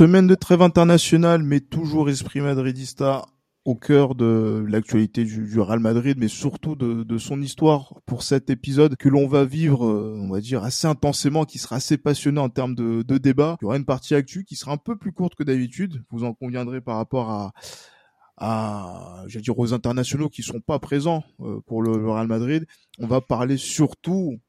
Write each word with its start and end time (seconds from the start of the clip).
Semaine 0.00 0.26
de 0.26 0.34
trêve 0.34 0.62
internationale, 0.62 1.42
mais 1.42 1.60
toujours 1.60 2.08
esprit 2.08 2.40
madridista 2.40 3.26
au 3.66 3.74
cœur 3.74 4.14
de 4.14 4.64
l'actualité 4.66 5.24
du, 5.24 5.60
Real 5.60 5.78
Madrid, 5.78 6.16
mais 6.18 6.28
surtout 6.28 6.74
de, 6.74 7.18
son 7.18 7.42
histoire 7.42 8.00
pour 8.06 8.22
cet 8.22 8.48
épisode 8.48 8.96
que 8.96 9.10
l'on 9.10 9.28
va 9.28 9.44
vivre, 9.44 9.84
euh, 9.84 10.16
on 10.18 10.30
va 10.30 10.40
dire, 10.40 10.64
assez 10.64 10.86
intensément, 10.86 11.44
qui 11.44 11.58
sera 11.58 11.76
assez 11.76 11.98
passionnant 11.98 12.44
en 12.44 12.48
termes 12.48 12.74
de, 12.74 13.02
de 13.02 13.18
débat. 13.18 13.58
Il 13.60 13.64
y 13.64 13.66
aura 13.66 13.76
une 13.76 13.84
partie 13.84 14.14
actu 14.14 14.44
qui 14.44 14.56
sera 14.56 14.72
un 14.72 14.78
peu 14.78 14.96
plus 14.96 15.12
courte 15.12 15.34
que 15.34 15.44
d'habitude, 15.44 16.02
vous 16.10 16.24
en 16.24 16.32
conviendrez 16.32 16.80
par 16.80 16.96
rapport 16.96 17.28
à, 17.28 17.52
à 18.38 19.24
j'allais 19.26 19.42
dire 19.42 19.58
aux 19.58 19.74
internationaux 19.74 20.30
qui 20.30 20.42
sont 20.42 20.60
pas 20.60 20.78
présents 20.78 21.24
euh, 21.40 21.60
pour 21.66 21.82
le, 21.82 21.90
Real 22.10 22.26
Madrid. 22.26 22.64
On 22.98 23.06
va 23.06 23.20
parler 23.20 23.58
surtout 23.58 24.40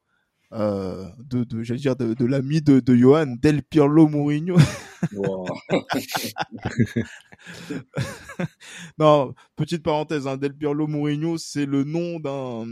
euh, 0.54 1.06
de, 1.30 1.44
de 1.44 1.64
j'allais 1.64 1.80
dire 1.80 1.96
de, 1.96 2.14
de 2.14 2.26
l'ami 2.26 2.62
de, 2.62 2.80
de 2.80 2.96
Johan 2.96 3.36
Del 3.42 3.64
Pirlo 3.64 4.08
Mourinho. 4.08 4.58
non, 8.98 9.34
petite 9.56 9.84
parenthèse, 9.84 10.28
hein, 10.28 10.38
Del 10.38 10.54
Pirlo 10.54 10.88
Mourinho, 10.88 11.38
c'est 11.38 11.66
le 11.66 11.84
nom 11.84 12.20
d'un 12.20 12.66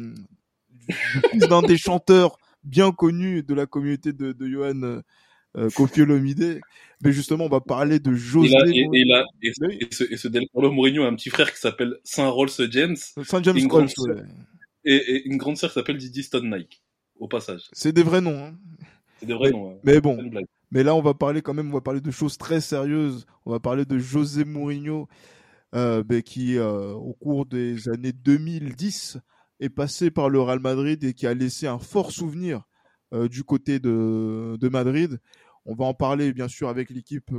d'un 1.35 1.61
des 1.61 1.77
chanteurs 1.77 2.37
bien 2.63 2.91
connus 2.91 3.43
de 3.43 3.53
la 3.53 3.65
communauté 3.65 4.11
de, 4.11 4.33
de 4.33 4.47
Johan 4.47 5.01
euh, 5.57 5.69
Kofi 5.75 6.01
Olomide. 6.01 6.61
Mais 7.01 7.11
justement, 7.11 7.45
on 7.45 7.49
va 7.49 7.61
parler 7.61 7.99
de 7.99 8.13
José. 8.13 8.53
Et, 8.73 8.81
et, 8.81 9.05
et, 9.41 9.53
ce, 9.53 10.11
et, 10.11 10.17
ce, 10.17 10.27
Del 10.27 10.47
Pirlo 10.51 10.71
Mourinho 10.71 11.03
a 11.03 11.07
un 11.07 11.15
petit 11.15 11.29
frère 11.29 11.53
qui 11.53 11.59
s'appelle 11.59 11.97
Saint 12.03 12.27
Rolls 12.27 12.49
James. 12.71 12.97
Saint 13.23 13.41
James 13.43 13.57
Rolls, 13.69 13.89
et, 14.85 15.23
une 15.25 15.37
grande 15.37 15.57
sœur 15.57 15.69
qui 15.69 15.75
s'appelle 15.75 15.97
Didi 15.97 16.23
Stone 16.23 16.49
Nike, 16.49 16.81
au 17.19 17.27
passage. 17.27 17.69
C'est 17.73 17.91
des 17.91 18.03
vrais 18.03 18.21
noms. 18.21 18.45
Hein. 18.45 18.57
C'est 19.19 19.25
des 19.25 19.33
vrais 19.33 19.51
noms. 19.51 19.79
Mais 19.83 20.01
bon. 20.01 20.17
Mais 20.71 20.83
là, 20.83 20.95
on 20.95 21.01
va 21.01 21.13
parler 21.13 21.41
quand 21.41 21.53
même, 21.53 21.69
on 21.69 21.73
va 21.73 21.81
parler 21.81 22.01
de 22.01 22.11
choses 22.11 22.37
très 22.37 22.61
sérieuses. 22.61 23.25
On 23.45 23.51
va 23.51 23.59
parler 23.59 23.85
de 23.85 23.97
José 23.97 24.45
Mourinho, 24.45 25.07
euh, 25.75 26.03
ben, 26.03 26.21
qui, 26.21 26.57
euh, 26.57 26.93
au 26.93 27.13
cours 27.13 27.45
des 27.45 27.89
années 27.89 28.11
2010, 28.11 29.17
est 29.59 29.69
passé 29.69 30.11
par 30.11 30.29
le 30.29 30.39
Real 30.39 30.59
Madrid 30.59 31.03
et 31.03 31.13
qui 31.13 31.25
a 31.27 31.33
laissé 31.33 31.67
un 31.67 31.79
fort 31.79 32.11
souvenir 32.11 32.63
euh, 33.13 33.27
du 33.27 33.43
côté 33.43 33.79
de, 33.79 34.57
de 34.59 34.69
Madrid. 34.69 35.19
On 35.65 35.73
va 35.73 35.85
en 35.85 35.93
parler, 35.93 36.33
bien 36.33 36.47
sûr, 36.47 36.69
avec 36.69 36.91
l'équipe 36.91 37.31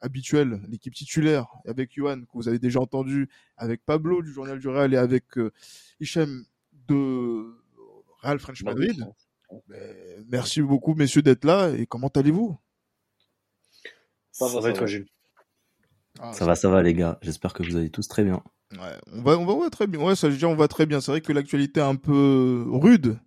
habituelle, 0.00 0.62
l'équipe 0.68 0.94
titulaire, 0.94 1.46
avec 1.66 1.94
Johan, 1.94 2.22
que 2.22 2.32
vous 2.34 2.48
avez 2.48 2.58
déjà 2.58 2.80
entendu, 2.80 3.28
avec 3.56 3.84
Pablo 3.84 4.22
du 4.22 4.32
Journal 4.32 4.58
du 4.58 4.68
Real 4.68 4.94
et 4.94 4.96
avec 4.96 5.24
Hichem 6.00 6.44
de 6.88 7.54
Real 8.22 8.38
French 8.38 8.62
Madrid. 8.64 9.04
Merci 10.28 10.62
beaucoup, 10.62 10.94
messieurs, 10.94 11.22
d'être 11.22 11.44
là. 11.44 11.70
Et 11.70 11.86
comment 11.86 12.08
allez-vous? 12.08 12.58
Ça, 14.32 14.46
va, 14.46 14.72
toi, 14.72 14.86
Jules? 14.86 15.08
Ah, 16.20 16.32
ça, 16.32 16.44
va, 16.44 16.54
ça 16.54 16.68
va, 16.68 16.82
les 16.82 16.94
gars. 16.94 17.18
J'espère 17.22 17.52
que 17.52 17.62
vous 17.62 17.76
allez 17.76 17.90
tous 17.90 18.08
très 18.08 18.24
bien. 18.24 18.42
Ouais, 18.72 18.96
on 19.12 19.22
va, 19.22 19.38
on 19.38 19.46
va 19.46 19.54
ouais, 19.54 19.70
très 19.70 19.86
bien. 19.86 20.00
Ouais, 20.00 20.14
ça, 20.14 20.30
je 20.30 20.46
on 20.46 20.54
va 20.54 20.68
très 20.68 20.86
bien. 20.86 21.00
C'est 21.00 21.10
vrai 21.10 21.20
que 21.20 21.32
l'actualité 21.32 21.80
est 21.80 21.84
un 21.84 21.96
peu 21.96 22.64
rude 22.68 23.18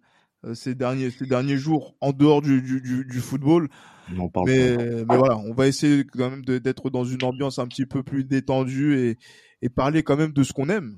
euh, 0.46 0.54
ces 0.56 0.76
derniers, 0.76 1.12
ces 1.12 1.26
derniers 1.26 1.58
jours 1.58 1.96
en 2.02 2.14
dehors 2.14 2.42
du, 2.42 2.62
du, 2.62 3.06
du, 3.06 3.20
football. 3.20 3.70
On 4.18 4.30
parle 4.30 4.48
mais, 4.48 4.78
mais 4.78 5.18
voilà, 5.18 5.38
on 5.38 5.54
va 5.54 5.68
essayer 5.68 6.04
quand 6.04 6.30
même 6.30 6.44
d'être 6.44 6.90
dans 6.90 7.04
une 7.04 7.24
ambiance 7.24 7.60
un 7.60 7.68
petit 7.68 7.86
peu 7.86 8.04
plus 8.04 8.24
détendue 8.24 8.98
et, 8.98 9.18
et 9.62 9.70
parler 9.70 10.04
quand 10.04 10.18
même 10.18 10.34
de 10.34 10.44
ce 10.44 10.52
qu'on 10.52 10.70
aime, 10.70 10.98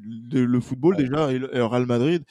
le, 0.00 0.44
le 0.44 0.60
football 0.60 0.96
déjà 0.96 1.32
et 1.32 1.38
le, 1.38 1.64
Real 1.64 1.86
Madrid. 1.86 2.24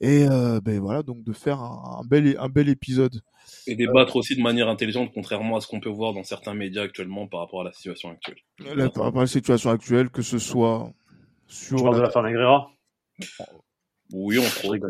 Et 0.00 0.26
euh, 0.28 0.60
ben 0.60 0.78
voilà, 0.78 1.02
donc 1.02 1.24
de 1.24 1.32
faire 1.32 1.60
un, 1.60 2.00
un, 2.00 2.06
bel, 2.06 2.36
un 2.38 2.48
bel 2.48 2.68
épisode. 2.68 3.20
Et 3.66 3.74
débattre 3.74 4.16
aussi 4.16 4.36
de 4.36 4.42
manière 4.42 4.68
intelligente, 4.68 5.10
contrairement 5.12 5.56
à 5.56 5.60
ce 5.60 5.66
qu'on 5.66 5.80
peut 5.80 5.88
voir 5.88 6.12
dans 6.12 6.22
certains 6.22 6.54
médias 6.54 6.82
actuellement 6.82 7.26
par 7.26 7.40
rapport 7.40 7.62
à 7.62 7.64
la 7.64 7.72
situation 7.72 8.10
actuelle. 8.10 8.36
par 8.94 9.04
rapport 9.04 9.20
à 9.20 9.24
la 9.24 9.26
situation 9.26 9.70
actuelle, 9.70 10.10
que 10.10 10.22
ce 10.22 10.38
soit 10.38 10.92
sur. 11.48 11.78
Tu 11.78 11.82
parles 11.82 11.96
de 11.96 12.02
la 12.02 12.10
fin 12.10 12.22
d'Agrera 12.22 12.70
Oui, 14.12 14.38
entre 14.38 14.66
autres. 14.66 14.86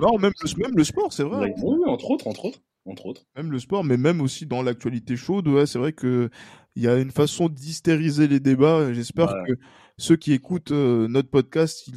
Non, 0.00 0.18
même 0.18 0.32
le, 0.40 0.62
même 0.62 0.76
le 0.76 0.84
sport, 0.84 1.12
c'est 1.12 1.24
vrai. 1.24 1.52
Oui, 1.62 1.78
entre 1.86 2.10
autres, 2.10 2.26
entre 2.26 2.46
autres. 2.46 2.60
Entre 2.86 3.06
autres. 3.06 3.26
Même 3.36 3.52
le 3.52 3.58
sport, 3.58 3.84
mais 3.84 3.98
même 3.98 4.22
aussi 4.22 4.46
dans 4.46 4.62
l'actualité 4.62 5.14
chaude, 5.14 5.46
ouais, 5.48 5.66
c'est 5.66 5.78
vrai 5.78 5.92
que 5.92 6.30
il 6.76 6.82
y 6.82 6.88
a 6.88 6.96
une 6.96 7.10
façon 7.10 7.50
d'hystériser 7.50 8.26
les 8.26 8.40
débats. 8.40 8.92
J'espère 8.94 9.28
que 9.46 9.52
ceux 10.00 10.16
qui 10.16 10.32
écoutent 10.32 10.70
euh, 10.70 11.08
notre 11.08 11.28
podcast, 11.28 11.90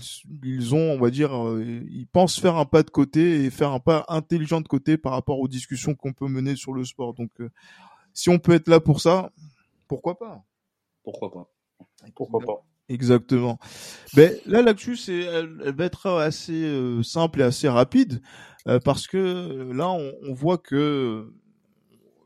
ils, 0.43 0.75
ont, 0.75 0.91
on 0.91 0.99
va 0.99 1.09
dire, 1.09 1.33
euh, 1.33 1.63
ils 1.89 2.05
pensent 2.05 2.37
faire 2.37 2.57
un 2.57 2.65
pas 2.65 2.83
de 2.83 2.89
côté 2.89 3.45
et 3.45 3.49
faire 3.49 3.71
un 3.71 3.79
pas 3.79 4.03
intelligent 4.09 4.59
de 4.59 4.67
côté 4.67 4.97
par 4.97 5.13
rapport 5.13 5.39
aux 5.39 5.47
discussions 5.47 5.95
qu'on 5.95 6.11
peut 6.11 6.27
mener 6.27 6.57
sur 6.57 6.73
le 6.73 6.83
sport. 6.83 7.13
Donc, 7.13 7.31
euh, 7.39 7.49
si 8.13 8.29
on 8.29 8.39
peut 8.39 8.51
être 8.51 8.67
là 8.67 8.81
pour 8.81 8.99
ça, 8.99 9.31
pourquoi 9.87 10.19
pas? 10.19 10.43
Pourquoi 11.03 11.31
pas? 11.31 11.47
Pourquoi 12.13 12.41
pas? 12.41 12.65
Exactement. 12.89 13.57
Ben 14.15 14.37
là, 14.45 14.61
l'actu, 14.61 14.97
c'est, 14.97 15.21
elle, 15.21 15.73
va 15.73 15.85
être 15.85 16.09
assez 16.09 17.01
simple 17.03 17.39
et 17.39 17.43
assez 17.43 17.69
rapide 17.69 18.21
parce 18.83 19.07
que 19.07 19.71
là, 19.73 19.89
on, 19.89 20.11
on 20.23 20.33
voit 20.33 20.57
que 20.57 21.33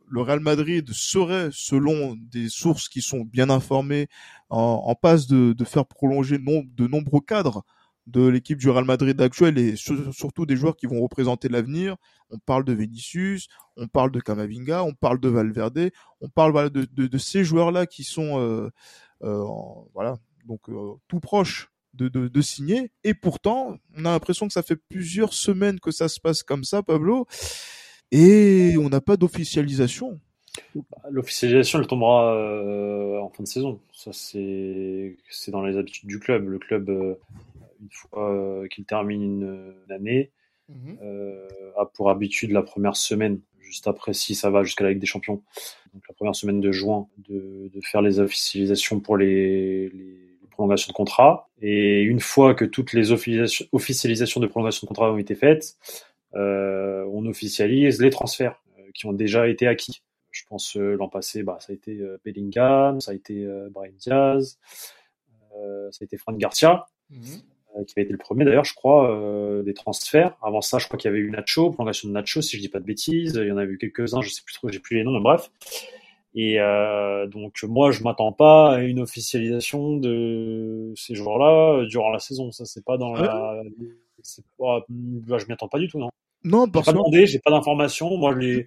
le 0.10 0.22
Real 0.22 0.40
Madrid 0.40 0.90
serait, 0.92 1.50
selon 1.52 2.16
des 2.16 2.50
sources 2.50 2.90
qui 2.90 3.02
sont 3.02 3.22
bien 3.22 3.50
informées, 3.50 4.08
en, 4.50 4.96
passe 4.96 5.28
de, 5.28 5.56
faire 5.66 5.86
prolonger 5.86 6.38
de 6.38 6.88
nombreux 6.88 7.22
cadres 7.22 7.64
de 8.08 8.26
l'équipe 8.26 8.58
du 8.58 8.70
Real 8.70 8.86
Madrid 8.86 9.20
actuelle 9.22 9.58
et 9.58 9.76
surtout 9.76 10.46
des 10.46 10.56
joueurs 10.56 10.78
qui 10.78 10.86
vont 10.88 11.02
représenter 11.02 11.50
l'avenir. 11.50 11.98
On 12.30 12.40
parle 12.40 12.64
de 12.64 12.74
Vinicius, 12.74 13.50
on 13.76 13.88
parle 13.88 14.12
de 14.12 14.22
Camavinga, 14.22 14.84
on 14.84 14.94
parle 14.94 15.20
de 15.20 15.28
Valverde, 15.28 15.92
on 16.22 16.30
parle 16.30 16.70
de, 16.70 17.18
ces 17.18 17.44
joueurs-là 17.44 17.86
qui 17.86 18.06
sont 18.06 18.40
euh, 18.40 18.70
euh, 19.24 19.44
voilà 19.94 20.18
donc 20.46 20.70
euh, 20.70 20.94
tout 21.10 21.20
proches 21.20 21.70
de, 21.94 22.08
de, 22.08 22.42
signer. 22.42 22.92
Et 23.04 23.14
pourtant, 23.14 23.78
on 23.96 24.06
a 24.06 24.12
l'impression 24.12 24.48
que 24.48 24.54
ça 24.54 24.62
fait 24.62 24.76
plusieurs 24.76 25.34
semaines 25.34 25.80
que 25.80 25.92
ça 25.92 26.08
se 26.08 26.20
passe 26.20 26.44
comme 26.44 26.64
ça, 26.64 26.84
Pablo, 26.84 27.26
et 28.12 28.76
on 28.78 28.90
n'a 28.90 29.02
pas 29.02 29.18
d'officialisation. 29.18 30.20
L'officialisation, 31.10 31.80
elle 31.80 31.88
tombera 31.88 32.34
euh, 32.36 33.20
en 33.20 33.30
fin 33.30 33.44
de 33.44 33.48
saison. 33.48 33.80
Ça, 33.94 34.12
c'est 34.14 35.16
dans 35.50 35.64
les 35.64 35.78
habitudes 35.78 36.08
du 36.08 36.20
club. 36.20 36.48
Le 36.48 36.60
club, 36.60 36.90
euh, 36.90 37.16
une 37.82 37.90
fois 37.92 38.32
euh, 38.32 38.68
qu'il 38.68 38.86
termine 38.86 39.22
une, 39.22 39.92
année, 39.92 40.32
mhm. 40.70 40.98
a 41.78 41.86
pour 41.86 42.10
habitude 42.10 42.52
la 42.52 42.64
première 42.64 42.96
semaine, 42.96 43.40
juste 43.60 43.88
après, 43.88 44.14
si 44.14 44.36
ça 44.36 44.50
va 44.50 44.64
jusqu'à 44.64 44.84
la 44.84 44.92
Ligue 44.92 45.00
des 45.00 45.08
Champions, 45.08 45.42
donc 45.94 46.04
la 46.08 46.16
première 46.16 46.36
semaine 46.36 46.62
de 46.62 46.72
juin, 46.72 47.08
de, 47.18 47.70
faire 47.84 48.02
les 48.02 48.20
officialisations 48.20 49.00
pour 49.00 49.18
les, 49.18 49.92
prolongations 50.52 50.92
de 50.92 50.96
contrat. 50.96 51.50
Et 51.62 52.02
une 52.02 52.20
fois 52.20 52.56
que 52.56 52.66
toutes 52.66 52.94
les 52.94 53.12
officialisations 53.12 54.42
de 54.42 54.48
prolongation 54.48 54.86
de 54.86 54.88
contrat 54.88 55.14
ont 55.14 55.18
été 55.18 55.36
faites, 55.36 55.78
on 56.34 57.26
officialise 57.26 58.02
les 58.02 58.10
transferts 58.10 58.62
qui 58.94 59.06
ont 59.06 59.14
déjà 59.14 59.48
été 59.48 59.68
acquis. 59.68 60.02
Je 60.32 60.44
pense 60.48 60.78
euh, 60.78 60.96
l'an 60.96 61.10
passé, 61.10 61.44
bah, 61.44 61.58
ça 61.60 61.72
a 61.72 61.76
été 61.76 62.00
euh, 62.00 62.20
Bellingham, 62.24 63.02
ça 63.02 63.12
a 63.12 63.14
été 63.14 63.44
euh, 63.44 63.70
Brian 63.72 63.94
Diaz, 63.98 64.60
ça 65.92 65.98
a 66.02 66.04
été 66.04 66.18
Franck 66.18 66.38
Garcia. 66.38 66.86
Mhm. 67.10 67.86
qui 67.86 67.94
avait 67.96 68.04
été 68.04 68.12
le 68.12 68.18
premier 68.18 68.44
d'ailleurs, 68.44 68.66
je 68.66 68.74
crois, 68.74 69.64
des 69.64 69.74
transferts. 69.74 70.36
Avant 70.42 70.62
ça, 70.62 70.78
je 70.78 70.88
crois 70.88 71.00
qu'il 71.00 71.10
y 71.10 71.14
avait 71.14 71.24
eu 71.24 71.32
Nacho, 71.32 71.72
prolongation 71.72 72.10
de 72.10 72.14
Nacho, 72.14 72.42
si 72.42 72.58
je 72.58 72.62
dis 72.62 72.70
pas 72.70 72.80
de 72.80 72.86
bêtises. 72.86 73.40
Il 73.42 73.48
y 73.48 73.52
en 73.52 73.58
avait 73.58 73.72
eu 73.72 73.78
quelques-uns, 73.78 74.22
je 74.22 74.30
sais 74.30 74.42
plus 74.44 74.54
trop, 74.54 74.68
j'ai 74.70 74.80
plus 74.80 74.98
les 74.98 75.04
noms, 75.04 75.14
mais 75.14 75.22
bref. 75.22 75.50
Et 76.36 76.58
donc 77.32 77.64
moi, 77.64 77.92
je 77.92 78.04
m'attends 78.04 78.34
pas 78.34 78.76
à 78.76 78.82
une 78.82 79.00
officialisation 79.00 79.98
de 79.98 80.94
ces 80.96 81.16
joueurs-là 81.16 81.86
durant 81.86 82.12
la 82.12 82.20
saison. 82.20 82.52
Ça, 82.52 82.66
c'est 82.66 82.84
pas 82.84 82.98
dans 82.98 83.14
la. 83.14 83.64
Pas... 84.58 84.86
Bah, 84.90 85.38
je 85.38 85.46
m'y 85.46 85.54
attends 85.54 85.70
pas 85.70 85.80
du 85.80 85.88
tout, 85.88 85.98
non. 85.98 86.10
Non, 86.48 86.68
parce 86.70 86.86
que. 86.86 86.92
Pas 86.92 86.98
demandé, 86.98 87.26
j'ai 87.26 87.40
pas 87.40 87.52
d'informations. 87.52 88.18
Moi, 88.18 88.36
les... 88.36 88.66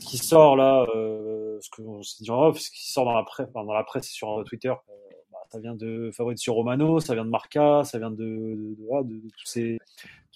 ce 0.00 0.06
qui 0.06 0.18
sort 0.18 0.56
là, 0.56 0.86
euh, 0.94 1.58
ce 1.60 1.70
que 1.70 1.82
s'est 2.02 2.24
dit 2.24 2.30
en 2.30 2.48
off, 2.48 2.58
ce 2.58 2.70
qui 2.70 2.90
sort 2.90 3.04
dans 3.04 3.14
la 3.14 3.22
presse, 3.22 3.48
dans 3.52 3.72
la 3.72 3.84
presse 3.84 4.08
et 4.08 4.12
sur 4.12 4.42
Twitter, 4.46 4.70
euh, 4.70 4.92
bah, 5.32 5.38
ça 5.50 5.60
vient 5.60 5.74
de 5.74 6.10
Fabrizio 6.12 6.54
Romano, 6.54 7.00
ça 7.00 7.14
vient 7.14 7.24
de 7.24 7.30
Marca, 7.30 7.82
ça 7.84 7.98
vient 7.98 8.10
de, 8.10 8.16
de, 8.16 8.76
de, 8.78 9.08
de, 9.08 9.14
de 9.14 9.28
tous 9.36 9.46
ces 9.46 9.78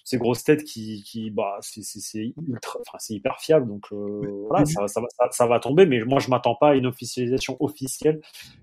ces 0.05 0.19
grosses 0.19 0.43
têtes 0.43 0.63
qui, 0.63 1.03
qui 1.03 1.31
bah, 1.31 1.57
c'est 1.61 2.31
ultra, 2.47 2.79
enfin, 2.87 2.97
c'est 2.99 3.15
hyper 3.15 3.39
fiable. 3.39 3.67
Donc 3.67 3.87
euh, 3.91 4.21
voilà, 4.47 4.63
ça, 4.65 4.87
ça, 4.87 5.01
ça, 5.17 5.27
ça, 5.31 5.47
va 5.47 5.59
tomber. 5.59 5.87
Mais 5.87 5.99
moi, 6.05 6.19
je 6.19 6.29
m'attends 6.29 6.53
pas 6.53 6.69
à 6.69 6.75
une 6.75 6.85
officialisation 6.85 7.57
officielle, 7.59 8.21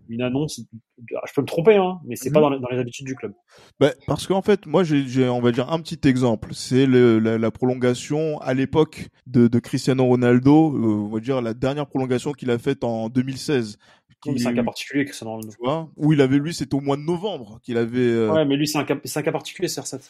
une 0.09 0.23
annonce. 0.23 0.61
Je 0.99 1.33
peux 1.35 1.43
me 1.43 1.47
tromper, 1.47 1.77
hein, 1.77 1.99
mais 2.07 2.15
c'est 2.15 2.31
pas 2.31 2.41
mhm. 2.41 2.55
dans, 2.55 2.61
dans, 2.61 2.69
les 2.69 2.79
habitudes 2.79 3.07
du 3.07 3.17
club. 3.17 3.33
Bah, 3.81 3.91
parce 4.07 4.29
qu'en 4.29 4.41
fait, 4.41 4.67
moi, 4.67 4.85
j'ai, 4.85 5.29
on 5.29 5.41
va 5.41 5.51
dire 5.51 5.73
un 5.73 5.81
petit 5.81 6.09
exemple. 6.09 6.55
C'est 6.55 6.87
la, 6.87 7.39
la, 7.39 7.51
prolongation 7.51 8.41
à 8.41 8.55
l'époque 8.55 9.09
de, 9.27 9.49
de, 9.49 9.59
Cristiano 9.59 10.05
Ronaldo. 10.05 10.77
Euh, 10.77 11.07
on 11.07 11.09
va 11.09 11.19
dire 11.19 11.43
la 11.43 11.55
dernière 11.55 11.89
prolongation 11.89 12.33
qu'il 12.33 12.53
a 12.53 12.59
faite 12.59 12.85
en 12.85 13.09
2016 13.09 13.79
c'est 14.37 14.47
un 14.47 14.55
cas 14.55 14.63
particulier, 14.63 15.05
Cristiano 15.05 15.33
Ronaldo. 15.33 15.51
Tu 15.53 15.59
vois 15.65 15.91
où 15.97 16.13
il 16.13 16.21
avait 16.21 16.39
lui, 16.39 16.55
c'était 16.55 16.75
au 16.75 16.81
mois 16.81 16.97
de 16.97 17.03
novembre 17.03 17.59
qu'il 17.63 17.77
avait. 17.77 17.99
Euh... 17.99 18.33
Ouais, 18.33 18.45
mais 18.45 18.57
lui, 18.57 18.67
c'est 18.67 18.79
un 18.79 18.85
cas, 18.85 18.97
c'est 19.05 19.19
un 19.19 19.23
cas 19.23 19.33
particulier, 19.33 19.69
CR7. 19.69 20.01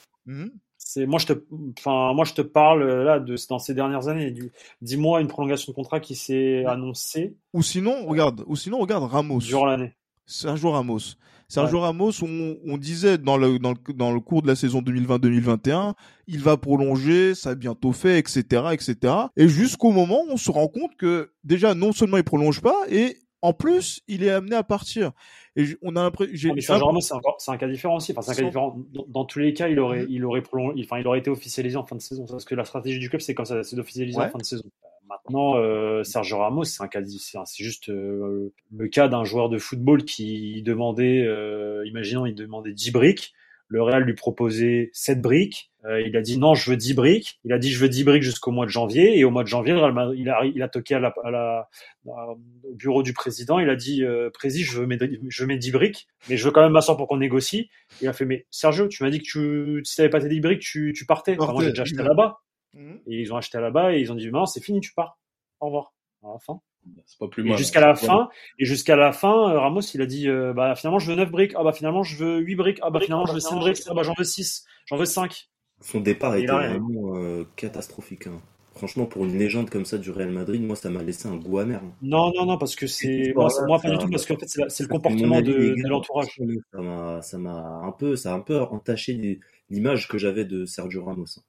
C'est 0.95 1.07
moi 1.07 1.19
je 1.19 1.27
te, 1.27 1.33
enfin 1.79 2.13
moi 2.13 2.27
je 2.27 2.35
te 2.35 2.43
parle 2.43 2.85
là 2.85 3.19
de 3.19 3.35
dans 3.49 3.59
ces 3.59 3.73
dernières 3.73 4.09
années. 4.09 4.35
Dis-moi 4.83 5.23
une 5.23 5.27
prolongation 5.27 5.73
de 5.73 5.75
contrat 5.75 6.01
qui 6.01 6.15
s'est 6.15 6.67
annoncée. 6.67 7.35
Ou 7.55 7.63
sinon, 7.63 8.05
regarde, 8.05 8.45
ou 8.47 8.57
sinon 8.57 8.79
regarde 8.79 9.05
Ramos. 9.05 9.39
Durant 9.39 9.65
l'année. 9.65 9.95
Sergio 10.27 10.71
Ramos. 10.71 11.17
Sergio 11.49 11.79
ouais. 11.79 11.85
Ramos, 11.85 12.13
on, 12.23 12.57
on, 12.67 12.77
disait 12.77 13.17
dans 13.17 13.39
le, 13.39 13.59
dans, 13.59 13.71
le, 13.73 13.93
dans 13.95 14.13
le 14.13 14.21
cours 14.21 14.43
de 14.43 14.49
la 14.49 14.55
saison 14.55 14.83
2020-2021, 14.83 15.95
il 16.27 16.41
va 16.41 16.59
prolonger, 16.59 17.35
ça 17.35 17.51
a 17.51 17.55
bientôt 17.55 17.93
fait, 17.93 18.19
etc., 18.19 18.43
etc. 18.73 19.15
Et 19.37 19.49
jusqu'au 19.49 19.93
moment 19.93 20.21
où 20.29 20.33
on 20.33 20.37
se 20.37 20.51
rend 20.51 20.69
compte 20.69 20.95
que 20.97 21.31
déjà 21.43 21.75
non 21.75 21.93
seulement 21.93 22.19
il 22.19 22.25
prolonge 22.25 22.61
pas, 22.61 22.77
et 22.91 23.17
en 23.43 23.53
plus 23.53 24.01
il 24.09 24.25
est 24.25 24.31
amené 24.31 24.57
à 24.57 24.63
partir. 24.63 25.13
Et 25.57 25.67
on 25.83 25.97
a 25.97 26.03
l'impression. 26.03 26.55
Mais 26.55 26.61
Sergio 26.61 26.87
Ramos, 26.87 27.01
c'est 27.01 27.15
c'est 27.39 27.51
un 27.51 27.57
cas 27.59 27.69
différent 27.69 27.97
aussi. 27.97 28.13
Enfin, 28.13 28.23
c'est 28.23 28.33
un 28.33 28.35
cas 28.35 28.49
différent. 28.49 28.79
Dans, 28.93 29.05
dans, 29.07 29.25
tous 29.25 29.39
les 29.39 29.53
cas, 29.53 29.69
il 29.69 29.79
aurait, 29.79 30.07
il 30.09 30.25
aurait 30.25 30.41
prolongé, 30.41 30.83
enfin, 30.85 30.99
il 30.99 31.07
aurait 31.07 31.19
été 31.19 31.31
officialisé 31.31 31.77
en 31.77 31.85
fin 31.85 31.97
de 31.97 32.01
saison. 32.01 32.25
Parce 32.27 32.45
que 32.45 32.55
la 32.55 32.65
stratégie 32.65 32.99
du 32.99 33.11
club, 33.11 33.21
c'est 33.21 33.35
comme 33.35 33.45
ça, 33.45 33.63
c'est 33.63 33.77
d'officialiser 33.77 34.19
ouais. 34.19 34.25
en 34.25 34.31
fin 34.31 34.39
de 34.39 34.45
saison. 34.45 34.65
Maintenant, 35.09 35.57
euh, 35.57 36.05
Sergio 36.05 36.39
Ramos, 36.39 36.65
c'est 36.65 36.83
un 36.83 36.89
cas, 36.89 37.01
c'est 37.05 37.63
juste 37.63 37.91
euh, 37.91 38.55
le 38.75 38.89
cas 38.89 39.09
d'un 39.09 39.25
joueur 39.25 39.51
de 39.51 39.59
football 39.59 40.05
qui 40.05 40.63
demandait, 40.63 41.23
euh, 41.27 41.85
imaginons, 41.87 42.25
il 42.25 42.35
demandait 42.35 42.73
10 42.73 42.93
briques. 42.93 43.35
Le 43.73 43.83
Real 43.83 44.03
lui 44.03 44.13
proposait 44.13 44.91
7 44.93 45.23
briques. 45.23 45.73
Euh, 45.87 46.03
il 46.03 46.15
a 46.15 46.21
dit 46.21 46.37
non, 46.37 46.55
je 46.55 46.71
veux 46.71 46.77
10 46.77 46.93
briques. 46.93 47.41
Il 47.43 47.55
a 47.55 47.59
dit 47.59 47.73
je 47.73 47.79
veux 47.79 47.89
10 47.89 48.05
briques 48.05 48.23
jusqu'au 48.23 48.51
mois 48.51 48.67
de 48.67 48.71
janvier. 48.71 49.19
Et 49.19 49.25
au 49.25 49.31
mois 49.31 49.45
de 49.45 49.49
janvier, 49.49 49.75
il 50.15 50.29
a, 50.29 50.45
il 50.45 50.63
a 50.63 50.69
toqué 50.69 50.95
à 50.95 51.01
la, 51.01 51.15
à 51.25 51.31
la, 51.31 51.69
au 52.05 52.37
bureau 52.75 53.03
du 53.03 53.15
président. 53.15 53.59
Il 53.59 53.71
a 53.71 53.75
dit 53.75 54.05
euh, 54.05 54.29
Président, 54.29 54.71
je 54.71 54.81
veux, 54.81 54.87
mes, 54.87 54.99
je 55.27 55.43
veux 55.43 55.47
mes 55.47 55.57
10 55.57 55.71
briques, 55.71 56.07
mais 56.29 56.37
je 56.37 56.45
veux 56.45 56.51
quand 56.51 56.63
même 56.63 56.73
m'asseoir 56.73 56.99
pour 56.99 57.09
qu'on 57.09 57.17
négocie. 57.17 57.71
Il 58.03 58.09
a 58.09 58.13
fait 58.13 58.27
mais 58.27 58.47
Sergio, 58.51 58.89
tu 58.89 59.03
m'as 59.05 59.11
dit 59.11 59.21
que 59.21 59.25
tu, 59.25 59.81
si 59.85 59.97
t'avais 59.97 60.11
pas 60.11 60.21
tes 60.21 60.29
10 60.29 60.41
briques, 60.41 60.61
tu, 60.61 60.93
tu 60.95 61.07
partais. 61.07 61.37
Enfin, 61.39 61.53
moi, 61.55 61.63
j'ai 61.65 61.71
déjà 61.71 61.83
acheté 61.83 62.03
là-bas. 62.03 62.41
Et 63.07 63.21
ils 63.21 63.33
ont 63.33 63.37
acheté 63.39 63.59
là-bas 63.59 63.95
et 63.95 64.01
ils 64.01 64.13
ont 64.13 64.17
dit 64.17 64.31
non, 64.31 64.45
c'est 64.45 64.63
fini, 64.63 64.81
tu 64.81 64.93
pars. 64.93 65.19
Au 65.61 65.67
revoir. 65.67 65.95
À 66.23 66.29
la 66.35 66.39
fin. 66.39 66.61
C'est 67.07 67.19
pas 67.19 67.29
plus 67.29 67.45
mal. 67.45 67.57
Jusqu'à 67.59 67.81
la 67.81 67.95
fin, 67.95 68.29
et 68.59 68.65
jusqu'à 68.65 68.97
la 68.97 69.13
fin, 69.13 69.31
Ramos, 69.31 69.81
il 69.95 70.01
a 70.03 70.07
dit, 70.07 70.29
euh, 70.29 70.53
bah, 70.53 70.75
finalement, 70.75 70.99
je 70.99 71.11
veux 71.11 71.17
9 71.17 71.31
briques. 71.31 71.53
Ah, 71.57 71.63
bah, 71.63 71.73
finalement, 71.73 72.03
je 72.03 72.17
veux 72.17 72.39
8 72.39 72.57
briques. 72.57 72.79
Ah, 72.83 72.91
bah, 72.91 73.01
finalement, 73.01 73.27
je 73.27 73.35
veux 73.35 73.41
5 73.41 73.57
briques. 73.61 73.83
Ah, 73.89 73.95
bah, 73.95 74.03
j'en 74.03 74.15
veux 74.19 74.25
6. 74.25 74.65
J'en 74.87 74.97
veux 74.97 75.05
5. 75.05 75.49
Son 75.81 76.01
départ 76.01 76.37
était 76.37 76.47
vraiment 76.47 77.17
euh, 77.17 77.45
catastrophique. 77.57 78.27
Hein. 78.27 78.41
Franchement, 78.75 79.05
pour 79.05 79.25
une 79.27 79.39
légende 79.39 79.69
comme 79.69 79.85
ça 79.85 79.99
du 79.99 80.11
Real 80.11 80.31
Madrid, 80.31 80.63
moi, 80.63 80.77
ça 80.77 80.91
m'a 80.91 81.03
laissé 81.03 81.29
un 81.29 81.37
goût 81.37 81.59
amer. 81.59 81.81
Hein. 81.85 81.93
Non, 82.03 82.33
non, 82.35 82.47
non, 82.47 82.59
parce 82.59 82.75
que 82.75 82.87
c'est. 82.87 83.33
Moi, 83.37 83.49
moi 83.67 83.79
pas 83.79 83.91
du 83.91 83.99
tout, 83.99 84.09
parce 84.09 84.27
qu'en 84.27 84.37
fait, 84.37 84.49
c'est 84.69 84.83
le 84.83 84.89
comportement 84.89 85.41
de, 85.41 85.53
de 85.53 85.89
l'entourage. 85.89 86.41
Ça 87.21 87.39
m'a 87.39 87.81
un 87.85 87.93
peu, 87.93 88.17
ça 88.17 88.33
a 88.33 88.35
un 88.35 88.41
peu 88.41 88.61
entaché 88.61 89.41
l'image 89.71 90.09
que 90.09 90.19
j'avais 90.19 90.45
de 90.45 90.65
Sergio 90.65 91.05
Ramos. 91.05 91.27
hein. 91.39 91.43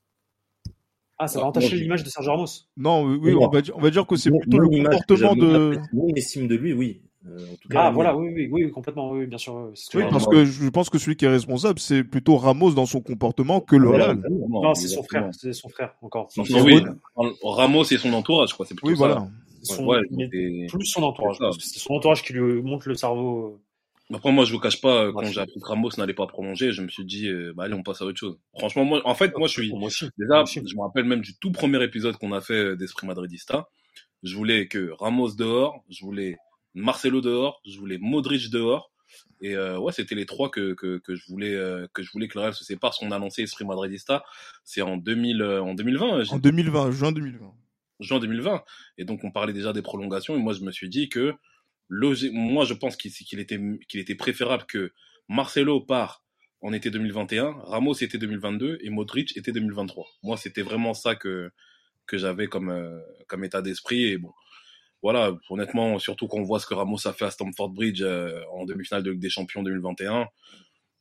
Ah, 1.23 1.27
ça 1.27 1.39
va 1.39 1.45
entacher 1.45 1.77
l'image 1.77 2.03
de 2.03 2.09
Sergio 2.09 2.31
Ramos 2.31 2.47
Non, 2.75 3.05
oui, 3.05 3.17
oui 3.21 3.33
on, 3.33 3.47
va 3.47 3.61
dire, 3.61 3.73
on 3.77 3.79
va 3.79 3.89
dire 3.89 4.05
que 4.05 4.17
c'est 4.17 4.29
plutôt 4.29 4.59
le 4.59 4.67
comportement 4.67 5.35
de. 5.35 5.79
Mon 5.93 6.09
estime 6.15 6.47
de 6.47 6.55
lui, 6.55 6.73
oui. 6.73 7.01
Euh, 7.25 7.37
en 7.37 7.55
tout 7.55 7.69
cas, 7.69 7.83
ah, 7.83 7.91
voilà, 7.91 8.17
oui, 8.17 8.29
oui, 8.35 8.49
oui, 8.51 8.69
complètement, 8.69 9.11
oui, 9.11 9.25
bien 9.25 9.37
sûr. 9.37 9.71
Oui, 9.93 10.03
parce 10.11 10.27
que 10.27 10.43
je 10.43 10.67
pense 10.67 10.89
que 10.89 10.97
celui 10.97 11.15
qui 11.15 11.23
est 11.23 11.29
responsable, 11.29 11.79
c'est 11.79 12.03
plutôt 12.03 12.35
Ramos 12.35 12.73
dans 12.73 12.85
son 12.85 12.99
comportement 12.99 13.61
que 13.61 13.77
le 13.77 13.89
Real. 13.89 14.21
Non, 14.49 14.73
c'est 14.73 14.89
son 14.89 15.03
frère, 15.03 15.29
c'est 15.31 15.53
son 15.53 15.69
frère, 15.69 15.95
encore. 16.01 16.27
Non, 16.35 16.43
oui, 16.63 16.83
Ramos 17.41 17.85
et 17.85 17.97
son 17.97 18.11
entourage, 18.11 18.49
je 18.49 18.53
crois, 18.55 18.65
c'est 18.65 18.75
plutôt 18.75 18.89
oui, 18.89 18.95
voilà. 18.95 19.15
ça. 19.61 19.75
Son, 19.75 19.85
ouais, 19.85 20.01
plus 20.67 20.85
son 20.85 21.03
entourage, 21.03 21.37
parce 21.39 21.55
que 21.55 21.63
c'est 21.63 21.79
son 21.79 21.93
entourage 21.93 22.21
qui 22.21 22.33
lui 22.33 22.61
monte 22.61 22.85
le 22.85 22.95
cerveau. 22.95 23.61
Après, 24.11 24.31
moi, 24.31 24.45
je 24.45 24.51
vous 24.51 24.59
cache 24.59 24.81
pas, 24.81 25.11
quand 25.11 25.23
j'ai 25.25 25.39
appris 25.39 25.59
que 25.59 25.65
Ramos 25.65 25.89
n'allait 25.97 26.13
pas 26.13 26.27
prolonger, 26.27 26.71
je 26.71 26.81
me 26.81 26.89
suis 26.89 27.05
dit, 27.05 27.29
euh, 27.29 27.53
bah, 27.55 27.63
allez, 27.63 27.73
on 27.73 27.83
passe 27.83 28.01
à 28.01 28.05
autre 28.05 28.19
chose. 28.19 28.37
Franchement, 28.57 28.83
moi, 28.85 29.01
en 29.05 29.15
fait, 29.15 29.35
moi, 29.37 29.47
je 29.47 29.53
suis, 29.53 29.69
moi 29.71 29.87
aussi, 29.87 30.05
déjà, 30.17 30.33
moi 30.35 30.43
aussi. 30.43 30.61
je 30.65 30.75
me 30.75 30.81
rappelle 30.81 31.05
même 31.05 31.21
du 31.21 31.37
tout 31.37 31.51
premier 31.51 31.81
épisode 31.83 32.17
qu'on 32.17 32.33
a 32.33 32.41
fait 32.41 32.75
d'Esprit 32.75 33.07
Madridista. 33.07 33.67
Je 34.21 34.35
voulais 34.35 34.67
que 34.67 34.91
Ramos 34.99 35.35
dehors, 35.35 35.83
je 35.89 36.03
voulais 36.05 36.37
Marcelo 36.73 37.21
dehors, 37.21 37.61
je 37.65 37.77
voulais 37.77 37.97
Modric 37.99 38.49
dehors. 38.49 38.91
Et 39.41 39.55
euh, 39.55 39.77
ouais, 39.77 39.91
c'était 39.91 40.15
les 40.15 40.25
trois 40.25 40.49
que, 40.49 40.73
que, 40.73 40.97
que 40.99 41.15
je 41.15 41.25
voulais 41.27 41.53
euh, 41.53 41.87
que 41.93 42.01
je 42.01 42.11
voulais 42.11 42.27
que 42.27 42.37
le 42.37 42.41
Real 42.41 42.53
se 42.53 42.63
sépare. 42.63 42.95
On 43.01 43.11
a 43.11 43.17
annoncé 43.17 43.43
Esprit 43.43 43.65
Madridista, 43.65 44.23
c'est 44.63 44.81
en 44.81 44.97
2000 44.97 45.41
euh, 45.41 45.61
en 45.61 45.73
2020. 45.73 46.31
En 46.31 46.39
2020, 46.39 46.91
juin 46.91 47.11
2020. 47.11 47.53
Juin 47.99 48.19
2020. 48.19 48.63
Et 48.97 49.05
donc 49.05 49.23
on 49.23 49.31
parlait 49.31 49.53
déjà 49.53 49.73
des 49.73 49.81
prolongations. 49.81 50.35
Et 50.35 50.39
moi 50.39 50.53
je 50.53 50.61
me 50.61 50.71
suis 50.71 50.89
dit 50.89 51.09
que 51.09 51.33
moi 51.89 52.65
je 52.65 52.73
pense 52.73 52.95
qu'il 52.95 53.39
était 53.39 53.59
était 53.93 54.15
préférable 54.15 54.65
que 54.67 54.91
Marcelo 55.29 55.81
part 55.81 56.23
en 56.61 56.71
été 56.73 56.89
2021, 56.89 57.51
Ramos 57.65 57.95
était 57.95 58.17
2022 58.17 58.79
et 58.81 58.89
Modric 58.89 59.35
était 59.37 59.51
2023. 59.51 60.05
Moi 60.23 60.37
c'était 60.37 60.61
vraiment 60.61 60.93
ça 60.93 61.15
que 61.15 61.51
que 62.05 62.17
j'avais 62.17 62.47
comme 62.47 62.69
euh, 62.69 62.99
comme 63.27 63.43
état 63.43 63.61
d'esprit 63.61 64.05
et 64.05 64.17
bon 64.17 64.31
voilà, 65.03 65.37
honnêtement, 65.49 65.99
surtout 65.99 66.29
quand 66.29 66.37
on 66.37 66.43
voit 66.43 66.61
ce 66.61 66.65
que 66.65 66.73
Ramos 66.73 67.05
a 67.05 67.11
fait 67.11 67.25
à 67.25 67.29
Stamford 67.31 67.71
Bridge 67.71 68.01
euh, 68.01 68.41
en 68.53 68.63
demi-finale 68.63 69.03
de 69.03 69.13
des 69.13 69.29
Champions 69.29 69.61
2021, 69.61 70.27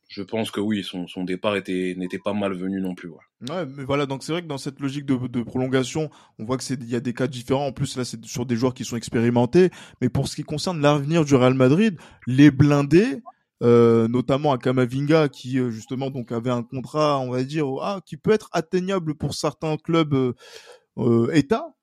je 0.07 0.21
pense 0.21 0.51
que 0.51 0.59
oui, 0.59 0.83
son, 0.83 1.23
départ 1.23 1.55
était 1.55 1.95
n'était 1.97 2.19
pas 2.19 2.33
malvenu 2.33 2.79
non 2.81 2.93
plus. 2.93 3.09
Ouais. 3.09 3.65
mais 3.65 3.83
voilà, 3.83 4.05
donc 4.05 4.23
c'est 4.23 4.31
vrai 4.31 4.41
que 4.41 4.47
dans 4.47 4.57
cette 4.57 4.79
logique 4.79 5.05
de, 5.05 5.43
prolongation, 5.43 6.09
on 6.37 6.45
voit 6.45 6.57
que 6.57 6.63
c'est 6.63 6.79
il 6.81 6.89
y 6.89 6.95
a 6.95 6.99
des 6.99 7.13
cas 7.13 7.27
différents. 7.27 7.67
En 7.67 7.71
plus, 7.71 7.97
là, 7.97 8.05
c'est 8.05 8.23
sur 8.25 8.45
des 8.45 8.55
joueurs 8.55 8.73
qui 8.73 8.85
sont 8.85 8.95
expérimentés. 8.95 9.69
Mais 10.01 10.09
pour 10.09 10.27
ce 10.27 10.35
qui 10.35 10.43
concerne 10.43 10.81
l'avenir 10.81 11.25
du 11.25 11.35
Real 11.35 11.55
Madrid, 11.55 11.97
les 12.27 12.51
blindés, 12.51 13.21
euh, 13.63 14.07
notamment 14.07 14.51
à 14.51 14.57
Kamavinga 14.57 15.29
qui 15.29 15.57
euh, 15.57 15.71
justement 15.71 16.09
donc 16.09 16.31
avait 16.31 16.51
un 16.51 16.63
contrat, 16.63 17.19
on 17.19 17.31
va 17.31 17.43
dire, 17.43 17.65
ah, 17.81 18.01
qui 18.05 18.17
peut 18.17 18.31
être 18.31 18.49
atteignable 18.51 19.15
pour 19.15 19.33
certains 19.33 19.77
clubs 19.77 20.13
euh, 20.13 20.33
euh, 20.97 21.31
États 21.33 21.73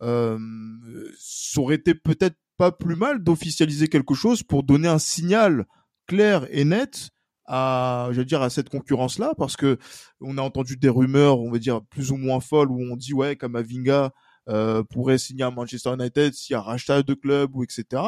ça 0.00 1.60
aurait 1.60 1.74
été 1.74 1.92
peut-être 1.92 2.36
pas 2.56 2.70
plus 2.70 2.94
mal 2.94 3.22
d'officialiser 3.22 3.88
quelque 3.88 4.14
chose 4.14 4.44
pour 4.44 4.62
donner 4.62 4.86
un 4.86 5.00
signal 5.00 5.66
clair 6.06 6.46
et 6.50 6.64
net 6.64 7.10
à, 7.48 8.08
je 8.12 8.18
veux 8.18 8.24
dire, 8.24 8.42
à 8.42 8.50
cette 8.50 8.68
concurrence-là, 8.68 9.32
parce 9.36 9.56
que 9.56 9.78
on 10.20 10.36
a 10.38 10.42
entendu 10.42 10.76
des 10.76 10.88
rumeurs, 10.88 11.40
on 11.40 11.50
va 11.50 11.58
dire 11.58 11.82
plus 11.82 12.12
ou 12.12 12.16
moins 12.16 12.40
folles, 12.40 12.70
où 12.70 12.80
on 12.80 12.94
dit 12.94 13.14
ouais, 13.14 13.36
Kamavinga 13.36 14.12
euh, 14.48 14.82
pourrait 14.82 15.18
signer 15.18 15.44
à 15.44 15.50
Manchester 15.50 15.92
United 15.94 16.32
s'il 16.32 16.54
y 16.54 16.56
a 16.56 16.60
rachat 16.60 17.02
de 17.02 17.14
club 17.14 17.54
ou 17.54 17.64
etc. 17.64 18.02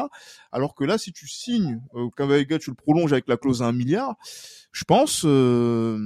Alors 0.51 0.75
que 0.75 0.83
là, 0.83 0.97
si 0.97 1.11
tu 1.11 1.27
signes 1.27 1.81
euh, 1.95 2.09
Kamavinga, 2.15 2.59
tu 2.59 2.69
le 2.69 2.75
prolonges 2.75 3.11
avec 3.13 3.27
la 3.27 3.37
clause 3.37 3.63
à 3.63 3.65
un 3.65 3.73
milliard, 3.73 4.15
je 4.71 4.83
pense, 4.83 5.23
euh, 5.25 5.99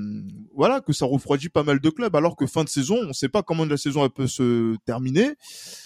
voilà, 0.54 0.82
que 0.82 0.94
ça 0.94 1.06
refroidit 1.06 1.50
pas 1.50 1.64
mal 1.64 1.80
de 1.80 1.90
clubs. 1.90 2.16
Alors 2.16 2.36
que 2.36 2.48
fin 2.48 2.64
de 2.64 2.70
saison, 2.70 2.98
on 3.02 3.08
ne 3.08 3.14
sait 3.14 3.30
pas 3.30 3.44
comment 3.44 3.66
la 3.66 3.78
saison 3.78 4.04
elle 4.04 4.10
peut 4.10 4.28
se 4.28 4.76
terminer. 4.86 5.36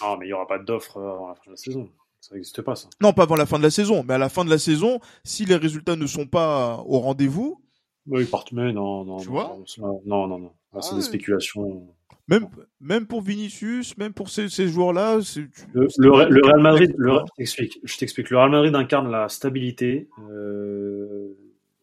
Non, 0.00 0.16
mais 0.16 0.26
il 0.26 0.30
y 0.30 0.32
aura 0.32 0.46
pas 0.46 0.58
d'offre 0.58 0.98
avant 0.98 1.28
la 1.28 1.34
fin 1.34 1.42
de 1.46 1.50
la 1.50 1.56
saison. 1.56 1.90
Ça 2.20 2.34
n'existe 2.34 2.60
pas, 2.62 2.76
ça. 2.76 2.88
Non, 3.00 3.12
pas 3.12 3.22
avant 3.22 3.36
la 3.36 3.46
fin 3.46 3.58
de 3.58 3.62
la 3.62 3.70
saison, 3.70 4.04
mais 4.06 4.14
à 4.14 4.18
la 4.18 4.28
fin 4.28 4.44
de 4.44 4.50
la 4.50 4.58
saison, 4.58 5.00
si 5.24 5.46
les 5.46 5.56
résultats 5.56 5.96
ne 5.96 6.06
sont 6.06 6.26
pas 6.26 6.82
au 6.86 6.98
rendez-vous. 7.00 7.62
Oui, 8.06 8.22
ils 8.22 8.26
partent, 8.26 8.52
mais 8.52 8.72
non, 8.72 9.04
non. 9.04 9.18
Tu 9.18 9.26
non, 9.28 9.32
vois 9.32 9.56
non, 9.78 10.02
non, 10.04 10.26
non, 10.26 10.38
non. 10.38 10.52
Ah, 10.74 10.82
c'est 10.82 10.90
Ah 10.92 10.96
des 10.96 11.02
spéculations. 11.02 11.86
Même, 12.28 12.46
même 12.80 13.06
pour 13.06 13.22
Vinicius, 13.22 13.96
même 13.96 14.12
pour 14.12 14.28
ces, 14.28 14.48
ces 14.48 14.68
joueurs-là, 14.68 15.20
c'est. 15.22 15.48
Le, 15.72 15.88
le, 15.98 16.28
le 16.28 16.46
Real 16.46 16.60
Madrid, 16.60 16.94
le, 16.96 17.12
je 17.12 17.34
t'explique, 17.36 17.80
je 17.82 17.96
t'explique. 17.98 18.30
Le 18.30 18.36
Real 18.38 18.50
Madrid 18.50 18.74
incarne 18.74 19.10
la 19.10 19.28
stabilité, 19.28 20.08
euh, 20.30 21.34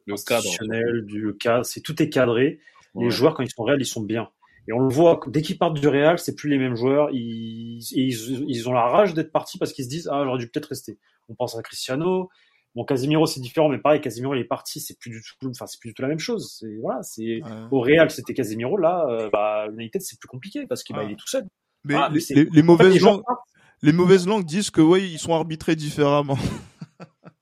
Le 0.05 0.15
cadre. 0.25 1.01
du 1.01 1.35
cadre. 1.37 1.65
C'est 1.65 1.81
tout 1.81 2.01
est 2.01 2.09
cadré. 2.09 2.59
Les 2.95 3.09
joueurs, 3.11 3.33
quand 3.35 3.43
ils 3.43 3.49
sont 3.51 3.63
réels, 3.63 3.81
ils 3.81 3.85
sont 3.85 4.01
bien. 4.01 4.29
Et 4.69 4.73
on 4.73 4.79
le 4.79 4.89
voit, 4.93 5.19
dès 5.27 5.41
qu'ils 5.41 5.57
partent 5.57 5.79
du 5.79 5.87
Real, 5.87 6.19
c'est 6.19 6.35
plus 6.35 6.49
les 6.49 6.57
mêmes 6.57 6.75
joueurs. 6.75 7.09
Ils, 7.11 7.79
et 7.95 8.01
ils, 8.01 8.45
ils 8.49 8.67
ont 8.69 8.73
la 8.73 8.87
rage 8.87 9.13
d'être 9.13 9.31
partis 9.31 9.57
parce 9.57 9.71
qu'ils 9.73 9.85
se 9.85 9.89
disent, 9.89 10.09
ah, 10.11 10.23
j'aurais 10.25 10.39
dû 10.39 10.49
peut-être 10.49 10.65
rester. 10.67 10.97
On 11.29 11.35
pense 11.35 11.57
à 11.57 11.61
Cristiano. 11.63 12.29
Bon, 12.75 12.83
Casemiro, 12.83 13.25
c'est 13.25 13.39
différent, 13.39 13.69
mais 13.69 13.79
pareil, 13.79 14.01
Casemiro, 14.01 14.35
il 14.35 14.41
est 14.41 14.43
parti, 14.43 14.79
c'est 14.81 14.99
plus 14.99 15.09
du 15.09 15.21
tout, 15.39 15.49
enfin, 15.49 15.65
c'est 15.65 15.79
plus 15.79 15.89
du 15.89 15.93
tout 15.95 16.01
la 16.03 16.09
même 16.09 16.19
chose. 16.19 16.57
C'est, 16.59 16.75
voilà, 16.81 17.01
c'est, 17.01 17.41
Ouais. 17.41 17.41
au 17.71 17.79
Real, 17.79 18.11
c'était 18.11 18.33
Casemiro. 18.33 18.77
Là, 18.77 19.07
euh, 19.09 19.29
bah, 19.31 19.67
United, 19.73 20.01
c'est 20.01 20.19
plus 20.19 20.27
compliqué 20.27 20.67
parce 20.67 20.83
qu'il 20.83 20.95
bah, 20.95 21.01
Ah. 21.03 21.07
il 21.07 21.13
est 21.13 21.15
tout 21.15 21.27
seul. 21.27 21.45
Mais 21.85 21.95
Ah, 21.95 22.09
mais 22.09 22.15
les, 22.15 22.19
c'est- 22.21 22.33
les- 22.35 22.43
les 22.43 22.49
En 22.49 22.53
fait, 22.53 22.61
mauvaises 22.63 23.01
langues, 23.01 23.23
partent. 23.25 23.39
les 23.81 23.93
mauvaises 23.93 24.27
langues 24.27 24.45
disent 24.45 24.69
que 24.69 24.81
ouais, 24.81 25.01
ils 25.09 25.17
sont 25.17 25.33
arbitrés 25.33 25.75
différemment. 25.75 26.37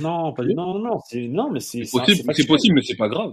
Non, 0.00 0.32
pas 0.32 0.42
du, 0.44 0.54
non, 0.54 0.74
non, 0.74 0.80
non, 0.80 0.98
c'est, 1.08 1.28
non, 1.28 1.50
mais 1.52 1.60
c'est, 1.60 1.84
C'est 1.84 1.98
possible, 2.00 2.34
c'est 2.34 2.46
possible, 2.46 2.74
mais 2.74 2.82
c'est 2.82 2.96
pas 2.96 3.08
grave. 3.08 3.32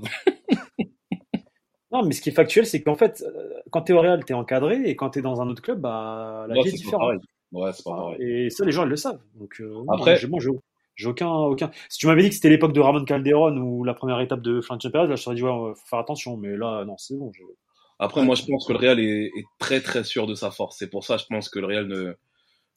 Non, 1.92 2.04
mais 2.04 2.14
ce 2.14 2.22
qui 2.22 2.30
est 2.30 2.34
factuel, 2.34 2.66
c'est 2.66 2.82
qu'en 2.82 2.96
fait, 2.96 3.24
euh, 3.26 3.50
quand 3.70 3.82
t'es 3.82 3.94
au 3.94 4.00
Real, 4.00 4.24
t'es 4.24 4.34
encadré, 4.34 4.82
et 4.86 4.96
quand 4.96 5.10
t'es 5.10 5.22
dans 5.22 5.42
un 5.42 5.48
autre 5.50 5.62
club, 5.62 5.82
bah, 5.82 6.46
la 6.48 6.56
vie 6.56 6.70
est 6.70 6.72
différente. 6.78 7.22
Ouais, 7.52 7.72
c'est 7.74 7.84
pas 7.84 7.96
pareil. 7.96 8.18
Et 8.46 8.50
ça, 8.50 8.64
les 8.64 8.72
gens, 8.72 8.84
ils 8.86 8.90
le 8.90 8.96
savent. 8.96 9.20
Donc, 9.36 9.60
euh, 9.60 9.84
Après- 9.90 10.16
j'ai, 10.16 10.28
j'ai 10.96 11.08
aucun, 11.08 11.30
aucun. 11.30 11.70
Si 11.90 11.98
tu 12.00 12.08
m'avais 12.08 12.22
dit 12.24 12.30
que 12.30 12.36
c'était 12.36 12.50
l'époque 12.50 12.72
de 12.74 12.80
Ramon 12.80 13.04
Calderon 13.04 13.58
ou 13.58 13.84
la 13.84 13.94
première 13.94 14.22
étape 14.22 14.42
de 14.42 14.62
Florentino 14.62 14.92
Pérez, 14.92 15.08
là, 15.08 15.16
je 15.16 15.24
t'aurais 15.24 15.36
dit, 15.36 15.44
ouais, 15.44 15.50
faut 15.50 15.76
faire 15.88 16.00
attention. 16.00 16.38
Mais 16.38 16.56
là, 16.56 16.86
non, 16.86 16.96
c'est 16.98 17.18
bon. 17.18 17.32
je- 17.34 17.42
Après, 18.00 18.24
moi, 18.24 18.36
je 18.36 18.44
pense 18.46 18.66
que 18.66 18.74
le 18.74 18.80
Real 18.80 19.00
est, 19.00 19.26
est 19.26 19.46
très 19.60 19.82
très 19.82 20.04
sûr 20.04 20.28
de 20.28 20.34
sa 20.34 20.50
force. 20.50 20.78
C'est 20.80 20.90
pour 20.90 21.04
ça, 21.04 21.18
je 21.18 21.26
pense 21.26 21.50
que 21.50 21.60
le 21.60 21.68
Real 21.68 21.88
ne 21.88 22.16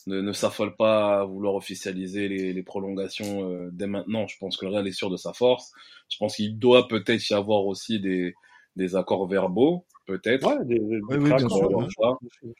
ne, 0.06 0.20
ne 0.20 0.32
s'affole 0.32 0.76
pas 0.76 1.20
à 1.20 1.24
vouloir 1.24 1.54
officialiser 1.54 2.28
les, 2.28 2.52
les 2.52 2.62
prolongations 2.62 3.50
euh, 3.50 3.70
dès 3.72 3.86
maintenant. 3.86 4.26
Je 4.26 4.36
pense 4.38 4.56
que 4.58 4.66
le 4.66 4.72
Real 4.72 4.86
est 4.86 4.92
sûr 4.92 5.08
de 5.08 5.16
sa 5.16 5.32
force. 5.32 5.72
Je 6.10 6.18
pense 6.18 6.36
qu'il 6.36 6.58
doit 6.58 6.88
peut-être 6.88 7.30
y 7.30 7.32
avoir 7.32 7.64
aussi 7.64 8.00
des 8.00 8.34
des 8.76 8.96
accords 8.96 9.26
verbaux, 9.26 9.86
peut-être. 10.06 10.46
Ouais, 10.46 10.64
des, 10.64 10.80
oui, 10.80 11.26
sûr, 11.26 11.36
accords, 11.36 11.74
ouais. 11.74 11.86
voilà, 11.98 12.16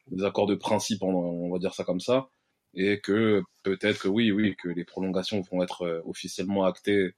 des 0.09 0.25
accords 0.25 0.47
de 0.47 0.55
principe, 0.55 1.03
on, 1.03 1.09
on 1.09 1.53
va 1.53 1.59
dire 1.59 1.75
ça 1.75 1.85
comme 1.85 2.01
ça, 2.01 2.29
et 2.75 3.01
que 3.01 3.43
peut-être 3.63 4.01
que 4.01 4.09
oui, 4.09 4.33
oui, 4.33 4.57
que 4.63 4.69
les 4.69 4.85
prolongations 4.85 5.41
vont 5.51 5.63
être 5.63 5.83
euh, 5.83 6.01
officiellement 6.07 6.65
actées 6.65 7.13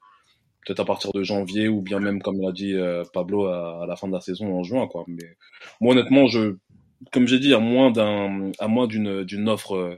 peut-être 0.66 0.80
à 0.80 0.84
partir 0.84 1.12
de 1.12 1.22
janvier 1.22 1.68
ou 1.68 1.80
bien 1.80 2.00
même 2.00 2.20
comme 2.20 2.40
l'a 2.40 2.52
dit 2.52 2.74
euh, 2.74 3.04
Pablo 3.12 3.46
à, 3.46 3.84
à 3.84 3.86
la 3.86 3.96
fin 3.96 4.08
de 4.08 4.12
la 4.12 4.20
saison 4.20 4.52
en 4.58 4.62
juin, 4.64 4.88
quoi. 4.88 5.04
Mais 5.06 5.36
moi, 5.80 5.92
honnêtement, 5.92 6.26
je, 6.26 6.56
comme 7.12 7.26
j'ai 7.28 7.38
dit, 7.38 7.54
à 7.54 7.58
moins 7.60 7.90
d'un, 7.92 8.50
à 8.58 8.66
moins 8.68 8.86
d'une 8.88 9.22
d'une 9.24 9.48
offre 9.48 9.76
euh, 9.76 9.96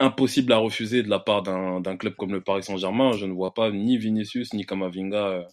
impossible 0.00 0.52
à 0.52 0.58
refuser 0.58 1.02
de 1.02 1.08
la 1.08 1.18
part 1.20 1.42
d'un 1.42 1.80
d'un 1.80 1.96
club 1.96 2.14
comme 2.16 2.32
le 2.32 2.42
Paris 2.42 2.62
Saint-Germain, 2.64 3.12
je 3.12 3.26
ne 3.26 3.32
vois 3.32 3.54
pas 3.54 3.70
ni 3.70 3.96
Vinicius 3.98 4.52
ni 4.54 4.66
Camavinga 4.66 5.26
euh, 5.28 5.44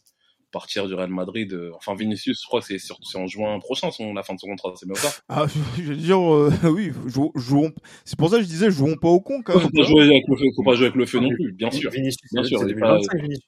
partir 0.53 0.87
du 0.87 0.93
Real 0.93 1.09
Madrid. 1.09 1.51
euh. 1.51 1.71
Enfin, 1.75 1.95
Vinicius, 1.95 2.39
je 2.41 2.47
crois 2.47 2.61
que 2.61 2.67
c'est 2.67 2.79
sur- 2.79 2.97
c'est 3.03 3.17
en 3.17 3.27
juin 3.27 3.59
prochain 3.59 3.91
son 3.91 4.13
la 4.13 4.23
fin 4.23 4.33
de 4.35 4.39
son 4.39 4.47
contrat, 4.47 4.71
c'est 4.77 4.85
bien 4.85 4.95
ça? 4.95 5.09
Ah, 5.27 5.45
je 5.77 5.81
veux 5.83 5.95
dire, 5.97 6.19
euh, 6.21 6.49
oui, 6.71 6.91
jou- 7.07 7.31
jouons. 7.35 7.73
C'est 8.05 8.17
pour 8.17 8.29
ça 8.29 8.37
que 8.37 8.43
je 8.43 8.47
disais, 8.47 8.71
jouons 8.71 8.95
pas 8.95 9.09
au 9.09 9.19
con 9.19 9.41
quand 9.43 9.53
Faut 9.53 9.59
même. 9.59 9.71
pas 9.71 9.83
jouer 9.83 10.03
avec 10.03 10.23
le 10.29 10.37
feu, 10.37 10.45
faut 10.55 10.63
pas 10.63 10.75
jouer 10.75 10.85
avec 10.85 10.95
le 10.95 11.05
feu 11.05 11.19
non 11.19 11.29
plus, 11.33 11.51
bien 11.51 11.69
sûr. 11.71 11.91
Vinicius, 11.91 12.31
Bien 12.31 12.43
sûr, 12.43 12.59
c'est 12.59 12.65
il 12.67 12.71
est 12.71 12.79
pas- 12.79 12.87
2025, 12.99 13.21
Vinicius. 13.21 13.45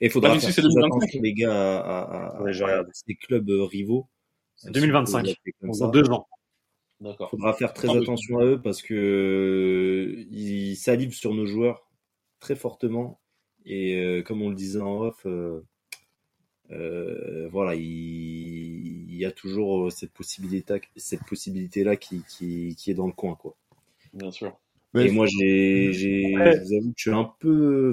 Et 0.00 0.06
il 0.06 0.10
faudra 0.12 0.30
faire 0.30 0.40
Vinicius, 0.40 0.54
c'est 0.54 0.60
très 0.62 0.68
2025. 0.70 0.96
attention, 1.02 1.20
les 1.22 1.32
gars, 1.34 1.80
à, 1.80 2.00
à, 2.02 2.36
à, 2.38 2.42
Ouais, 2.42 2.52
je 2.52 2.62
à 2.64 2.84
ces 2.92 3.14
clubs 3.14 3.48
euh, 3.50 3.64
rivaux. 3.64 4.06
C'est 4.56 4.70
2025. 4.70 5.06
Si 5.06 5.14
on 5.14 5.20
peut 5.20 5.26
les 5.26 5.32
appeler 5.32 5.52
comme 5.60 5.78
Dans 5.78 5.88
deux 5.90 6.10
ans. 6.10 6.26
D'accord. 7.00 7.28
faudra 7.30 7.52
faire 7.52 7.74
très 7.74 7.88
Ah, 7.90 7.98
attention 7.98 8.38
à 8.38 8.44
eux 8.44 8.60
parce 8.62 8.80
que 8.82 8.94
euh, 8.94 10.24
ils 10.30 10.76
salivent 10.76 11.12
sur 11.14 11.34
nos 11.34 11.44
joueurs 11.46 11.86
très 12.40 12.56
fortement 12.56 13.20
et 13.66 13.96
euh, 14.00 14.22
comme 14.22 14.40
on 14.42 14.48
le 14.48 14.54
disait 14.54 14.80
en 14.80 15.00
off, 15.02 15.26
euh, 15.26 15.60
euh, 16.72 17.48
voilà, 17.52 17.74
il, 17.74 17.82
il 19.10 19.16
y 19.16 19.24
a 19.24 19.30
toujours 19.32 19.90
cette 19.92 20.10
possibilité, 20.12 20.80
cette 20.96 21.24
possibilité 21.24 21.84
là 21.84 21.96
qui, 21.96 22.22
qui, 22.28 22.74
qui 22.76 22.90
est 22.90 22.94
dans 22.94 23.06
le 23.06 23.12
coin 23.12 23.34
quoi. 23.34 23.54
Bien 24.12 24.30
sûr. 24.30 24.56
Mais- 24.94 25.06
Et 25.08 25.10
moi 25.12 25.26
j'ai, 25.26 25.92
j'ai, 25.92 26.34
Ouais. 26.36 26.52
je 26.56 26.62
vous 26.64 26.74
avoue 26.74 26.88
que 26.90 26.94
je 26.96 27.02
suis 27.02 27.10
un 27.10 27.30
peu 27.38 27.92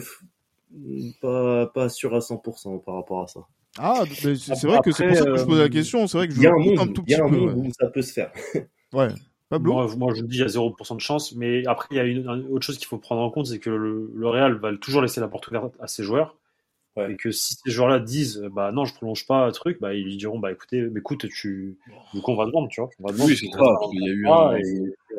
euh, 0.76 1.12
pas, 1.22 1.68
pas 1.68 1.90
sûr 1.90 2.14
à 2.16 2.20
100% 2.20 2.84
par 2.84 2.96
rapport 2.96 3.22
à 3.24 3.28
ça. 3.28 3.42
Ah, 3.78 4.04
c'est 4.14 4.36
c'est 4.36 4.68
vrai 4.68 4.80
que 4.84 4.92
c'est 4.92 5.08
pour 5.08 5.18
ça 5.18 5.26
que 5.26 5.36
je 5.38 5.44
posais 5.46 5.58
la 5.60 5.66
euh, 5.66 5.70
question. 5.70 6.06
C'est 6.08 6.18
vrai 6.18 6.28
que 6.28 6.34
je 6.36 6.48
un 6.48 6.52
monde, 6.52 6.80
un 6.80 6.88
tout 6.88 7.04
petit 7.04 7.16
un 7.16 7.28
peu. 7.28 7.38
monde 7.38 7.58
Ouais. 7.58 7.68
où 7.68 7.72
ça 7.80 7.88
peut 7.88 8.02
se 8.02 8.14
faire. 8.14 8.32
Ouais. 8.94 9.08
Pablo. 9.50 9.74
Moi, 9.74 9.96
moi, 9.98 10.14
je 10.16 10.22
dis 10.22 10.36
il 10.38 10.42
y 10.42 10.44
a 10.44 10.48
0% 10.48 10.96
de 10.96 11.02
chance, 11.02 11.34
mais 11.36 11.66
après, 11.66 11.88
il 11.92 11.98
y 11.98 12.00
a 12.00 12.04
une, 12.06 12.28
une 12.28 12.48
autre 12.52 12.64
chose 12.64 12.78
qu'il 12.78 12.86
faut 12.88 13.00
prendre 13.00 13.22
en 13.22 13.32
compte, 13.32 13.48
c'est 13.48 13.58
que 13.58 13.72
le, 13.72 14.12
le 14.16 14.28
Real 14.28 14.54
va 14.60 14.76
toujours 14.78 15.02
laisser 15.02 15.20
la 15.20 15.28
porte 15.28 15.48
ouverte 15.48 15.74
à 15.80 15.88
ses 15.88 16.04
joueurs. 16.04 16.38
Ouais. 16.96 17.12
Et 17.14 17.16
que 17.18 17.32
si 17.32 17.56
ces 17.56 17.72
joueurs-là 17.72 18.00
disent, 18.00 18.48
bah 18.52 18.72
non, 18.72 18.86
je 18.86 18.94
prolonge 18.94 19.26
pas 19.26 19.48
un 19.48 19.52
truc, 19.52 19.80
bah 19.82 19.96
ils 19.96 20.04
lui 20.04 20.16
diront, 20.16 20.38
bah 20.38 20.52
écoutez, 20.52 20.80
mais 20.82 21.00
écoute, 21.00 21.28
tu, 21.28 21.76
du 22.14 22.22
coup, 22.22 22.32
on 22.32 22.36
va 22.36 22.46
te 22.46 22.52
vendre, 22.52 22.68
tu 22.70 22.82
vois. 22.82 22.90
On 23.00 23.08
va 23.08 23.14
te 23.14 23.18
vendre. 23.18 23.30
Oui, 23.32 23.36
c'est 23.36 23.48
ça. 23.48 23.64
Il 23.94 24.04
y 24.06 24.10
a 24.10 24.14
eu 24.14 24.26
Ah, 24.28 24.50
un, 24.50 24.58
et- 24.58 24.62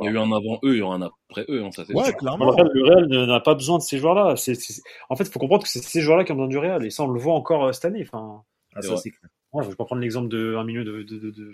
il 0.00 0.04
y 0.04 0.08
a 0.08 0.10
eu 0.12 0.18
un 0.18 0.30
avant 0.30 0.60
eux, 0.62 0.74
il 0.74 0.78
y 0.78 0.82
aura 0.82 0.94
un 0.94 1.02
après 1.02 1.44
eux, 1.48 1.64
hein, 1.64 1.72
ça 1.72 1.84
c'est 1.84 1.92
Ouais, 1.94 2.04
sûr. 2.04 2.16
Clairement. 2.16 2.46
Real, 2.50 2.70
le 2.72 2.84
Real 2.84 3.26
n'a 3.26 3.40
pas 3.40 3.54
besoin 3.54 3.78
de 3.78 3.82
ces 3.82 3.98
joueurs-là. 3.98 4.36
C'est, 4.36 4.54
c'est- 4.54 4.82
En 5.10 5.16
fait, 5.16 5.24
il 5.24 5.30
faut 5.32 5.40
comprendre 5.40 5.64
que 5.64 5.68
c'est 5.68 5.82
ces 5.82 6.00
joueurs-là 6.00 6.22
qui 6.24 6.30
ont 6.30 6.36
besoin 6.36 6.48
du 6.48 6.58
Real. 6.58 6.86
Et 6.86 6.90
ça, 6.90 7.02
on 7.02 7.08
le 7.08 7.18
voit 7.18 7.34
encore 7.34 7.64
euh, 7.64 7.72
cette 7.72 7.86
année. 7.86 8.02
Enfin, 8.06 8.42
Ah, 8.76 8.82
ça 8.82 8.96
c'est 8.96 9.10
clair. 9.10 9.28
ouais, 9.52 9.64
je 9.64 9.68
vais 9.70 9.74
pas 9.76 9.84
prendre 9.84 10.00
l'exemple 10.00 10.28
d'un 10.28 10.62
milieu 10.62 10.84
de, 10.84 11.02
de, 11.02 11.18
de, 11.18 11.30
de- 11.32 11.52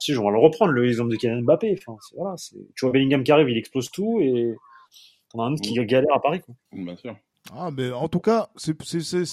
Si, 0.00 0.12
je 0.14 0.20
vais 0.20 0.30
le 0.32 0.38
reprendre, 0.38 0.72
l'exemple 0.72 1.10
de 1.12 1.16
Kylian 1.16 1.42
Mbappé. 1.42 1.76
Enfin, 1.78 1.96
c'est- 2.00 2.16
voilà, 2.16 2.36
c'est... 2.36 2.56
Tu 2.74 2.84
vois 2.84 2.90
Bellingham 2.90 3.22
qui 3.22 3.30
arrive, 3.30 3.48
il 3.50 3.56
explose 3.56 3.88
tout 3.92 4.18
et 4.20 4.54
t'en 5.30 5.44
as 5.44 5.46
un 5.46 5.52
autre 5.52 5.62
qui 5.62 5.74
galère 5.86 6.12
à 6.12 6.20
Paris. 6.20 6.40
Quoi. 6.40 6.56
Bien 6.72 6.96
sûr. 6.96 7.16
Ah, 7.52 7.70
mais 7.70 7.92
en 7.92 8.08
tout 8.08 8.20
cas, 8.20 8.48
c'est 8.56 8.74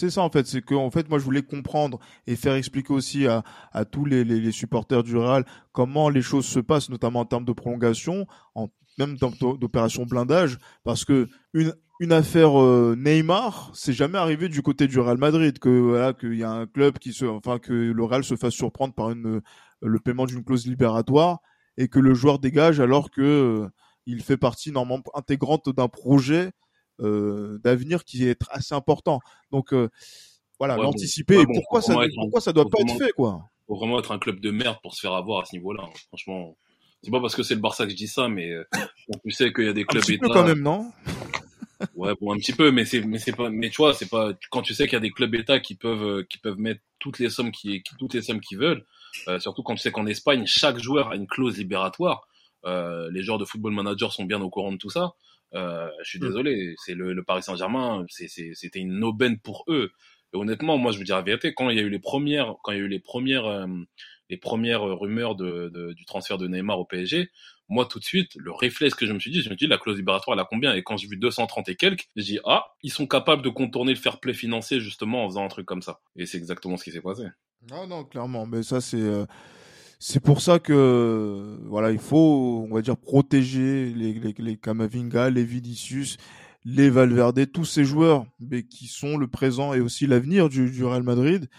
ça 0.09 0.21
en 0.21 0.29
fait. 0.29 0.45
C'est 0.45 0.61
que 0.61 0.75
en 0.75 0.91
fait, 0.91 1.09
moi, 1.09 1.17
je 1.17 1.23
voulais 1.23 1.41
comprendre 1.43 1.99
et 2.27 2.35
faire 2.35 2.55
expliquer 2.55 2.93
aussi 2.93 3.25
à, 3.25 3.43
à 3.71 3.85
tous 3.85 4.03
les, 4.05 4.23
les, 4.25 4.39
les 4.41 4.51
supporters 4.51 5.03
du 5.03 5.15
Real 5.15 5.45
comment 5.71 6.09
les 6.09 6.21
choses 6.21 6.45
se 6.45 6.59
passent, 6.59 6.89
notamment 6.89 7.21
en 7.21 7.25
termes 7.25 7.45
de 7.45 7.53
prolongation, 7.53 8.27
en 8.53 8.67
même 8.97 9.17
dans 9.17 9.31
d'opération 9.55 10.05
blindage, 10.05 10.57
parce 10.83 11.05
que 11.05 11.29
une 11.53 11.73
une 12.01 12.11
affaire 12.11 12.59
euh, 12.59 12.95
Neymar, 12.97 13.69
c'est 13.75 13.93
jamais 13.93 14.17
arrivé 14.17 14.49
du 14.49 14.63
côté 14.63 14.87
du 14.87 14.99
Real 14.99 15.17
Madrid 15.19 15.57
que 15.59 15.69
voilà 15.69 16.13
qu'il 16.13 16.33
y 16.33 16.43
a 16.43 16.49
un 16.51 16.65
club 16.65 16.97
qui 16.97 17.13
se, 17.13 17.25
enfin 17.25 17.59
que 17.59 17.71
le 17.73 18.03
Real 18.03 18.23
se 18.23 18.35
fasse 18.35 18.53
surprendre 18.55 18.93
par 18.95 19.11
une 19.11 19.41
le 19.81 19.99
paiement 19.99 20.25
d'une 20.25 20.43
clause 20.43 20.65
libératoire 20.67 21.39
et 21.77 21.87
que 21.87 21.99
le 21.99 22.13
joueur 22.15 22.39
dégage 22.39 22.79
alors 22.79 23.11
que 23.11 23.21
euh, 23.21 23.69
il 24.07 24.21
fait 24.23 24.37
partie 24.37 24.71
normalement 24.71 25.03
intégrante 25.13 25.69
d'un 25.69 25.87
projet 25.87 26.51
d'avenir 27.01 28.03
qui 28.05 28.25
est 28.25 28.39
assez 28.49 28.75
important. 28.75 29.19
Donc 29.51 29.73
euh, 29.73 29.89
voilà, 30.59 30.77
Ouais, 30.77 30.83
l'anticiper. 30.83 31.35
bon. 31.35 31.39
Ouais, 31.39 31.43
et 31.43 31.47
bon, 31.47 31.53
pourquoi 31.55 31.81
ça, 31.81 31.93
être 31.93 32.17
un- 32.17 32.21
pourquoi 32.23 32.41
ça 32.41 32.53
doit 32.53 32.69
pas 32.69 32.77
être 32.81 32.97
fait 32.97 33.11
quoi? 33.11 33.49
Faut 33.67 33.75
vraiment 33.75 33.99
être 33.99 34.11
un 34.11 34.19
club 34.19 34.39
de 34.39 34.51
merde 34.51 34.77
pour 34.81 34.93
se 34.93 35.01
faire 35.01 35.13
avoir 35.13 35.41
à 35.41 35.45
ce 35.45 35.55
niveau-là. 35.55 35.83
hein. 35.83 35.93
Franchement, 36.09 36.57
c'est 37.03 37.11
pas 37.11 37.21
parce 37.21 37.35
que 37.35 37.43
c'est 37.43 37.55
le 37.55 37.61
Barça 37.61 37.85
que 37.85 37.91
je 37.91 37.95
dis 37.95 38.07
ça, 38.07 38.27
mais 38.27 38.51
euh, 38.51 38.63
tu 39.23 39.31
sais 39.31 39.53
qu'il 39.53 39.65
y 39.65 39.69
a 39.69 39.73
des 39.73 39.81
Un 39.83 39.85
clubs 39.85 40.03
petit 40.03 40.17
peu 40.17 40.27
quand 40.29 40.43
même, 40.45 40.61
non? 40.61 40.91
Ouais, 41.93 42.13
bon, 42.19 42.33
un 42.33 42.37
petit 42.37 42.53
peu, 42.53 42.71
mais 42.71 42.85
c'est, 42.85 43.01
mais 43.01 43.19
c'est 43.19 43.33
pas, 43.33 43.49
mais 43.49 43.69
tu 43.69 43.77
vois, 43.77 43.93
c'est 43.93 44.09
pas, 44.09 44.31
quand 44.49 44.61
tu 44.61 44.73
sais 44.73 44.85
qu'il 44.85 44.93
y 44.93 44.97
a 44.97 45.01
des 45.01 45.11
clubs 45.11 45.33
États 45.35 45.59
qui 45.59 45.75
peuvent, 45.75 46.03
euh, 46.03 46.23
qui 46.23 46.37
peuvent 46.37 46.57
mettre 46.57 46.81
toutes 46.99 47.19
les 47.19 47.29
sommes 47.29 47.51
qui, 47.51 47.83
qui- 47.83 47.95
toutes 47.97 48.13
les 48.13 48.21
sommes 48.21 48.39
qu'ils 48.39 48.57
veulent, 48.59 48.85
euh, 49.27 49.39
surtout 49.39 49.61
quand 49.61 49.75
tu 49.75 49.81
sais 49.81 49.91
qu'en 49.91 50.05
Espagne, 50.05 50.43
chaque 50.45 50.79
joueur 50.79 51.11
a 51.11 51.15
une 51.15 51.27
clause 51.27 51.57
libératoire. 51.57 52.27
Euh, 52.65 53.09
les 53.11 53.23
joueurs 53.23 53.39
de 53.39 53.45
football 53.45 53.73
manager 53.73 54.13
sont 54.13 54.23
bien 54.25 54.41
au 54.41 54.49
courant 54.49 54.71
de 54.71 54.77
tout 54.77 54.89
ça. 54.89 55.13
Euh, 55.53 55.89
je 56.03 56.09
suis 56.09 56.19
Mm. 56.19 56.27
désolé, 56.27 56.75
c'est 56.85 56.93
le, 56.93 57.13
le 57.13 57.23
Paris 57.23 57.43
Saint-Germain, 57.43 58.05
c'était 58.09 58.79
une 58.79 59.03
aubaine 59.03 59.39
pour 59.39 59.63
eux. 59.67 59.91
Et 60.33 60.37
honnêtement, 60.37 60.77
moi, 60.77 60.91
je 60.93 60.97
vous 60.97 61.03
dis 61.03 61.11
la 61.11 61.21
vérité, 61.21 61.53
quand 61.53 61.69
il 61.69 61.77
y 61.77 61.79
a 61.79 61.83
eu 61.83 61.89
les 61.89 61.99
premières, 61.99 62.55
quand 62.63 62.71
il 62.71 62.77
y 62.77 62.81
a 62.81 62.83
eu 62.83 62.87
les 62.87 62.99
premières, 62.99 63.45
euh, 63.45 63.67
les 64.29 64.37
premières 64.37 64.81
rumeurs 64.83 65.35
de, 65.35 65.69
de- 65.73 65.91
du 65.91 66.05
transfert 66.05 66.37
de 66.37 66.47
Neymar 66.47 66.79
au 66.79 66.85
PSG, 66.85 67.29
moi, 67.67 67.85
tout 67.85 67.99
de 67.99 68.03
suite, 68.05 68.31
le 68.35 68.51
réflexe 68.51 68.95
que 68.95 69.05
je 69.05 69.11
me 69.13 69.19
suis 69.19 69.31
dit, 69.31 69.41
je 69.41 69.49
me 69.49 69.55
dis, 69.55 69.67
la 69.67 69.77
clause 69.77 69.97
libératoire, 69.97 70.35
elle 70.35 70.41
a 70.41 70.47
combien? 70.49 70.73
Et 70.73 70.83
quand 70.83 70.95
j'ai 70.97 71.07
vu 71.07 71.17
230 71.17 71.67
et 71.69 71.75
quelques, 71.75 72.07
j'ai 72.15 72.23
dit, 72.23 72.39
ah, 72.45 72.65
ils 72.83 72.91
sont 72.91 73.07
capables 73.07 73.41
de 73.41 73.49
contourner 73.49 73.93
le 73.93 73.99
fair 73.99 74.19
play 74.21 74.33
financier, 74.33 74.79
justement, 74.79 75.25
en 75.25 75.29
faisant 75.29 75.43
un 75.45 75.49
truc 75.49 75.65
comme 75.65 75.81
ça. 75.81 75.99
Et 76.15 76.25
c'est 76.25 76.37
exactement 76.37 76.77
ce 76.77 76.83
qui 76.85 76.91
s'est 76.91 77.01
passé. 77.01 77.23
Non, 77.69 77.87
non, 77.87 78.03
clairement. 78.05 78.45
Mais 78.45 78.63
ça, 78.63 78.79
c'est 78.81 78.97
euh, 79.01 79.25
c'est 80.03 80.19
pour 80.19 80.41
ça 80.41 80.57
que 80.57 81.59
voilà, 81.67 81.91
il 81.91 81.99
faut, 81.99 82.65
on 82.67 82.73
va 82.73 82.81
dire, 82.81 82.97
protéger 82.97 83.93
les 83.93 84.13
les, 84.13 84.33
les 84.37 84.57
Camavinga, 84.57 85.29
les 85.29 85.43
Vinicius, 85.45 86.17
les 86.65 86.89
Valverde, 86.89 87.51
tous 87.51 87.65
ces 87.65 87.85
joueurs, 87.85 88.25
mais 88.39 88.63
qui 88.63 88.87
sont 88.87 89.15
le 89.17 89.27
présent 89.27 89.73
et 89.75 89.79
aussi 89.79 90.07
l'avenir 90.07 90.49
du, 90.49 90.71
du 90.71 90.83
Real 90.83 91.03
Madrid, 91.03 91.49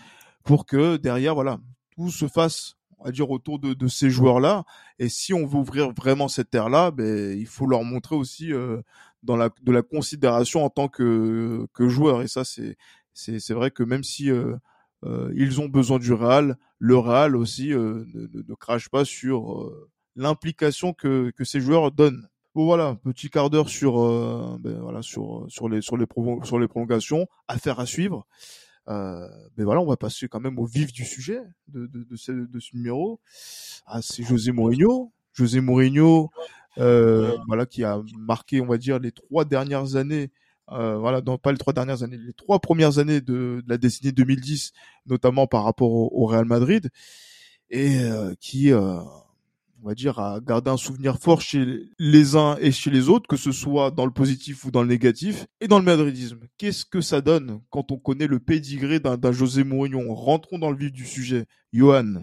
pour 0.45 0.67
que 0.67 0.97
derrière, 0.97 1.35
voilà, 1.35 1.61
tout 1.97 2.11
se 2.11 2.27
fasse, 2.27 2.75
on 2.99 3.05
va 3.05 3.13
dire, 3.13 3.31
autour 3.31 3.61
de, 3.61 3.75
de 3.75 3.87
ces 3.89 4.11
joueurs-là. 4.11 4.65
Et 4.99 5.09
si 5.09 5.33
on 5.35 5.47
veut 5.47 5.59
ouvrir 5.59 5.93
vraiment 5.93 6.27
cette 6.29 6.51
terre-là, 6.51 6.91
ben, 6.91 7.39
il 7.39 7.47
faut 7.47 7.67
leur 7.67 7.85
montrer 7.85 8.17
aussi 8.17 8.53
euh, 8.53 8.83
dans 9.23 9.37
la 9.37 9.51
de 9.63 9.73
la 9.73 9.83
considération 9.83 10.65
en 10.65 10.71
tant 10.71 10.89
que 10.89 11.67
que 11.75 11.89
joueur. 11.89 12.23
Et 12.23 12.29
ça, 12.29 12.45
c'est 12.45 12.77
c'est 13.15 13.39
c'est 13.41 13.55
vrai 13.55 13.71
que 13.71 13.85
même 13.85 14.03
si 14.05 14.31
euh, 14.33 14.57
euh, 15.05 15.33
ils 15.37 15.61
ont 15.61 15.69
besoin 15.69 15.99
du 15.99 16.13
Real. 16.13 16.57
Le 16.85 16.99
Real 16.99 17.37
aussi 17.37 17.73
euh, 17.73 18.05
ne, 18.13 18.55
crache 18.57 18.89
pas 18.89 19.05
sur 19.05 19.53
euh, 19.53 19.89
l'implication 20.17 20.93
que, 20.93 21.31
que 21.31 21.45
ces 21.45 21.61
joueurs 21.61 21.93
donnent. 21.93 22.29
Bon 22.57 22.65
voilà, 22.65 22.97
petit 23.05 23.31
quart 23.31 23.51
d'heure 23.51 23.69
sur 23.69 24.01
euh, 24.01 24.57
ben, 24.59 24.81
voilà 24.81 25.01
sur 25.01 25.47
sur 25.49 25.69
les 25.69 25.81
sur 25.81 25.97
les 25.97 26.07
sur 26.43 26.69
prolongations, 26.69 27.29
à 27.47 27.87
suivre. 27.87 28.27
Euh, 28.89 29.29
mais 29.57 29.63
voilà, 29.63 29.81
on 29.81 29.87
va 29.87 29.97
passer 29.97 30.27
quand 30.27 30.41
même 30.41 30.59
au 30.59 30.65
vif 30.65 30.93
du 30.93 31.05
sujet 31.05 31.41
de 31.69 31.87
de, 31.87 32.03
de, 32.03 32.17
ce, 32.17 32.33
de 32.33 32.59
ce 32.59 32.75
numéro. 32.75 33.21
Ah, 33.87 34.03
c'est 34.03 34.25
José 34.25 34.51
Mourinho. 34.51 35.13
José 35.35 35.61
Mourinho, 35.61 36.31
euh, 36.79 37.39
voilà, 37.47 37.65
qui 37.65 37.85
a 37.85 38.03
marqué, 38.19 38.61
on 38.61 38.67
va 38.67 38.77
dire, 38.77 38.99
les 38.99 39.13
trois 39.13 39.45
dernières 39.45 39.95
années 39.95 40.33
euh, 40.71 40.97
voilà, 40.97 41.21
pas 41.23 41.53
les 41.53 41.59
trois 41.59 41.73
dernières 41.73 42.03
années, 42.03 42.19
les 42.19 42.33
trois 42.33 42.61
premières 42.61 42.99
années 42.99 43.21
de, 43.21 43.63
la 43.67 43.79
décennie 43.79 44.13
2010, 44.13 44.73
notamment 45.07 45.47
par 45.47 45.65
rapport 45.65 45.91
au, 45.91 46.27
Real 46.27 46.45
Madrid, 46.45 46.91
et 47.71 47.99
euh, 48.01 48.35
qui, 48.41 48.73
euh, 48.73 49.01
on 49.83 49.89
va 49.89 49.95
dire, 49.95 50.19
a 50.19 50.41
gardé 50.41 50.71
un 50.71 50.77
souvenir 50.77 51.19
fort 51.19 51.41
chez 51.41 51.91
les 51.99 52.37
uns 52.37 52.57
et 52.61 52.71
chez 52.71 52.91
les 52.91 53.09
autres, 53.09 53.27
que 53.27 53.37
ce 53.37 53.51
soit 53.51 53.91
dans 53.91 54.07
le 54.07 54.13
positif 54.13 54.65
ou 54.65 54.71
dans 54.71 54.83
le 54.83 54.89
négatif, 54.89 55.47
et 55.61 55.69
dans 55.69 55.79
le 55.79 55.85
madridisme. 55.85 56.41
Qu'est-ce 56.59 56.85
que 56.87 57.01
ça 57.01 57.21
donne 57.21 57.61
quand 57.71 57.91
on 57.91 57.99
connaît 57.99 58.29
le 58.29 58.39
pédigré 58.39 59.01
d'un 59.01 59.33
José 59.33 59.65
Mourinho? 59.65 60.15
Rentrons 60.15 60.59
dans 60.59 60.71
le 60.71 60.77
vif 60.77 60.93
du 60.93 61.07
sujet. 61.07 61.47
Johan. 61.73 62.23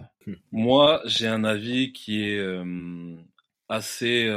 Moi, 0.52 1.02
j'ai 1.04 1.26
un 1.26 1.44
avis 1.44 1.92
qui 1.92 2.22
est 2.22 2.40
assez, 3.68 4.28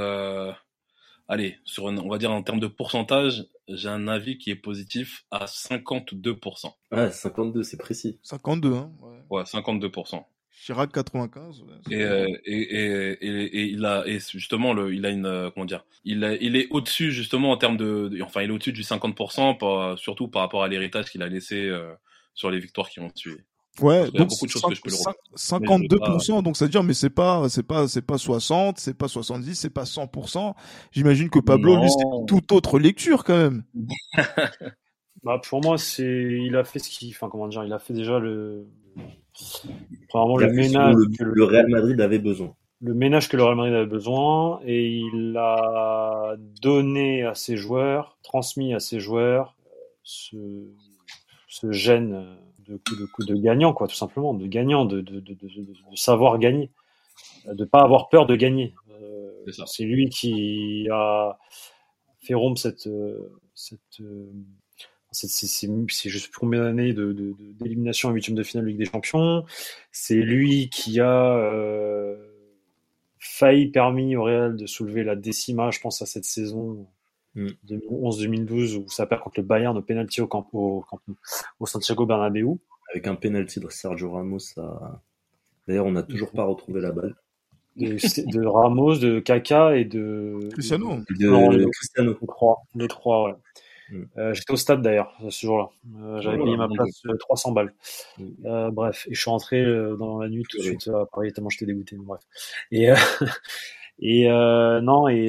allez, 1.27 1.58
sur 1.65 1.89
une- 1.89 2.00
on 2.00 2.10
va 2.10 2.18
dire 2.18 2.32
en 2.32 2.44
termes 2.44 2.60
de 2.60 2.68
pourcentage, 2.68 3.46
j'ai 3.68 3.89
un 3.89 4.08
avis 4.08 4.38
qui 4.38 4.50
est 4.51 4.56
positif 4.56 5.25
à 5.32 5.48
52%. 5.48 6.75
Ah, 6.92 7.10
52, 7.12 7.63
c'est 7.63 7.77
précis. 7.77 8.20
52, 8.24 8.74
hein. 8.74 8.92
Ouais. 9.01 9.18
Ouais, 9.30 9.46
52%. 9.46 10.25
Chirac 10.51 10.92
95. 10.94 11.62
ouais, 11.62 11.68
c'est 11.88 11.94
Et, 11.94 11.98
pas 12.03 12.03
euh, 12.12 12.27
et, 12.46 12.62
et, 12.62 13.12
et, 13.27 13.44
et 13.60 13.63
il 13.65 13.84
a 13.86 14.06
et 14.08 14.20
justement 14.20 14.74
le 14.74 14.94
il 14.94 15.06
a 15.06 15.10
une 15.10 15.25
euh, 15.25 15.50
comment 15.51 15.65
dire 15.65 15.84
il 16.06 16.24
a, 16.24 16.36
il 16.36 16.56
est 16.56 16.68
au-dessus 16.70 17.12
justement 17.12 17.51
en 17.51 17.58
termes 17.58 17.75
de 17.75 18.08
de- 18.10 18.22
enfin 18.22 18.44
il 18.44 18.50
est 18.50 18.53
au-dessus 18.53 18.72
du 18.72 18.84
50% 18.84 19.58
par, 19.58 19.98
surtout 20.00 20.27
par 20.30 20.42
rapport 20.44 20.63
à 20.63 20.68
l'héritage 20.70 21.10
qu'il 21.10 21.22
a 21.24 21.27
laissé 21.27 21.56
euh, 21.68 21.94
sur 22.34 22.50
les 22.51 22.60
victoires 22.60 22.88
qui 22.89 23.00
ont 23.01 23.12
suivi. 23.15 23.39
Ouais, 23.82 24.12
donc 24.12 24.30
beaucoup 24.30 24.46
de 24.46 24.51
choses 24.51 24.62
que 24.62 24.75
je 24.75 24.82
peux 24.82 24.92
52%, 25.36 26.44
donc 26.44 26.58
ça 26.58 26.65
veut 26.65 26.72
dire, 26.72 26.84
mais 26.84 26.94
c'est 26.94 27.10
pas, 27.10 27.50
c'est 27.50 27.63
pas, 27.63 27.88
c'est 27.88 28.03
pas 28.03 28.20
60, 28.20 28.77
c'est 28.77 28.94
pas 28.94 29.08
70, 29.08 29.56
c'est 29.56 29.72
pas 29.72 29.84
100%. 29.84 30.53
J'imagine 30.92 31.30
que 31.30 31.39
Pablo, 31.39 31.82
lui, 31.82 31.89
c'est 31.89 32.06
toute 32.27 32.51
autre 32.51 32.77
lecture 32.77 33.24
quand 33.24 33.38
même. 33.38 33.63
bah, 35.24 35.42
pour 35.50 35.62
moi, 35.62 35.80
c'est, 35.80 36.03
il 36.03 36.56
a 36.56 36.63
fait 36.63 36.77
ce 36.77 36.89
qu'il, 36.89 37.10
enfin, 37.10 37.30
comment 37.30 37.48
dire, 37.48 37.63
il 37.63 37.74
a 37.74 37.80
fait 37.80 37.96
déjà 37.96 38.20
le, 38.20 38.68
vraiment 40.13 40.38
le 40.38 40.51
ménage 40.51 40.96
que 41.18 41.24
le 41.24 41.44
Real 41.44 41.68
Madrid 41.68 42.00
avait 42.00 42.20
besoin. 42.20 42.53
Le 42.80 42.94
ménage 42.94 43.27
que 43.27 43.38
le 43.38 43.44
Real 43.44 43.56
Madrid 43.56 43.74
avait 43.74 43.86
besoin 43.88 44.60
et 44.65 44.88
il 44.88 45.36
a 45.38 46.36
donné 46.62 47.24
à 47.24 47.34
ses 47.34 47.58
joueurs, 47.58 48.20
transmis 48.22 48.75
à 48.75 48.80
ses 48.80 49.00
joueurs 49.00 49.56
ce, 50.03 50.36
ce 51.48 51.72
gène 51.72 52.38
de 52.67 52.79
de, 52.91 53.25
de 53.25 53.36
gagnant, 53.36 53.74
quoi, 53.74 53.88
tout 53.88 53.96
simplement, 53.96 54.34
de 54.34 54.48
gagnant, 54.48 54.86
de, 54.86 55.01
de, 55.01 55.20
de, 55.20 55.36
savoir 55.96 56.38
gagner, 56.39 56.72
de 57.46 57.65
pas 57.65 57.82
avoir 57.82 58.10
peur 58.10 58.25
de 58.25 58.36
gagner. 58.36 58.74
Euh, 59.01 59.32
c'est 59.65 59.84
lui 59.84 60.10
qui 60.10 60.88
a 60.91 61.38
fait 62.20 62.34
rompre 62.34 62.60
cette, 62.60 62.89
cette, 63.53 64.01
c'est 65.13 66.10
juste 66.10 66.34
combien 66.36 66.63
d'années 66.63 66.93
de, 66.93 67.13
d'élimination 67.60 68.10
en 68.10 68.12
huitième 68.12 68.36
de 68.36 68.43
finale 68.43 68.65
de 68.65 68.70
Ligue 68.72 68.79
des 68.79 68.86
Champions. 68.86 69.46
C'est 69.91 70.15
lui 70.15 70.70
qui 70.70 71.00
a 71.00 71.36
euh, 71.38 72.15
failli 73.20 73.67
permis 73.67 74.15
au 74.15 74.24
Real 74.24 74.55
de 74.55 74.65
soulever 74.65 75.03
la 75.03 75.15
décima, 75.15 75.72
je 75.72 75.79
pense 75.79 76.01
à 76.01 76.05
cette 76.05 76.25
saison 76.25 76.88
2011-2012 77.36 78.78
où 78.78 78.90
ça 78.90 79.06
perd 79.06 79.22
contre 79.22 79.40
le 79.40 79.46
Bayern 79.46 79.78
au 79.78 79.82
penalty 79.82 80.22
au, 80.22 80.28
camp, 80.28 80.48
au, 80.54 80.86
au 81.60 81.66
Santiago 81.66 82.06
Bernabéu. 82.06 82.60
Avec 82.92 83.08
un 83.08 83.16
penalty 83.16 83.60
de 83.60 83.70
Sergio 83.70 84.12
Ramos. 84.12 84.40
D'ailleurs, 85.68 85.86
on 85.86 85.92
n'a 85.92 86.04
toujours 86.04 86.32
pas 86.32 86.44
retrouvé 86.44 86.82
la 86.82 86.92
balle. 86.92 87.16
De, 87.75 88.46
Ramos, 88.46 88.98
de 88.98 89.20
Kaka 89.20 89.75
et 89.75 89.86
de 89.86 90.48
Cristiano. 90.52 90.98
De, 91.10 91.66
Cristiano. 91.72 92.16
Les 92.22 92.28
trois, 92.28 92.62
les 92.75 92.88
trois 92.88 93.30
ouais. 93.30 93.36
Mm. 93.94 94.04
Euh, 94.18 94.34
j'étais 94.34 94.52
au 94.54 94.56
stade 94.56 94.82
d'ailleurs 94.82 95.16
ce 95.30 95.46
jour-là. 95.46 95.70
Euh, 96.00 96.22
j'avais 96.22 96.38
payé 96.38 96.58
ma 96.58 96.68
place 96.68 97.02
300 97.20 97.52
balles. 97.52 97.74
Mm. 98.18 98.25
Euh, 98.46 98.72
bref, 98.72 99.08
et 99.10 99.13
je 99.13 99.20
suis 99.20 99.30
rentré 99.30 99.66
dans 99.98 100.20
la 100.20 100.30
nuit 100.30 100.44
tout 100.50 100.58
de 100.58 100.63
suite 100.63 100.88
à 100.88 101.06
Paris 101.06 101.34
tellement 101.34 101.50
j'étais 101.50 101.66
dégoûté. 101.66 101.96
Bref. 101.98 102.22
Et 102.72 102.90
et 104.00 104.28
non 104.28 105.08
et 105.08 105.28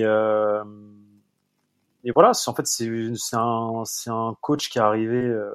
et 2.05 2.13
voilà, 2.13 2.33
en 2.47 2.55
fait, 2.55 2.67
c'est 2.67 3.37
un, 3.37 3.83
un 4.07 4.37
coach 4.43 4.69
qui 4.69 4.79
est 4.79 4.83
arrivé 4.83 5.17
euh, 5.17 5.55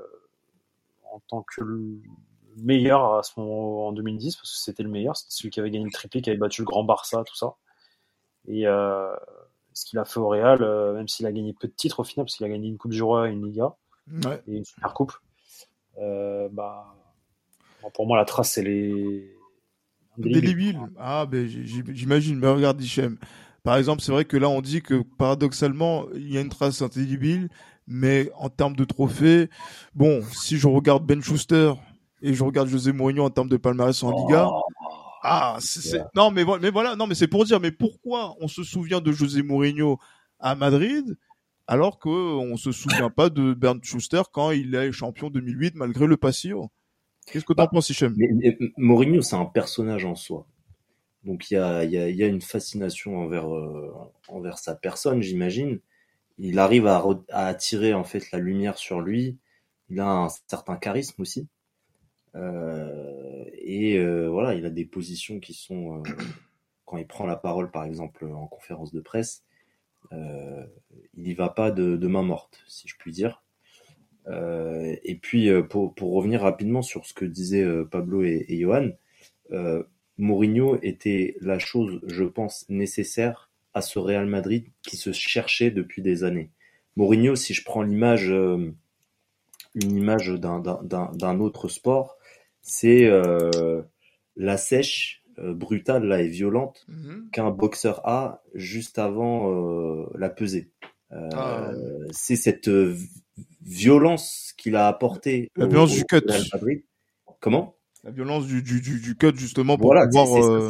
en 1.12 1.20
tant 1.28 1.44
que 1.44 1.64
le 1.64 2.02
meilleur 2.58 3.14
à 3.16 3.24
ce 3.24 3.40
moment 3.40 3.88
en 3.88 3.92
2010, 3.92 4.36
parce 4.36 4.52
que 4.52 4.58
c'était 4.58 4.82
le 4.82 4.90
meilleur, 4.90 5.16
c'était 5.16 5.32
celui 5.32 5.52
qui 5.52 5.60
avait 5.60 5.70
gagné 5.70 5.86
le 5.86 5.92
triplé, 5.92 6.22
qui 6.22 6.30
avait 6.32 6.40
battu 6.40 6.62
le 6.62 6.66
grand 6.66 6.84
Barça, 6.84 7.24
tout 7.24 7.36
ça. 7.36 7.54
Et 8.48 8.66
euh, 8.66 9.16
ce 9.74 9.86
qu'il 9.86 10.00
a 10.00 10.06
fait 10.06 10.20
au 10.20 10.28
Real, 10.28 10.64
euh, 10.64 10.94
même 10.94 11.08
s'il 11.08 11.28
a 11.28 11.32
gagné 11.32 11.54
peu 11.54 11.68
de 11.68 11.74
titres 11.74 12.00
au 12.00 12.04
final, 12.04 12.26
parce 12.26 12.36
qu'il 12.36 12.46
a 12.48 12.50
gagné 12.50 12.68
une 12.68 12.78
Coupe 12.80 12.92
du 12.92 13.04
Roi 13.04 13.30
et 13.30 13.32
une 13.32 13.46
Liga, 13.46 13.76
et 14.48 14.58
une 14.58 14.66
Super 14.66 14.96
Coupe, 14.96 15.14
bah, 15.96 16.96
pour 17.94 18.08
moi, 18.08 18.18
la 18.18 18.26
trace, 18.26 18.58
elle 18.58 18.68
est. 18.68 19.36
Indélébile. 20.18 20.80
Ah, 20.98 21.26
ben, 21.28 21.48
j'imagine. 21.48 22.40
Mais 22.40 22.48
regarde, 22.48 22.82
Hichem. 22.82 23.18
Par 23.64 23.78
exemple, 23.78 24.02
c'est 24.02 24.12
vrai 24.12 24.26
que 24.26 24.38
là, 24.38 24.50
on 24.50 24.62
dit 24.62 24.82
que 24.82 25.04
paradoxalement, 25.18 26.06
il 26.16 26.32
y 26.32 26.38
a 26.38 26.42
une 26.42 26.50
trace 26.50 26.82
indélébile, 26.82 27.50
mais 27.88 28.30
en 28.38 28.50
termes 28.50 28.76
de 28.76 28.86
trophées, 28.86 29.50
bon, 29.96 30.22
si 30.32 30.58
je 30.58 30.68
regarde 30.68 31.06
Ben 31.06 31.22
Schuster 31.22 31.74
et 32.22 32.34
je 32.34 32.44
regarde 32.44 32.68
José 32.68 32.92
Mourinho 32.92 33.24
en 33.24 33.30
termes 33.30 33.50
de 33.50 33.58
palmarès 33.58 34.02
en 34.04 34.12
Liga, 34.12 34.48
oh. 34.50 34.62
ah, 35.24 35.58
c'est, 35.60 36.04
non, 36.16 36.32
mais, 36.32 36.44
mais 36.62 36.70
voilà, 36.70 36.96
non, 36.96 37.08
mais 37.08 37.16
c'est 37.16 37.28
pour 37.28 37.46
dire, 37.46 37.60
mais 37.60 37.72
pourquoi 37.72 38.36
on 38.40 38.48
se 38.48 38.64
souvient 38.64 39.02
de 39.02 39.12
José 39.12 39.42
Mourinho 39.42 40.00
à 40.40 40.56
Madrid 40.56 41.18
alors 41.68 42.00
qu'on 42.00 42.58
se 42.58 42.72
souvient 42.72 43.12
pas 43.12 43.30
de 43.30 43.54
Bernd 43.54 43.84
Schuster 43.84 44.24
quand 44.34 44.50
il 44.50 44.74
est 44.74 44.92
champion 44.92 45.30
2008 45.30 45.76
malgré 45.76 46.08
le 46.08 46.18
passio 46.18 46.72
Qu'est-ce 47.32 47.46
que 47.46 47.54
tu 47.54 47.62
en 47.62 47.66
bah, 47.66 47.70
penses, 47.72 47.90
Hichem? 47.90 48.16
Mourinho, 48.78 49.22
c'est 49.22 49.36
un 49.36 49.46
personnage 49.46 50.04
en 50.04 50.16
soi. 50.16 50.48
Donc 51.24 51.52
il 51.52 51.56
y 51.56 51.58
a, 51.58 51.84
y, 51.84 51.98
a, 51.98 52.10
y 52.10 52.24
a, 52.24 52.28
une 52.28 52.42
fascination 52.42 53.18
envers, 53.18 53.54
euh, 53.54 53.94
envers 54.28 54.58
sa 54.58 54.76
personne, 54.76 55.22
j'imagine. 55.22 55.80
Il 56.38 56.60
arrive 56.60 56.88
à, 56.88 57.04
à, 57.30 57.48
attirer 57.48 57.94
en 57.94 58.04
fait 58.04 58.32
la 58.32 58.40
lumière 58.40 58.78
sur 58.78 59.02
lui. 59.02 59.38
Il 59.90 60.00
a 60.00 60.10
un 60.10 60.30
certain 60.48 60.78
charisme 60.78 61.22
aussi. 61.22 61.48
Euh, 62.36 63.46
et 63.54 63.98
euh, 63.98 64.28
voilà, 64.30 64.54
il 64.56 64.66
a 64.66 64.70
des 64.70 64.86
positions 64.86 65.40
qui 65.40 65.54
sont, 65.54 66.00
euh, 66.00 66.04
quand 66.86 66.98
il 66.98 67.08
prend 67.08 67.26
la 67.26 67.36
parole 67.36 67.72
par 67.72 67.84
exemple 67.84 68.26
en 68.26 68.48
conférence 68.48 68.94
de 68.94 69.02
presse, 69.02 69.44
euh, 70.14 70.66
il 71.16 71.24
n'y 71.24 71.34
va 71.34 71.50
pas 71.50 71.72
de, 71.72 71.98
de, 71.98 72.08
main 72.08 72.24
morte, 72.24 72.64
si 72.68 72.88
je 72.88 72.96
puis 72.98 73.12
dire. 73.12 73.44
et 74.28 75.20
puis 75.22 75.50
pour, 75.70 75.94
pour, 75.96 76.14
revenir 76.14 76.42
rapidement 76.42 76.82
sur 76.82 77.06
ce 77.06 77.14
que 77.14 77.26
disaient 77.26 77.66
Pablo 77.92 78.24
et, 78.24 78.46
et 78.48 78.60
Johan, 78.60 78.92
Mourinho 80.20 80.78
était 80.84 81.38
la 81.40 81.60
chose, 81.60 82.02
je 82.06 82.26
pense, 82.26 82.66
nécessaire 82.68 83.50
à 83.74 83.82
ce 83.82 83.98
Real 83.98 84.28
Madrid 84.28 84.66
qui 84.84 84.98
se 84.98 85.14
cherchait 85.14 85.72
depuis 85.72 86.02
des 86.02 86.24
années. 86.26 86.52
Mourinho, 86.98 87.36
si 87.36 87.54
je 87.54 87.64
prends 87.64 87.84
l'image, 87.84 88.30
euh, 88.30 88.72
une 89.76 89.98
image 89.98 90.28
d'un 90.28 91.40
autre 91.40 91.70
sport, 91.70 92.18
c'est 92.62 93.06
euh, 93.06 93.82
la 94.36 94.58
sèche 94.58 95.24
euh, 95.40 95.54
brutale 95.54 96.06
là, 96.06 96.22
et 96.22 96.28
violente 96.28 96.86
mhm. 96.90 97.30
qu'un 97.32 97.52
boxeur 97.52 98.06
a 98.06 98.44
juste 98.54 99.00
avant 99.00 100.06
la 100.16 100.30
pesée. 100.30 100.70
Ah. 101.12 101.72
C'est 102.12 102.36
cette 102.36 102.70
violence 103.62 104.54
qu'il 104.58 104.76
a 104.76 104.88
apportée 104.88 105.50
la 105.56 105.66
violence 105.66 105.94
du 105.94 106.04
cut. 106.04 106.22
Real 106.28 106.44
Madrid. 106.54 106.84
Comment? 107.40 107.79
La 108.04 108.12
violence 108.12 108.48
du, 108.48 108.62
du, 108.62 108.80
du, 108.82 109.16
cut 109.16 109.36
justement 109.36 109.78
pour 109.78 109.88
voilà, 109.88 110.08
pouvoir. 110.08 110.42
Euh, 110.42 110.70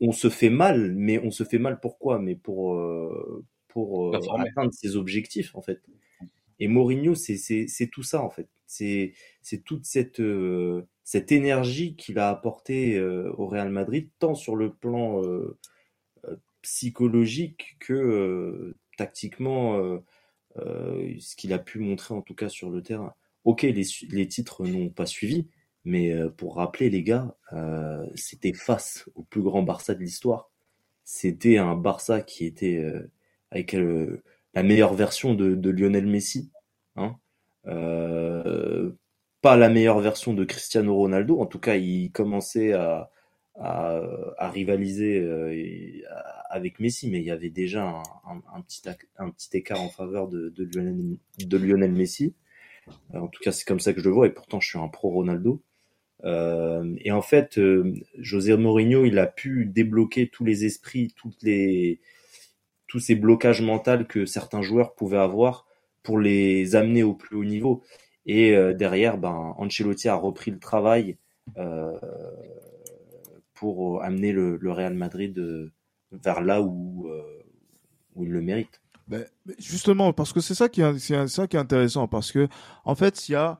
on, 0.00 0.12
se 0.12 0.28
fait 0.28 0.50
mal, 0.50 0.94
mais 0.94 1.18
on 1.18 1.30
se 1.30 1.44
fait 1.44 1.58
mal 1.58 1.78
pourquoi? 1.80 2.18
Mais 2.18 2.34
pour 2.34 2.74
euh, 2.74 3.44
pour 3.68 4.14
euh, 4.14 4.18
atteindre 4.38 4.72
ses 4.72 4.96
objectifs 4.96 5.54
en 5.54 5.62
fait. 5.62 5.80
Et 6.58 6.68
Mourinho, 6.68 7.14
c'est 7.14 7.90
tout 7.92 8.02
ça 8.02 8.22
en 8.22 8.30
fait. 8.30 8.48
C'est 8.66 9.12
c'est 9.42 9.62
toute 9.62 9.84
cette 9.84 10.22
cette 11.04 11.30
énergie 11.30 11.94
qu'il 11.94 12.18
a 12.18 12.30
apportée 12.30 13.00
au 13.00 13.46
Real 13.46 13.70
Madrid, 13.70 14.08
tant 14.18 14.34
sur 14.34 14.56
le 14.56 14.72
plan 14.72 15.22
psychologique 16.62 17.76
que 17.78 18.74
tactiquement, 18.96 20.00
ce 20.56 21.36
qu'il 21.36 21.52
a 21.52 21.58
pu 21.60 21.78
montrer 21.78 22.14
en 22.14 22.22
tout 22.22 22.34
cas 22.34 22.48
sur 22.48 22.70
le 22.70 22.82
terrain. 22.82 23.14
Ok, 23.44 23.62
les, 23.62 23.84
les 24.10 24.26
titres 24.26 24.66
n'ont 24.66 24.88
pas 24.88 25.06
suivi, 25.06 25.46
mais 25.86 26.12
euh, 26.12 26.28
pour 26.28 26.56
rappeler 26.56 26.90
les 26.90 27.02
gars, 27.04 27.36
euh, 27.52 28.04
c'était 28.16 28.52
face 28.52 29.08
au 29.14 29.22
plus 29.22 29.40
grand 29.40 29.62
Barça 29.62 29.94
de 29.94 30.00
l'histoire. 30.00 30.50
C'était 31.04 31.58
un 31.58 31.76
Barça 31.76 32.22
qui 32.22 32.44
était 32.44 32.78
euh, 32.78 33.08
avec 33.52 33.72
la 33.72 34.62
meilleure 34.64 34.94
version 34.94 35.34
de, 35.34 35.70
Lionel 35.70 36.06
Messi. 36.06 36.50
Hein. 36.96 37.16
pas 39.42 39.56
la 39.56 39.68
meilleure 39.68 40.00
version 40.00 40.34
de 40.34 40.44
Cristiano 40.44 40.94
Ronaldo. 40.96 41.40
En 41.40 41.46
tout 41.46 41.60
cas, 41.60 41.76
il 41.76 42.10
commençait 42.10 42.72
à, 42.72 43.10
rivaliser 44.40 45.24
avec 46.50 46.80
Messi, 46.80 47.08
mais 47.08 47.20
il 47.20 47.24
y 47.24 47.30
avait 47.30 47.50
déjà 47.50 48.02
un, 48.26 48.60
petit, 48.62 48.82
écart 49.52 49.80
en 49.80 49.88
faveur 49.88 50.26
de, 50.28 50.48
de, 50.48 50.64
Lionel, 50.64 51.16
de 51.38 51.56
Lionel 51.56 51.92
Messi. 51.92 52.34
En 53.14 53.28
tout 53.28 53.42
cas, 53.42 53.52
c'est 53.52 53.64
comme 53.64 53.80
ça 53.80 53.92
que 53.92 54.00
je 54.00 54.08
le 54.08 54.14
vois, 54.14 54.26
et 54.26 54.30
pourtant 54.30 54.58
je 54.58 54.68
suis 54.68 54.78
un 54.78 54.88
pro 54.88 55.10
Ronaldo. 55.10 55.62
Euh, 56.24 56.94
et 56.98 57.12
en 57.12 57.22
fait, 57.22 57.58
euh, 57.58 57.94
José 58.18 58.56
Mourinho, 58.56 59.04
il 59.04 59.18
a 59.18 59.26
pu 59.26 59.66
débloquer 59.66 60.28
tous 60.28 60.44
les 60.44 60.64
esprits, 60.64 61.12
toutes 61.16 61.42
les, 61.42 62.00
tous 62.86 62.98
ces 62.98 63.14
blocages 63.14 63.62
mentaux 63.62 64.04
que 64.08 64.24
certains 64.26 64.62
joueurs 64.62 64.94
pouvaient 64.94 65.18
avoir 65.18 65.66
pour 66.02 66.18
les 66.18 66.76
amener 66.76 67.02
au 67.02 67.14
plus 67.14 67.36
haut 67.36 67.44
niveau. 67.44 67.82
Et 68.24 68.56
euh, 68.56 68.74
derrière, 68.74 69.18
ben, 69.18 69.54
Ancelotti 69.58 70.08
a 70.08 70.14
repris 70.14 70.50
le 70.50 70.58
travail 70.58 71.16
pour 73.54 74.02
amener 74.02 74.32
le, 74.32 74.58
Real 74.64 74.94
Madrid 74.94 75.70
vers 76.10 76.40
là 76.42 76.60
où, 76.60 77.08
où 78.14 78.24
il 78.24 78.30
le 78.30 78.42
mérite. 78.42 78.80
Ben, 79.06 79.24
justement, 79.58 80.12
parce 80.12 80.32
que 80.32 80.40
c'est 80.40 80.56
ça 80.56 80.68
qui 80.68 80.82
est, 80.82 81.28
ça 81.28 81.46
qui 81.46 81.56
est 81.56 81.60
intéressant, 81.60 82.08
parce 82.08 82.32
que 82.32 82.48
en 82.84 82.96
fait, 82.96 83.28
il 83.28 83.32
y 83.32 83.34
a 83.36 83.58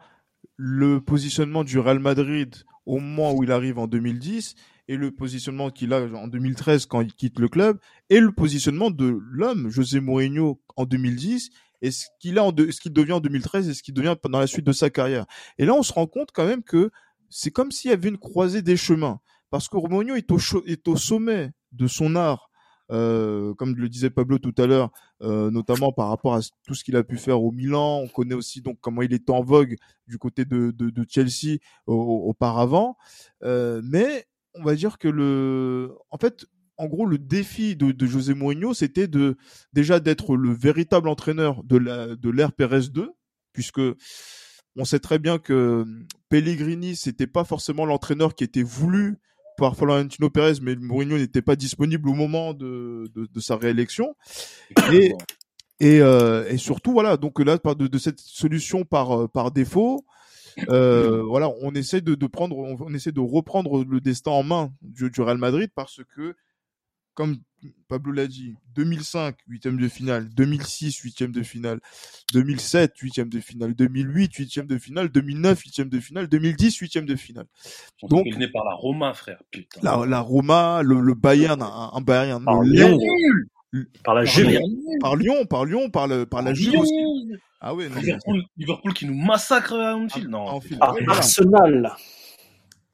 le 0.56 1.00
positionnement 1.00 1.64
du 1.64 1.78
Real 1.78 1.98
Madrid 1.98 2.54
au 2.86 2.98
moment 2.98 3.34
où 3.34 3.42
il 3.42 3.52
arrive 3.52 3.78
en 3.78 3.86
2010 3.86 4.54
et 4.88 4.96
le 4.96 5.10
positionnement 5.10 5.70
qu'il 5.70 5.92
a 5.92 6.02
en 6.02 6.28
2013 6.28 6.86
quand 6.86 7.00
il 7.00 7.12
quitte 7.12 7.38
le 7.38 7.48
club 7.48 7.78
et 8.08 8.20
le 8.20 8.32
positionnement 8.32 8.90
de 8.90 9.18
l'homme 9.30 9.68
José 9.68 10.00
Mourinho 10.00 10.60
en 10.76 10.84
2010 10.84 11.50
et 11.82 11.90
ce 11.90 12.06
qu'il 12.20 12.38
a 12.38 12.44
en 12.44 12.50
ce 12.50 12.80
qu'il 12.80 12.92
devient 12.92 13.12
en 13.12 13.20
2013 13.20 13.68
et 13.68 13.74
ce 13.74 13.82
qu'il 13.82 13.94
devient 13.94 14.16
pendant 14.20 14.38
la 14.38 14.46
suite 14.46 14.66
de 14.66 14.72
sa 14.72 14.88
carrière. 14.88 15.26
Et 15.58 15.66
là, 15.66 15.74
on 15.74 15.82
se 15.82 15.92
rend 15.92 16.06
compte 16.06 16.30
quand 16.32 16.46
même 16.46 16.62
que 16.62 16.90
c'est 17.28 17.50
comme 17.50 17.70
s'il 17.70 17.90
y 17.90 17.94
avait 17.94 18.08
une 18.08 18.18
croisée 18.18 18.62
des 18.62 18.76
chemins. 18.76 19.20
Parce 19.50 19.68
que 19.68 19.76
Mourinho 19.76 20.14
est 20.14 20.30
au, 20.30 20.38
est 20.66 20.88
au 20.88 20.96
sommet 20.96 21.52
de 21.72 21.86
son 21.86 22.16
art, 22.16 22.50
euh, 22.92 23.54
comme 23.54 23.74
le 23.74 23.88
disait 23.88 24.10
Pablo 24.10 24.38
tout 24.38 24.54
à 24.58 24.66
l'heure, 24.66 24.90
euh, 25.22 25.50
notamment 25.50 25.92
par 25.92 26.08
rapport 26.08 26.34
à 26.34 26.40
tout 26.66 26.74
ce 26.74 26.84
qu'il 26.84 26.96
a 26.96 27.02
pu 27.02 27.16
faire 27.16 27.42
au 27.42 27.50
Milan. 27.50 28.00
On 28.02 28.08
connaît 28.08 28.34
aussi 28.34 28.60
donc 28.60 28.78
comment 28.80 29.02
il 29.02 29.12
était 29.12 29.32
en 29.32 29.42
vogue 29.42 29.76
du 30.06 30.18
côté 30.18 30.44
de, 30.44 30.70
de, 30.70 30.90
de 30.90 31.06
Chelsea 31.08 31.58
auparavant. 31.86 32.96
Euh, 33.42 33.80
mais 33.84 34.26
on 34.54 34.62
va 34.62 34.74
dire 34.74 34.98
que 34.98 35.08
le, 35.08 35.94
en 36.10 36.18
fait, 36.18 36.46
en 36.78 36.86
gros, 36.86 37.06
le 37.06 37.18
défi 37.18 37.76
de, 37.76 37.92
de 37.92 38.06
José 38.06 38.34
Mourinho, 38.34 38.74
c'était 38.74 39.08
de 39.08 39.36
déjà 39.72 39.98
d'être 40.00 40.36
le 40.36 40.52
véritable 40.52 41.08
entraîneur 41.08 41.64
de 41.64 41.76
la 41.78 42.16
de 42.16 42.30
l'ère 42.30 42.52
Pérez 42.52 42.88
2, 42.92 43.10
puisque 43.52 43.80
on 44.76 44.84
sait 44.84 44.98
très 44.98 45.18
bien 45.18 45.38
que 45.38 45.84
Pellegrini, 46.28 46.96
c'était 46.96 47.26
pas 47.26 47.44
forcément 47.44 47.86
l'entraîneur 47.86 48.34
qui 48.34 48.44
était 48.44 48.62
voulu 48.62 49.18
par 49.56 49.76
Florentino 49.76 50.30
Pérez, 50.30 50.54
mais 50.62 50.76
Mourinho 50.76 51.18
n'était 51.18 51.42
pas 51.42 51.56
disponible 51.56 52.08
au 52.08 52.14
moment 52.14 52.54
de, 52.54 53.10
de, 53.14 53.26
de 53.26 53.40
sa 53.40 53.56
réélection. 53.56 54.14
Et, 54.92 55.12
et, 55.80 56.00
euh, 56.00 56.48
et, 56.48 56.56
surtout, 56.56 56.92
voilà, 56.92 57.16
donc 57.16 57.38
là, 57.40 57.58
de, 57.58 57.86
de 57.86 57.98
cette 57.98 58.20
solution 58.20 58.84
par, 58.84 59.28
par 59.30 59.50
défaut, 59.50 60.04
euh, 60.68 61.22
voilà, 61.22 61.50
on 61.60 61.74
essaie 61.74 62.00
de, 62.00 62.14
de 62.14 62.26
prendre, 62.26 62.56
on, 62.56 62.76
on, 62.80 62.94
essaie 62.94 63.12
de 63.12 63.20
reprendre 63.20 63.84
le 63.84 64.00
destin 64.00 64.30
en 64.30 64.42
main 64.42 64.72
du, 64.80 65.10
du 65.10 65.20
Real 65.20 65.38
Madrid 65.38 65.70
parce 65.74 66.00
que 66.16 66.34
comme 67.16 67.38
Pablo 67.88 68.12
l'a 68.12 68.26
dit, 68.26 68.54
2005, 68.74 69.36
huitième 69.48 69.80
de 69.80 69.88
finale, 69.88 70.28
2006, 70.28 70.98
huitième 70.98 71.32
de 71.32 71.42
finale, 71.42 71.80
2007, 72.34 72.92
huitième 72.98 73.30
de 73.30 73.40
finale, 73.40 73.74
2008, 73.74 74.34
huitième 74.34 74.66
de 74.66 74.78
finale, 74.78 75.08
2009, 75.08 75.60
huitième 75.60 75.88
de 75.88 75.98
finale, 75.98 76.28
2010, 76.28 76.76
huitième 76.76 77.06
de 77.06 77.16
finale. 77.16 77.46
Donc, 78.02 78.26
il 78.26 78.40
est 78.42 78.52
par 78.52 78.64
la 78.64 78.74
Roma, 78.74 79.14
frère, 79.14 79.42
putain. 79.50 79.80
La, 79.82 80.04
la 80.06 80.20
Roma, 80.20 80.82
le, 80.84 81.00
le 81.00 81.14
Bayern, 81.14 81.60
un, 81.62 81.90
un 81.94 82.00
Bayern, 82.02 82.44
par 82.44 82.60
Lyon, 82.60 82.98
par 84.04 84.14
la 84.14 84.24
Juve, 84.26 84.60
par 85.00 85.16
Lyon, 85.16 85.46
par 85.46 85.64
Lyon, 85.64 85.90
par 85.90 86.06
le, 86.06 86.26
par 86.26 86.42
la 86.42 86.52
Juve 86.52 86.78
aussi. 86.78 86.94
Ah 87.60 87.74
ouais, 87.74 87.88
non, 87.88 87.96
Liverpool, 87.96 88.44
Liverpool 88.58 88.92
qui 88.92 89.06
nous 89.06 89.16
massacre 89.16 89.72
à 89.72 89.96
Anfield, 89.96 90.28
non. 90.28 90.40
Anfield. 90.40 90.78
Par 90.78 90.94
Arsenal. 91.08 91.96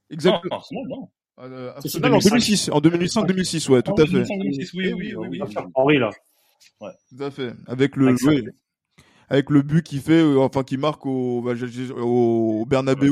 Exactement. 0.08 0.42
Non, 0.50 0.56
Arsenal, 0.56 0.84
non. 0.88 1.08
Euh, 1.38 1.72
Arsenal 1.76 2.14
en 2.14 2.18
2006, 2.18 2.70
en 2.70 2.80
2005-2006, 2.80 3.70
ouais, 3.70 3.82
tout 3.82 3.94
à 3.98 4.06
fait. 4.06 4.22
2006, 4.22 4.74
oui, 4.74 4.92
oui, 4.92 5.14
oui, 5.16 5.40
oui. 5.40 5.54
Henri 5.74 5.98
là. 5.98 6.10
Ouais. 6.80 6.90
Tout 7.08 7.24
à 7.24 7.30
fait. 7.30 7.54
Avec 7.66 7.96
le, 7.96 8.14
oui, 8.26 8.44
avec 9.32 9.48
le 9.48 9.62
but 9.62 9.82
qu'il 9.82 10.00
fait, 10.00 10.20
euh, 10.20 10.38
enfin 10.40 10.62
qui 10.62 10.76
marque 10.76 11.06
au, 11.06 11.40
bah, 11.40 11.54
au 11.96 12.66
Bernabeu 12.66 13.10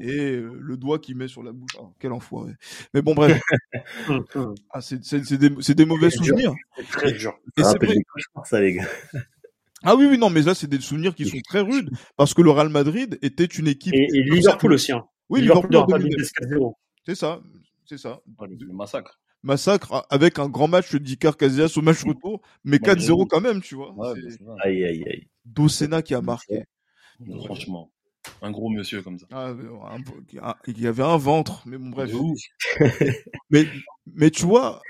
et 0.00 0.32
euh, 0.32 0.50
le 0.60 0.76
doigt 0.76 0.98
qu'il 0.98 1.16
met 1.16 1.28
sur 1.28 1.42
la 1.42 1.52
bouche. 1.52 1.70
Oh, 1.80 1.94
quel 1.98 2.12
enfoiré. 2.12 2.52
Mais 2.92 3.00
bon, 3.00 3.14
bref. 3.14 3.40
ah, 4.70 4.80
c'est 4.82 5.38
des, 5.38 5.48
des 5.48 5.84
mauvais 5.86 6.10
souvenirs. 6.10 6.52
C'est 6.76 6.86
très 6.88 7.12
dur. 7.12 7.38
Et 7.56 7.62
c'est 7.62 7.82
vrai. 7.82 7.96
ça, 8.44 8.60
les 8.60 8.74
gars. 8.74 8.86
Ah 9.82 9.96
oui, 9.96 10.06
oui, 10.10 10.18
non, 10.18 10.28
mais 10.28 10.42
là, 10.42 10.54
c'est 10.54 10.66
des 10.66 10.80
souvenirs 10.80 11.14
qui 11.14 11.26
sont 11.26 11.40
très 11.48 11.60
rudes 11.60 11.90
parce 12.16 12.34
que 12.34 12.42
le 12.42 12.50
Real 12.50 12.68
Madrid 12.68 13.18
était 13.22 13.44
une 13.44 13.68
équipe. 13.68 13.94
Et, 13.94 14.08
et 14.12 14.22
Liverpool 14.24 14.74
aussi. 14.74 14.92
Hein. 14.92 15.06
Oui, 15.30 15.40
Liverpool, 15.40 15.70
Liverpool, 15.70 16.02
Liverpool 16.02 16.72
c'est 17.06 17.14
ça, 17.14 17.40
c'est 17.84 17.98
ça. 17.98 18.20
le 18.40 18.72
massacre. 18.72 19.20
Massacre 19.44 20.04
avec 20.10 20.40
un 20.40 20.48
grand 20.48 20.66
match 20.66 20.92
de 20.92 20.98
Dicar 20.98 21.36
Casillas 21.36 21.72
au 21.76 21.82
match 21.82 22.02
retour, 22.04 22.40
mais 22.64 22.78
4-0 22.78 23.28
quand 23.28 23.40
même, 23.40 23.60
tu 23.62 23.76
vois. 23.76 23.92
Ouais, 23.94 24.18
aïe, 24.64 24.84
aïe, 24.84 25.04
aïe. 25.08 25.28
Docena 25.44 26.02
qui 26.02 26.14
a 26.14 26.20
marqué. 26.20 26.64
Franchement, 27.44 27.92
un 28.42 28.50
gros 28.50 28.70
monsieur 28.70 29.02
comme 29.02 29.20
ça. 29.20 29.26
Ah, 29.30 29.54
il 30.66 30.80
y 30.80 30.86
avait 30.88 31.04
un 31.04 31.16
ventre, 31.16 31.62
mais 31.64 31.78
bon, 31.78 31.90
bref. 31.90 32.10
mais, 33.50 33.66
mais 34.06 34.30
tu 34.30 34.44
vois, 34.44 34.82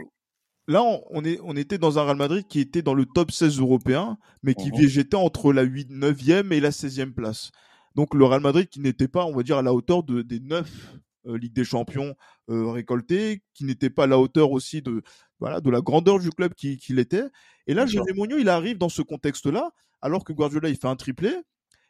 là, 0.69 0.83
on, 1.11 1.23
est, 1.23 1.39
on 1.43 1.55
était 1.55 1.77
dans 1.77 1.99
un 1.99 2.05
Real 2.05 2.17
Madrid 2.17 2.47
qui 2.49 2.61
était 2.61 2.81
dans 2.81 2.95
le 2.95 3.05
top 3.05 3.31
16 3.31 3.61
européen, 3.61 4.17
mais 4.43 4.55
qui 4.55 4.71
végétait 4.71 5.17
entre 5.17 5.53
la 5.53 5.65
8, 5.65 5.91
9e 5.91 6.51
et 6.53 6.61
la 6.61 6.71
16e 6.71 7.13
place. 7.13 7.51
Donc 7.95 8.15
le 8.15 8.25
Real 8.25 8.41
Madrid 8.41 8.69
qui 8.69 8.81
n'était 8.81 9.09
pas, 9.09 9.27
on 9.27 9.35
va 9.35 9.43
dire, 9.43 9.59
à 9.59 9.63
la 9.63 9.75
hauteur 9.75 10.03
de, 10.03 10.23
des 10.23 10.41
9 10.41 10.67
euh, 10.67 10.99
Ligue 11.27 11.53
des 11.53 11.65
Champions 11.65 12.15
euh, 12.51 12.71
récoltés, 12.71 13.43
qui 13.55 13.65
n'était 13.65 13.91
pas 13.91 14.05
à 14.05 14.07
la 14.07 14.19
hauteur 14.19 14.53
aussi 14.53 14.83
de, 14.83 15.03
voilà, 15.41 15.61
de 15.61 15.71
la 15.71 15.81
grandeur 15.81 16.19
du 16.21 16.31
club 16.31 16.55
qu'il 16.55 16.79
qui 16.79 16.99
était. 16.99 17.25
Et 17.67 17.75
là, 17.75 17.85
José 17.87 18.12
Mourinho, 18.15 18.39
il 18.39 18.49
arrive 18.49 18.79
dans 18.79 18.89
ce 18.89 19.03
contexte-là, 19.03 19.71
alors 20.01 20.25
que 20.25 20.33
Guardiola, 20.33 20.69
il 20.69 20.77
fait 20.77 20.87
un 20.89 20.97
triplé. 20.97 21.35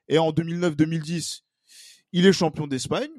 Et 0.08 0.18
en 0.18 0.30
2009-2010, 0.30 1.42
il 2.12 2.26
est 2.26 2.32
champion 2.32 2.66
d'Espagne. 2.66 3.10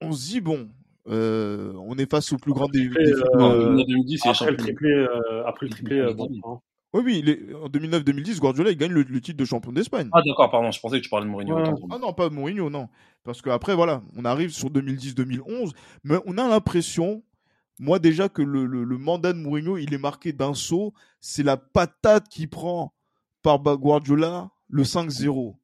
On 0.00 0.12
se 0.12 0.26
dit, 0.30 0.40
bon, 0.40 0.68
euh, 1.08 1.72
on 1.76 1.96
est 1.98 2.10
face 2.10 2.32
au 2.32 2.36
plus 2.38 2.52
grand 2.52 2.68
des. 2.68 2.80
Triplé, 2.88 3.04
des- 3.04 3.12
euh, 3.12 3.24
Non, 3.36 3.52
euh, 3.52 3.76
2010, 3.84 4.20
il 4.24 4.28
est 4.28 4.30
Après 4.30 4.50
le 4.50 4.56
triplé, 4.56 4.90
euh, 4.90 5.44
après 5.46 5.66
le 5.66 5.70
triplé, 5.70 5.98
euh, 6.00 6.14
bon, 6.14 6.28
hein. 6.44 6.60
Oui, 6.94 7.02
oui, 7.04 7.18
il 7.20 7.28
est- 7.30 7.54
en 7.54 7.68
2009-2010, 7.68 8.38
Guardiola, 8.38 8.70
il 8.70 8.76
gagne 8.76 8.92
le, 8.92 9.02
le 9.02 9.20
titre 9.20 9.38
de 9.38 9.44
champion 9.46 9.72
d'Espagne. 9.72 10.08
Ah, 10.12 10.20
d'accord, 10.26 10.50
pardon, 10.50 10.70
je 10.70 10.78
pensais 10.80 10.98
que 10.98 11.04
tu 11.04 11.08
parlais 11.10 11.24
de 11.26 11.30
Mourinho. 11.30 11.56
Ouais. 11.56 11.70
Ah 11.90 11.98
non, 11.98 12.12
pas 12.12 12.28
Mourinho, 12.28 12.68
non. 12.68 12.88
Parce 13.24 13.40
que 13.40 13.48
après, 13.50 13.74
voilà, 13.74 14.02
on 14.16 14.24
arrive 14.24 14.50
sur 14.50 14.68
2010-2011, 14.70 15.72
mais 16.04 16.16
on 16.26 16.36
a 16.38 16.46
l'impression, 16.48 17.22
moi 17.78 17.98
déjà, 17.98 18.28
que 18.28 18.42
le, 18.42 18.66
le- 18.66 18.84
le 18.84 18.98
mandat 18.98 19.32
de 19.32 19.38
Mourinho, 19.38 19.78
il 19.78 19.94
est 19.94 19.98
marqué 19.98 20.32
d'un 20.34 20.52
saut. 20.54 20.92
C'est 21.20 21.42
la 21.42 21.56
patate 21.56 22.28
qui 22.28 22.46
prend 22.46 22.92
par 23.42 23.58
Guardiola 23.60 24.50
le 24.68 24.82
5-0. 24.84 25.54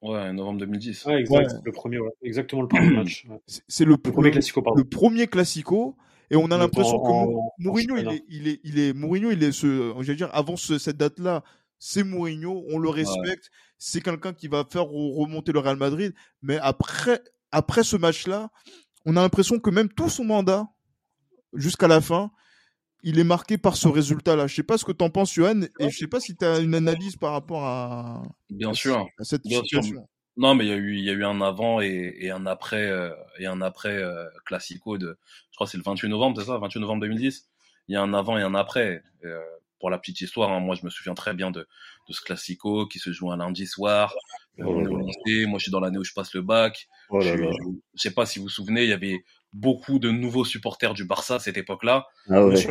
Ouais, 0.00 0.32
novembre 0.32 0.60
2010. 0.60 1.04
Ouais, 1.06 1.20
exact. 1.20 1.52
Ouais. 1.52 1.58
Le 1.64 1.72
premier, 1.72 1.98
ouais. 1.98 2.10
exactement 2.22 2.62
le 2.62 2.68
premier 2.68 2.90
match. 2.90 3.26
C'est 3.46 3.84
le, 3.84 3.90
Le 3.92 3.96
premier 3.98 4.30
classico, 4.30 4.62
pardon. 4.62 4.78
le 4.78 4.84
premier 4.84 5.26
classico. 5.26 5.96
Et 6.30 6.36
on 6.36 6.50
a 6.50 6.56
En- 6.56 6.58
l'impression 6.58 6.98
que 7.00 7.08
en- 7.08 7.26
Mou- 7.26 7.38
en 7.40 7.52
Mourinho, 7.58 7.96
il 7.96 8.08
est, 8.08 8.24
il 8.28 8.48
est, 8.48 8.60
il 8.64 8.78
est, 8.78 8.92
Mourinho, 8.92 9.30
il 9.30 9.42
est 9.42 9.52
ce, 9.52 9.66
je 10.00 10.06
veux 10.10 10.16
dire, 10.16 10.30
avant 10.32 10.56
ce- 10.56 10.78
cette 10.78 10.96
date-là, 10.98 11.42
c'est 11.78 12.02
Mourinho, 12.04 12.64
on 12.70 12.78
le 12.78 12.88
respecte, 12.88 13.50
c'est 13.78 14.00
quelqu'un 14.00 14.32
qui 14.32 14.48
va 14.48 14.64
faire 14.68 14.82
re- 14.84 15.14
remonter 15.22 15.52
le 15.52 15.60
Real 15.60 15.76
Madrid. 15.76 16.12
Mais 16.42 16.58
après, 16.58 17.22
après 17.52 17.82
ce 17.84 17.96
match-là, 17.96 18.50
on 19.06 19.16
a 19.16 19.22
l'impression 19.22 19.58
que 19.58 19.70
même 19.70 19.88
tout 19.88 20.08
son 20.10 20.24
mandat, 20.24 20.68
jusqu'à 21.54 21.88
la 21.88 22.00
fin, 22.00 22.30
il 23.04 23.18
est 23.18 23.24
marqué 23.24 23.56
par 23.58 23.76
ce 23.76 23.88
résultat-là. 23.88 24.48
Je 24.48 24.56
sais 24.56 24.62
pas 24.64 24.76
ce 24.76 24.84
que 24.84 24.92
t'en 24.92 25.08
penses, 25.08 25.32
Johan, 25.32 25.62
et 25.78 25.88
je 25.88 25.96
sais 25.96 26.08
pas 26.08 26.20
si 26.20 26.36
tu 26.36 26.44
as 26.44 26.58
une 26.58 26.74
analyse 26.74 27.16
par 27.16 27.32
rapport 27.32 27.64
à, 27.64 28.22
Bien 28.50 28.74
sûr. 28.74 29.06
à 29.18 29.24
cette 29.24 29.44
Bien 29.44 29.62
sûr. 29.64 29.80
Non, 30.38 30.54
mais 30.54 30.64
il 30.64 30.68
y 30.68 30.72
a 30.72 30.76
eu, 30.76 30.96
il 30.96 31.04
y 31.04 31.10
a 31.10 31.12
eu 31.12 31.24
un 31.24 31.40
avant 31.40 31.80
et, 31.80 32.14
et 32.20 32.30
un 32.30 32.46
après, 32.46 32.86
euh, 32.86 33.12
et 33.38 33.46
un 33.46 33.60
après 33.60 33.96
euh, 33.96 34.24
classico 34.46 34.96
de, 34.96 35.18
je 35.50 35.56
crois 35.56 35.66
que 35.66 35.72
c'est 35.72 35.78
le 35.78 35.82
28 35.82 36.08
novembre, 36.08 36.40
c'est 36.40 36.46
ça, 36.46 36.56
28 36.58 36.80
novembre 36.80 37.02
2010. 37.02 37.48
Il 37.88 37.94
y 37.94 37.96
a 37.96 38.02
un 38.02 38.14
avant 38.14 38.38
et 38.38 38.42
un 38.42 38.54
après. 38.54 39.02
Euh, 39.24 39.42
pour 39.80 39.90
la 39.90 39.98
petite 39.98 40.20
histoire, 40.20 40.50
hein, 40.50 40.60
moi 40.60 40.74
je 40.74 40.84
me 40.84 40.90
souviens 40.90 41.14
très 41.14 41.34
bien 41.34 41.50
de, 41.52 41.60
de 41.60 42.12
ce 42.12 42.20
classico 42.20 42.86
qui 42.86 42.98
se 42.98 43.12
joue 43.12 43.30
un 43.30 43.36
lundi 43.36 43.66
soir. 43.66 44.12
Euh, 44.58 44.64
Oh 44.66 44.80
là 44.80 44.88
là. 44.90 44.98
lycée, 45.04 45.46
moi 45.46 45.58
je 45.58 45.64
suis 45.64 45.70
dans 45.72 45.78
l'année 45.80 45.98
où 45.98 46.04
je 46.04 46.12
passe 46.12 46.34
le 46.34 46.42
bac. 46.42 46.88
Oh 47.10 47.20
là 47.20 47.36
je 47.36 47.46
sais 47.94 48.12
pas 48.12 48.26
si 48.26 48.38
vous 48.38 48.46
vous 48.46 48.48
souvenez, 48.50 48.82
il 48.84 48.90
y 48.90 48.92
avait 48.92 49.22
beaucoup 49.52 49.98
de 49.98 50.10
nouveaux 50.10 50.44
supporters 50.44 50.94
du 50.94 51.04
Barça 51.04 51.36
à 51.36 51.38
cette 51.38 51.56
époque-là. 51.56 52.06
Ah 52.28 52.44
ouais. 52.44 52.56
J'ai 52.56 52.66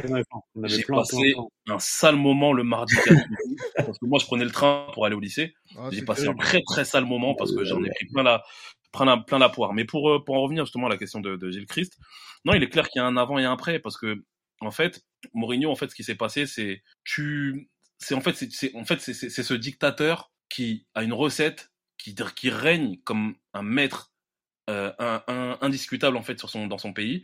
passé 0.84 1.18
plein, 1.18 1.44
plein. 1.66 1.76
un 1.76 1.80
sale 1.80 2.16
moment 2.16 2.54
le 2.54 2.64
mardi 2.64 2.96
4 2.96 3.12
août, 3.12 3.58
parce 3.76 3.98
que 3.98 4.06
moi 4.06 4.20
je 4.20 4.26
prenais 4.26 4.46
le 4.46 4.52
train 4.52 4.88
pour 4.94 5.06
aller 5.06 5.16
au 5.16 5.20
lycée. 5.20 5.54
Ah, 5.78 5.90
J'ai 5.92 6.04
passé 6.04 6.24
terrible. 6.24 6.42
un 6.42 6.44
très 6.44 6.62
très 6.68 6.86
sale 6.86 7.06
moment 7.06 7.36
parce 7.36 7.54
que 7.54 7.64
j'en 7.64 7.84
ai 7.84 7.90
pris 7.90 8.06
plein 8.14 8.24
la, 8.24 8.44
plein 8.92 9.06
la, 9.06 9.18
plein 9.18 9.40
la 9.40 9.50
poire. 9.50 9.74
Mais 9.74 9.86
pour, 9.86 10.10
euh, 10.10 10.24
pour 10.24 10.36
en 10.36 10.42
revenir 10.42 10.66
justement 10.66 10.88
à 10.88 10.90
la 10.90 10.98
question 10.98 11.20
de, 11.20 11.36
de 11.36 11.50
Gilles 11.52 11.66
Christ, 11.66 11.98
non, 12.46 12.54
il 12.54 12.64
est 12.64 12.70
clair 12.70 12.88
qu'il 12.90 13.00
y 13.02 13.04
a 13.04 13.08
un 13.08 13.18
avant 13.18 13.38
et 13.40 13.46
un 13.46 13.54
après 13.54 13.80
parce 13.80 13.98
que, 13.98 14.24
en 14.62 14.72
fait, 14.72 15.02
Mourinho, 15.34 15.70
en 15.72 15.76
fait, 15.76 15.90
ce 15.90 15.96
qui 15.96 16.04
s'est 16.04 16.16
passé, 16.16 16.46
c'est, 16.46 16.82
tu, 17.04 17.70
c'est 18.00 18.16
en 18.16 18.22
fait, 18.22 18.34
c'est, 18.52 18.76
en 18.76 18.86
fait, 18.86 19.00
c'est 19.00 19.14
ce 19.30 19.54
dictateur 19.54 20.32
qui 20.50 20.86
a 20.96 21.04
une 21.04 21.14
recette 21.14 21.72
qui, 21.98 22.16
qui 22.36 22.50
règne 22.50 22.98
comme 23.04 23.36
un 23.54 23.64
maître, 23.64 24.12
euh, 24.70 24.92
un, 25.00 25.24
un- 25.28 25.58
indiscutable 25.62 26.18
en 26.18 26.24
fait 26.24 26.38
sur 26.40 26.50
son, 26.50 26.68
dans 26.68 26.78
son 26.78 26.94
pays. 26.94 27.24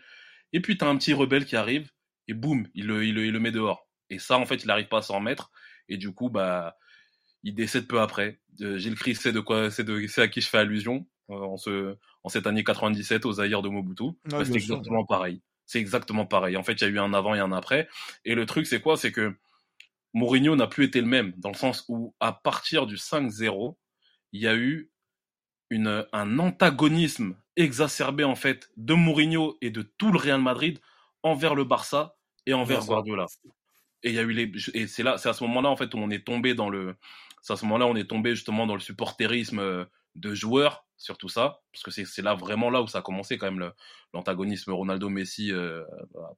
Et 0.53 0.62
puis 0.62 0.77
t'as 0.77 0.88
un 0.88 0.97
petit 0.97 1.13
rebelle 1.13 1.45
qui 1.45 1.56
arrive 1.56 1.89
et 2.27 2.34
boum, 2.34 2.67
il 2.73 2.88
le, 2.88 3.06
il 3.06 3.15
le, 3.15 3.25
il 3.25 3.34
le 3.34 3.39
met 3.39 3.51
dehors. 3.51 3.88
Et 4.10 4.19
ça, 4.19 4.38
en 4.38 4.45
fait, 4.45 4.63
il 4.63 4.67
n'arrive 4.67 4.88
pas 4.88 4.99
à 4.99 5.01
s'en 5.01 5.15
remettre. 5.15 5.51
Et 5.89 5.97
du 5.97 6.13
coup, 6.13 6.29
bah, 6.29 6.77
il 7.43 7.56
décède 7.56 7.88
peu 7.88 7.99
après. 7.99 8.39
Euh, 8.62 8.77
Gilles 8.77 8.95
Christ 8.95 9.23
sait 9.23 9.32
de 9.34 9.39
quoi, 9.39 9.71
c'est 9.71 9.84
de, 9.84 10.06
c'est 10.08 10.21
à 10.21 10.27
qui 10.27 10.39
je 10.41 10.47
fais 10.47 10.60
allusion 10.60 11.08
euh, 11.29 11.36
en 11.36 11.58
ce, 11.58 11.97
en 12.23 12.29
cette 12.29 12.47
année 12.47 12.63
97 12.63 13.25
aux 13.25 13.34
Zaïre 13.34 13.62
de 13.62 13.69
Mobutu. 13.69 14.12
Bah, 14.25 14.39
c'est 14.45 14.45
sûr. 14.45 14.56
exactement 14.56 15.06
pareil. 15.06 15.41
C'est 15.65 15.79
exactement 15.79 16.25
pareil. 16.25 16.56
En 16.58 16.63
fait, 16.63 16.73
il 16.73 16.82
y 16.82 16.86
a 16.86 16.89
eu 16.89 16.99
un 16.99 17.13
avant 17.13 17.34
et 17.36 17.39
un 17.39 17.51
après. 17.51 17.88
Et 18.25 18.36
le 18.36 18.45
truc, 18.45 18.67
c'est 18.67 18.79
quoi? 18.82 18.95
C'est 18.97 19.12
que 19.12 19.36
Mourinho 20.13 20.56
n'a 20.56 20.67
plus 20.67 20.86
été 20.86 21.01
le 21.01 21.08
même, 21.08 21.34
dans 21.38 21.49
le 21.49 21.56
sens 21.58 21.84
où, 21.88 22.13
à 22.19 22.32
partir 22.34 22.86
du 22.86 22.97
5-0, 22.97 23.75
il 24.32 24.41
y 24.41 24.47
a 24.47 24.56
eu 24.56 24.91
une, 25.74 26.06
un 26.14 26.40
antagonisme 26.40 27.36
exacerbé, 27.56 28.24
en 28.24 28.36
fait, 28.36 28.72
de 28.78 28.94
Mourinho 28.94 29.58
et 29.62 29.70
de 29.70 29.82
tout 29.82 30.12
le 30.12 30.20
Real 30.20 30.42
Madrid 30.42 30.80
envers 31.24 31.56
le 31.56 31.64
Barça 31.64 32.16
et 32.46 32.54
envers 32.54 32.78
Barça. 32.78 32.94
Guardiola. 32.94 33.26
Et 34.04 34.10
il 34.10 34.16
y 34.16 34.20
a 34.20 34.24
eu 34.24 34.34
les, 34.34 34.52
et 34.74 34.88
c'est 34.88 35.04
là, 35.04 35.18
c'est 35.18 35.30
à 35.30 35.34
ce 35.34 35.44
moment-là, 35.46 35.70
en 35.70 35.78
fait, 35.78 35.94
où 35.94 35.98
on 35.98 36.10
est 36.10 36.26
tombé 36.26 36.54
dans 36.54 36.70
le, 36.70 36.96
c'est 37.42 37.54
à 37.54 37.56
ce 37.56 37.66
moment-là, 37.66 37.88
on 37.88 37.96
est 37.96 38.10
tombé 38.10 38.36
justement 38.36 38.68
dans 38.68 38.76
le 38.76 38.82
supporterisme 38.82 39.60
euh, 39.60 39.86
de 40.16 40.34
joueurs, 40.34 40.86
surtout 40.98 41.30
ça, 41.30 41.62
parce 41.72 41.84
que 41.84 41.92
c'est 41.92 42.22
là 42.22 42.36
vraiment 42.36 42.70
là 42.70 42.82
où 42.82 42.88
ça 42.88 43.00
a 43.00 43.02
commencé 43.02 43.38
quand 43.38 43.52
même 43.52 43.72
l'antagonisme 44.14 44.72
Ronaldo-Messi 44.72 45.52
euh, 45.52 45.84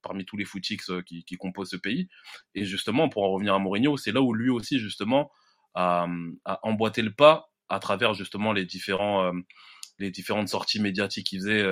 parmi 0.02 0.26
tous 0.26 0.38
les 0.38 0.45
footix 0.45 0.89
euh, 0.89 1.02
qui, 1.02 1.24
qui, 1.26 1.36
composent 1.36 1.71
ce 1.71 1.76
pays. 1.76 2.08
Et 2.54 2.65
justement, 2.65 3.10
pour 3.10 3.24
en 3.24 3.32
revenir 3.32 3.54
à 3.54 3.60
Mourinho, 3.60 3.98
c'est 3.98 4.12
là 4.12 4.21
où 4.21 4.34
lui 4.34 4.50
aussi 4.50 4.80
justement 4.80 5.32
a, 5.74 6.08
a, 6.45 6.60
emboîté 6.63 7.02
le 7.02 7.13
pas 7.13 7.52
à 7.69 7.80
travers 7.80 8.13
justement 8.13 8.54
les 8.54 8.65
différents 8.65 9.25
euh, 9.25 9.32
les 9.97 10.12
différentes 10.12 10.49
sorties 10.49 10.82
médiatiques 10.82 11.28
qu'il 11.28 11.39
faisait 11.39 11.63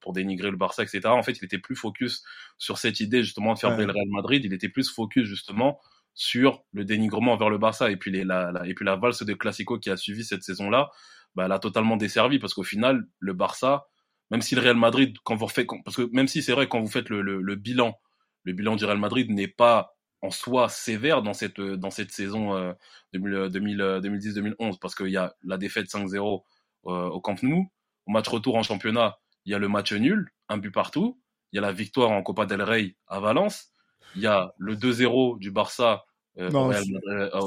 pour 0.00 0.12
dénigrer 0.12 0.50
le 0.50 0.58
Barça, 0.58 0.82
etc. 0.82 1.00
En 1.06 1.22
fait, 1.22 1.38
il 1.38 1.44
était 1.46 1.56
plus 1.56 1.74
focus 1.74 2.22
sur 2.58 2.76
cette 2.76 3.00
idée 3.00 3.22
justement 3.22 3.54
de 3.54 3.58
faire 3.58 3.70
ouais. 3.70 3.86
le 3.86 3.90
Real 3.90 4.08
Madrid. 4.10 4.44
Il 4.44 4.52
était 4.52 4.68
plus 4.68 4.90
focus 4.90 5.26
justement 5.26 5.80
sur 6.12 6.64
le 6.74 6.84
dénigrement 6.84 7.34
vers 7.38 7.48
le 7.48 7.56
Barça 7.56 7.90
et 7.90 7.96
puis 7.96 8.10
les, 8.10 8.24
la, 8.24 8.52
la, 8.52 8.66
et 8.66 8.74
puis 8.74 8.84
la 8.84 8.96
valse 8.96 9.22
de 9.22 9.32
Classico 9.32 9.78
qui 9.78 9.88
a 9.88 9.96
suivi 9.96 10.22
cette 10.22 10.42
saison-là 10.42 10.90
bah, 11.34 11.44
elle 11.46 11.52
a 11.52 11.58
totalement 11.58 11.96
desservi 11.96 12.38
parce 12.38 12.54
qu'au 12.54 12.62
final, 12.62 13.06
le 13.18 13.32
Barça, 13.32 13.86
même 14.30 14.42
si 14.42 14.54
le 14.54 14.60
Real 14.60 14.76
Madrid, 14.76 15.16
quand 15.24 15.34
vous 15.34 15.46
refaites, 15.46 15.66
parce 15.84 15.96
que 15.96 16.08
même 16.12 16.28
si 16.28 16.42
c'est 16.42 16.52
vrai, 16.52 16.68
quand 16.68 16.80
vous 16.80 16.90
faites 16.90 17.08
le, 17.08 17.22
le, 17.22 17.40
le, 17.40 17.56
bilan, 17.56 17.98
le 18.44 18.52
bilan 18.52 18.76
du 18.76 18.84
Real 18.84 18.98
Madrid 18.98 19.30
n'est 19.30 19.48
pas 19.48 19.96
en 20.22 20.30
soi 20.30 20.68
sévère 20.68 21.22
dans 21.22 21.34
cette, 21.34 21.60
dans 21.60 21.90
cette 21.90 22.10
saison 22.10 22.56
euh, 22.56 22.72
2010-2011 23.14 24.78
parce 24.80 24.94
qu'il 24.94 25.08
y 25.08 25.16
a 25.16 25.34
la 25.44 25.58
défaite 25.58 25.86
5-0 25.86 26.42
euh, 26.86 26.90
au 27.08 27.20
Camp 27.20 27.42
Nou. 27.42 27.70
Au 28.06 28.10
match 28.10 28.28
retour 28.28 28.56
en 28.56 28.62
championnat, 28.62 29.18
il 29.44 29.52
y 29.52 29.54
a 29.54 29.58
le 29.58 29.68
match 29.68 29.92
nul, 29.92 30.32
un 30.48 30.56
but 30.56 30.70
partout. 30.70 31.20
Il 31.52 31.56
y 31.56 31.58
a 31.58 31.62
la 31.62 31.72
victoire 31.72 32.10
en 32.10 32.22
Copa 32.22 32.46
del 32.46 32.62
Rey 32.62 32.96
à 33.06 33.20
Valence. 33.20 33.72
Il 34.16 34.22
y 34.22 34.26
a 34.26 34.54
le 34.58 34.74
2-0 34.76 35.38
du 35.38 35.50
Barça 35.50 36.04
euh, 36.38 36.50
non, 36.50 36.70
euh, 36.70 36.80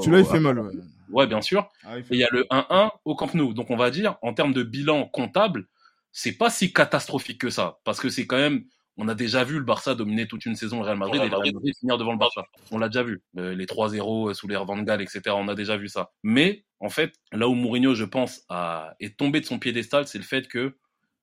celui-là, 0.01 0.19
il 0.19 0.25
fait 0.25 0.39
mal. 0.39 0.59
Ouais, 0.59 0.71
ouais 1.09 1.27
bien 1.27 1.41
sûr. 1.41 1.69
Ah, 1.83 1.97
il, 1.97 2.01
et 2.01 2.05
il 2.11 2.17
y 2.17 2.23
a 2.23 2.29
le 2.31 2.43
1-1 2.51 2.91
au 3.03 3.15
Camp 3.15 3.33
Nou. 3.33 3.53
Donc, 3.53 3.71
on 3.71 3.77
va 3.77 3.89
dire, 3.89 4.17
en 4.21 4.33
termes 4.33 4.53
de 4.53 4.63
bilan 4.63 5.07
comptable, 5.07 5.67
c'est 6.11 6.33
pas 6.33 6.49
si 6.49 6.71
catastrophique 6.71 7.41
que 7.41 7.49
ça. 7.49 7.79
Parce 7.83 7.99
que 7.99 8.09
c'est 8.09 8.27
quand 8.27 8.37
même, 8.37 8.65
on 8.97 9.07
a 9.07 9.15
déjà 9.15 9.43
vu 9.43 9.57
le 9.57 9.63
Barça 9.63 9.95
dominer 9.95 10.27
toute 10.27 10.45
une 10.45 10.55
saison 10.55 10.79
le 10.79 10.85
Real 10.85 10.97
Madrid 10.97 11.21
et 11.21 11.29
le 11.29 11.35
Real 11.35 11.53
Madrid 11.53 11.75
finir 11.77 11.97
devant 11.97 12.13
le 12.13 12.17
Barça. 12.17 12.45
On 12.71 12.77
l'a 12.77 12.87
déjà 12.87 13.03
vu. 13.03 13.21
Euh, 13.37 13.53
les 13.53 13.65
3-0 13.65 14.33
sous 14.33 14.47
les 14.47 14.55
Van 14.55 14.77
Gaal, 14.81 15.01
etc. 15.01 15.21
On 15.29 15.47
a 15.47 15.55
déjà 15.55 15.77
vu 15.77 15.87
ça. 15.87 16.11
Mais, 16.23 16.65
en 16.79 16.89
fait, 16.89 17.13
là 17.31 17.47
où 17.47 17.53
Mourinho, 17.53 17.93
je 17.93 18.05
pense, 18.05 18.43
a, 18.49 18.95
est 18.99 19.17
tombé 19.17 19.41
de 19.41 19.45
son 19.45 19.59
piédestal, 19.59 20.07
c'est 20.07 20.17
le 20.17 20.23
fait 20.23 20.47
que 20.47 20.77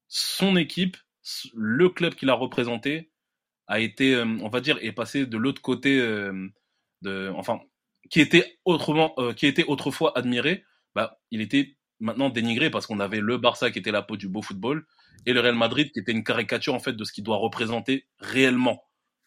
son 0.08 0.56
équipe, 0.56 0.96
le 1.54 1.88
club 1.88 2.14
qu'il 2.14 2.28
a 2.30 2.34
représenté, 2.34 3.10
a 3.68 3.80
été, 3.80 4.20
on 4.20 4.48
va 4.48 4.60
dire, 4.60 4.76
est 4.82 4.92
passé 4.92 5.24
de 5.24 5.38
l'autre 5.38 5.62
côté, 5.62 5.98
de, 7.02 7.32
enfin, 7.34 7.60
qui 8.10 8.20
était 8.20 8.58
autrement, 8.64 9.14
euh, 9.18 9.32
qui 9.32 9.46
était 9.46 9.64
autrefois 9.64 10.16
admiré, 10.16 10.64
bah, 10.94 11.18
il 11.30 11.40
était 11.40 11.76
maintenant 12.00 12.28
dénigré 12.28 12.70
parce 12.70 12.86
qu'on 12.86 13.00
avait 13.00 13.20
le 13.20 13.38
Barça 13.38 13.70
qui 13.70 13.78
était 13.78 13.92
la 13.92 14.02
peau 14.02 14.16
du 14.16 14.28
beau 14.28 14.42
football 14.42 14.84
et 15.26 15.32
le 15.32 15.40
Real 15.40 15.54
Madrid 15.54 15.90
qui 15.92 16.00
était 16.00 16.12
une 16.12 16.24
caricature 16.24 16.74
en 16.74 16.80
fait 16.80 16.92
de 16.92 17.04
ce 17.04 17.12
qu'il 17.12 17.24
doit 17.24 17.36
représenter 17.36 18.06
réellement. 18.18 18.82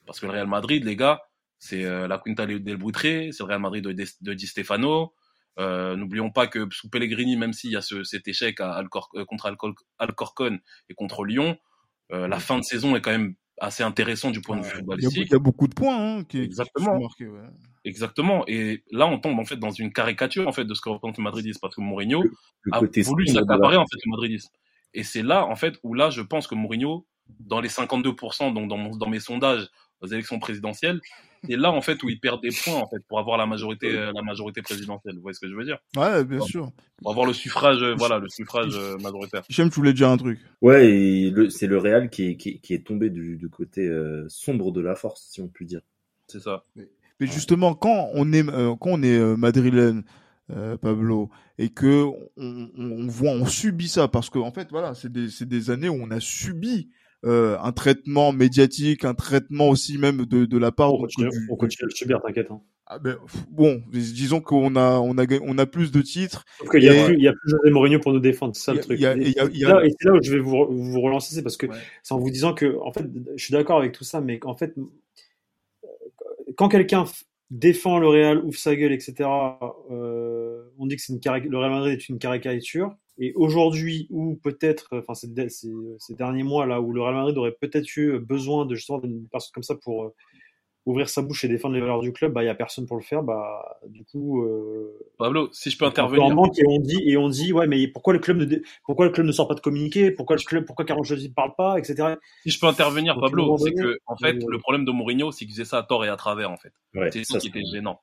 Parce 0.05 0.19
que 0.19 0.25
le 0.25 0.33
Real 0.33 0.47
Madrid, 0.47 0.83
les 0.83 0.95
gars, 0.95 1.21
c'est 1.57 1.83
euh, 1.83 2.07
la 2.07 2.19
Quinta 2.19 2.45
del 2.45 2.77
Buitre, 2.77 3.01
c'est 3.01 3.39
le 3.39 3.45
Real 3.45 3.59
Madrid 3.61 3.83
de, 3.83 3.91
de 3.93 4.33
Di 4.33 4.47
Stefano. 4.47 5.13
Euh, 5.57 5.95
N'oublions 5.95 6.31
pas 6.31 6.47
que 6.47 6.67
sous 6.71 6.89
Pellegrini, 6.89 7.37
même 7.37 7.53
s'il 7.53 7.71
y 7.71 7.75
a 7.75 7.81
ce, 7.81 8.03
cet 8.03 8.27
échec 8.27 8.59
à 8.59 8.73
Alcor, 8.73 9.09
euh, 9.15 9.25
contre 9.25 9.45
Alcor, 9.45 9.73
Alcorcon 9.99 10.59
et 10.89 10.93
contre 10.93 11.23
Lyon, 11.23 11.57
euh, 12.11 12.27
la 12.27 12.39
fin 12.39 12.59
de 12.59 12.63
saison 12.63 12.95
est 12.95 13.01
quand 13.01 13.11
même 13.11 13.35
assez 13.57 13.83
intéressant 13.83 14.31
du 14.31 14.41
point 14.41 14.57
de 14.57 14.63
vue 14.63 14.69
footballistique. 14.69 15.27
Il 15.29 15.31
y 15.31 15.35
a 15.35 15.39
beaucoup 15.39 15.67
de 15.69 15.73
points 15.73 16.17
hein, 16.17 16.23
qui, 16.25 16.39
Exactement. 16.39 16.97
Qui 16.97 17.03
marqués, 17.03 17.27
ouais. 17.27 17.47
Exactement. 17.85 18.43
Et 18.47 18.83
là, 18.91 19.07
on 19.07 19.17
tombe 19.17 19.39
en 19.39 19.45
fait 19.45 19.55
dans 19.55 19.71
une 19.71 19.93
caricature 19.93 20.45
en 20.47 20.51
fait 20.51 20.65
de 20.65 20.73
ce 20.73 20.81
que 20.81 20.89
représente 20.89 21.17
le 21.17 21.23
madridisme 21.23 21.59
parce 21.61 21.75
que 21.75 21.81
Mourinho 21.81 22.21
le, 22.21 22.31
le 22.63 22.73
a 22.73 22.81
voulu 23.03 23.27
s'accaparer 23.27 23.77
en 23.77 23.85
fait 23.85 23.99
le 24.05 24.11
madridisme. 24.11 24.49
Et 24.95 25.03
c'est 25.03 25.21
là 25.21 25.45
en 25.45 25.55
fait 25.55 25.75
où 25.84 25.93
là, 25.93 26.10
je 26.10 26.21
pense 26.21 26.47
que 26.47 26.55
Mourinho, 26.55 27.05
dans 27.39 27.62
les 27.62 27.69
52%, 27.69 28.53
donc 28.53 28.69
dans, 28.69 28.77
mon, 28.77 28.95
dans 28.95 29.10
mes 29.10 29.19
sondages 29.19 29.67
aux 30.01 30.08
élections 30.08 30.39
présidentielles, 30.39 31.01
c'est 31.47 31.58
là 31.58 31.71
en 31.71 31.81
fait 31.81 32.01
où 32.01 32.10
il 32.10 32.19
perd 32.19 32.41
des 32.41 32.49
points 32.49 32.75
en 32.75 32.88
fait 32.88 33.03
pour 33.08 33.19
avoir 33.19 33.38
la 33.38 33.45
majorité 33.45 33.91
la 33.91 34.21
majorité 34.23 34.62
présidentielle. 34.62 35.15
Vous 35.15 35.21
voyez 35.21 35.36
ce 35.36 35.39
que 35.39 35.49
je 35.49 35.55
veux 35.55 35.65
dire? 35.65 35.77
Ouais, 35.95 36.23
bien 36.23 36.39
sûr. 36.41 36.71
Pour 37.01 37.12
avoir 37.12 37.27
le 37.27 37.34
suffrage, 37.34 37.84
voilà, 37.97 38.17
le 38.17 38.29
suffrage 38.29 38.75
majoritaire. 39.01 39.43
J'aime, 39.49 39.69
tu 39.69 39.75
voulais 39.75 39.93
dire 39.93 40.10
un 40.10 40.17
truc. 40.17 40.39
Ouais, 40.62 41.31
c'est 41.49 41.67
le 41.67 41.77
Real 41.77 42.10
qui 42.10 42.29
est, 42.29 42.38
qui, 42.38 42.60
qui 42.62 42.73
est 42.73 42.86
tombé 42.86 43.10
du, 43.10 43.38
du 43.38 43.49
côté 43.49 43.88
euh, 43.88 44.25
sombre 44.27 44.71
de 44.71 44.81
la 44.81 44.95
force, 44.95 45.27
si 45.29 45.41
on 45.41 45.47
peut 45.47 45.65
dire. 45.65 45.81
C'est 46.27 46.39
ça. 46.39 46.65
Mais, 46.75 46.89
mais, 47.19 47.27
justement, 47.27 47.75
quand 47.75 48.10
on 48.13 48.31
est 48.34 48.47
euh, 48.49 48.75
quand 48.79 48.91
on 48.91 49.03
est 49.03 49.17
euh, 49.17 49.36
madrilène, 49.36 50.03
euh, 50.51 50.77
Pablo, 50.77 51.29
et 51.58 51.69
que 51.69 52.05
on, 52.38 52.69
on, 52.77 53.08
voit, 53.08 53.31
on 53.31 53.45
subit 53.45 53.88
ça 53.88 54.08
parce 54.08 54.29
que 54.29 54.39
en 54.39 54.51
fait, 54.51 54.67
voilà, 54.71 54.93
c'est 54.93 55.12
des 55.12 55.29
c'est 55.29 55.47
des 55.47 55.71
années 55.71 55.89
où 55.89 55.97
on 55.99 56.12
a 56.12 56.19
subi 56.19 56.89
euh, 57.25 57.58
un 57.62 57.71
traitement 57.71 58.31
médiatique, 58.31 59.05
un 59.05 59.15
traitement 59.15 59.69
aussi 59.69 59.97
même 59.97 60.25
de, 60.25 60.45
de 60.45 60.58
la 60.58 60.71
part. 60.71 60.93
On 60.93 60.99
continue, 60.99 61.29
du, 61.29 61.47
on 61.49 61.55
continue 61.55 61.86
à 61.86 61.89
le 61.89 61.95
subir, 61.95 62.21
t'inquiète. 62.21 62.51
Hein. 62.51 62.62
Ah 62.88 62.99
ben, 62.99 63.17
bon, 63.49 63.81
disons 63.91 64.41
qu'on 64.41 64.75
a, 64.75 64.99
on 64.99 65.17
a, 65.17 65.25
on 65.41 65.58
a 65.58 65.65
plus 65.65 65.91
de 65.91 66.03
titres. 66.03 66.45
Sauf 66.60 66.69
qu'il 66.69 66.84
y, 66.84 66.89
a 66.89 67.05
plus, 67.05 67.15
il 67.15 67.23
y 67.23 67.27
a 67.27 67.31
plus 67.31 67.49
José 67.49 67.71
Mourinho 67.71 67.99
pour 67.99 68.13
nous 68.13 68.19
défendre, 68.19 68.55
c'est 68.55 68.65
ça 68.65 68.73
le 68.75 68.81
truc. 68.81 69.01
A, 69.01 69.10
a, 69.10 69.13
a... 69.13 69.15
Là, 69.15 69.84
et 69.84 69.89
c'est 69.89 70.08
là 70.08 70.13
où 70.13 70.21
je 70.21 70.31
vais 70.31 70.39
vous, 70.39 70.67
vous 70.69 71.01
relancer, 71.01 71.34
c'est 71.34 71.41
parce 71.41 71.58
que 71.58 71.65
ouais. 71.65 71.77
c'est 72.03 72.13
en 72.13 72.19
vous 72.19 72.29
disant 72.29 72.53
que, 72.53 72.77
en 72.84 72.91
fait, 72.91 73.05
je 73.36 73.43
suis 73.43 73.53
d'accord 73.53 73.79
avec 73.79 73.91
tout 73.91 74.03
ça, 74.03 74.21
mais 74.21 74.39
en 74.43 74.55
fait, 74.55 74.75
quand 76.58 76.69
quelqu'un 76.69 77.05
défend 77.55 77.99
le 77.99 78.07
Real, 78.07 78.43
ouvre 78.43 78.57
sa 78.57 78.75
gueule, 78.75 78.91
etc., 78.91 79.29
euh, 79.91 80.63
on 80.77 80.87
dit 80.87 80.97
que 80.97 81.01
une 81.11 81.19
le 81.49 81.57
Real 81.57 81.71
Madrid 81.71 81.93
est 81.93 82.09
une 82.09 82.19
caricature. 82.19 82.95
Et 83.17 83.33
aujourd'hui, 83.35 84.07
où 84.09 84.35
peut-être, 84.35 84.89
enfin 84.91 85.13
ces, 85.13 85.29
ces, 85.49 85.71
ces, 85.99 86.15
derniers 86.15 86.43
mois 86.43 86.65
là, 86.65 86.81
où 86.81 86.91
le 86.91 87.01
Real 87.01 87.15
Madrid 87.15 87.37
aurait 87.37 87.55
peut-être 87.59 87.95
eu 87.95 88.19
besoin 88.19 88.65
de 88.65 88.75
justement 88.75 88.97
d'une 88.97 89.25
personne 89.29 89.51
comme 89.53 89.63
ça 89.63 89.75
pour 89.75 90.03
euh, 90.03 90.13
ouvrir 90.85 91.09
sa 91.09 91.21
bouche 91.21 91.43
et 91.43 91.47
défendre 91.47 91.73
les 91.75 91.81
valeurs 91.81 92.01
du 92.01 92.13
club, 92.13 92.33
bah 92.33 92.43
il 92.43 92.45
y 92.45 92.49
a 92.49 92.55
personne 92.55 92.85
pour 92.85 92.97
le 92.97 93.03
faire. 93.03 93.23
Bah 93.23 93.79
du 93.87 94.05
coup, 94.05 94.43
euh, 94.43 94.97
Pablo, 95.17 95.49
si 95.51 95.69
je 95.71 95.77
peux 95.77 95.85
intervenir. 95.85 96.25
et 96.27 96.67
on 96.67 96.79
dit 96.79 97.01
et 97.05 97.17
on 97.17 97.29
dit 97.29 97.53
ouais 97.53 97.67
mais 97.67 97.87
pourquoi 97.87 98.13
le 98.13 98.19
club 98.19 98.37
ne 98.37 98.57
pourquoi 98.85 99.05
le 99.05 99.11
club 99.11 99.25
ne 99.25 99.31
sort 99.31 99.47
pas 99.47 99.55
de 99.55 99.61
communiqué, 99.61 100.11
pourquoi 100.11 100.35
le 100.35 100.43
club 100.43 100.65
pourquoi 100.65 100.85
Carlo 100.85 101.01
Ancelotti 101.01 101.29
ne 101.29 101.33
parle 101.33 101.55
pas, 101.55 101.77
etc. 101.79 102.15
Si 102.43 102.51
je 102.51 102.59
peux 102.59 102.67
intervenir, 102.67 103.19
Pablo, 103.19 103.57
c'est 103.57 103.73
que 103.73 103.97
en 104.05 104.15
fait 104.15 104.37
le 104.47 104.59
problème 104.59 104.85
de 104.85 104.91
Mourinho, 104.91 105.31
c'est 105.31 105.45
qu'il 105.45 105.53
faisait 105.53 105.65
ça 105.65 105.79
à 105.79 105.83
tort 105.83 106.05
et 106.05 106.09
à 106.09 106.15
travers 106.15 106.51
en 106.51 106.57
fait. 106.57 106.73
Ouais, 106.93 107.11
c'est 107.11 107.23
ça 107.23 107.39
qui 107.39 107.47
était 107.47 107.63
gênant. 107.71 108.01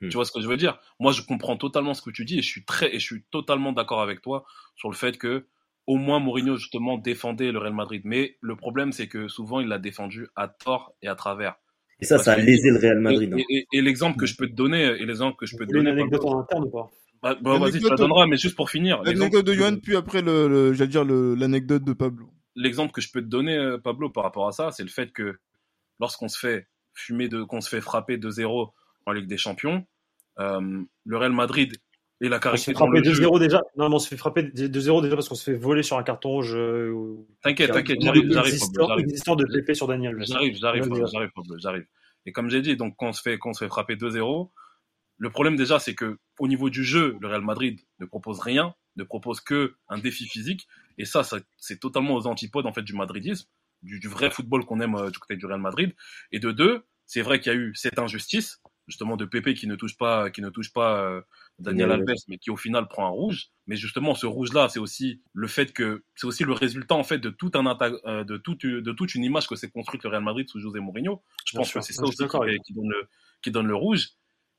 Tu 0.00 0.16
vois 0.16 0.24
ce 0.24 0.32
que 0.32 0.40
je 0.40 0.48
veux 0.48 0.56
dire? 0.56 0.80
Moi, 0.98 1.12
je 1.12 1.22
comprends 1.22 1.56
totalement 1.56 1.94
ce 1.94 2.02
que 2.02 2.10
tu 2.10 2.24
dis 2.24 2.38
et 2.38 2.42
je 2.42 2.48
suis 2.48 2.64
très 2.64 2.92
et 2.92 2.98
je 2.98 3.04
suis 3.04 3.22
totalement 3.30 3.72
d'accord 3.72 4.00
avec 4.00 4.20
toi 4.20 4.44
sur 4.74 4.90
le 4.90 4.96
fait 4.96 5.16
que 5.16 5.46
au 5.86 5.96
moins 5.96 6.20
Mourinho 6.20 6.56
justement 6.56 6.98
défendait 6.98 7.52
le 7.52 7.58
Real 7.58 7.72
Madrid. 7.72 8.02
Mais 8.04 8.36
le 8.40 8.56
problème, 8.56 8.92
c'est 8.92 9.08
que 9.08 9.28
souvent 9.28 9.60
il 9.60 9.68
l'a 9.68 9.78
défendu 9.78 10.28
à 10.36 10.48
tort 10.48 10.94
et 11.02 11.08
à 11.08 11.14
travers. 11.14 11.56
Et 12.02 12.04
ça, 12.04 12.16
Parce 12.16 12.26
ça 12.26 12.32
a 12.32 12.36
lésé 12.36 12.70
le 12.70 12.78
Real 12.78 12.98
Madrid. 12.98 13.32
Et, 13.38 13.40
et, 13.48 13.58
et, 13.58 13.66
et 13.78 13.80
l'exemple 13.80 14.18
que 14.18 14.26
je 14.26 14.36
peux 14.36 14.48
te 14.48 14.54
donner, 14.54 14.82
et 14.82 15.06
l'exemple 15.06 15.36
que 15.36 15.46
je 15.46 15.56
peux 15.56 15.66
te 15.66 15.72
donner. 15.72 15.90
Une 15.90 15.98
anecdote 15.98 16.24
en 16.24 16.40
interne 16.40 16.64
ou 16.64 16.70
pas? 16.70 16.90
Bah, 17.22 17.36
bah, 17.40 17.58
Vas-y, 17.58 17.80
tu 17.80 17.88
la 17.88 17.94
donneras, 17.94 18.26
mais 18.26 18.36
juste 18.36 18.56
pour 18.56 18.68
finir. 18.68 19.00
L'anecdote 19.04 19.46
de 19.46 19.54
Johan, 19.54 19.76
puis 19.76 19.96
après, 19.96 20.20
le, 20.20 20.48
le 20.48 20.72
j'allais 20.72 20.90
dire 20.90 21.04
l'anecdote 21.04 21.84
de 21.84 21.92
Pablo. 21.92 22.28
L'exemple 22.56 22.92
que 22.92 23.00
je 23.00 23.10
peux 23.10 23.22
te 23.22 23.28
donner, 23.28 23.76
Pablo, 23.82 24.10
par 24.10 24.24
rapport 24.24 24.48
à 24.48 24.52
ça, 24.52 24.72
c'est 24.72 24.82
le 24.82 24.88
fait 24.88 25.12
que 25.12 25.38
lorsqu'on 26.00 26.28
se 26.28 26.38
fait 26.38 26.66
fumer, 26.92 27.28
de, 27.28 27.44
qu'on 27.44 27.60
se 27.60 27.68
fait 27.68 27.80
frapper 27.80 28.18
2-0 28.18 28.70
en 29.06 29.12
Ligue 29.12 29.28
des 29.28 29.38
Champions, 29.38 29.86
euh, 30.38 30.82
le 31.04 31.16
Real 31.16 31.32
Madrid 31.32 31.76
et 32.22 32.28
la. 32.28 32.40
On 32.44 32.56
se 32.56 32.64
fait 32.64 32.72
frapper 32.72 33.00
2-0 33.00 33.38
déjà. 33.38 33.62
Non, 33.76 33.88
mais 33.88 33.96
on 33.96 33.98
se 33.98 34.08
fait 34.08 34.16
frapper 34.16 34.42
2-0 34.42 35.02
déjà 35.02 35.14
parce 35.14 35.28
qu'on 35.28 35.34
se 35.34 35.44
fait 35.44 35.56
voler 35.56 35.82
sur 35.82 35.98
un 35.98 36.02
carton 36.02 36.30
rouge. 36.30 36.56
T'inquiète, 37.42 37.72
t'inquiète, 37.72 38.00
j'arrive, 38.00 38.32
j'arrive. 38.32 38.54
Existant 38.98 39.36
de 39.36 39.44
Pépé 39.52 39.74
sur 39.74 39.88
Daniel. 39.88 40.16
J'arrive, 40.24 40.56
j'arrive, 40.56 40.84
j'arrive, 41.12 41.30
j'arrive. 41.58 41.84
Et 42.24 42.32
comme 42.32 42.48
j'ai 42.48 42.62
dit, 42.62 42.76
donc 42.76 42.94
quand 42.96 43.08
on 43.08 43.12
se 43.12 43.20
fait, 43.20 43.38
quand 43.38 43.50
on 43.50 43.52
se 43.52 43.64
fait 43.64 43.68
frapper 43.68 43.96
2-0, 43.96 44.50
le 45.18 45.30
problème 45.30 45.56
déjà, 45.56 45.78
c'est 45.78 45.94
que 45.94 46.18
au 46.38 46.48
niveau 46.48 46.70
du 46.70 46.84
jeu, 46.84 47.16
le 47.20 47.28
Real 47.28 47.42
Madrid 47.42 47.80
ne 47.98 48.06
propose 48.06 48.38
rien, 48.38 48.74
ne 48.96 49.04
propose 49.04 49.40
que 49.40 49.74
un 49.88 49.98
défi 49.98 50.26
physique. 50.26 50.68
Et 50.98 51.04
ça, 51.04 51.24
ça 51.24 51.38
c'est 51.58 51.80
totalement 51.80 52.14
aux 52.14 52.26
antipodes 52.26 52.66
en 52.66 52.72
fait 52.72 52.82
du 52.82 52.94
madridisme, 52.94 53.48
du, 53.82 53.98
du 53.98 54.08
vrai 54.08 54.30
football 54.30 54.64
qu'on 54.64 54.80
aime 54.80 54.94
euh, 54.94 55.10
du 55.10 55.18
côté 55.18 55.36
du 55.36 55.46
Real 55.46 55.60
Madrid. 55.60 55.94
Et 56.30 56.38
de 56.38 56.52
deux, 56.52 56.84
c'est 57.06 57.22
vrai 57.22 57.40
qu'il 57.40 57.52
y 57.52 57.56
a 57.56 57.58
eu 57.58 57.74
cette 57.74 57.98
injustice 57.98 58.62
justement 58.88 59.16
de 59.16 59.24
Pépé 59.24 59.54
qui 59.54 59.66
ne 59.66 59.76
touche 59.76 59.96
pas 59.96 60.30
qui 60.30 60.42
ne 60.42 60.50
touche 60.50 60.72
pas 60.72 61.02
euh, 61.02 61.22
Daniel 61.58 61.88
oui, 61.90 61.94
Alves 61.94 62.22
mais 62.28 62.38
qui 62.38 62.50
au 62.50 62.56
final 62.56 62.88
prend 62.88 63.06
un 63.06 63.10
rouge. 63.10 63.48
Mais 63.66 63.76
justement 63.76 64.14
ce 64.14 64.26
rouge 64.26 64.52
là 64.52 64.68
c'est 64.68 64.78
aussi 64.78 65.22
le 65.32 65.46
fait 65.46 65.72
que 65.72 66.04
c'est 66.14 66.26
aussi 66.26 66.44
le 66.44 66.52
résultat 66.52 66.94
en 66.94 67.04
fait 67.04 67.18
de 67.18 67.30
tout 67.30 67.50
un 67.54 67.66
euh, 68.06 68.24
de 68.24 68.36
toute 68.36 68.66
de 68.66 68.92
toute 68.92 69.14
une 69.14 69.24
image 69.24 69.46
que 69.46 69.56
s'est 69.56 69.70
construite 69.70 70.02
le 70.04 70.10
Real 70.10 70.22
Madrid 70.22 70.48
sous 70.48 70.60
José 70.60 70.80
Mourinho. 70.80 71.22
Je 71.46 71.56
pense 71.56 71.72
que 71.72 71.80
c'est 71.80 71.92
ça 71.92 72.02
aussi 72.02 72.16
qui, 72.16 72.58
qui, 72.66 72.74
donne 72.74 72.88
le 72.88 73.08
qui 73.42 73.50
donne 73.50 73.66
le 73.66 73.76
rouge. 73.76 74.10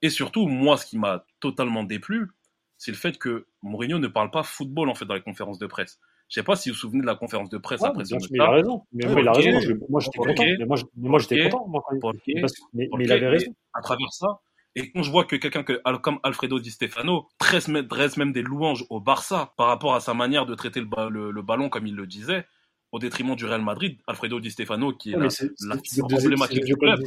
Et 0.01 0.09
surtout 0.09 0.47
moi 0.47 0.77
ce 0.77 0.86
qui 0.86 0.97
m'a 0.97 1.25
totalement 1.39 1.83
déplu 1.83 2.29
c'est 2.77 2.91
le 2.91 2.97
fait 2.97 3.17
que 3.17 3.47
Mourinho 3.62 3.97
ne 3.97 4.07
parle 4.07 4.29
pas 4.29 4.43
football 4.43 4.89
en 4.89 4.95
fait 4.95 5.05
dans 5.05 5.13
les 5.13 5.21
conférences 5.21 5.59
de 5.59 5.67
presse 5.67 5.99
je 6.34 6.39
sais 6.39 6.43
pas 6.43 6.56
si 6.56 6.69
vous 6.69 6.74
vous 6.74 6.80
souvenez 6.80 7.02
de 7.02 7.06
la 7.06 7.13
conférence 7.13 7.52
de 7.52 7.60
presse 7.60 7.82
ouais, 7.82 7.89
après 7.89 8.06
ce 8.06 8.15
match. 8.15 8.24
Il 8.32 8.41
a 8.41 8.50
raison. 8.50 8.82
Mais 8.91 9.06
ouais, 9.06 9.22
il 9.22 9.28
a 9.28 9.34
raison. 9.34 9.78
Moi, 9.88 10.02
j'étais 10.02 10.17
okay. 10.17 10.30
content. 10.30 10.43
Mais 10.58 10.65
moi, 11.08 11.19
j'étais 11.19 11.41
okay. 11.41 11.50
content. 11.52 11.67
Moi, 11.67 11.84
okay. 12.02 12.41
Parce, 12.41 12.54
mais, 12.74 12.89
mais 12.98 13.04
il 13.04 13.12
avait 13.12 13.28
raison. 13.28 13.54
À 13.76 13.82
travers 13.82 14.12
ça, 14.12 14.39
Et 14.74 14.91
quand 14.91 15.04
je 15.04 15.12
vois 15.12 15.26
que 15.26 15.36
quelqu'un 15.36 15.63
comme 15.63 16.17
Alfredo 16.24 16.60
Di 16.60 16.72
Stefano 16.72 17.28
dresse, 17.39 18.17
même 18.17 18.32
des 18.32 18.41
louanges 18.41 18.84
au 18.89 19.00
Barça 19.00 19.54
par 19.58 19.67
rapport 19.67 19.93
à 19.93 20.00
sa 20.00 20.15
manière 20.15 20.48
de 20.48 20.56
traiter 20.56 20.82
le, 20.82 21.41
ballon 21.43 21.69
comme 21.69 21.86
il 21.86 21.96
le 21.96 22.08
disait, 22.08 22.48
au 22.91 22.98
détriment 22.98 23.36
du 23.36 23.46
Real 23.46 23.62
Madrid, 23.62 24.00
Alfredo 24.08 24.39
Di 24.39 24.50
Stefano 24.50 24.91
qui 24.91 25.12
est, 25.12 25.17
la, 25.19 25.76
du 25.78 26.76
club. 26.76 27.00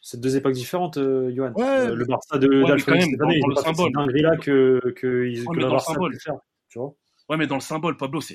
C'est 0.00 0.20
deux 0.20 0.38
époques 0.38 0.54
différentes, 0.54 0.96
euh, 0.96 1.30
Johan. 1.36 1.52
Euh, 1.58 1.94
le 1.94 2.06
Barça 2.06 2.38
d'Alfredo 2.38 2.96
Di 2.96 3.02
Stefano, 3.10 3.30
il 3.30 3.54
pas 3.54 3.60
symbole. 3.60 3.92
Là 4.22 4.38
que, 4.38 4.80
que, 4.96 5.06
le 5.06 5.68
Barça 5.68 5.92
peut 5.92 6.18
faire. 6.18 6.38
Tu 6.70 6.78
vois 6.78 6.94
Ouais, 7.30 7.36
mais 7.36 7.46
dans 7.46 7.54
le 7.54 7.60
symbole, 7.60 7.96
Pablo, 7.96 8.20
c'est 8.20 8.34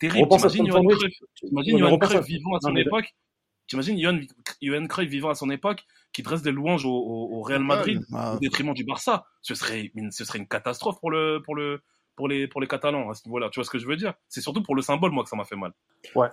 terrible. 0.00 0.28
T'imagines 0.28 0.66
Johan 0.66 0.84
Cruyff, 0.84 1.14
Johan 1.54 1.98
Cruyff 1.98 2.26
vivant 2.26 2.56
à 2.56 2.60
son 2.60 2.74
époque? 2.74 3.14
T'imagines 3.68 4.00
Johan, 4.00 4.18
Johan 4.60 4.86
Cruyff 4.88 5.08
vivant 5.08 5.28
à 5.28 5.36
son 5.36 5.48
époque 5.48 5.84
qui 6.12 6.22
dresse 6.22 6.42
des 6.42 6.50
louanges 6.50 6.84
au, 6.84 6.90
au, 6.92 7.40
Real 7.42 7.62
Madrid 7.62 8.04
au 8.12 8.38
détriment 8.40 8.74
du 8.74 8.82
Barça? 8.82 9.24
Ce 9.42 9.54
serait, 9.54 9.92
une, 9.94 10.10
ce 10.10 10.24
serait 10.24 10.40
une 10.40 10.48
catastrophe 10.48 10.98
pour 10.98 11.12
le, 11.12 11.40
pour 11.44 11.54
le, 11.54 11.82
pour 12.16 12.26
les, 12.26 12.48
pour 12.48 12.60
les 12.60 12.66
Catalans 12.66 13.08
à 13.10 13.14
ce 13.14 13.28
niveau-là. 13.28 13.48
Tu 13.48 13.60
vois 13.60 13.64
ce 13.64 13.70
que 13.70 13.78
je 13.78 13.86
veux 13.86 13.96
dire? 13.96 14.14
C'est 14.28 14.40
surtout 14.40 14.64
pour 14.64 14.74
le 14.74 14.82
symbole, 14.82 15.12
moi, 15.12 15.22
que 15.22 15.30
ça 15.30 15.36
m'a 15.36 15.44
fait 15.44 15.54
mal. 15.54 15.72
Ouais. 16.16 16.28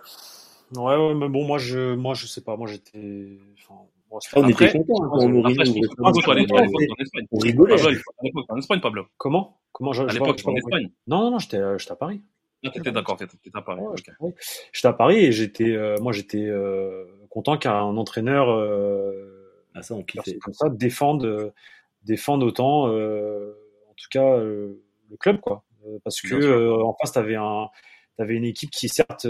Ouais, 0.75 0.95
ouais, 0.95 1.13
mais 1.13 1.29
bon, 1.29 1.45
moi, 1.45 1.59
je, 1.59 1.93
moi, 1.93 2.15
je 2.15 2.25
sais 2.25 2.41
pas. 2.41 2.57
Moi, 2.57 2.67
j'étais. 2.67 3.37
Enfin, 3.59 3.81
on 4.11 4.47
était 4.47 4.71
contents 4.71 5.03
hein, 5.03 5.09
quand 5.11 5.23
on 5.23 5.31
On 7.31 7.37
rigolait. 7.39 7.81
À 7.81 7.89
l'époque, 8.23 8.45
en 8.49 8.57
Espagne, 8.57 8.81
Pablo. 8.81 9.05
Comment? 9.17 9.59
Comment 9.71 9.91
À 9.91 10.13
l'époque, 10.13 10.41
en 10.45 10.55
Espagne. 10.55 10.89
Non, 11.07 11.23
non, 11.23 11.31
non, 11.31 11.39
j'étais 11.39 11.57
à 11.57 11.95
Paris. 11.95 12.21
Ah, 12.65 12.69
t'étais 12.71 12.91
d'accord, 12.91 13.15
t'étais 13.15 13.37
à 13.53 13.61
Paris. 13.61 13.81
J'étais 14.73 14.87
à 14.87 14.93
Paris 14.93 15.17
et 15.17 15.31
j'étais, 15.31 15.71
euh, 15.71 15.95
moi, 16.01 16.11
j'étais 16.11 16.45
euh, 16.45 17.05
content 17.29 17.57
qu'un 17.57 17.81
entraîneur. 17.81 18.49
Euh, 18.49 19.63
ah, 19.75 19.81
ça, 19.81 19.95
on 19.95 20.03
kiffait. 20.03 20.37
Comme 20.39 20.53
ça, 20.53 20.69
défende, 20.69 21.53
défende 22.03 22.43
autant, 22.43 22.87
en 22.87 23.93
tout 23.95 24.09
cas, 24.11 24.37
le 24.37 24.81
club, 25.19 25.39
quoi. 25.39 25.63
Parce 26.03 26.21
que 26.21 26.81
en 26.81 26.93
face, 26.99 27.13
t'avais 27.13 27.35
un, 27.35 27.69
t'avais 28.17 28.35
une 28.35 28.43
équipe 28.43 28.71
qui 28.71 28.89
certes 28.89 29.27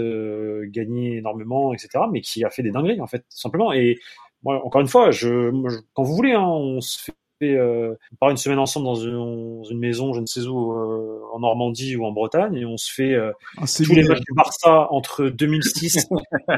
gagnait 0.64 1.18
énormément, 1.18 1.72
etc., 1.72 2.04
mais 2.10 2.20
qui 2.20 2.44
a 2.44 2.50
fait 2.50 2.62
des 2.62 2.72
dingueries, 2.72 3.00
en 3.00 3.06
fait, 3.06 3.24
simplement. 3.28 3.72
Et 3.72 3.98
moi, 4.42 4.64
encore 4.64 4.80
une 4.80 4.88
fois, 4.88 5.10
je, 5.10 5.50
quand 5.94 6.02
vous 6.02 6.14
voulez, 6.14 6.32
hein, 6.32 6.46
on 6.46 6.80
se 6.80 7.02
fait 7.02 7.12
euh, 7.42 7.94
on 8.12 8.16
part 8.16 8.30
une 8.30 8.36
semaine 8.36 8.58
ensemble 8.58 8.86
dans 8.86 8.94
une, 8.94 9.62
une, 9.70 9.78
maison, 9.78 10.12
je 10.12 10.20
ne 10.20 10.26
sais 10.26 10.40
où, 10.46 10.72
euh, 10.72 11.20
en 11.32 11.40
Normandie 11.40 11.96
ou 11.96 12.04
en 12.04 12.12
Bretagne, 12.12 12.56
et 12.56 12.66
on 12.66 12.76
se 12.76 12.92
fait 12.92 13.14
euh, 13.14 13.32
tous 13.76 13.94
les 13.94 14.02
matchs 14.04 14.20
du 14.20 14.34
Barça 14.34 14.88
entre 14.90 15.26
2006 15.26 15.96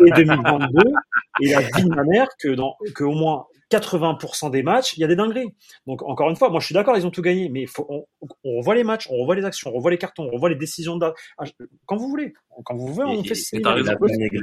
et 0.07 0.11
2022. 0.16 0.81
Et 1.40 1.49
la 1.51 1.61
vie 1.61 1.85
de 1.85 1.95
ma 1.95 2.05
mère 2.05 2.29
que 2.38 2.49
dans 2.49 2.77
que 2.95 3.05
au 3.05 3.14
moins 3.14 3.47
80% 3.77 4.51
des 4.51 4.63
matchs, 4.63 4.97
il 4.97 5.01
y 5.01 5.05
a 5.05 5.07
des 5.07 5.17
dingueries. 5.17 5.55
Donc 5.87 6.03
encore 6.03 6.31
une 6.31 6.37
fois, 6.37 6.51
moi 6.51 6.61
je 6.61 6.67
suis 6.67 6.75
d'accord, 6.75 6.97
ils 6.97 7.07
ont 7.07 7.11
tout 7.11 7.23
gagné, 7.23 7.49
mais 7.49 7.67
faut, 7.67 7.87
on, 7.89 8.05
on, 8.45 8.59
revoit 8.59 8.75
les 8.75 8.85
matchs, 8.85 9.09
on 9.11 9.17
revoit 9.19 9.35
les 9.35 9.45
actions, 9.45 9.71
on 9.71 9.77
revoit 9.77 9.91
les 9.91 9.99
cartons, 9.99 10.25
on 10.25 10.31
revoit 10.31 10.49
les 10.49 10.57
décisions 10.57 10.97
de... 10.97 11.07
Ah, 11.39 11.45
quand 11.87 11.97
vous 11.97 12.09
voulez, 12.09 12.35
quand 12.65 12.77
vous 12.77 12.89
voulez, 12.89 13.07
on 13.07 13.25
fait. 13.25 13.35
Et 13.53 13.63
t'as 13.63 13.75
raison. 13.75 13.93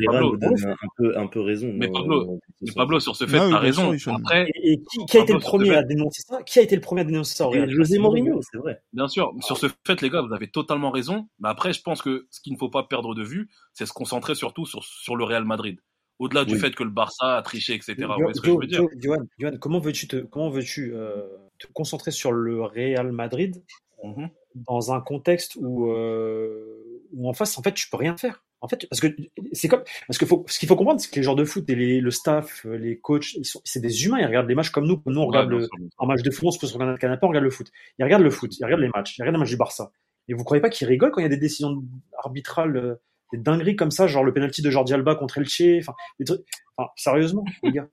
Pablo, 0.06 0.38
un 0.44 0.88
peu, 0.98 1.18
un 1.18 1.28
peu 1.28 1.42
raison. 1.42 1.72
Mais 1.74 1.88
Pablo, 1.90 2.40
mais 2.62 2.72
Pablo 2.76 3.00
sur 3.00 3.16
ce 3.16 3.26
fait, 3.26 3.38
t'as 3.38 3.60
raison. 3.60 3.96
Après, 4.08 4.50
et, 4.64 4.78
qui, 4.78 5.06
qui, 5.06 5.18
a 5.18 5.22
été 5.22 5.34
le 5.34 5.40
premier 5.40 5.76
à 5.76 5.84
dénoncer 5.84 6.24
ça? 6.24 6.42
Qui 6.44 6.60
a 6.60 6.62
été 6.62 6.76
le 6.76 6.82
premier 6.82 7.02
à 7.02 7.04
dénoncer 7.04 7.36
ça 7.36 7.50
José 7.68 8.00
Mourinho, 8.00 8.40
c'est 8.42 8.58
vrai. 8.58 8.82
Bien 8.94 9.08
sûr. 9.08 9.34
Sur 9.42 9.58
ce 9.58 9.68
fait, 9.86 10.02
les 10.02 10.10
gars, 10.10 10.22
vous 10.22 10.34
avez 10.34 10.50
totalement 10.50 10.92
raison. 10.92 11.28
Mais 11.40 11.50
après, 11.50 11.74
je 11.74 11.82
pense 11.82 12.02
que 12.02 12.28
ce 12.32 12.42
qu'il 12.42 12.54
ne 12.54 12.58
faut 12.58 12.70
pas 12.70 12.84
perdre 12.84 13.14
de 13.14 13.24
vue, 13.24 13.50
c'est 13.74 13.86
se 13.86 13.94
concentrer 13.94 14.36
surtout 14.36 14.66
sur, 14.66 14.84
sur 14.84 15.16
le 15.16 15.24
Real 15.24 15.46
Madrid 15.46 15.80
au-delà 16.20 16.46
du 16.46 16.60
fait 16.60 16.76
que 16.76 16.84
le 16.84 16.90
Barça 16.90 17.38
a 17.38 17.42
triché, 17.42 17.74
etc. 17.74 17.96
Johan, 18.44 19.58
comment 19.60 19.80
veux-tu 19.80 20.08
te, 20.08 20.18
comment 20.18 20.50
veux-tu 20.50 20.94
euh, 20.94 21.28
te 21.58 21.68
concentrer 21.74 22.12
sur 22.12 22.32
le 22.32 22.64
Real 22.64 23.12
Madrid 23.12 23.64
mmh 24.04 24.28
dans 24.56 24.92
un 24.92 25.00
contexte 25.00 25.58
où, 25.62 25.92
euh, 25.92 27.06
où 27.14 27.30
en 27.30 27.34
face, 27.34 27.58
en 27.60 27.62
fait, 27.62 27.74
tu 27.74 27.88
peux 27.88 27.98
rien 27.98 28.18
faire? 28.18 28.44
En 28.62 28.68
fait, 28.68 28.88
parce 28.90 29.00
que 29.00 29.08
c'est 29.54 29.68
comme, 29.68 29.84
parce 30.08 30.18
que 30.18 30.26
faut, 30.26 30.44
ce 30.48 30.60
qu'il 30.60 30.68
faut 30.68 30.76
comprendre, 30.76 31.00
c'est 31.00 31.10
que 31.10 31.16
les 31.16 31.24
joueurs 31.24 31.36
de 31.36 31.46
foot 31.46 31.70
et 31.70 31.76
les, 31.76 32.02
le 32.02 32.12
staff, 32.12 32.66
les 32.66 32.98
coachs, 32.98 33.36
ils 33.36 33.46
sont, 33.46 33.62
c'est 33.64 33.80
des 33.80 34.06
humains. 34.06 34.20
Ils 34.20 34.26
regardent 34.26 34.50
les 34.50 34.56
matchs 34.56 34.72
comme 34.72 34.88
nous. 34.88 35.02
Nous, 35.06 35.22
on 35.22 35.28
regarde 35.28 35.50
le, 35.50 35.68
un 36.00 36.06
match 36.08 36.24
de 36.24 36.32
foot, 36.32 36.48
on 36.48 36.52
se 36.52 36.60
pose 36.60 36.72
sur 36.72 36.80
le 36.80 36.98
canapé, 36.98 37.26
on 37.26 37.30
regarde 37.30 37.46
le 37.46 37.52
foot. 37.52 37.72
Ils 38.00 38.04
regardent 38.04 38.24
le 38.24 38.32
foot, 38.32 38.58
ils 38.58 38.66
regardent 38.66 38.82
les 38.82 38.90
matchs, 38.94 39.18
ils 39.18 39.22
regardent 39.22 39.36
les 39.36 39.40
matchs 39.40 39.52
du 39.52 39.58
Barça. 39.58 39.92
Et 40.28 40.34
vous 40.34 40.44
croyez 40.44 40.62
pas 40.62 40.70
qu'ils 40.70 40.88
rigolent 40.88 41.12
quand 41.12 41.22
il 41.22 41.24
y 41.24 41.28
a 41.28 41.30
des 41.30 41.38
décisions 41.38 41.84
arbitrales 42.18 42.76
euh, 42.76 42.96
des 43.32 43.40
dingueries 43.40 43.76
comme 43.76 43.92
ça, 43.92 44.08
genre 44.08 44.24
le 44.24 44.34
penalty 44.34 44.62
de 44.62 44.70
Jordi 44.70 44.94
Alba 44.94 45.16
contre 45.16 45.38
Elche, 45.38 45.62
enfin, 45.80 45.94
des 46.20 46.26
trucs, 46.26 46.42
enfin, 46.78 46.90
sérieusement, 46.96 47.46
les 47.64 47.72
gars. 47.72 47.88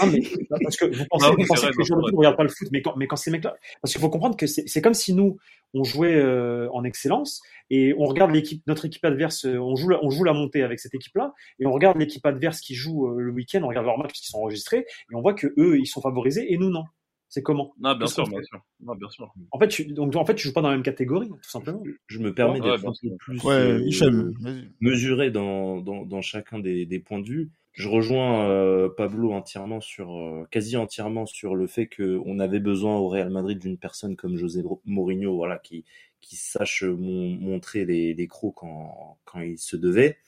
Non, 0.00 0.06
mais, 0.06 0.22
parce 0.62 0.76
que 0.76 0.84
vous 0.84 1.04
pensez, 1.08 1.30
vous 1.30 1.46
pensez 1.46 1.66
que 1.68 1.78
les 1.78 1.84
joueurs 1.84 2.00
de 2.00 2.04
foot 2.06 2.12
ne 2.12 2.18
regardent 2.18 2.36
pas 2.36 2.42
le 2.42 2.48
foot, 2.48 2.68
mais 2.72 2.82
quand, 2.82 2.96
mais 2.96 3.06
quand 3.06 3.16
ces 3.16 3.30
mecs-là, 3.30 3.56
parce 3.80 3.92
qu'il 3.92 4.00
faut 4.00 4.10
comprendre 4.10 4.36
que 4.36 4.46
c'est 4.46 4.82
comme 4.82 4.94
si 4.94 5.14
nous, 5.14 5.38
on 5.74 5.84
jouait 5.84 6.16
euh, 6.16 6.68
en 6.72 6.84
excellence 6.84 7.42
et 7.70 7.94
on 7.96 8.04
regarde 8.04 8.32
l'équipe, 8.32 8.62
notre 8.66 8.86
équipe 8.86 9.04
adverse, 9.04 9.46
euh, 9.46 9.58
on 9.58 9.76
joue, 9.76 9.88
la, 9.88 10.04
on 10.04 10.10
joue 10.10 10.24
la 10.24 10.32
montée 10.32 10.62
avec 10.62 10.80
cette 10.80 10.94
équipe-là 10.94 11.32
et 11.58 11.66
on 11.66 11.72
regarde 11.72 11.96
l'équipe 11.96 12.24
adverse 12.26 12.60
qui 12.60 12.74
joue 12.74 13.06
euh, 13.06 13.20
le 13.20 13.30
week-end, 13.30 13.60
on 13.62 13.68
regarde 13.68 13.86
leurs 13.86 13.98
matchs 13.98 14.12
qui 14.12 14.26
sont 14.26 14.38
enregistrés 14.38 14.78
et 14.78 15.14
on 15.14 15.20
voit 15.20 15.34
que 15.34 15.46
eux, 15.58 15.78
ils 15.78 15.86
sont 15.86 16.00
favorisés 16.00 16.52
et 16.52 16.58
nous 16.58 16.70
non. 16.70 16.84
C'est 17.30 17.42
comment 17.42 17.72
Non, 17.78 17.94
bien 17.96 18.08
sûr, 18.08 18.24
bien 18.24 18.42
sûr. 18.42 18.60
Non, 18.80 18.96
bien 18.96 19.08
sûr. 19.08 19.32
En 19.52 19.58
fait, 19.60 19.68
tu, 19.68 19.84
donc 19.84 20.16
en 20.16 20.24
fait, 20.24 20.34
tu 20.34 20.48
joues 20.48 20.52
pas 20.52 20.62
dans 20.62 20.68
la 20.68 20.74
même 20.74 20.82
catégorie, 20.82 21.28
tout 21.28 21.48
simplement. 21.48 21.80
Je 22.08 22.18
me 22.18 22.34
permets 22.34 22.60
d'être 22.60 22.84
un 22.84 22.92
peu 23.00 23.16
plus 23.18 23.40
euh, 23.44 24.32
mesuré 24.80 25.30
dans, 25.30 25.80
dans, 25.80 26.04
dans, 26.04 26.22
chacun 26.22 26.58
des, 26.58 26.86
des, 26.86 26.98
points 26.98 27.20
de 27.20 27.28
vue. 27.28 27.50
Je 27.70 27.88
rejoins 27.88 28.50
euh, 28.50 28.88
Pablo 28.88 29.30
entièrement 29.30 29.80
sur, 29.80 30.12
euh, 30.12 30.44
quasi 30.50 30.76
entièrement 30.76 31.24
sur 31.24 31.54
le 31.54 31.68
fait 31.68 31.88
qu'on 31.88 32.40
avait 32.40 32.58
besoin 32.58 32.96
au 32.96 33.08
Real 33.08 33.30
Madrid 33.30 33.60
d'une 33.60 33.78
personne 33.78 34.16
comme 34.16 34.36
José 34.36 34.64
Mourinho, 34.84 35.36
voilà, 35.36 35.58
qui, 35.58 35.84
qui 36.20 36.34
sache 36.34 36.82
montrer 36.82 37.84
les, 37.84 38.12
les 38.12 38.26
crocs 38.26 38.56
quand, 38.56 39.18
quand 39.24 39.38
il 39.40 39.56
se 39.56 39.76
devait. 39.76 40.18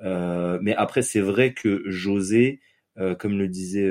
mais 0.00 0.74
après, 0.74 1.02
c'est 1.02 1.20
vrai 1.20 1.54
que 1.54 1.84
José, 1.86 2.58
comme 3.20 3.38
le 3.38 3.46
disait 3.46 3.88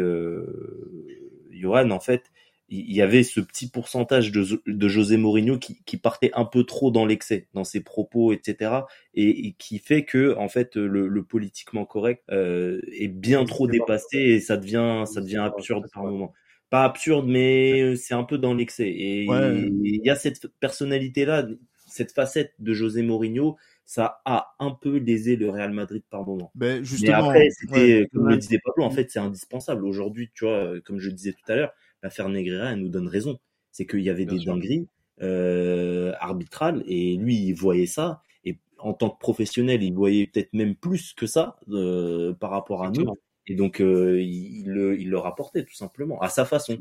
Johan, 1.52 1.90
en 1.92 2.02
fait, 2.02 2.30
il 2.72 2.96
y 2.96 3.02
avait 3.02 3.24
ce 3.24 3.40
petit 3.40 3.68
pourcentage 3.68 4.32
de, 4.32 4.62
de 4.66 4.88
José 4.88 5.18
Mourinho 5.18 5.58
qui, 5.58 5.82
qui, 5.86 5.98
partait 5.98 6.32
un 6.34 6.46
peu 6.46 6.64
trop 6.64 6.92
dans 6.92 7.06
l'excès, 7.06 7.48
dans 7.54 7.64
ses 7.64 7.82
propos, 7.82 8.32
etc. 8.32 8.72
Et, 9.16 9.54
qui 9.58 9.80
fait 9.80 10.06
que 10.06 10.36
en 10.38 10.50
fait 10.50 10.76
le, 10.76 11.08
le 11.08 11.24
politiquement 11.24 11.86
correct 11.86 12.24
euh, 12.32 12.80
est 12.92 13.08
bien 13.08 13.44
trop 13.46 13.68
dépassé 13.68 14.18
et 14.18 14.40
ça 14.40 14.58
devient 14.58 15.04
ça 15.06 15.22
devient 15.22 15.38
absurde 15.38 15.86
par 15.94 16.04
moment. 16.04 16.34
Pas 16.70 16.84
absurde, 16.84 17.26
mais 17.28 17.96
c'est 17.96 18.14
un 18.14 18.24
peu 18.24 18.38
dans 18.38 18.54
l'excès. 18.54 18.90
Et 18.90 19.24
il 19.24 20.02
y 20.04 20.10
a 20.10 20.16
cette 20.16 20.48
personnalité 20.60 21.26
là, 21.26 21.48
cette 21.88 22.12
facette 22.12 22.54
de 22.60 22.74
José 22.74 23.02
Mourinho. 23.02 23.58
Ça 23.86 24.22
a 24.24 24.54
un 24.60 24.70
peu 24.70 24.98
lésé 24.98 25.36
le 25.36 25.50
Real 25.50 25.74
Madrid 25.74 26.04
par 26.12 26.24
moment. 26.24 26.52
Ben 26.54 26.84
justement, 26.84 27.32
mais 27.32 27.40
après, 27.40 27.50
c'était, 27.50 28.08
comme 28.14 28.30
le 28.30 28.38
disait 28.38 28.60
Pablo, 28.64 28.84
en 28.84 28.92
fait, 28.92 29.10
c'est 29.10 29.18
indispensable. 29.18 29.84
Aujourd'hui, 29.84 30.30
tu 30.36 30.46
vois, 30.46 30.80
comme 30.86 31.00
je 31.00 31.10
disais 31.10 31.34
tout 31.34 31.52
à 31.52 31.56
l'heure, 31.56 31.74
l'affaire 32.04 32.30
Negreira, 32.30 32.72
elle 32.72 32.80
nous 32.80 32.90
donne 32.90 33.08
raison. 33.08 33.40
C'est 33.72 33.86
qu'il 33.86 34.02
y 34.02 34.10
avait 34.10 34.26
des 34.26 34.40
dingueries 34.40 34.88
euh, 35.22 36.14
arbitrales 36.20 36.84
et 36.88 37.18
lui, 37.18 37.48
il 37.48 37.54
voyait 37.54 37.86
ça. 37.86 38.22
Et 38.46 38.58
en 38.78 38.94
tant 38.94 39.10
que 39.10 39.20
professionnel, 39.20 39.84
il 39.84 39.94
voyait 39.94 40.28
peut-être 40.28 40.54
même 40.54 40.76
plus 40.76 41.14
que 41.14 41.28
ça 41.28 41.60
euh, 41.70 42.34
par 42.34 42.52
rapport 42.52 42.84
à 42.84 42.92
nous. 42.92 43.14
Et 43.48 43.56
donc, 43.56 43.82
euh, 43.82 44.22
il, 44.22 44.66
le, 44.68 45.00
il 45.00 45.10
le 45.10 45.18
rapportait 45.18 45.64
tout 45.66 45.74
simplement, 45.74 46.22
à 46.22 46.30
sa 46.30 46.46
façon. 46.46 46.78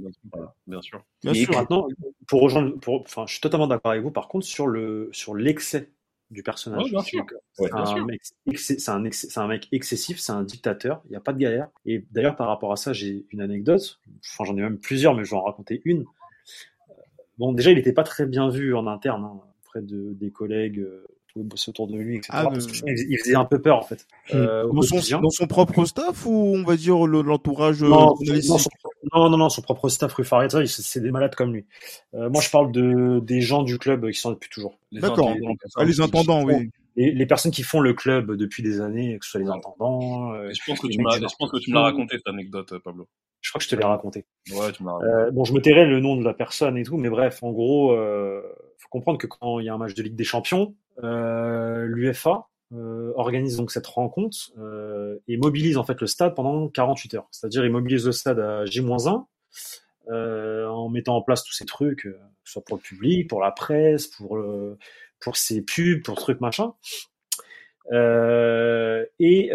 Bien 0.66 0.82
sûr. 0.82 1.02
Bien 1.22 1.34
sûr. 1.34 1.50
Maintenant, 1.52 1.88
pour 2.26 2.42
rejoindre, 2.42 2.78
pour, 2.78 3.00
enfin, 3.00 3.24
je 3.26 3.32
suis 3.32 3.40
totalement 3.40 3.66
d'accord 3.66 3.92
avec 3.92 4.02
vous. 4.02 4.10
Par 4.10 4.28
contre, 4.28 4.44
sur 4.44 4.66
le 4.66 5.08
sur 5.12 5.34
l'excès 5.34 5.90
du 6.30 6.42
personnage. 6.42 6.84
c'est 6.94 7.70
un, 7.72 8.04
mec, 8.04 8.20
un, 8.86 9.40
un, 9.40 9.48
mec 9.48 9.68
excessif, 9.72 10.18
c'est 10.18 10.32
un 10.32 10.42
dictateur, 10.42 11.02
il 11.06 11.10
n'y 11.10 11.16
a 11.16 11.20
pas 11.20 11.32
de 11.32 11.38
galère. 11.38 11.68
Et 11.86 12.04
d'ailleurs, 12.10 12.36
par 12.36 12.48
rapport 12.48 12.72
à 12.72 12.76
ça, 12.76 12.92
j'ai 12.92 13.26
une 13.30 13.40
anecdote. 13.40 14.00
Enfin, 14.24 14.44
j'en 14.44 14.56
ai 14.56 14.60
même 14.60 14.78
plusieurs, 14.78 15.14
mais 15.14 15.24
je 15.24 15.30
vais 15.30 15.36
en 15.36 15.44
raconter 15.44 15.80
une. 15.84 16.04
Bon, 17.38 17.52
déjà, 17.52 17.70
il 17.70 17.76
n'était 17.76 17.92
pas 17.92 18.02
très 18.02 18.26
bien 18.26 18.48
vu 18.50 18.74
en 18.74 18.86
interne, 18.86 19.24
hein, 19.24 19.40
auprès 19.62 19.80
de, 19.80 20.12
des 20.14 20.30
collègues 20.30 20.84
euh, 21.36 21.42
bosser 21.42 21.70
autour 21.70 21.88
de 21.88 21.96
lui, 21.96 22.16
etc. 22.16 22.30
Ah, 22.32 22.48
il 22.86 23.18
faisait 23.18 23.34
un 23.34 23.44
peu 23.44 23.60
peur 23.60 23.78
en 23.78 23.82
fait. 23.82 24.06
Hmm. 24.32 24.36
Euh, 24.36 24.72
dans, 24.72 24.82
son, 24.82 25.20
dans, 25.20 25.30
son, 25.30 25.46
propre 25.46 25.84
staff 25.84 26.26
ou 26.26 26.54
on 26.56 26.62
va 26.62 26.76
dire 26.76 27.06
l'entourage 27.06 27.82
euh, 27.82 27.88
non, 27.88 28.14
non, 29.14 29.30
non, 29.30 29.36
non, 29.36 29.48
son 29.48 29.62
propre 29.62 29.88
staff, 29.88 30.12
Rue 30.14 30.24
c'est 30.66 31.00
des 31.00 31.10
malades 31.10 31.34
comme 31.34 31.52
lui. 31.52 31.66
Euh, 32.14 32.28
moi, 32.30 32.42
je 32.42 32.50
parle 32.50 32.72
de 32.72 33.20
des 33.20 33.40
gens 33.40 33.62
du 33.62 33.78
club 33.78 34.10
qui 34.10 34.18
sont 34.18 34.32
depuis 34.32 34.50
toujours. 34.50 34.78
D'accord. 34.92 35.34
Ah, 35.76 35.84
les 35.84 36.00
intendants, 36.00 36.44
oui. 36.44 36.70
Les, 36.96 37.12
les, 37.12 37.26
personnes 37.26 37.52
qui 37.52 37.62
font 37.62 37.78
le 37.78 37.94
club 37.94 38.34
depuis 38.34 38.64
des 38.64 38.80
années, 38.80 39.16
que 39.20 39.24
ce 39.24 39.32
soit 39.32 39.40
les 39.40 39.48
intendants. 39.48 40.32
Euh, 40.32 40.50
je 40.52 40.60
pense 40.66 40.80
que 40.80 40.88
tu 40.88 40.98
me 40.98 41.74
l'as 41.74 41.80
raconté 41.80 42.16
cette 42.16 42.26
anecdote, 42.26 42.76
Pablo. 42.82 43.08
Je 43.40 43.50
crois 43.50 43.60
que 43.60 43.64
je 43.64 43.70
te 43.70 43.76
l'ai 43.76 43.84
raconté. 43.84 44.26
Ouais, 44.50 44.72
tu 44.72 44.82
me 44.82 44.88
l'as 44.88 44.94
raconté. 44.94 45.32
bon, 45.32 45.44
je 45.44 45.52
me 45.52 45.60
tairai 45.60 45.86
le 45.86 46.00
nom 46.00 46.16
de 46.16 46.24
la 46.24 46.34
personne 46.34 46.76
et 46.76 46.82
tout, 46.82 46.96
mais 46.96 47.08
bref, 47.08 47.40
en 47.44 47.52
gros, 47.52 47.92
euh, 47.92 48.42
faut 48.78 48.88
comprendre 48.90 49.18
que 49.18 49.28
quand 49.28 49.60
il 49.60 49.66
y 49.66 49.68
a 49.68 49.74
un 49.74 49.78
match 49.78 49.94
de 49.94 50.02
Ligue 50.02 50.16
des 50.16 50.24
Champions, 50.24 50.74
l'UFA 51.02 52.48
euh, 52.74 53.12
organise 53.16 53.56
donc 53.56 53.70
cette 53.70 53.86
rencontre 53.86 54.52
euh, 54.58 55.16
et 55.26 55.38
mobilise 55.38 55.78
en 55.78 55.84
fait 55.84 55.98
le 56.02 56.06
stade 56.06 56.34
pendant 56.34 56.68
48 56.68 57.14
heures. 57.14 57.26
C'est-à-dire 57.30 57.64
il 57.64 57.72
mobilise 57.72 58.04
le 58.04 58.12
stade 58.12 58.38
à 58.38 58.66
J-1 58.66 59.24
en 60.10 60.88
mettant 60.90 61.16
en 61.16 61.22
place 61.22 61.44
tous 61.44 61.54
ces 61.54 61.64
trucs, 61.64 62.02
que 62.02 62.18
ce 62.44 62.52
soit 62.52 62.64
pour 62.64 62.76
le 62.76 62.82
public, 62.82 63.28
pour 63.28 63.40
la 63.40 63.52
presse, 63.52 64.06
pour 64.06 64.38
pour 65.20 65.36
ses 65.36 65.62
pubs, 65.62 66.02
pour 66.02 66.16
trucs 66.16 66.40
machin. 66.40 66.74
et 67.90 69.50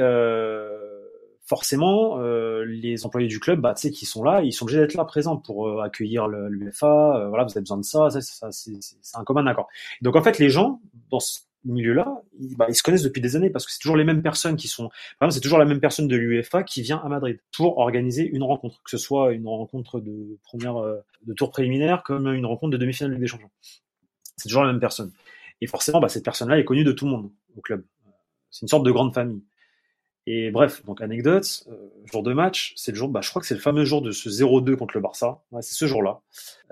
forcément, 1.45 2.19
euh, 2.19 2.63
les 2.65 3.05
employés 3.05 3.27
du 3.27 3.39
club, 3.39 3.59
bah, 3.59 3.73
tu 3.73 3.81
sais, 3.81 3.91
qui 3.91 4.05
sont 4.05 4.23
là, 4.23 4.41
ils 4.41 4.53
sont 4.53 4.63
obligés 4.63 4.79
d'être 4.79 4.95
là 4.95 5.05
présents 5.05 5.37
pour 5.37 5.67
euh, 5.67 5.81
accueillir 5.81 6.27
l'UFA. 6.27 6.87
Euh, 6.87 7.29
voilà, 7.29 7.43
vous 7.43 7.51
avez 7.51 7.61
besoin 7.61 7.77
de 7.77 7.83
ça 7.83 8.09
c'est 8.09 9.17
un 9.17 9.23
commun 9.23 9.45
accord. 9.45 9.67
Donc 10.01 10.15
en 10.15 10.23
fait, 10.23 10.39
les 10.39 10.49
gens 10.49 10.81
dans 11.14 11.20
ce 11.20 11.39
milieu-là, 11.64 12.22
ils, 12.39 12.57
bah, 12.57 12.66
ils, 12.68 12.76
se 12.76 12.84
connaissent 12.84 13.03
depuis 13.03 13.22
des 13.22 13.36
années 13.36 13.49
parce 13.49 13.66
que 13.66 13.72
c'est 13.72 13.80
toujours 13.80 13.95
les 13.95 14.03
mêmes 14.03 14.22
personnes 14.22 14.57
qui 14.57 14.68
sont. 14.68 14.89
Par 15.20 15.28
exemple, 15.28 15.34
c'est 15.34 15.41
toujours 15.41 15.59
la 15.59 15.66
même 15.66 15.80
personne 15.80 16.07
de 16.07 16.16
l'UFA 16.16 16.64
qui 16.64 16.82
vient 16.82 16.97
à 16.97 17.07
Madrid 17.07 17.39
pour 17.55 17.78
organiser 17.78 18.28
une 18.28 18.43
rencontre, 18.43 18.82
que 18.84 18.91
ce 18.91 18.97
soit 18.97 19.32
une 19.32 19.47
rencontre 19.47 19.99
de 19.99 20.38
première, 20.43 20.76
de 21.26 21.34
tour 21.34 21.51
préliminaire, 21.51 22.03
comme 22.03 22.28
une 22.28 22.45
rencontre 22.45 22.72
de 22.72 22.78
demi-finale 22.78 23.11
de 23.11 23.16
Ligue 23.16 23.24
des 23.24 23.28
Champions. 23.28 23.51
C'est 24.38 24.49
toujours 24.49 24.64
la 24.64 24.72
même 24.72 24.82
personne. 24.82 25.11
Et 25.61 25.68
forcément, 25.68 25.99
bah, 26.01 26.09
cette 26.09 26.26
personne-là 26.26 26.59
est 26.59 26.66
connue 26.66 26.84
de 26.84 26.91
tout 26.91 27.05
le 27.05 27.11
monde 27.11 27.32
au 27.55 27.61
club. 27.61 27.86
C'est 28.49 28.64
une 28.64 28.68
sorte 28.68 28.86
de 28.86 28.91
grande 28.91 29.14
famille. 29.14 29.43
Et 30.26 30.51
bref, 30.51 30.86
donc 30.86 31.01
anecdote, 31.01 31.64
euh, 31.68 31.89
jour 32.11 32.24
de 32.24 32.32
match, 32.34 32.74
c'est 32.78 32.91
le 32.91 32.97
jour, 32.97 33.09
bah, 33.09 33.20
je 33.22 33.30
crois 33.30 33.41
que 33.41 33.47
c'est 33.47 33.55
le 33.55 33.59
fameux 33.59 33.84
jour 33.84 34.01
de 34.01 34.11
ce 34.11 34.30
0-2 34.30 34.76
contre 34.76 34.95
le 34.95 35.01
Barça. 35.01 35.41
C'est 35.61 35.74
ce 35.74 35.86
jour-là. 35.86 36.22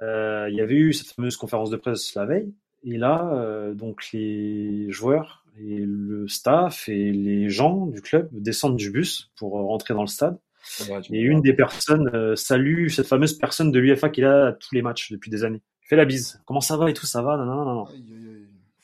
Euh, 0.01 0.47
il 0.49 0.55
y 0.55 0.61
avait 0.61 0.75
eu 0.75 0.93
cette 0.93 1.07
fameuse 1.07 1.35
conférence 1.35 1.69
de 1.69 1.77
presse 1.77 2.15
la 2.15 2.25
veille. 2.25 2.53
Et 2.83 2.97
là, 2.97 3.31
euh, 3.33 3.73
donc 3.73 4.11
les 4.11 4.89
joueurs 4.89 5.45
et 5.59 5.79
le 5.85 6.27
staff 6.27 6.87
et 6.89 7.11
les 7.11 7.49
gens 7.49 7.85
du 7.87 8.01
club 8.01 8.29
descendent 8.31 8.77
du 8.77 8.89
bus 8.89 9.31
pour 9.35 9.51
rentrer 9.51 9.93
dans 9.93 10.01
le 10.01 10.07
stade. 10.07 10.39
et 11.11 11.19
une 11.19 11.41
des 11.41 11.53
personnes 11.53 12.09
euh, 12.13 12.35
salue 12.35 12.87
cette 12.87 13.07
fameuse 13.07 13.33
personne 13.37 13.71
de 13.71 13.79
l'UFA 13.79 14.09
qui 14.09 14.21
est 14.21 14.23
là 14.23 14.47
à 14.47 14.51
tous 14.53 14.73
les 14.73 14.81
matchs 14.81 15.11
depuis 15.11 15.29
des 15.29 15.43
années. 15.43 15.61
Fait 15.81 15.95
la 15.95 16.05
bise. 16.05 16.41
Comment 16.45 16.61
ça 16.61 16.77
va 16.77 16.89
et 16.89 16.93
tout, 16.93 17.05
ça 17.05 17.21
va? 17.21 17.37
Non, 17.37 17.45
non, 17.45 17.65
non, 17.65 17.75
non. 17.75 17.85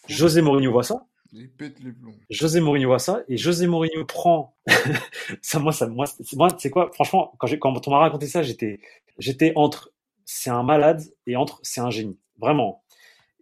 José 0.08 0.42
Mourinho 0.42 0.72
voit 0.72 0.84
ça. 0.84 1.06
Il 1.34 1.50
pète 1.50 1.80
les 1.80 1.92
plombs. 1.92 2.16
José 2.30 2.60
Mourinho 2.60 2.90
voit 2.90 3.00
ça 3.00 3.24
et 3.28 3.38
José 3.38 3.68
Mourinho 3.68 4.06
prend 4.06 4.56
ça 5.42 5.60
moi 5.60 5.72
ça 5.72 5.88
moi 5.88 6.06
moi 6.34 6.48
c'est 6.58 6.70
quoi? 6.70 6.90
Franchement 6.94 7.34
quand 7.38 7.48
j'ai 7.48 7.60
quand 7.60 7.88
on 7.88 7.92
m'a 7.92 8.00
raconté 8.00 8.28
ça 8.28 8.44
j'étais 8.44 8.80
j'étais 9.20 9.52
entre 9.56 9.92
c'est 10.26 10.50
un 10.50 10.64
malade 10.64 11.02
et 11.26 11.36
entre 11.36 11.60
c'est 11.64 11.82
un 11.82 11.90
génie 11.90 12.18
vraiment 12.40 12.84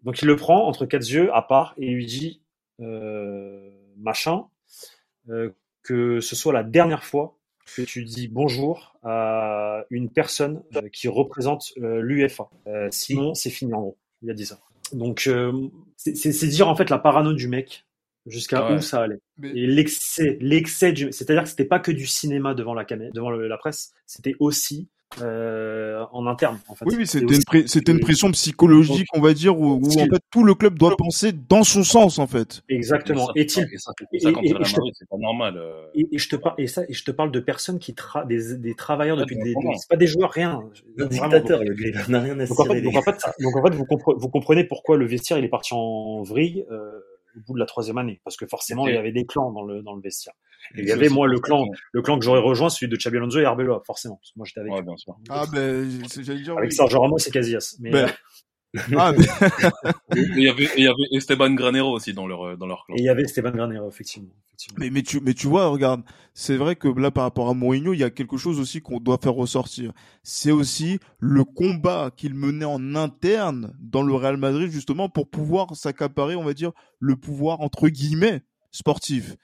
donc 0.05 0.21
il 0.21 0.27
le 0.27 0.35
prend 0.35 0.67
entre 0.67 0.85
quatre 0.85 1.09
yeux 1.09 1.33
à 1.33 1.41
part 1.41 1.73
et 1.77 1.87
lui 1.87 2.05
dit 2.05 2.41
euh, 2.79 3.71
machin 3.97 4.45
euh, 5.29 5.49
que 5.83 6.19
ce 6.19 6.35
soit 6.35 6.53
la 6.53 6.63
dernière 6.63 7.03
fois 7.03 7.37
que 7.75 7.81
tu 7.81 8.05
dis 8.05 8.27
bonjour 8.27 8.95
à 9.03 9.83
une 9.89 10.11
personne 10.11 10.63
euh, 10.75 10.87
qui 10.89 11.07
représente 11.07 11.73
l'UFA 11.77 12.49
sinon 12.91 13.33
c'est 13.33 13.49
fini 13.49 13.73
en 13.73 13.81
gros. 13.81 13.97
Il 14.21 14.31
a 14.31 14.33
dit 14.33 14.45
ça. 14.45 14.59
Donc, 14.93 15.29
c'est 15.97 16.47
dire 16.47 16.67
en 16.67 16.75
fait 16.75 16.89
la 16.89 16.99
parano 16.99 17.33
du 17.33 17.47
mec 17.47 17.85
jusqu'à 18.25 18.71
où 18.71 18.81
ça 18.81 19.03
allait. 19.03 19.19
Et 19.43 19.67
l'excès, 19.67 20.37
l'excès 20.41 20.93
du, 20.93 21.11
c'est-à-dire 21.11 21.43
que 21.43 21.49
c'était 21.49 21.65
pas 21.65 21.79
que 21.79 21.91
du 21.91 22.07
cinéma 22.07 22.53
devant 22.53 22.73
la 22.73 22.85
caméra, 22.85 23.11
devant 23.13 23.29
la 23.29 23.57
presse, 23.57 23.93
c'était 24.05 24.35
aussi 24.39 24.89
euh, 25.21 26.03
en 26.11 26.27
interne. 26.27 26.59
En 26.67 26.75
fait. 26.75 26.85
Oui, 26.85 26.95
oui, 26.97 27.07
c'était 27.07 27.91
une, 27.91 27.99
pression 27.99 28.31
psychologique, 28.31 29.07
on 29.13 29.21
va 29.21 29.33
dire, 29.33 29.57
où, 29.57 29.79
où 29.81 29.87
en 29.87 30.05
fait 30.05 30.21
tout 30.29 30.43
le 30.43 30.55
club 30.55 30.77
doit 30.77 30.95
penser 30.97 31.31
dans 31.31 31.63
son 31.63 31.83
sens, 31.83 32.19
en 32.19 32.27
fait. 32.27 32.63
Exactement. 32.69 33.33
Est-il 33.35 33.63
et 33.63 33.65
et, 33.65 34.17
et, 34.17 34.63
c'est 34.93 35.09
pas 35.09 35.17
normal. 35.17 35.57
Euh... 35.57 35.87
Et, 35.95 36.17
je 36.17 36.29
te 36.29 36.35
parle 36.35 36.55
et 36.57 36.67
ça, 36.67 36.83
et 36.87 36.93
je 36.93 37.03
te 37.03 37.11
parle 37.11 37.31
de 37.31 37.39
personnes 37.39 37.79
qui 37.79 37.93
tra 37.93 38.25
des, 38.25 38.57
des 38.57 38.75
travailleurs 38.75 39.17
depuis 39.17 39.37
des, 39.37 39.53
des 39.53 39.55
c'est 39.77 39.89
pas 39.89 39.95
des 39.95 40.07
joueurs, 40.07 40.31
rien. 40.31 40.61
Un 40.99 41.05
dictateur, 41.05 41.63
le 41.63 41.73
gars, 41.73 42.07
n'a 42.07 42.21
rien 42.21 42.39
à 42.39 42.45
donc, 42.45 42.59
en 42.59 42.65
fait, 42.65 42.81
donc 42.81 42.95
en 42.95 43.01
fait, 43.01 43.25
donc 43.39 43.55
en 43.55 43.63
fait, 43.63 43.75
vous, 43.75 43.85
comprenez, 43.85 44.17
vous 44.19 44.29
comprenez 44.29 44.63
pourquoi 44.65 44.97
le 44.97 45.05
vestiaire 45.05 45.37
il 45.37 45.45
est 45.45 45.49
parti 45.49 45.73
en 45.73 46.23
vrille. 46.23 46.65
Euh, 46.71 46.99
au 47.35 47.41
bout 47.41 47.53
de 47.53 47.59
la 47.59 47.65
troisième 47.65 47.97
année, 47.97 48.21
parce 48.23 48.37
que 48.37 48.45
forcément, 48.45 48.87
il 48.87 48.95
y 48.95 48.97
avait 48.97 49.11
des 49.11 49.25
clans 49.25 49.51
dans 49.51 49.63
le, 49.63 49.81
dans 49.81 49.93
le 49.93 50.01
vestiaire. 50.01 50.33
Et 50.75 50.81
il 50.81 50.87
y 50.87 50.91
avait, 50.91 51.09
moi, 51.09 51.27
le 51.27 51.39
clan, 51.39 51.65
le 51.91 52.01
clan 52.01 52.17
que 52.17 52.25
j'aurais 52.25 52.39
rejoint, 52.39 52.69
celui 52.69 52.89
de 52.89 52.95
Xabi 52.97 53.17
Alonso 53.17 53.39
et 53.39 53.45
Arbeloa, 53.45 53.81
forcément. 53.85 54.15
Parce 54.15 54.31
que 54.31 54.37
moi, 54.37 54.45
j'étais 54.45 54.61
avec. 54.61 54.73
Ouais, 54.73 54.81
bien 54.81 54.97
sûr. 54.97 55.15
Ah, 55.29 55.45
ben, 55.51 55.87
dire. 55.87 56.57
Avec 56.57 56.71
oui. 56.71 56.75
Sergio 56.75 56.99
Ramos 56.99 57.17
et 57.17 57.31
Casillas. 57.31 57.75
Mais, 57.79 57.91
ben... 57.91 58.09
ah, 58.97 59.13
mais... 59.17 59.25
et 60.17 60.25
il 60.35 60.43
y 60.43 60.49
avait, 60.49 60.69
il 60.77 60.83
y 60.83 60.87
avait 60.87 61.07
Esteban 61.11 61.51
Granero 61.51 61.91
aussi 61.91 62.13
dans 62.13 62.27
leur, 62.27 62.57
dans 62.57 62.65
leur 62.65 62.85
clan. 62.85 62.95
Et 62.95 63.01
il 63.01 63.05
y 63.05 63.09
avait 63.09 63.23
Esteban 63.23 63.51
Granero, 63.51 63.87
effectivement. 63.87 64.31
effectivement. 64.47 64.77
Mais, 64.79 64.89
mais 64.89 65.03
tu, 65.03 65.19
mais 65.21 65.33
tu 65.33 65.47
vois, 65.47 65.67
regarde, 65.67 66.03
c'est 66.33 66.57
vrai 66.57 66.75
que 66.75 66.87
là, 66.87 67.11
par 67.11 67.23
rapport 67.23 67.49
à 67.49 67.53
Mourinho, 67.53 67.93
il 67.93 67.99
y 67.99 68.03
a 68.03 68.09
quelque 68.09 68.37
chose 68.37 68.59
aussi 68.59 68.81
qu'on 68.81 68.99
doit 68.99 69.19
faire 69.21 69.33
ressortir. 69.33 69.93
C'est 70.23 70.51
aussi 70.51 70.99
le 71.19 71.43
combat 71.43 72.11
qu'il 72.15 72.33
menait 72.33 72.65
en 72.65 72.95
interne 72.95 73.75
dans 73.79 74.03
le 74.03 74.13
Real 74.13 74.37
Madrid, 74.37 74.69
justement, 74.69 75.09
pour 75.09 75.29
pouvoir 75.29 75.75
s'accaparer, 75.75 76.35
on 76.35 76.43
va 76.43 76.53
dire, 76.53 76.71
le 76.99 77.15
pouvoir, 77.15 77.61
entre 77.61 77.87
guillemets, 77.87 78.41
sportif. 78.71 79.35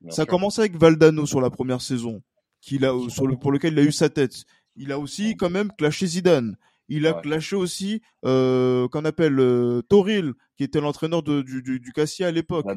Bien 0.00 0.10
ça 0.12 0.22
a 0.22 0.24
sûr. 0.24 0.30
commencé 0.30 0.60
avec 0.60 0.76
Valdano 0.76 1.26
sur 1.26 1.40
la 1.40 1.50
première 1.50 1.80
saison, 1.80 2.22
qu'il 2.60 2.84
a, 2.84 2.92
sur 3.08 3.26
le, 3.26 3.36
pour 3.36 3.52
lequel 3.52 3.74
il 3.74 3.78
a 3.78 3.82
eu 3.82 3.92
sa 3.92 4.08
tête. 4.08 4.44
Il 4.76 4.92
a 4.92 4.98
aussi 4.98 5.36
quand 5.36 5.50
même 5.50 5.70
clashé 5.76 6.06
Zidane. 6.06 6.56
Il 6.90 7.06
a 7.06 7.14
Ouais. 7.16 7.22
clashé 7.22 7.56
aussi, 7.56 8.02
euh, 8.26 8.86
qu'on 8.88 9.04
appelle 9.06 9.38
euh, 9.40 9.80
Toril, 9.88 10.32
qui 10.58 10.64
était 10.64 10.80
l'entraîneur 10.80 11.22
du, 11.22 11.42
du, 11.62 11.80
du 11.80 11.92
Cassia 11.92 12.26
à 12.26 12.30
l'époque. 12.30 12.66
Ouais. 12.66 12.76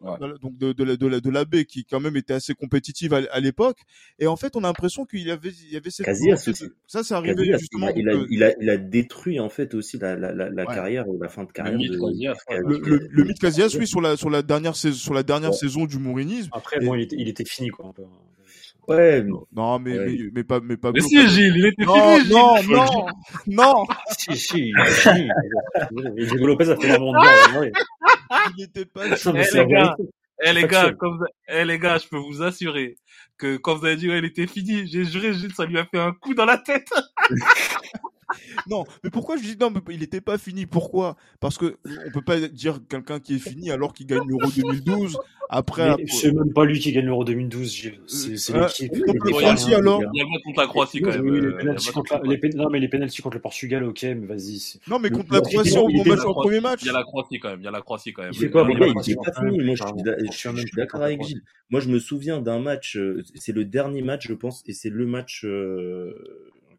Voilà, 0.00 0.34
donc 0.40 0.56
de, 0.56 0.72
de, 0.72 0.96
de, 0.96 1.18
de 1.20 1.30
la 1.30 1.44
baie, 1.44 1.66
qui 1.66 1.84
quand 1.84 2.00
même 2.00 2.16
était 2.16 2.32
assez 2.32 2.54
compétitive 2.54 3.12
à, 3.12 3.20
à 3.30 3.40
l'époque. 3.40 3.76
Et 4.18 4.26
en 4.26 4.36
fait, 4.36 4.56
on 4.56 4.60
a 4.64 4.68
l'impression 4.68 5.04
qu'il 5.04 5.26
y 5.26 5.30
avait, 5.30 5.50
il 5.50 5.72
y 5.72 5.76
avait 5.76 5.90
cette 5.90 6.06
Casillas 6.06 6.42
aussi. 6.48 6.64
Ça, 6.86 7.02
c'est 7.02 7.12
arrivé 7.12 7.34
Casillas, 7.34 7.58
justement. 7.58 7.88
il, 7.94 8.08
a, 8.08 8.14
donc, 8.14 8.26
il, 8.30 8.42
a, 8.42 8.54
il 8.58 8.70
a 8.70 8.78
détruit 8.78 9.38
en 9.38 9.50
fait 9.50 9.74
aussi 9.74 9.98
la, 9.98 10.16
la, 10.16 10.32
la, 10.32 10.48
la 10.48 10.64
Ouais. 10.66 10.74
carrière 10.74 11.08
ou 11.08 11.20
la 11.20 11.28
fin 11.28 11.44
de 11.44 11.52
carrière 11.52 11.76
mythe 11.76 11.92
de 11.92 11.98
Casillas, 11.98 12.36
ouais. 12.48 12.58
le, 12.64 12.78
le, 12.78 13.08
le 13.10 13.24
mythe 13.24 13.38
Casillas, 13.38 13.76
oui, 13.78 13.86
sur 13.86 14.00
la, 14.00 14.16
sur 14.16 14.30
la 14.30 14.40
dernière 14.42 14.76
saison, 14.76 14.96
sur 14.96 15.12
la 15.12 15.22
dernière 15.22 15.52
saison 15.52 15.84
du 15.84 15.98
mourinisme. 15.98 16.48
Après, 16.52 16.80
bon, 16.80 16.94
il 16.94 17.02
était, 17.02 17.16
il 17.18 17.28
était 17.28 17.44
fini, 17.44 17.68
quoi, 17.68 17.86
un 17.88 17.92
peu. 17.92 18.02
Ouais, 18.96 19.22
mais- 19.22 19.30
Non, 19.52 19.78
mais, 19.78 19.98
Ouais. 19.98 20.06
mais, 20.06 20.30
mais 20.34 20.44
pas, 20.44 20.60
mais 20.60 20.76
pas. 20.76 20.92
Mais 20.92 21.00
si. 21.00 21.28
Gilles, 21.28 21.54
il 21.56 21.66
était 21.66 21.84
Non, 21.84 21.94
fini, 22.16 22.24
Gilles. 22.26 22.32
non, 22.34 22.62
non, 22.68 23.06
non, 23.46 23.84
si, 24.18 24.36
si, 24.36 24.72
si. 24.88 25.28
Diego 26.16 26.46
Lopez 26.46 26.70
a 26.70 26.76
fait 26.76 26.88
énormément 26.88 27.12
de 27.12 27.58
ouais. 27.60 27.72
il 28.56 28.62
n'était 28.62 28.84
pas. 28.86 29.06
Non, 29.08 29.16
mais 29.32 29.40
Eh, 29.40 29.44
c'est 29.44 29.64
les 29.64 29.72
gars. 29.72 29.96
Eh 30.42 30.52
les 30.54 30.62
gars, 30.62 30.68
Factuel. 30.80 30.96
comme 30.96 31.24
eh 31.48 31.64
les 31.66 31.78
gars, 31.78 31.98
je 31.98 32.08
peux 32.08 32.16
vous 32.16 32.42
assurer 32.42 32.96
que 33.36 33.56
quand 33.58 33.76
vous 33.76 33.84
avez 33.84 33.96
dit 33.96 34.08
ouais, 34.08 34.18
il 34.18 34.24
était 34.24 34.46
fini, 34.46 34.86
j'ai 34.86 35.04
juré, 35.04 35.34
Gilles, 35.34 35.52
ça 35.54 35.66
lui 35.66 35.78
a 35.78 35.84
fait 35.84 35.98
un 35.98 36.12
coup 36.12 36.32
dans 36.34 36.46
la 36.46 36.56
tête. 36.58 36.88
Non, 38.68 38.84
mais 39.04 39.10
pourquoi 39.10 39.36
je 39.36 39.42
dis 39.42 39.56
non, 39.60 39.70
mais 39.70 39.80
il 39.94 40.00
n'était 40.00 40.20
pas 40.20 40.38
fini 40.38 40.66
Pourquoi? 40.66 41.16
Parce 41.40 41.58
que 41.58 41.76
on 42.06 42.10
peut 42.12 42.22
pas 42.22 42.38
dire 42.40 42.80
quelqu'un 42.88 43.20
qui 43.20 43.36
est 43.36 43.38
fini 43.38 43.70
alors 43.70 43.92
qu'il 43.92 44.06
gagne 44.06 44.26
l'Euro 44.26 44.50
2012 44.54 45.18
après. 45.48 45.96
C'est 46.06 46.32
même 46.32 46.52
pas 46.52 46.64
lui 46.64 46.78
qui 46.78 46.92
gagne 46.92 47.06
l'Euro 47.06 47.24
2012, 47.24 47.72
Gilles. 47.74 48.00
C'est 48.06 48.36
c'est 48.36 48.54
Euh, 48.54 48.66
l'équipe. 48.66 48.92
alors 49.74 50.02
Il 50.12 50.18
y 50.18 50.20
a 50.20 50.24
le 50.24 50.42
contre 50.44 50.60
la 50.60 50.66
Croatie 50.66 51.00
quand 51.00 51.10
même. 51.10 51.26
Euh, 51.28 51.74
non, 52.54 52.70
mais 52.70 52.78
les 52.80 52.88
pénaltys 52.88 53.22
contre 53.22 53.36
le 53.36 53.42
Portugal, 53.42 53.84
ok, 53.84 54.02
mais 54.02 54.26
vas-y. 54.26 54.78
Non, 54.86 54.98
mais 54.98 55.08
Le- 55.08 55.16
contre 55.16 55.32
la 55.32 55.40
Croatie, 55.40 55.74
il 55.88 56.08
match 56.08 56.20
en 56.24 56.34
premier 56.34 56.60
match. 56.60 56.80
Il 56.82 56.86
y 56.86 56.90
a 56.90 56.92
la 56.92 57.02
Croatie 57.02 57.38
quand 57.40 57.50
même, 57.50 57.60
il 57.60 57.64
y 57.64 57.68
a 57.68 57.70
la 57.70 57.80
Croatie 57.80 58.12
quand 58.12 58.22
même. 58.22 58.32
Il 58.32 58.38
fait 58.38 58.50
quoi, 58.50 58.66
je 58.68 59.00
suis, 60.32 60.70
d'accord 60.76 61.02
avec 61.02 61.22
Gilles. 61.22 61.42
Moi, 61.70 61.80
je 61.80 61.88
me 61.88 61.98
souviens 61.98 62.40
d'un 62.40 62.58
match. 62.58 62.96
euh, 62.96 63.22
C'est 63.34 63.52
le 63.52 63.64
dernier 63.64 64.02
match, 64.02 64.26
je 64.28 64.34
pense, 64.34 64.62
et 64.66 64.72
c'est 64.72 64.90
le 64.90 65.06
match 65.06 65.44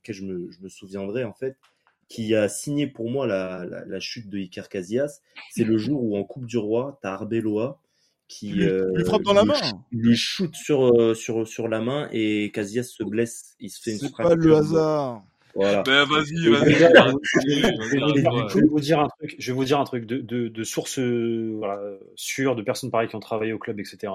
auquel 0.02 0.16
je 0.16 0.24
me, 0.24 0.52
je 0.52 0.60
me 0.62 0.70
souviendrai 0.70 1.24
en 1.24 1.34
fait, 1.34 1.56
qui 2.10 2.36
a 2.36 2.50
signé 2.50 2.88
pour 2.88 3.10
moi 3.10 3.28
la, 3.28 3.66
la, 3.66 3.86
la 3.86 4.00
chute 4.00 4.30
de 4.30 4.38
Iker 4.40 4.68
Casillas. 4.70 5.22
C'est 5.52 5.64
le 5.64 5.78
jour 5.78 6.04
où 6.04 6.18
en 6.18 6.24
Coupe 6.24 6.46
du 6.46 6.58
Roi, 6.58 7.00
t'as 7.02 7.14
Arbeloa 7.14 7.80
qui 8.28 8.50
lui- 8.50 8.66
euh, 8.66 8.90
lui 8.96 9.06
frappe 9.06 9.24
dans 9.24 9.34
la 9.34 9.44
main. 9.44 9.60
lui 9.92 10.16
shoot 10.16 10.54
sur 10.56 10.86
euh, 10.98 11.14
sur 11.14 11.48
sur 11.48 11.68
la 11.68 11.82
main 11.82 12.08
et 12.12 12.50
Casillas 12.54 12.84
se 12.84 13.04
blesse. 13.04 13.56
Il 13.60 13.70
se 13.70 13.82
fait 13.82 13.92
une 13.92 14.00
C'est 14.00 14.16
pas 14.16 14.36
le 14.36 14.56
hasard. 14.56 15.24
Voilà. 15.54 15.84
Ben 15.84 16.06
vas-y, 16.06 16.38
Je 16.38 16.50
vais, 16.50 16.58
vous 18.68 18.80
dire, 18.80 19.00
un 19.00 19.08
truc. 19.10 19.36
Je 19.38 19.52
vais 19.52 19.56
vous 19.56 19.66
dire 19.66 19.80
un 19.80 19.84
truc 19.84 20.06
de, 20.06 20.18
de, 20.20 20.48
de 20.48 20.64
sources 20.64 20.98
euh, 21.00 21.54
voilà, 21.58 21.82
sûres, 22.16 22.56
de 22.56 22.62
personnes 22.62 22.90
pareilles 22.90 23.10
qui 23.10 23.16
ont 23.18 23.20
travaillé 23.20 23.52
au 23.54 23.60
club, 23.60 23.78
etc. 23.80 24.12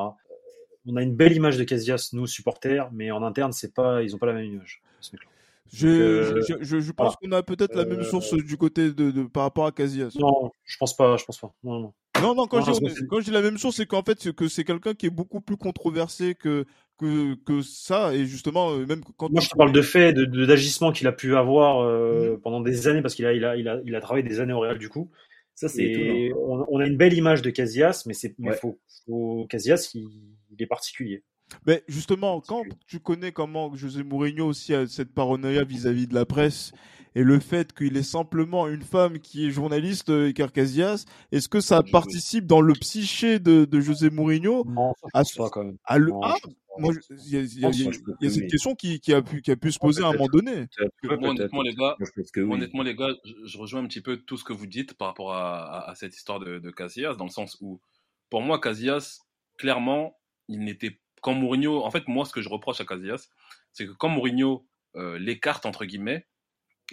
On 0.87 0.97
a 0.97 1.03
une 1.03 1.15
belle 1.15 1.35
image 1.35 1.59
de 1.59 1.65
Casillas, 1.65 2.11
nous 2.15 2.27
supporters, 2.27 2.91
mais 2.93 3.11
en 3.11 3.23
interne, 3.23 3.53
c'est 3.53 3.75
pas, 3.75 4.03
ils 4.03 4.15
ont 4.15 4.19
pas 4.19 4.27
la 4.27 4.33
même 4.35 4.47
image. 4.47 4.81
ce 5.01 5.13
mec-là. 5.13 5.29
Je, 5.73 5.89
euh, 5.89 6.43
je, 6.49 6.55
je, 6.61 6.81
je 6.81 6.93
pense 6.93 7.17
qu'on 7.17 7.33
a 7.33 7.43
peut-être 7.43 7.75
la 7.75 7.85
même 7.85 8.01
Euh, 8.01 8.05
source 8.05 8.35
du 8.35 8.57
côté 8.57 8.93
de, 8.93 9.11
de 9.11 9.23
par 9.25 9.43
rapport 9.45 9.67
à 9.67 9.73
Casillas. 9.73 10.17
Non, 10.19 10.51
je 10.65 10.77
pense 10.79 10.97
pas. 10.97 11.17
Je 11.17 11.25
pense 11.25 11.39
pas. 11.39 11.53
Non, 11.65 11.81
non. 11.81 11.93
Non, 12.23 12.35
non, 12.35 12.47
quand, 12.47 12.67
Non, 12.67 12.79
quand 13.11 13.21
dis 13.21 13.31
la 13.31 13.43
même 13.43 13.59
chose, 13.59 13.75
c'est 13.77 13.85
qu'en 13.87 14.03
fait, 14.03 14.19
c'est 14.21 14.35
que 14.35 14.49
c'est 14.49 14.65
quelqu'un 14.65 14.95
qui 14.95 15.07
est 15.07 15.11
beaucoup 15.11 15.43
plus 15.43 15.59
controversé 15.59 16.35
que, 16.35 16.65
que, 16.99 17.35
que 17.45 17.61
ça. 17.61 18.15
Et 18.15 18.25
justement, 18.25 18.71
euh, 18.71 18.87
même 18.87 19.03
quand 19.19 19.31
Moi, 19.31 19.43
je 19.43 19.51
te 19.51 19.57
parle 19.57 19.73
de 19.73 19.83
faits, 19.83 20.15
de, 20.17 20.25
de- 20.25 20.47
d'agissement 20.47 20.93
qu'il 20.93 21.07
a 21.09 21.13
pu 21.13 21.37
avoir 21.37 21.81
euh, 21.81 22.39
pendant 22.43 22.61
des 22.63 22.89
années, 22.89 23.03
parce 23.03 23.15
qu'il 23.15 23.27
a, 23.27 23.35
il 23.35 23.45
a, 23.45 23.57
il 23.57 23.69
a, 23.69 23.81
il 23.85 23.95
a 23.95 24.01
travaillé 24.01 24.27
des 24.27 24.41
années 24.41 24.55
au 24.55 24.61
Real 24.61 24.79
du 24.79 24.89
coup. 24.89 25.11
Ça, 25.55 25.69
c'est 25.69 26.31
on, 26.37 26.65
on 26.69 26.79
a 26.81 26.87
une 26.87 26.97
belle 26.97 27.13
image 27.15 27.43
de 27.43 27.51
Casillas, 27.51 28.05
mais 28.07 28.15
c'est 28.15 28.35
mais 28.39 28.51
Ouais. 28.51 28.57
faut, 28.57 28.79
faut 29.07 29.47
Casillas, 29.51 29.91
il, 29.95 30.09
il 30.51 30.63
est 30.63 30.67
particulier. 30.67 31.23
Mais 31.67 31.85
justement, 31.89 32.41
quand 32.41 32.63
tu 32.87 33.01
connais 33.01 33.33
comment 33.33 33.75
José 33.75 34.03
Mourinho 34.03 34.47
aussi 34.47 34.75
a 34.75 34.87
cette 34.87 35.13
paranoïa 35.13 35.65
vis-à-vis 35.65 36.07
de 36.07 36.15
la 36.15 36.27
presse 36.27 36.73
et 37.15 37.23
le 37.23 37.41
fait 37.41 37.73
qu'il 37.73 37.97
ait 37.97 38.03
simplement 38.03 38.69
une 38.69 38.83
femme 38.83 39.19
qui 39.21 39.47
est 39.47 39.51
journaliste, 39.51 40.11
euh, 40.11 40.29
Iker 40.29 40.53
Casillas, 40.53 41.07
est-ce 41.33 41.49
que 41.49 41.61
ça 41.61 41.83
participe 41.83 42.47
dans 42.47 42.61
le 42.61 42.75
psyché 42.75 43.39
de, 43.39 43.65
de 43.65 43.81
José 43.81 44.11
Mourinho 44.11 44.65
Non, 44.67 44.93
à, 45.15 45.23
pas 45.37 45.49
quand 45.49 45.65
même. 45.65 45.79
à 45.85 45.97
le, 45.97 46.13
ah, 46.23 46.35
moi, 46.79 46.93
il 47.11 47.31
y 47.31 47.37
a, 47.37 47.41
y 47.41 47.65
a, 47.65 47.71
y 47.71 47.87
a, 47.87 47.91
y 48.21 48.27
a 48.27 48.31
cette 48.31 48.51
question 48.51 48.75
qui, 48.75 49.01
qui, 49.01 49.15
a 49.15 49.23
pu, 49.23 49.41
qui 49.41 49.51
a 49.51 49.57
pu 49.57 49.73
se 49.73 49.79
poser 49.79 50.03
à 50.03 50.09
un 50.09 50.13
moment 50.13 50.27
donné. 50.27 50.67
Moi, 51.03 51.31
honnêtement, 51.31 51.63
les 51.63 51.75
gars, 51.75 51.97
oui. 51.99 52.43
honnêtement, 52.43 52.83
les 52.83 52.95
gars, 52.95 53.15
je, 53.25 53.33
je, 53.47 53.57
rejoins 53.57 53.83
un 53.83 53.87
petit 53.87 54.03
peu 54.03 54.19
tout 54.19 54.37
ce 54.37 54.45
que 54.45 54.53
vous 54.53 54.67
dites 54.67 54.93
par 54.93 55.09
rapport 55.09 55.33
à, 55.33 55.87
à, 55.87 55.91
à 55.91 55.95
cette 55.95 56.15
histoire 56.15 56.39
de, 56.39 56.59
de 56.59 56.71
Casillas, 56.71 57.15
dans 57.15 57.25
le 57.25 57.31
sens 57.31 57.57
où, 57.63 57.81
pour 58.29 58.43
moi, 58.43 58.61
Casillas, 58.61 59.21
clairement, 59.57 60.19
il 60.49 60.61
n'était 60.61 61.01
quand 61.27 61.35
Mourinho, 61.35 61.83
en 61.83 61.91
fait, 61.91 62.07
moi, 62.07 62.25
ce 62.25 62.33
que 62.33 62.41
je 62.41 62.49
reproche 62.49 62.81
à 62.81 62.85
Casillas, 62.85 63.31
c'est 63.73 63.85
que 63.85 63.91
quand 63.91 64.09
Mourinho 64.09 64.65
euh, 64.95 65.19
l'écarte 65.19 65.67
entre 65.67 65.85
guillemets, 65.85 66.25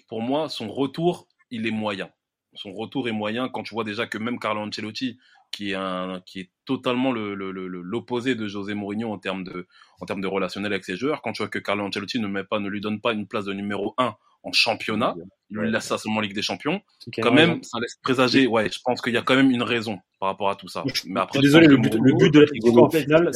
pour 0.08 0.24
moi, 0.24 0.50
son 0.50 0.70
retour, 0.70 1.28
il 1.52 1.68
est 1.68 1.72
moyen. 1.72 2.10
Son 2.56 2.74
retour 2.74 3.08
est 3.08 3.12
moyen 3.12 3.48
quand 3.48 3.62
tu 3.62 3.76
vois 3.76 3.84
déjà 3.84 4.08
que 4.08 4.18
même 4.18 4.40
Carlo 4.40 4.62
Ancelotti, 4.62 5.20
qui 5.52 5.74
est 5.74 6.52
totalement 6.66 7.12
l'opposé 7.12 8.34
de 8.34 8.48
José 8.48 8.74
Mourinho 8.74 9.12
en 9.14 9.20
termes 9.20 9.44
de, 9.44 9.68
en 10.02 10.08
termes 10.08 10.22
de 10.22 10.28
relationnel 10.28 10.74
avec 10.74 10.84
ses 10.84 10.98
joueurs, 10.98 11.22
quand 11.22 11.34
tu 11.34 11.44
vois 11.44 11.50
que 11.50 11.60
Carlo 11.60 11.86
Ancelotti 11.86 12.20
ne 12.20 12.26
met 12.26 12.44
pas, 12.44 12.60
ne 12.60 12.70
lui 12.70 12.82
donne 12.82 13.02
pas 13.02 13.14
une 13.14 13.28
place 13.28 13.46
de 13.46 13.54
numéro 13.54 13.94
1 14.00 14.16
en 14.44 14.52
championnat, 14.52 15.16
il 15.50 15.58
lui 15.58 15.72
laisse 15.72 15.86
ça 15.86 15.98
seulement 15.98 16.20
Ligue 16.20 16.34
des 16.34 16.42
Champions. 16.42 16.82
Quand 17.22 17.32
même, 17.32 17.64
ça 17.64 17.80
laisse 17.80 17.96
présager, 18.02 18.48
ouais, 18.48 18.70
je 18.72 18.80
pense 18.84 19.02
qu'il 19.02 19.14
y 19.14 19.18
a 19.18 19.22
quand 19.22 19.36
même 19.36 19.52
une 19.52 19.64
raison 19.64 20.00
par 20.20 20.30
rapport 20.30 20.50
à 20.50 20.56
tout 20.56 20.68
ça. 20.68 20.84
Mais 21.06 21.20
après, 21.20 21.40
désolé, 21.40 21.68
le 21.68 21.78
but, 21.78 21.94
le 21.94 22.18
but 22.18 22.34
de 22.34 22.42
la 22.42 23.02
finale, 23.02 23.32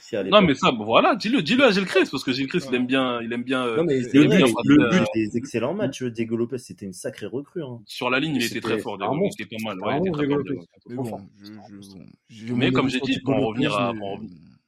c'est 0.00 0.24
Non, 0.24 0.42
mais 0.42 0.54
ça, 0.54 0.72
voilà, 0.72 1.14
dis-le, 1.14 1.42
dis-le 1.42 1.64
à 1.64 1.70
Gilles 1.70 1.86
Christ, 1.86 2.10
parce 2.10 2.24
que 2.24 2.32
Gilles 2.32 2.48
Christ, 2.48 2.68
il 2.70 2.76
aime 2.76 2.86
bien, 2.86 3.20
il 3.22 3.32
aime 3.32 3.44
bien. 3.44 3.76
Non, 3.76 3.84
mais 3.84 4.00
le, 4.00 4.26
but, 4.26 4.54
le 4.64 4.90
but 4.90 5.06
des 5.14 5.36
excellents 5.36 5.74
matchs, 5.74 6.02
Diego 6.02 6.36
Lopez, 6.36 6.58
c'était 6.58 6.86
une 6.86 6.92
sacrée 6.92 7.26
recrue. 7.26 7.62
Hein. 7.62 7.80
Sur 7.86 8.10
la 8.10 8.20
ligne, 8.20 8.36
il 8.36 8.44
était 8.44 8.60
très 8.60 8.78
fort, 8.78 8.98
Diego, 8.98 9.14
il 9.38 9.42
était 9.42 9.56
pas 9.56 9.74
mal, 9.74 9.80
ouais, 9.80 10.00
il 10.04 10.08
était 10.08 10.94
très 10.94 10.94
fort. 10.94 11.20
Mais 12.54 12.72
comme 12.72 12.88
j'ai 12.88 13.00
dit, 13.00 13.20
pour 13.20 13.34
en 13.34 13.46
revenir 13.46 13.74
à, 13.74 13.92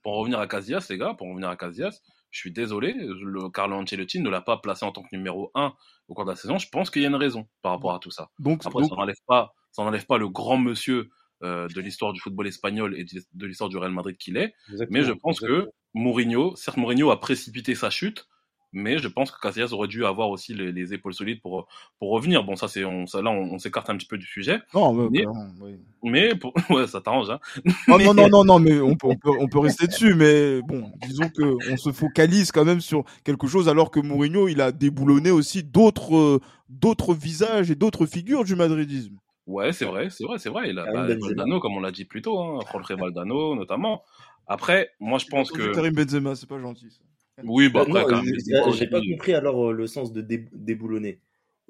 pour 0.03 0.13
en 0.13 0.21
revenir 0.21 0.39
à 0.39 0.47
Casillas, 0.47 0.87
les 0.91 0.99
gars, 0.99 1.15
pour 1.15 1.27
en 1.27 1.31
revenir 1.31 1.51
à 1.51 1.57
Casillas, 1.57 2.01
je 2.31 2.41
suis 2.41 2.53
désolé, 2.53 2.95
le 2.95 3.49
Carlo 3.49 3.77
Ancelotti 3.77 4.21
ne 4.21 4.29
l'a 4.29 4.41
pas 4.41 4.59
placé 4.59 4.85
en 4.85 4.93
tant 4.93 5.03
que 5.03 5.09
numéro 5.13 5.51
1 5.55 5.73
au 6.09 6.15
cours 6.15 6.25
de 6.25 6.31
la 6.31 6.37
saison. 6.37 6.59
Je 6.59 6.69
pense 6.69 6.91
qu'il 6.91 7.03
y 7.03 7.05
a 7.05 7.09
une 7.09 7.15
raison 7.15 7.49
par 7.63 7.73
rapport 7.73 7.95
à 7.95 7.99
tout 7.99 8.11
ça. 8.11 8.31
Donc, 8.39 8.63
Après, 8.67 8.83
donc... 8.83 8.91
ça 8.91 8.97
n'enlève 8.97 9.17
pas, 9.27 9.55
ça 9.73 9.83
n'enlève 9.83 10.07
pas 10.07 10.19
le 10.19 10.29
grand 10.29 10.59
monsieur 10.59 11.09
euh, 11.43 11.69
de 11.69 11.81
l'histoire 11.81 12.13
du 12.13 12.21
football 12.21 12.47
espagnol 12.47 12.99
et 12.99 13.05
de 13.05 13.47
l'histoire 13.47 13.71
du 13.71 13.77
Real 13.77 13.93
Madrid 13.93 14.17
qu'il 14.17 14.37
est. 14.37 14.55
Exactement, 14.71 14.99
mais 14.99 15.05
je 15.05 15.13
pense 15.13 15.37
exactement. 15.43 15.65
que 15.65 15.71
Mourinho, 15.95 16.57
certes 16.57 16.77
Mourinho 16.77 17.11
a 17.11 17.21
précipité 17.21 17.75
sa 17.75 17.91
chute, 17.91 18.27
mais 18.73 18.99
je 18.99 19.09
pense 19.09 19.31
que 19.31 19.41
Casillas 19.41 19.73
aurait 19.73 19.89
dû 19.89 20.05
avoir 20.05 20.29
aussi 20.29 20.55
les, 20.55 20.73
les 20.73 20.93
épaules 20.93 21.15
solides 21.15 21.41
pour 21.41 21.67
pour 21.99 22.11
revenir. 22.11 22.45
Bon, 22.45 22.57
ça 22.57 22.69
c'est 22.69 22.85
on, 22.85 23.07
ça, 23.07 23.23
là 23.23 23.31
on, 23.31 23.55
on 23.55 23.59
s'écarte 23.59 23.89
un 23.91 23.97
petit 23.97 24.07
peu 24.07 24.19
du 24.19 24.27
sujet. 24.27 24.61
Non, 24.75 24.93
mais, 24.93 25.09
mais, 25.11 25.27
oui. 25.61 25.79
mais 26.03 26.35
pour, 26.35 26.53
ouais, 26.71 26.87
ça 26.87 27.01
t'arrange. 27.01 27.31
Hein. 27.31 27.41
Oh, 27.89 27.95
mais... 27.97 28.05
Non, 28.05 28.15
non, 28.15 28.29
non, 28.29 28.45
non, 28.45 28.59
mais 28.59 28.79
on 28.81 28.95
peut, 28.95 29.09
on 29.09 29.17
peut, 29.17 29.31
on 29.41 29.49
peut 29.49 29.59
rester 29.59 29.87
dessus. 29.87 30.15
Mais 30.15 30.61
bon, 30.63 30.91
disons 31.07 31.29
que 31.29 31.73
on 31.73 31.77
se 31.77 31.93
focalise 31.93 32.53
quand 32.53 32.65
même 32.65 32.81
sur 32.81 33.05
quelque 33.25 33.47
chose, 33.47 33.69
alors 33.69 33.91
que 33.91 34.01
Mourinho, 34.01 34.49
il 34.49 34.61
a 34.61 34.73
déboulonné 34.73 35.31
aussi 35.31 35.63
d'autres, 35.63 36.41
d'autres 36.69 37.15
visages 37.15 37.71
et 37.71 37.75
d'autres 37.75 38.07
figures 38.07 38.45
du 38.45 38.55
madridisme. 38.55 39.17
Ouais, 39.47 39.73
c'est 39.73 39.87
vrai, 39.87 40.11
c'est 40.11 40.25
vrai, 40.25 40.39
c'est 40.39 40.51
vrai. 40.51 40.69
Il 40.69 40.79
a 40.79 40.85
bah, 40.93 41.07
Valdano, 41.07 41.59
comme 41.59 41.75
on 41.75 41.81
l'a 41.81 41.91
dit 41.91 42.05
plus 42.05 42.21
tôt, 42.21 42.39
hein, 42.39 42.61
Jorge 42.71 42.93
Valdano 42.93 43.55
notamment. 43.55 44.03
Après, 44.47 44.91
moi 45.01 45.19
je 45.19 45.27
pense 45.27 45.51
que 45.51 45.75
Karim 45.75 45.95
Benzema, 45.95 46.35
c'est 46.35 46.49
pas 46.49 46.61
gentil. 46.61 46.91
Ça. 46.91 47.01
Oui, 47.45 47.69
bah 47.69 47.83
après, 47.83 48.05
non, 48.05 48.73
j'ai 48.73 48.87
pas 48.89 49.01
compris 49.01 49.35
alors 49.35 49.73
le 49.73 49.87
sens 49.87 50.13
de 50.13 50.21
dé 50.21 50.49
déboulonner. 50.53 51.21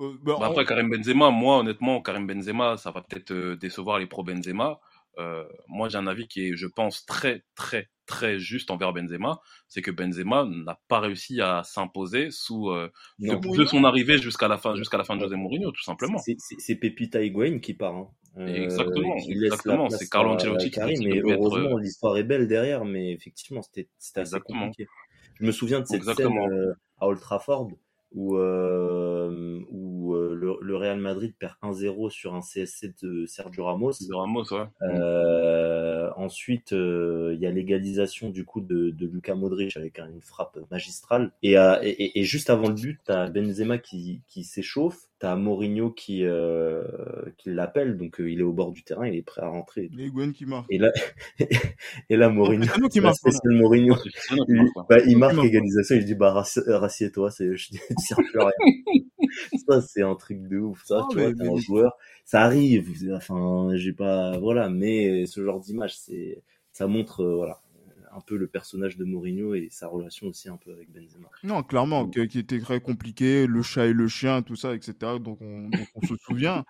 Euh, 0.01 0.13
bah, 0.23 0.37
bah, 0.39 0.47
après, 0.47 0.63
on... 0.63 0.65
Karim 0.65 0.91
Benzema, 0.91 1.31
moi, 1.31 1.59
honnêtement, 1.59 2.01
Karim 2.01 2.27
Benzema, 2.27 2.77
ça 2.77 2.91
va 2.91 3.03
peut-être 3.03 3.33
euh, 3.33 3.57
décevoir 3.57 3.99
les 3.99 4.07
pro 4.07 4.23
Benzema. 4.23 4.81
Euh, 5.19 5.45
moi, 5.67 5.89
j'ai 5.89 5.99
un 5.99 6.07
avis 6.07 6.29
qui 6.29 6.49
est, 6.49 6.57
je 6.57 6.67
pense, 6.67 7.05
très, 7.05 7.43
très, 7.57 7.89
très 8.07 8.39
juste 8.39 8.71
envers 8.71 8.93
Benzema. 8.93 9.41
C'est 9.67 9.83
que 9.83 9.91
Benzema 9.91 10.45
n'a 10.45 10.81
pas 10.87 11.01
réussi 11.01 11.41
à 11.41 11.63
s'imposer 11.65 12.31
sous 12.31 12.71
euh, 12.71 12.91
de, 13.19 13.35
de, 13.35 13.65
son 13.65 13.83
arrivée 13.85 14.19
jusqu'à 14.19 14.47
la 14.47 14.59
fin, 14.59 14.77
jusqu'à 14.77 14.97
la 14.97 15.05
fin 15.05 15.17
de 15.17 15.21
José 15.21 15.35
Mourinho, 15.35 15.73
tout 15.73 15.83
simplement. 15.83 16.19
C'est 16.19 16.77
Pepita 16.77 17.21
Higuain 17.21 17.59
qui 17.59 17.75
part. 17.75 17.97
Hein. 17.97 18.09
Euh, 18.37 18.47
exactement, 18.47 19.17
exactement. 19.17 19.91
C'est 19.91 20.09
Carlo 20.09 20.31
Ancelotti 20.31 20.71
qui, 20.71 20.81
mais 20.81 21.21
heureusement, 21.21 21.71
être... 21.71 21.81
l'histoire 21.81 22.17
est 22.17 22.25
belle 22.25 22.47
derrière, 22.47 22.85
mais 22.85 23.13
effectivement, 23.13 23.63
c'était 23.63 23.89
assez 23.99 24.21
exactement. 24.21 24.67
compliqué. 24.67 24.89
Je 25.41 25.47
me 25.47 25.53
souviens 25.53 25.81
de 25.81 25.87
cette 25.87 25.97
Exactement. 25.97 26.49
scène 26.49 26.59
euh, 26.59 26.75
à 27.01 27.07
Old 27.07 27.21
Trafford 27.21 27.71
où, 28.13 28.37
euh, 28.37 29.61
où 30.09 30.15
euh, 30.15 30.35
le, 30.35 30.57
le, 30.61 30.77
Real 30.77 30.99
Madrid 30.99 31.35
perd 31.39 31.55
1-0 31.63 32.11
sur 32.11 32.35
un 32.35 32.41
CSC 32.41 32.95
de 33.03 33.27
Sergio 33.27 33.65
Ramos. 33.65 33.93
De 34.09 34.15
Ramos, 34.15 34.53
ouais. 34.53 34.67
Euh, 34.83 36.11
ensuite, 36.17 36.73
il 36.73 37.39
y 37.41 37.47
a 37.47 37.51
l'égalisation 37.51 38.31
du 38.31 38.45
coup 38.45 38.61
de, 38.61 38.91
de 38.91 39.07
Luka 39.07 39.35
Modric 39.35 39.77
avec 39.77 39.99
une 39.99 40.23
frappe 40.23 40.59
magistrale. 40.71 41.33
Et, 41.43 41.53
et, 41.53 42.19
et 42.21 42.25
juste 42.25 42.51
avant 42.51 42.69
le 42.69 42.75
but, 42.75 43.01
t'as 43.05 43.29
Benzema 43.29 43.79
qui, 43.79 44.23
qui 44.27 44.45
s'échauffe. 44.45 45.09
T'as 45.21 45.35
Mourinho 45.35 45.91
qui, 45.91 46.23
euh, 46.23 46.85
qui 47.39 47.51
l'appelle, 47.51 47.97
donc 47.97 48.21
euh, 48.21 48.31
il 48.31 48.39
est 48.39 48.45
au 48.45 48.53
bord 48.53 48.71
du 48.71 48.85
terrain, 48.85 49.05
il 49.05 49.17
est 49.17 49.23
prêt 49.23 49.43
à 49.43 49.49
rentrer. 49.49 49.91
Et 49.99 50.11
Gwen 50.11 50.33
qui 50.33 50.47
marque. 50.47 50.67
Et 50.71 50.79
là, 50.79 50.93
et 52.09 52.17
là 52.17 52.29
Mourinho, 52.29 52.67
qui 52.89 53.01
marque, 53.01 53.17
spécial 53.17 53.53
Mourinho, 53.55 53.97
il, 54.47 54.71
bah, 54.89 54.99
il 55.05 55.19
marque 55.19 55.43
égalisation, 55.43 55.97
il 55.97 56.05
dit 56.05 56.15
bah 56.15 56.31
rassieds-toi, 56.33 57.33
c'est 57.33 57.57
je 57.57 57.69
plus 58.15 58.39
rien. 58.39 58.53
Ça 59.69 59.81
c'est 59.81 60.03
un 60.03 60.15
truc 60.15 60.43
de 60.49 60.59
ouf, 60.59 60.83
ça, 60.85 61.03
oh, 61.03 61.09
tu 61.11 61.17
mais, 61.17 61.33
vois, 61.33 61.35
t'es 61.35 61.51
un 61.51 61.57
joueur, 61.57 61.97
ça 62.25 62.43
arrive, 62.43 62.89
enfin 63.15 63.71
j'ai 63.75 63.93
pas, 63.93 64.39
voilà, 64.39 64.69
mais 64.69 65.27
ce 65.27 65.45
genre 65.45 65.61
d'image, 65.61 65.97
c'est, 65.99 66.43
ça 66.73 66.87
montre, 66.87 67.21
euh, 67.23 67.37
voilà, 67.37 67.61
un 68.19 68.21
peu 68.21 68.37
le 68.37 68.47
personnage 68.47 68.97
de 68.97 69.05
Mourinho 69.05 69.55
et 69.55 69.69
sa 69.71 69.87
relation 69.87 70.27
aussi 70.27 70.49
un 70.49 70.57
peu 70.57 70.73
avec 70.73 70.91
Benzema. 70.91 71.29
Non, 71.45 71.63
clairement, 71.63 72.09
qui, 72.09 72.27
qui, 72.29 72.39
était 72.41 72.59
très 72.61 72.81
compliqué, 72.81 73.47
le 73.47 73.63
chat 73.63 73.87
et 73.87 73.93
le 73.93 74.09
chien, 74.09 74.43
tout 74.43 74.57
ça, 74.57 74.75
etc. 74.75 74.95
Donc 75.21 75.39
on, 75.41 75.69
donc 75.69 75.87
on 75.95 76.07
se 76.07 76.15
souvient. 76.17 76.65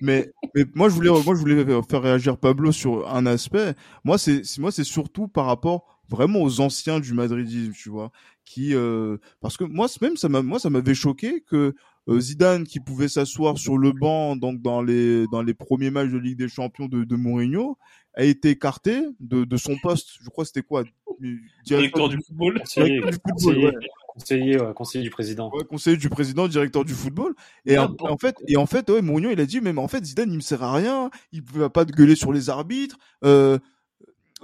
Mais, 0.00 0.32
mais 0.54 0.64
moi 0.74 0.88
je 0.88 0.94
voulais, 0.94 1.10
moi 1.10 1.34
je 1.34 1.40
voulais 1.40 1.64
faire 1.88 2.02
réagir 2.02 2.38
Pablo 2.38 2.72
sur 2.72 3.08
un 3.12 3.26
aspect. 3.26 3.74
Moi 4.04 4.18
c'est, 4.18 4.42
moi 4.58 4.72
c'est 4.72 4.84
surtout 4.84 5.28
par 5.28 5.46
rapport 5.46 6.00
vraiment 6.08 6.42
aux 6.42 6.60
anciens 6.60 7.00
du 7.00 7.14
madridisme, 7.14 7.72
tu 7.72 7.88
vois, 7.88 8.10
qui, 8.44 8.74
euh, 8.74 9.18
parce 9.40 9.56
que 9.56 9.64
moi 9.64 9.86
même 10.00 10.16
ça 10.16 10.28
m'a, 10.28 10.42
moi 10.42 10.58
ça 10.58 10.70
m'avait 10.70 10.94
choqué 10.94 11.42
que 11.42 11.74
Zidane 12.08 12.64
qui 12.64 12.80
pouvait 12.80 13.08
s'asseoir 13.08 13.58
sur 13.58 13.78
le 13.78 13.92
banc 13.92 14.36
donc 14.36 14.60
dans 14.60 14.82
les 14.82 15.26
dans 15.32 15.42
les 15.42 15.54
premiers 15.54 15.90
matchs 15.90 16.10
de 16.10 16.18
Ligue 16.18 16.38
des 16.38 16.48
Champions 16.48 16.86
de, 16.86 17.04
de 17.04 17.16
Mourinho 17.16 17.78
a 18.14 18.24
été 18.24 18.50
écarté 18.50 19.02
de, 19.20 19.44
de 19.44 19.56
son 19.56 19.76
poste. 19.82 20.10
Je 20.22 20.28
crois 20.28 20.44
c'était 20.44 20.62
quoi? 20.62 20.84
Directeur 21.64 22.08
du 22.08 22.18
football? 22.26 22.60
Conseiller, 22.60 23.00
du 23.00 23.02
football, 23.02 23.32
conseiller, 23.32 23.64
ouais. 23.64 23.72
conseiller, 24.06 24.60
ouais, 24.60 24.74
conseiller, 24.74 25.04
du 25.04 25.10
président. 25.10 25.50
Ouais, 25.52 25.64
conseiller 25.64 25.96
du 25.96 26.08
président, 26.08 26.46
directeur 26.46 26.84
du 26.84 26.92
football. 26.92 27.34
Et 27.66 27.78
en, 27.78 27.94
en, 28.00 28.16
fait, 28.16 28.36
et 28.46 28.56
en 28.56 28.66
fait, 28.66 28.88
ouais, 28.90 29.02
Mourinho, 29.02 29.30
il 29.30 29.40
a 29.40 29.46
dit, 29.46 29.60
mais 29.60 29.76
en 29.76 29.88
fait, 29.88 30.04
Zidane, 30.04 30.30
il 30.30 30.36
me 30.36 30.42
sert 30.42 30.62
à 30.62 30.74
rien. 30.74 31.10
Il 31.32 31.42
ne 31.54 31.58
va 31.58 31.70
pas 31.70 31.84
gueuler 31.84 32.14
sur 32.14 32.32
les 32.32 32.50
arbitres. 32.50 32.96
Euh, 33.24 33.58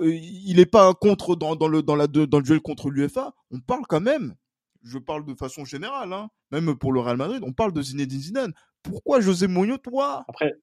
il 0.00 0.58
est 0.58 0.66
pas 0.66 0.92
contre 0.94 1.36
dans, 1.36 1.56
dans 1.56 1.68
le 1.68 1.82
dans 1.82 1.96
la 1.96 2.06
dans 2.06 2.38
le 2.38 2.42
duel 2.42 2.60
contre 2.60 2.90
l'UFA. 2.90 3.34
On 3.50 3.60
parle 3.60 3.82
quand 3.88 4.00
même. 4.00 4.34
Je 4.82 4.98
parle 4.98 5.24
de 5.24 5.34
façon 5.34 5.64
générale, 5.64 6.12
hein, 6.12 6.28
même 6.50 6.74
pour 6.74 6.92
le 6.92 7.00
Real 7.00 7.16
Madrid. 7.16 7.42
On 7.44 7.52
parle 7.52 7.72
de 7.72 7.82
Zinedine 7.82 8.20
Zidane. 8.20 8.52
Pourquoi 8.82 9.20
José 9.20 9.46
Mourinho, 9.46 9.76
toi 9.78 10.24
Après, 10.28 10.54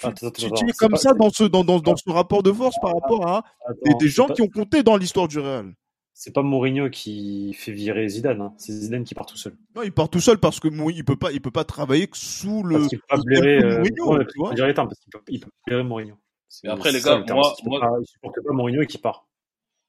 tu, 0.00 0.50
tu 0.52 0.68
es 0.68 0.72
comme 0.72 0.92
pas, 0.92 0.96
ça 0.96 1.12
dans 1.12 1.30
ce, 1.30 1.44
dans, 1.44 1.64
dans, 1.64 1.78
dans 1.78 1.96
ce 1.96 2.08
rapport 2.10 2.42
de 2.42 2.52
force 2.52 2.76
par 2.80 2.92
rapport 2.94 3.26
à 3.26 3.38
attends, 3.66 3.78
des, 3.84 3.94
des 3.94 4.08
gens 4.08 4.26
pas... 4.26 4.34
qui 4.34 4.42
ont 4.42 4.48
compté 4.48 4.82
dans 4.82 4.96
l'histoire 4.96 5.28
du 5.28 5.38
Real. 5.38 5.74
C'est 6.14 6.32
pas 6.32 6.42
Mourinho 6.42 6.90
qui 6.90 7.54
fait 7.54 7.72
virer 7.72 8.08
Zidane, 8.08 8.40
hein. 8.40 8.54
c'est 8.58 8.72
Zidane 8.72 9.04
qui 9.04 9.14
part 9.14 9.26
tout 9.26 9.36
seul. 9.36 9.56
Non, 9.74 9.82
il 9.82 9.92
part 9.92 10.08
tout 10.08 10.20
seul 10.20 10.38
parce 10.38 10.60
que 10.60 10.68
Mourinho, 10.68 11.00
il 11.00 11.04
peut 11.04 11.16
pas, 11.16 11.32
il 11.32 11.40
peut 11.40 11.50
pas 11.50 11.64
travailler 11.64 12.08
sous 12.12 12.62
le. 12.62 12.76
Parce 12.76 12.88
qu'il 12.88 12.98
peut 12.98 13.06
pas 13.08 13.22
blairer 13.22 13.62
euh, 13.62 13.78
Mourinho, 13.78 14.18
ouais, 14.18 14.26
tu 14.26 14.38
vois. 14.38 14.54
Dire, 14.54 14.74
parce 14.74 14.98
qu'il 14.98 15.10
peut, 15.10 15.20
il 15.28 15.40
peut 15.40 15.50
blairer 15.66 15.82
Mourinho. 15.82 16.16
Mais 16.64 16.70
après 16.70 16.92
les 16.92 17.00
gars, 17.00 17.24
moi, 17.28 17.54
moi, 17.64 17.80
pas, 17.80 17.92
il 18.00 18.06
supporte 18.06 18.36
pas 18.46 18.52
Mourinho 18.52 18.82
et 18.82 18.86
qui 18.86 18.98
part. 18.98 19.28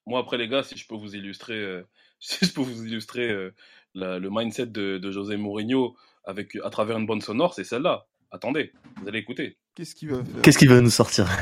Moi 0.06 0.20
après 0.20 0.38
les 0.38 0.48
gars, 0.48 0.64
si 0.64 0.78
je 0.78 0.88
peux 0.88 0.96
vous 0.96 1.16
illustrer, 1.16 1.60
euh, 1.60 1.88
je 2.22 2.52
peux 2.52 2.62
vous 2.62 2.86
illustrer 2.86 3.30
euh, 3.30 3.54
la, 3.94 4.20
le 4.20 4.30
mindset 4.32 4.68
de, 4.68 4.98
de 4.98 5.12
José 5.12 5.38
Mourinho 5.38 5.96
avec 6.24 6.56
à 6.64 6.70
travers 6.70 6.98
une 6.98 7.06
bonne 7.06 7.22
sonore, 7.22 7.54
c'est 7.54 7.64
celle-là. 7.64 8.06
Attendez, 8.32 8.72
vous 9.02 9.08
allez 9.08 9.20
écouter. 9.20 9.58
Qu'est-ce 9.76 9.96
qu'il 9.96 10.10
va 10.10 10.24
faire? 10.24 10.42
Qu'est-ce 10.42 10.58
qu'il 10.58 10.70
va 10.70 10.80
nous 10.82 10.90
sortir? 10.90 11.28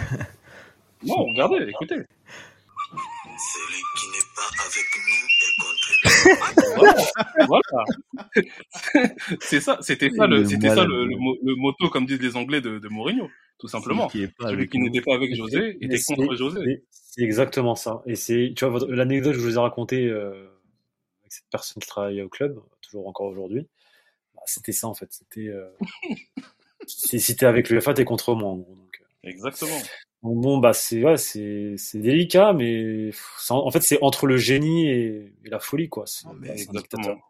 Non, 1.01 1.15
regardez, 1.27 1.65
écoutez. 1.69 1.95
Celui 1.95 3.81
qui 3.95 4.07
n'est 4.11 4.27
pas 4.35 4.49
avec 4.65 4.87
nous 5.07 5.23
est 5.39 5.55
contre 5.61 5.89
nous. 6.67 6.75
voilà. 6.75 6.93
voilà. 7.47 9.05
c'est 9.39 9.61
ça, 9.61 9.77
c'était 9.79 10.09
ça 10.09 10.27
le, 10.27 10.43
c'était 10.43 10.67
ça 10.67 10.83
le, 10.83 11.05
le, 11.05 11.15
le, 11.15 11.55
motto, 11.55 11.87
comme 11.87 12.05
disent 12.05 12.21
les 12.21 12.35
Anglais 12.35 12.59
de, 12.59 12.79
de 12.79 12.87
Mourinho, 12.89 13.29
tout 13.59 13.69
simplement. 13.69 14.09
Celui 14.09 14.67
qui 14.67 14.79
n'était 14.79 14.99
pas 14.99 15.15
avec 15.15 15.33
José 15.33 15.77
était 15.79 16.01
contre 16.01 16.35
José. 16.35 16.83
C'est 16.91 17.23
exactement 17.23 17.75
ça. 17.75 18.01
Et 18.05 18.15
c'est, 18.15 18.51
tu 18.53 18.65
vois, 18.65 18.85
l'anecdote 18.89 19.35
que 19.35 19.39
je 19.39 19.45
vous 19.45 19.55
ai 19.55 19.59
racontée 19.61 20.05
euh, 20.05 20.49
avec 21.29 21.33
cette 21.33 21.49
personne 21.51 21.81
qui 21.81 21.87
travaille 21.87 22.21
au 22.21 22.29
club, 22.29 22.59
toujours 22.81 23.07
encore 23.07 23.27
aujourd'hui 23.27 23.67
bah, 24.39 24.41
c'était 24.45 24.71
ça 24.71 24.87
en 24.87 24.93
fait. 24.93 25.07
C'était 25.11 25.47
euh... 25.47 25.69
si 26.87 27.35
t'es 27.35 27.45
avec 27.45 27.69
l'UFA, 27.69 27.93
t'es 27.93 28.05
contre 28.05 28.33
moi 28.35 28.49
en 28.49 28.57
gros. 28.57 28.75
Donc, 28.75 29.01
euh. 29.01 29.29
Exactement. 29.29 29.77
Donc, 30.21 30.41
bon, 30.41 30.57
bah 30.57 30.73
c'est 30.73 31.03
ouais, 31.03 31.17
c'est 31.17 31.75
c'est 31.77 31.99
délicat, 31.99 32.51
mais 32.51 33.11
en 33.49 33.71
fait 33.71 33.81
c'est 33.81 33.99
entre 34.01 34.27
le 34.27 34.35
génie 34.35 34.89
et, 34.89 35.33
et 35.45 35.49
la 35.49 35.59
folie 35.59 35.87
quoi. 35.87 36.05
Non 36.25 36.33
mais, 36.33 36.55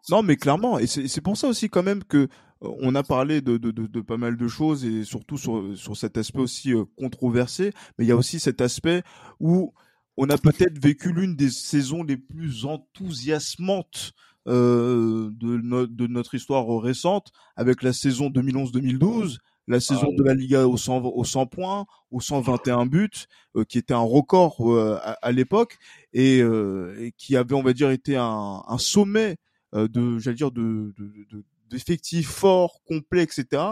non 0.08 0.22
mais 0.22 0.36
clairement, 0.36 0.78
et 0.78 0.88
c'est 0.88 1.20
pour 1.20 1.36
ça 1.36 1.46
aussi 1.46 1.68
quand 1.68 1.84
même 1.84 2.02
que 2.02 2.16
euh, 2.62 2.68
on 2.80 2.96
a 2.96 3.04
parlé 3.04 3.42
de, 3.42 3.58
de, 3.58 3.70
de, 3.70 3.86
de, 3.86 4.00
pas 4.00 4.16
mal 4.16 4.36
de 4.36 4.48
choses 4.48 4.84
et 4.84 5.04
surtout 5.04 5.38
sur, 5.38 5.76
sur 5.76 5.96
cet 5.96 6.18
aspect 6.18 6.40
aussi 6.40 6.72
controversé, 6.98 7.72
mais 7.96 8.06
il 8.06 8.08
y 8.08 8.12
a 8.12 8.16
aussi 8.16 8.40
cet 8.40 8.60
aspect 8.60 9.04
où 9.38 9.72
on 10.20 10.28
a 10.28 10.36
peut-être 10.36 10.78
vécu 10.78 11.12
l'une 11.12 11.34
des 11.34 11.48
saisons 11.48 12.02
les 12.02 12.18
plus 12.18 12.66
enthousiasmantes 12.66 14.12
euh, 14.46 15.30
de, 15.32 15.56
no 15.56 15.86
de 15.86 16.06
notre 16.06 16.34
histoire 16.34 16.66
récente, 16.82 17.32
avec 17.56 17.82
la 17.82 17.94
saison 17.94 18.28
2011-2012, 18.28 19.38
la 19.66 19.80
saison 19.80 20.08
ah, 20.10 20.16
de 20.16 20.22
la 20.22 20.34
Liga 20.34 20.68
aux 20.68 20.76
100, 20.76 21.04
aux 21.04 21.24
100 21.24 21.46
points, 21.46 21.86
aux 22.10 22.20
121 22.20 22.84
buts, 22.84 23.08
euh, 23.56 23.64
qui 23.64 23.78
était 23.78 23.94
un 23.94 23.98
record 23.98 24.60
euh, 24.70 24.98
à, 25.02 25.12
à 25.22 25.32
l'époque 25.32 25.78
et, 26.12 26.42
euh, 26.42 26.96
et, 27.00 27.12
qui 27.12 27.34
avait, 27.36 27.54
on 27.54 27.62
va 27.62 27.72
dire, 27.72 27.90
été 27.90 28.16
un, 28.16 28.62
un 28.66 28.78
sommet 28.78 29.36
de, 29.72 30.18
j'allais 30.18 30.36
dire, 30.36 30.50
de, 30.50 30.92
de, 30.98 31.26
de 31.30 31.44
d'effectifs 31.70 32.28
forts, 32.28 32.82
complets, 32.84 33.22
etc. 33.22 33.62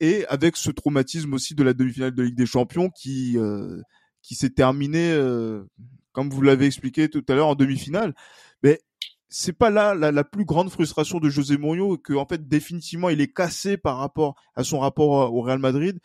Et 0.00 0.26
avec 0.26 0.56
ce 0.56 0.70
traumatisme 0.70 1.34
aussi 1.34 1.54
de 1.54 1.62
la 1.62 1.72
demi-finale 1.72 2.14
de 2.14 2.22
Ligue 2.22 2.36
des 2.36 2.46
Champions 2.46 2.90
qui 2.90 3.38
euh, 3.38 3.80
qui 4.24 4.34
s'est 4.34 4.50
terminé, 4.50 5.12
euh, 5.12 5.64
comme 6.12 6.30
vous 6.30 6.40
l'avez 6.40 6.64
expliqué 6.64 7.10
tout 7.10 7.24
à 7.28 7.34
l'heure, 7.34 7.48
en 7.48 7.54
demi-finale. 7.54 8.14
Mais 8.62 8.80
c'est 9.28 9.52
pas 9.52 9.68
là 9.68 9.94
la, 9.94 10.10
la, 10.10 10.24
plus 10.24 10.46
grande 10.46 10.70
frustration 10.70 11.20
de 11.20 11.28
José 11.28 11.58
Mourinho 11.58 11.98
que 11.98 12.14
en 12.14 12.24
fait 12.24 12.48
définitivement 12.48 13.10
il 13.10 13.20
est 13.20 13.32
cassé 13.32 13.76
par 13.76 13.98
rapport 13.98 14.34
à 14.54 14.64
son 14.64 14.78
rapport 14.78 15.32
au 15.32 15.42
Real 15.42 15.58
Madrid. 15.58 15.98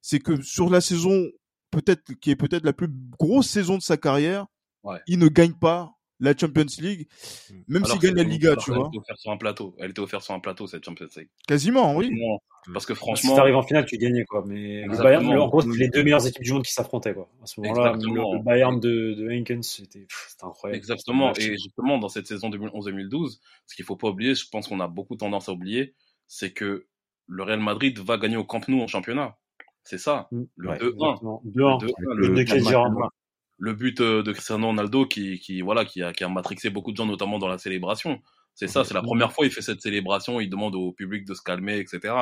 C'est 0.00 0.20
que 0.20 0.40
sur 0.40 0.70
la 0.70 0.80
saison 0.80 1.28
peut-être 1.70 2.14
qui 2.14 2.30
est 2.30 2.36
peut-être 2.36 2.64
la 2.64 2.72
plus 2.72 2.88
grosse 3.18 3.48
saison 3.48 3.76
de 3.76 3.82
sa 3.82 3.98
carrière, 3.98 4.46
ouais. 4.82 5.00
il 5.06 5.18
ne 5.18 5.28
gagne 5.28 5.54
pas 5.54 5.92
la 6.18 6.34
Champions 6.34 6.64
League, 6.78 7.08
mmh. 7.50 7.54
même 7.68 7.84
s'il 7.84 7.98
gagne 7.98 8.14
la 8.14 8.22
Liga, 8.22 8.56
tu 8.56 8.72
vois. 8.72 8.88
Elle 8.90 8.96
était 8.96 8.98
offerte 8.98 9.18
sur 9.18 9.30
un 9.32 9.36
plateau. 9.36 9.76
Elle 9.78 9.90
était 9.90 10.00
offerte 10.00 10.22
sur 10.22 10.32
un 10.32 10.40
plateau 10.40 10.66
cette 10.66 10.82
Champions 10.82 11.08
League. 11.14 11.28
Quasiment, 11.46 11.94
oui. 11.94 12.10
Parce 12.72 12.86
que 12.86 12.94
franchement, 12.94 13.30
si 13.30 13.36
t'arrives 13.36 13.56
en 13.56 13.62
finale, 13.62 13.84
tu 13.84 13.96
gagnais 13.96 14.24
quoi. 14.24 14.44
Mais 14.46 14.82
le 14.82 14.96
Bayern, 14.96 15.26
en 15.26 15.48
gros, 15.48 15.60
c'était 15.60 15.78
les 15.78 15.88
deux 15.88 16.02
meilleures 16.02 16.26
équipes 16.26 16.42
du 16.42 16.52
monde 16.52 16.64
qui 16.64 16.72
s'affrontaient 16.72 17.14
quoi. 17.14 17.28
À 17.42 17.46
ce 17.46 17.60
moment-là, 17.60 17.92
le, 17.92 18.42
Bayern 18.42 18.80
de, 18.80 19.14
de 19.14 19.30
Henkens, 19.30 19.62
c'était 19.62 20.06
incroyable. 20.42 20.76
Exactement. 20.76 21.32
Et 21.34 21.52
justement, 21.52 21.98
dans 21.98 22.08
cette 22.08 22.26
saison 22.26 22.50
2011-2012, 22.50 23.38
ce 23.66 23.74
qu'il 23.74 23.84
faut 23.84 23.96
pas 23.96 24.08
oublier, 24.08 24.34
je 24.34 24.48
pense 24.48 24.68
qu'on 24.68 24.80
a 24.80 24.88
beaucoup 24.88 25.16
tendance 25.16 25.48
à 25.48 25.52
oublier, 25.52 25.94
c'est 26.26 26.52
que 26.52 26.86
le 27.26 27.42
Real 27.42 27.60
Madrid 27.60 27.98
va 27.98 28.18
gagner 28.18 28.36
au 28.36 28.44
Camp 28.44 28.66
Nou 28.68 28.80
en 28.80 28.86
championnat. 28.86 29.36
C'est 29.84 29.98
ça. 29.98 30.28
Mmh. 30.32 30.42
Le 30.56 30.70
2-1. 30.70 31.42
2-1. 31.54 31.82
Le, 32.14 32.28
le, 32.28 32.28
le, 32.28 33.08
le 33.58 33.72
but 33.72 34.00
euh, 34.00 34.22
de 34.22 34.32
Cristiano 34.32 34.66
Ronaldo 34.66 35.06
qui, 35.06 35.38
qui 35.38 35.62
voilà 35.62 35.84
qui 35.84 36.02
a, 36.02 36.12
qui 36.12 36.24
a 36.24 36.28
matrixé 36.28 36.70
beaucoup 36.70 36.92
de 36.92 36.96
gens 36.96 37.06
notamment 37.06 37.38
dans 37.38 37.48
la 37.48 37.58
célébration. 37.58 38.20
C'est 38.56 38.68
ça, 38.68 38.84
c'est 38.84 38.94
la 38.94 39.02
première 39.02 39.32
fois 39.32 39.44
il 39.44 39.52
fait 39.52 39.62
cette 39.62 39.82
célébration, 39.82 40.40
il 40.40 40.48
demande 40.48 40.74
au 40.74 40.90
public 40.90 41.24
de 41.26 41.34
se 41.34 41.42
calmer, 41.42 41.78
etc. 41.78 42.14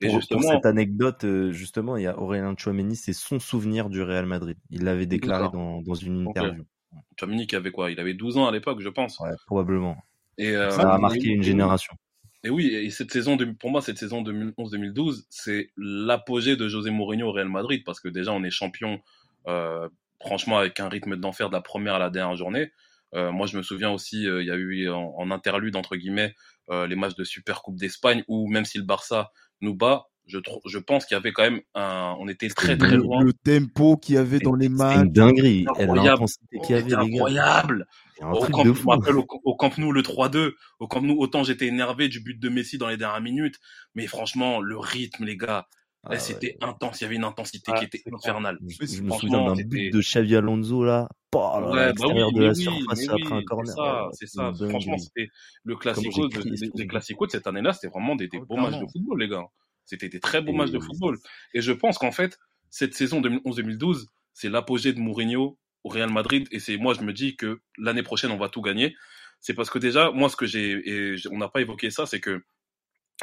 Et 0.00 0.06
pour, 0.06 0.16
justement, 0.16 0.50
cette 0.50 0.66
anecdote, 0.66 1.24
euh, 1.24 1.52
justement, 1.52 1.96
il 1.96 2.04
y 2.04 2.06
a 2.06 2.18
Aurélien 2.18 2.54
Chouameni, 2.56 2.96
c'est 2.96 3.12
son 3.12 3.38
souvenir 3.38 3.90
du 3.90 4.02
Real 4.02 4.26
Madrid. 4.26 4.56
Il 4.70 4.84
l'avait 4.84 5.06
déclaré 5.06 5.50
dans, 5.52 5.82
dans 5.82 5.94
une 5.94 6.28
interview. 6.28 6.62
Okay. 6.62 7.02
Chouameni 7.20 7.46
qui 7.46 7.54
avait 7.54 7.70
quoi? 7.70 7.90
Il 7.90 8.00
avait 8.00 8.14
12 8.14 8.38
ans 8.38 8.48
à 8.48 8.52
l'époque, 8.52 8.80
je 8.80 8.88
pense. 8.88 9.20
Ouais, 9.20 9.30
probablement. 9.46 9.96
Et 10.38 10.56
euh, 10.56 10.70
ça 10.70 10.94
a 10.94 10.98
marqué 10.98 11.28
une 11.28 11.42
génération. 11.42 11.94
Et 12.42 12.50
oui, 12.50 12.74
et 12.74 12.90
cette 12.90 13.12
saison, 13.12 13.36
de, 13.36 13.44
pour 13.44 13.70
moi, 13.70 13.80
cette 13.80 13.98
saison 13.98 14.22
2011-2012, 14.22 15.24
c'est 15.30 15.70
l'apogée 15.76 16.56
de 16.56 16.66
José 16.66 16.90
Mourinho 16.90 17.28
au 17.28 17.32
Real 17.32 17.48
Madrid 17.48 17.82
parce 17.84 18.00
que 18.00 18.08
déjà 18.08 18.32
on 18.32 18.42
est 18.42 18.50
champion 18.50 19.00
euh, 19.46 19.88
franchement, 20.24 20.58
avec 20.58 20.80
un 20.80 20.88
rythme 20.88 21.16
d'enfer 21.16 21.48
de 21.48 21.54
la 21.54 21.60
première 21.60 21.94
à 21.94 21.98
la 21.98 22.10
dernière 22.10 22.36
journée. 22.36 22.72
Euh, 23.14 23.32
moi, 23.32 23.46
je 23.46 23.56
me 23.56 23.62
souviens 23.62 23.90
aussi, 23.90 24.26
euh, 24.26 24.42
il 24.42 24.46
y 24.46 24.50
a 24.50 24.56
eu 24.56 24.90
en, 24.90 25.14
en, 25.16 25.30
interlude, 25.30 25.76
entre 25.76 25.96
guillemets, 25.96 26.34
euh, 26.70 26.86
les 26.86 26.96
matchs 26.96 27.14
de 27.14 27.24
Super 27.24 27.62
Coupe 27.62 27.76
d'Espagne, 27.76 28.24
où 28.28 28.48
même 28.48 28.64
si 28.64 28.78
le 28.78 28.84
Barça 28.84 29.30
nous 29.60 29.74
bat, 29.74 30.06
je, 30.26 30.38
je 30.66 30.78
pense 30.78 31.04
qu'il 31.04 31.14
y 31.14 31.18
avait 31.18 31.32
quand 31.32 31.42
même 31.42 31.60
un, 31.74 32.16
on 32.18 32.28
était 32.28 32.48
très 32.48 32.78
très 32.78 32.96
loin. 32.96 33.22
Le 33.22 33.34
tempo 33.34 33.96
qu'il 33.96 34.14
y 34.14 34.18
avait 34.18 34.38
dans 34.38 34.54
les 34.54 34.70
matchs. 34.70 34.96
une 34.96 35.12
dinguerie. 35.12 35.66
Incroyable. 35.78 37.86
Au 38.22 38.46
camp, 38.46 38.64
je 38.64 38.86
rappelle 38.86 39.16
au, 39.16 39.26
au, 39.44 39.56
Camp 39.56 39.76
Nou 39.76 39.92
le 39.92 40.02
3-2. 40.02 40.52
Au 40.78 40.88
Camp 40.88 41.02
Nou, 41.02 41.16
autant 41.18 41.42
j'étais 41.42 41.66
énervé 41.66 42.08
du 42.08 42.20
but 42.20 42.40
de 42.40 42.48
Messi 42.48 42.78
dans 42.78 42.88
les 42.88 42.96
dernières 42.96 43.20
minutes, 43.20 43.58
mais 43.94 44.06
franchement, 44.06 44.60
le 44.60 44.78
rythme, 44.78 45.24
les 45.24 45.36
gars, 45.36 45.66
ah, 46.06 46.18
c'était 46.18 46.56
ouais. 46.60 46.68
intense, 46.68 47.00
il 47.00 47.04
y 47.04 47.06
avait 47.06 47.16
une 47.16 47.24
intensité 47.24 47.72
ah, 47.74 47.78
qui 47.78 47.84
était 47.86 48.02
infernale. 48.12 48.58
Je, 48.66 48.86
je 48.86 49.02
me 49.02 49.10
souviens 49.10 49.44
d'un 49.44 49.54
but 49.54 49.90
de 49.90 50.00
Xavi 50.00 50.36
Alonso 50.36 50.84
là, 50.84 51.08
oh, 51.34 51.38
là 51.38 51.70
ouais, 51.70 51.92
bah 51.94 52.06
oui, 52.08 52.34
de 52.34 52.42
la 52.42 52.50
oui, 52.50 52.56
surface 52.56 52.98
oui, 53.00 53.08
après 53.08 53.34
un 53.34 53.42
corner. 53.42 53.74
C'est 54.12 54.26
ça, 54.26 54.52
c'est 54.52 54.58
ça. 54.58 54.68
Franchement, 54.68 54.98
c'était 54.98 55.28
le 55.64 55.76
classico, 55.76 56.28
de, 56.28 56.84
classicos 56.84 57.28
de 57.28 57.32
cette 57.32 57.46
année-là, 57.46 57.72
c'était 57.72 57.88
vraiment 57.88 58.16
des, 58.16 58.28
des 58.28 58.38
beaux 58.38 58.56
matchs 58.56 58.78
de 58.78 58.86
football, 58.92 59.20
les 59.20 59.28
gars. 59.28 59.46
C'était 59.84 60.08
des 60.08 60.20
très 60.20 60.40
beaux 60.40 60.52
matchs 60.52 60.70
de 60.70 60.78
football. 60.78 61.18
Et 61.52 61.60
je 61.60 61.72
pense 61.72 61.98
qu'en 61.98 62.12
fait, 62.12 62.38
cette 62.70 62.94
saison 62.94 63.20
2011-2012, 63.20 64.06
c'est 64.32 64.48
l'apogée 64.48 64.92
de 64.92 65.00
Mourinho 65.00 65.58
au 65.84 65.88
Real 65.88 66.10
Madrid. 66.10 66.48
Et 66.50 66.58
c'est 66.58 66.76
moi, 66.76 66.94
je 66.94 67.02
me 67.02 67.12
dis 67.12 67.36
que 67.36 67.60
l'année 67.78 68.02
prochaine, 68.02 68.30
on 68.30 68.38
va 68.38 68.48
tout 68.48 68.62
gagner. 68.62 68.94
C'est 69.40 69.54
parce 69.54 69.70
que 69.70 69.78
déjà, 69.78 70.10
moi, 70.10 70.28
ce 70.28 70.36
que 70.36 70.46
j'ai, 70.46 70.70
et 70.88 71.16
on 71.30 71.38
n'a 71.38 71.48
pas 71.48 71.60
évoqué 71.60 71.90
ça, 71.90 72.06
c'est 72.06 72.20
que 72.20 72.42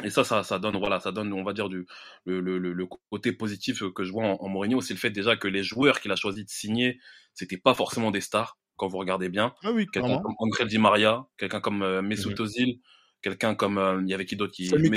et 0.02 0.10
ça, 0.10 0.24
ça, 0.24 0.42
ça 0.42 0.58
donne, 0.58 0.76
voilà, 0.78 1.00
ça 1.00 1.12
donne, 1.12 1.32
on 1.32 1.44
va 1.44 1.52
dire, 1.52 1.68
du, 1.68 1.86
le, 2.24 2.40
le, 2.40 2.58
le 2.58 2.86
côté 3.10 3.32
positif 3.32 3.82
que 3.94 4.04
je 4.04 4.12
vois 4.12 4.24
en, 4.24 4.36
en 4.40 4.48
Mourinho, 4.48 4.80
c'est 4.80 4.94
le 4.94 4.98
fait 4.98 5.10
déjà 5.10 5.36
que 5.36 5.48
les 5.48 5.62
joueurs 5.62 6.00
qu'il 6.00 6.10
a 6.12 6.16
choisi 6.16 6.44
de 6.44 6.48
signer, 6.48 6.98
c'était 7.34 7.58
pas 7.58 7.74
forcément 7.74 8.10
des 8.10 8.22
stars, 8.22 8.58
quand 8.76 8.88
vous 8.88 8.98
regardez 8.98 9.28
bien. 9.28 9.54
Ah 9.62 9.72
oui, 9.72 9.86
quelqu'un 9.92 10.18
comme 10.20 10.34
André 10.38 10.66
Di 10.66 10.78
Maria, 10.78 11.26
quelqu'un 11.36 11.60
comme 11.60 11.82
euh, 11.82 12.00
Mesut 12.02 12.30
mmh. 12.38 12.42
Özil, 12.42 12.80
quelqu'un 13.20 13.54
comme, 13.54 13.78
euh, 13.78 14.00
il 14.02 14.08
y 14.08 14.14
avait 14.14 14.24
qui 14.24 14.36
d'autre 14.36 14.54
qui, 14.54 14.66
Sami 14.66 14.90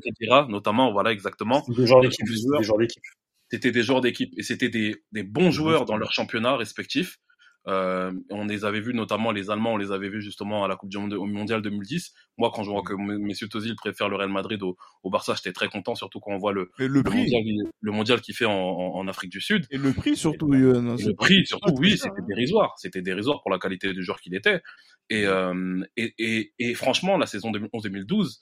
Khedira, 0.00 0.46
notamment, 0.48 0.92
voilà, 0.92 1.10
exactement. 1.10 1.64
Des 1.68 1.86
joueurs 1.86 2.02
d'équipe, 2.02 2.26
des 2.26 2.62
joueurs 2.62 2.78
d'équipe. 2.78 3.02
C'était 3.50 3.70
des 3.72 3.82
joueurs 3.82 4.00
d'équipe, 4.02 4.32
et 4.36 4.42
c'était 4.42 4.68
des, 4.68 5.04
des 5.12 5.22
bons 5.22 5.50
joueurs 5.50 5.84
dans 5.84 5.96
leur 5.96 6.12
championnat 6.12 6.56
respectif. 6.56 7.18
Euh, 7.66 8.12
on 8.30 8.44
les 8.44 8.64
avait 8.64 8.80
vus, 8.80 8.92
notamment 8.92 9.32
les 9.32 9.50
Allemands, 9.50 9.72
on 9.72 9.76
les 9.76 9.90
avait 9.90 10.10
vus 10.10 10.20
justement 10.20 10.64
à 10.64 10.68
la 10.68 10.76
Coupe 10.76 10.90
du 10.90 10.98
Monde 10.98 11.14
au 11.14 11.24
Mondial 11.24 11.62
2010. 11.62 12.12
Moi, 12.36 12.50
quand 12.54 12.62
je 12.62 12.70
vois 12.70 12.82
que 12.82 12.92
Messieurs 12.94 13.48
Tozil 13.48 13.74
préfère 13.74 14.08
le 14.08 14.16
Real 14.16 14.28
Madrid 14.28 14.62
au, 14.62 14.76
au 15.02 15.10
Barça, 15.10 15.34
j'étais 15.34 15.52
très 15.52 15.68
content, 15.68 15.94
surtout 15.94 16.20
quand 16.20 16.32
on 16.32 16.38
voit 16.38 16.52
le, 16.52 16.70
le, 16.76 17.02
prix. 17.02 17.18
mondial, 17.18 17.72
le 17.80 17.92
mondial 17.92 18.20
qu'il 18.20 18.34
fait 18.34 18.44
en, 18.44 18.52
en, 18.52 18.96
en, 18.96 19.08
Afrique 19.08 19.30
du 19.30 19.40
Sud. 19.40 19.66
Et 19.70 19.78
le 19.78 19.92
prix 19.92 20.16
surtout. 20.16 20.52
Et, 20.52 20.58
euh, 20.58 20.80
le 20.80 21.14
prix 21.14 21.46
surtout, 21.46 21.72
oui, 21.78 21.96
c'était 21.96 22.22
dérisoire. 22.28 22.74
C'était 22.76 23.02
dérisoire 23.02 23.40
pour 23.40 23.50
la 23.50 23.58
qualité 23.58 23.92
du 23.92 24.02
joueur 24.02 24.20
qu'il 24.20 24.34
était. 24.34 24.60
Et, 25.08 25.26
euh, 25.26 25.82
et, 25.96 26.14
et, 26.18 26.52
et, 26.58 26.74
franchement, 26.74 27.16
la 27.16 27.26
saison 27.26 27.50
2011-2012, 27.52 28.40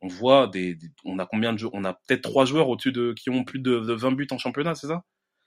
on 0.00 0.08
voit 0.08 0.46
des, 0.46 0.74
des, 0.74 0.88
on 1.04 1.18
a 1.18 1.26
combien 1.26 1.52
de 1.52 1.58
joueurs 1.58 1.74
On 1.74 1.84
a 1.84 1.94
peut-être 1.94 2.22
trois 2.22 2.44
joueurs 2.44 2.68
au-dessus 2.68 2.92
de 2.92 3.14
qui 3.14 3.30
ont 3.30 3.44
plus 3.44 3.58
de, 3.58 3.80
de 3.80 3.92
20 3.92 4.12
buts 4.12 4.28
en 4.30 4.38
championnat, 4.38 4.74
c'est 4.74 4.86
ça? 4.88 5.04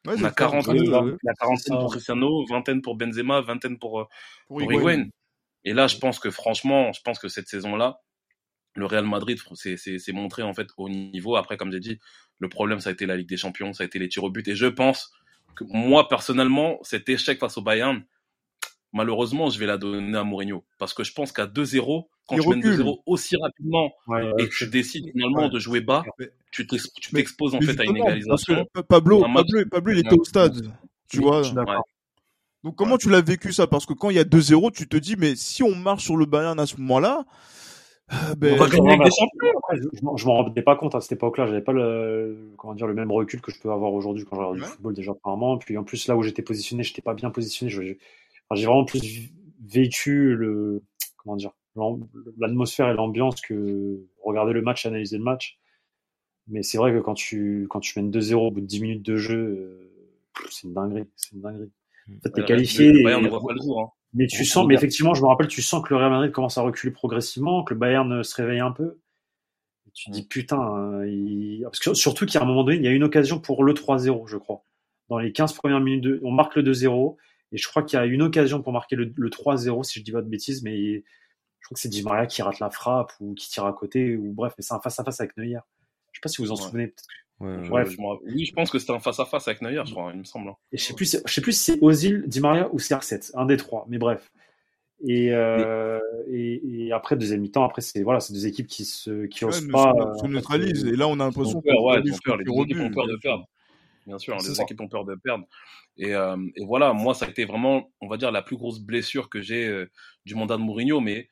Ouais, 0.07 0.15
on 0.17 0.23
a 0.23 0.31
40, 0.31 0.67
ouais, 0.67 0.79
ouais. 0.79 1.15
la 1.23 1.33
quarantaine 1.33 1.77
pour 1.77 1.91
Cristiano, 1.91 2.45
vingtaine 2.47 2.81
pour 2.81 2.95
Benzema, 2.95 3.41
vingtaine 3.41 3.77
pour, 3.77 4.01
euh, 4.01 4.05
pour, 4.47 4.57
pour 4.57 4.73
Higuain. 4.73 5.09
Et 5.63 5.73
là, 5.73 5.87
je 5.87 5.97
pense 5.97 6.19
que 6.19 6.31
franchement, 6.31 6.91
je 6.91 7.01
pense 7.01 7.19
que 7.19 7.27
cette 7.27 7.47
saison-là, 7.47 8.01
le 8.75 8.85
Real 8.85 9.05
Madrid 9.05 9.37
s'est 9.55 10.11
montré 10.13 10.41
en 10.41 10.53
fait 10.53 10.67
au 10.77 10.89
niveau. 10.89 11.35
Après, 11.35 11.57
comme 11.57 11.71
j'ai 11.71 11.79
dit, 11.79 11.99
le 12.39 12.49
problème, 12.49 12.79
ça 12.79 12.89
a 12.89 12.93
été 12.93 13.05
la 13.05 13.15
Ligue 13.15 13.29
des 13.29 13.37
Champions, 13.37 13.73
ça 13.73 13.83
a 13.83 13.85
été 13.85 13.99
les 13.99 14.09
tirs 14.09 14.23
au 14.23 14.31
but. 14.31 14.47
Et 14.47 14.55
je 14.55 14.65
pense 14.65 15.11
que 15.55 15.63
moi, 15.67 16.07
personnellement, 16.07 16.79
cet 16.81 17.07
échec 17.09 17.39
face 17.39 17.57
au 17.57 17.61
Bayern, 17.61 18.03
malheureusement, 18.93 19.49
je 19.49 19.59
vais 19.59 19.65
la 19.65 19.77
donner 19.77 20.17
à 20.17 20.23
Mourinho. 20.23 20.63
Parce 20.77 20.93
que 20.93 21.03
je 21.03 21.13
pense 21.13 21.31
qu'à 21.31 21.45
2-0, 21.45 22.07
quand 22.27 22.35
il 22.35 22.41
tu 22.41 22.49
mènes 22.49 22.61
2-0 22.61 23.01
aussi 23.05 23.35
rapidement 23.37 23.91
ouais, 24.07 24.31
et 24.39 24.47
que 24.47 24.55
tu 24.55 24.67
décides 24.67 25.11
finalement 25.11 25.43
ouais. 25.43 25.49
de 25.49 25.59
jouer 25.59 25.81
bas, 25.81 26.03
tu 26.51 26.67
t'exposes 26.67 27.55
en 27.55 27.61
fait 27.61 27.79
à 27.79 27.83
une 27.83 27.97
égalisation. 27.97 28.65
Pablo, 28.87 29.21
Pablo, 29.21 29.65
Pablo, 29.69 29.93
il 29.93 29.99
était 29.99 30.17
au 30.17 30.23
stade. 30.23 30.71
Tu 31.09 31.19
oui, 31.19 31.25
vois. 31.25 31.41
Donc 32.63 32.75
comment 32.75 32.97
tu 32.97 33.09
l'as 33.09 33.21
vécu 33.21 33.51
ça? 33.51 33.67
Parce 33.67 33.85
que 33.85 33.93
quand 33.93 34.09
il 34.09 34.15
y 34.15 34.19
a 34.19 34.23
2-0, 34.23 34.71
tu 34.71 34.87
te 34.87 34.97
dis, 34.97 35.15
mais 35.17 35.35
si 35.35 35.63
on 35.63 35.75
marche 35.75 36.03
sur 36.03 36.15
le 36.15 36.25
Bayern 36.25 36.59
à 36.59 36.67
ce 36.67 36.77
moment-là, 36.77 37.25
euh, 38.13 38.35
ben, 38.35 38.53
on 38.53 38.57
va 38.57 38.69
gagner 38.69 38.89
avec 38.89 39.03
des 39.03 39.09
champions. 39.09 39.61
Je, 39.73 40.17
je 40.17 40.25
m'en 40.25 40.43
rendais 40.43 40.61
pas 40.61 40.75
compte 40.75 40.95
à 40.95 41.01
cette 41.01 41.13
époque-là. 41.13 41.47
J'avais 41.47 41.61
pas 41.61 41.71
le, 41.71 42.51
comment 42.57 42.75
dire, 42.75 42.87
le 42.87 42.93
même 42.93 43.11
recul 43.11 43.41
que 43.41 43.51
je 43.51 43.59
peux 43.59 43.71
avoir 43.71 43.93
aujourd'hui 43.93 44.25
quand 44.25 44.35
je 44.35 44.41
regarde 44.41 44.57
ouais. 44.57 44.65
du 44.65 44.67
football 44.67 44.93
déjà 44.93 45.11
apparemment. 45.11 45.57
Puis 45.57 45.77
en 45.77 45.83
plus 45.83 46.07
là 46.07 46.15
où 46.17 46.23
j'étais 46.23 46.41
positionné, 46.41 46.83
j'étais 46.83 47.01
pas 47.01 47.13
bien 47.13 47.29
positionné. 47.31 47.71
Je, 47.71 47.95
j'ai 48.55 48.65
vraiment 48.65 48.85
plus 48.85 49.31
vécu 49.63 50.35
le 50.35 50.83
comment 51.17 51.35
dire 51.35 51.51
l'atmosphère 52.37 52.89
et 52.89 52.93
l'ambiance 52.93 53.39
que 53.41 53.99
regarder 54.23 54.53
le 54.53 54.61
match, 54.61 54.85
analyser 54.85 55.17
le 55.17 55.23
match. 55.23 55.57
Mais 56.47 56.63
c'est 56.63 56.77
vrai 56.77 56.91
que 56.91 56.99
quand 56.99 57.13
tu 57.13 57.67
quand 57.69 57.79
tu 57.79 57.97
mènes 57.99 58.11
2-0 58.11 58.35
au 58.35 58.51
bout 58.51 58.61
de 58.61 58.65
10 58.65 58.81
minutes 58.81 59.05
de 59.05 59.15
jeu, 59.15 59.37
euh, 59.37 59.91
c'est 60.49 60.67
une 60.67 60.73
dinguerie, 60.73 61.07
c'est 61.15 61.33
une 61.33 61.41
dinguerie. 61.41 61.71
En 62.09 62.19
fait, 62.21 62.31
t'es 62.31 62.43
qualifié. 62.43 62.91
Le 62.91 63.03
Bayern 63.03 63.23
ne 63.23 63.29
voit 63.29 63.41
pas 63.41 63.53
le 63.53 63.61
jour. 63.61 63.79
Hein. 63.79 63.89
Mais 64.13 64.27
tu 64.27 64.43
sens, 64.43 64.67
mais 64.67 64.73
effectivement, 64.73 65.13
je 65.13 65.21
me 65.21 65.27
rappelle, 65.27 65.47
tu 65.47 65.61
sens 65.61 65.81
que 65.83 65.93
le 65.93 65.97
Real 65.97 66.11
Madrid 66.11 66.31
commence 66.31 66.57
à 66.57 66.61
reculer 66.61 66.91
progressivement, 66.91 67.63
que 67.63 67.73
le 67.73 67.79
Bayern 67.79 68.23
se 68.23 68.35
réveille 68.35 68.59
un 68.59 68.71
peu. 68.71 68.99
tu 69.93 70.09
te 70.09 70.11
dis 70.11 70.27
putain, 70.27 70.59
hein, 70.59 71.05
il... 71.05 71.61
Parce 71.63 71.79
que 71.79 71.93
surtout 71.93 72.25
qu'à 72.25 72.41
un 72.41 72.45
moment 72.45 72.65
donné, 72.65 72.77
il 72.77 72.83
y 72.83 72.87
a 72.87 72.91
une 72.91 73.03
occasion 73.03 73.39
pour 73.39 73.63
le 73.63 73.73
3-0, 73.73 74.27
je 74.27 74.37
crois. 74.37 74.65
Dans 75.07 75.17
les 75.17 75.31
15 75.31 75.53
premières 75.53 75.79
minutes, 75.79 76.03
de... 76.03 76.19
on 76.23 76.31
marque 76.31 76.57
le 76.57 76.63
2-0. 76.63 77.15
Et 77.51 77.57
je 77.57 77.67
crois 77.67 77.83
qu'il 77.83 77.97
y 77.97 78.01
a 78.01 78.05
une 78.05 78.21
occasion 78.21 78.61
pour 78.61 78.73
marquer 78.73 78.95
le, 78.95 79.05
3-0, 79.05 79.83
si 79.83 79.99
je 79.99 80.03
dis 80.03 80.11
pas 80.11 80.21
de 80.21 80.29
bêtises, 80.29 80.63
mais 80.63 81.03
je 81.59 81.65
crois 81.65 81.75
que 81.75 81.79
c'est 81.79 81.89
Di 81.89 82.03
Maria 82.03 82.25
qui 82.25 82.41
rate 82.41 82.59
la 82.59 82.69
frappe 82.69 83.11
ou 83.19 83.33
qui 83.33 83.49
tire 83.49 83.65
à 83.65 83.73
côté, 83.73 84.15
ou 84.15 84.33
bref, 84.33 84.53
mais 84.57 84.63
c'est 84.63 84.73
un 84.73 84.79
face-à-face 84.79 85.19
avec 85.19 85.35
Neuer. 85.37 85.59
Je 86.11 86.17
sais 86.17 86.21
pas 86.21 86.29
si 86.29 86.41
vous 86.41 86.51
en 86.51 86.55
souvenez. 86.55 86.93
Bref. 87.39 87.95
oui, 88.25 88.45
je 88.45 88.53
pense 88.53 88.69
que 88.69 88.77
c'était 88.77 88.93
un 88.93 88.99
face-à-face 88.99 89.47
avec 89.47 89.61
Neuer, 89.61 89.81
je 89.85 89.91
crois, 89.91 90.11
il 90.13 90.19
me 90.19 90.23
semble. 90.23 90.49
Hein. 90.49 90.55
Et 90.71 90.77
je 90.77 90.83
sais 90.83 90.93
plus, 90.93 91.17
je 91.25 91.33
sais 91.33 91.41
plus 91.41 91.53
si 91.53 91.71
c'est 91.71 91.79
Ozil, 91.81 92.23
Di 92.27 92.39
Maria 92.39 92.69
ou 92.73 92.77
CR7, 92.77 93.31
un 93.33 93.45
des 93.45 93.57
trois, 93.57 93.85
mais 93.89 93.97
bref. 93.97 94.31
Et, 95.03 95.33
euh, 95.33 95.99
et, 96.29 96.85
et, 96.85 96.91
après 96.91 97.15
deuxième 97.15 97.41
mi-temps, 97.41 97.63
après 97.63 97.81
c'est 97.81 98.03
voilà, 98.03 98.19
c'est 98.19 98.33
deux 98.33 98.45
équipes 98.45 98.67
qui 98.67 98.85
se 98.85 99.25
qui 99.25 99.45
osent 99.45 99.67
pas. 99.67 99.93
Se, 100.21 100.27
neutralisent. 100.27 100.85
Et 100.85 100.95
là, 100.95 101.07
on 101.07 101.19
a 101.19 101.25
l'impression 101.25 101.59
que 101.59 101.69
ouais, 101.69 102.01
les 102.01 102.11
équipes 102.11 102.79
ont 102.79 102.91
peur 102.91 103.07
de 103.07 103.17
perdre. 103.19 103.47
Bien 104.07 104.17
sûr, 104.17 104.35
les 104.37 104.61
équipes 104.61 104.81
ont 104.81 104.87
peur 104.87 105.05
de 105.05 105.15
perdre. 105.15 105.45
Et, 105.97 106.15
euh, 106.15 106.37
et, 106.55 106.65
voilà, 106.65 106.93
moi, 106.93 107.13
ça 107.13 107.25
a 107.25 107.29
été 107.29 107.45
vraiment, 107.45 107.91
on 108.01 108.07
va 108.07 108.17
dire, 108.17 108.31
la 108.31 108.41
plus 108.41 108.57
grosse 108.57 108.79
blessure 108.79 109.29
que 109.29 109.41
j'ai 109.41 109.67
euh, 109.67 109.89
du 110.25 110.35
mandat 110.35 110.57
de 110.57 110.61
Mourinho, 110.61 110.99
mais 110.99 111.29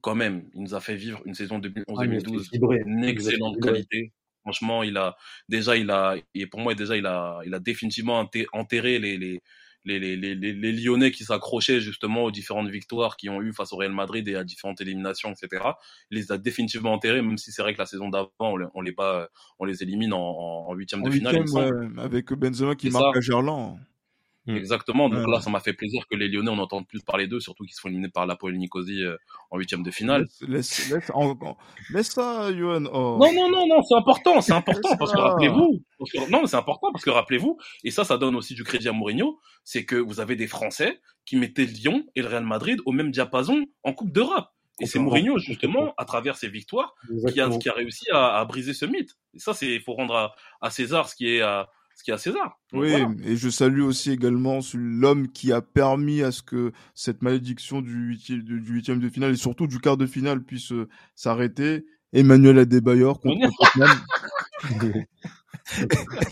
quand 0.00 0.14
même, 0.14 0.48
il 0.54 0.62
nous 0.62 0.74
a 0.74 0.80
fait 0.80 0.96
vivre 0.96 1.20
une 1.24 1.34
saison 1.34 1.58
2011-2012, 1.58 2.48
ah, 2.52 2.74
une 2.86 3.04
excellente 3.04 3.60
qualité. 3.60 4.12
Franchement, 4.40 4.82
il 4.82 4.96
a 4.96 5.16
déjà, 5.48 5.76
il 5.76 5.90
a, 5.90 6.16
et 6.34 6.46
pour 6.46 6.60
moi, 6.60 6.74
déjà, 6.74 6.96
il 6.96 7.06
a, 7.06 7.40
il 7.44 7.54
a 7.54 7.60
définitivement 7.60 8.26
enterré 8.52 8.98
les, 8.98 9.18
les, 9.18 9.42
les, 9.84 9.98
les, 9.98 10.16
les, 10.16 10.34
les 10.34 10.72
Lyonnais 10.72 11.10
qui 11.10 11.24
s'accrochaient 11.24 11.80
justement 11.80 12.24
aux 12.24 12.30
différentes 12.30 12.68
victoires 12.68 13.16
qu'ils 13.16 13.30
ont 13.30 13.40
eues 13.40 13.52
face 13.52 13.72
au 13.72 13.76
Real 13.76 13.92
Madrid 13.92 14.26
et 14.28 14.36
à 14.36 14.44
différentes 14.44 14.80
éliminations, 14.80 15.32
etc. 15.32 15.64
Les 16.10 16.32
a 16.32 16.38
définitivement 16.38 16.92
enterrés, 16.92 17.22
même 17.22 17.38
si 17.38 17.52
c'est 17.52 17.62
vrai 17.62 17.74
que 17.74 17.78
la 17.78 17.86
saison 17.86 18.08
d'avant, 18.08 18.30
on 18.74 18.80
les, 18.80 18.92
pas, 18.92 19.28
on 19.58 19.64
les 19.64 19.82
élimine 19.82 20.12
en 20.12 20.72
huitième 20.74 21.02
de 21.02 21.10
finale. 21.10 21.44
avec 21.98 22.32
Benzema 22.32 22.74
qui 22.74 22.90
marque 22.90 23.16
à 23.16 23.20
Gerland. 23.20 23.78
Mm. 24.50 24.56
Exactement. 24.56 25.08
Donc 25.08 25.28
là, 25.28 25.40
ça 25.40 25.50
m'a 25.50 25.60
fait 25.60 25.72
plaisir 25.72 26.06
que 26.10 26.16
les 26.16 26.28
Lyonnais, 26.28 26.50
on 26.50 26.58
entende 26.58 26.86
plus 26.86 27.00
parler 27.00 27.26
d'eux, 27.26 27.40
surtout 27.40 27.64
qu'ils 27.64 27.74
se 27.74 27.80
font 27.80 27.88
éliminer 27.88 28.08
par 28.08 28.26
la 28.26 28.36
Nicosie 28.52 29.04
euh, 29.04 29.16
en 29.50 29.58
huitième 29.58 29.82
de 29.82 29.90
finale. 29.90 30.26
Laisse, 30.46 30.88
laisse, 30.90 31.12
laisse 31.90 32.10
ça, 32.10 32.52
Johan. 32.52 32.84
Oh. 32.92 33.18
Non, 33.20 33.32
non, 33.32 33.50
non, 33.50 33.66
non, 33.66 33.82
c'est 33.82 33.94
important, 33.94 34.40
c'est 34.40 34.52
important 34.52 34.96
parce 34.98 35.12
que 35.12 35.18
rappelez-vous, 35.18 35.82
non, 36.30 36.46
c'est 36.46 36.56
important 36.56 36.90
parce 36.92 37.04
que 37.04 37.10
rappelez-vous, 37.10 37.58
et 37.84 37.90
ça, 37.90 38.04
ça 38.04 38.18
donne 38.18 38.36
aussi 38.36 38.54
du 38.54 38.64
crédit 38.64 38.88
à 38.88 38.92
Mourinho, 38.92 39.38
c'est 39.64 39.84
que 39.84 39.96
vous 39.96 40.20
avez 40.20 40.36
des 40.36 40.46
Français 40.46 41.00
qui 41.24 41.36
mettaient 41.36 41.64
Lyon 41.64 42.04
et 42.14 42.22
le 42.22 42.28
Real 42.28 42.44
Madrid 42.44 42.80
au 42.86 42.92
même 42.92 43.10
diapason 43.10 43.64
en 43.82 43.92
Coupe 43.92 44.12
d'Europe. 44.12 44.48
Et 44.80 44.86
c'est 44.86 44.98
Mourinho, 44.98 45.38
justement, 45.38 45.92
à 45.98 46.06
travers 46.06 46.36
ses 46.36 46.48
victoires, 46.48 46.94
qui 47.32 47.40
a, 47.40 47.50
qui 47.58 47.68
a, 47.68 47.72
réussi 47.72 48.10
à, 48.10 48.38
à, 48.38 48.44
briser 48.46 48.72
ce 48.72 48.86
mythe. 48.86 49.14
Et 49.34 49.38
ça, 49.38 49.52
c'est, 49.52 49.74
il 49.74 49.82
faut 49.82 49.92
rendre 49.92 50.14
à, 50.14 50.34
à, 50.62 50.70
César 50.70 51.06
ce 51.06 51.14
qui 51.14 51.28
est 51.28 51.42
à, 51.42 51.68
ce 52.00 52.04
qui 52.04 52.10
est 52.12 52.14
à 52.14 52.18
César. 52.18 52.58
oui, 52.72 52.94
et 53.24 53.36
je 53.36 53.50
salue 53.50 53.82
aussi 53.82 54.10
également 54.10 54.60
l'homme 54.72 55.28
qui 55.28 55.52
a 55.52 55.60
permis 55.60 56.22
à 56.22 56.32
ce 56.32 56.40
que 56.40 56.72
cette 56.94 57.20
malédiction 57.20 57.82
du 57.82 57.92
huitième, 57.92 58.40
du 58.40 58.72
huitième 58.72 59.00
de 59.00 59.08
finale 59.10 59.32
et 59.32 59.36
surtout 59.36 59.66
du 59.66 59.80
quart 59.80 59.98
de 59.98 60.06
finale 60.06 60.42
puisse 60.42 60.72
euh, 60.72 60.88
s'arrêter. 61.14 61.84
Emmanuel 62.14 62.58
Adebayor 62.58 63.20
contre 63.20 63.50
Tottenham. 63.60 63.98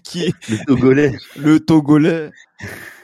qui 0.02 0.32
le 0.48 0.64
Togolais, 0.64 1.16
le 1.36 1.60
Togolais, 1.60 2.30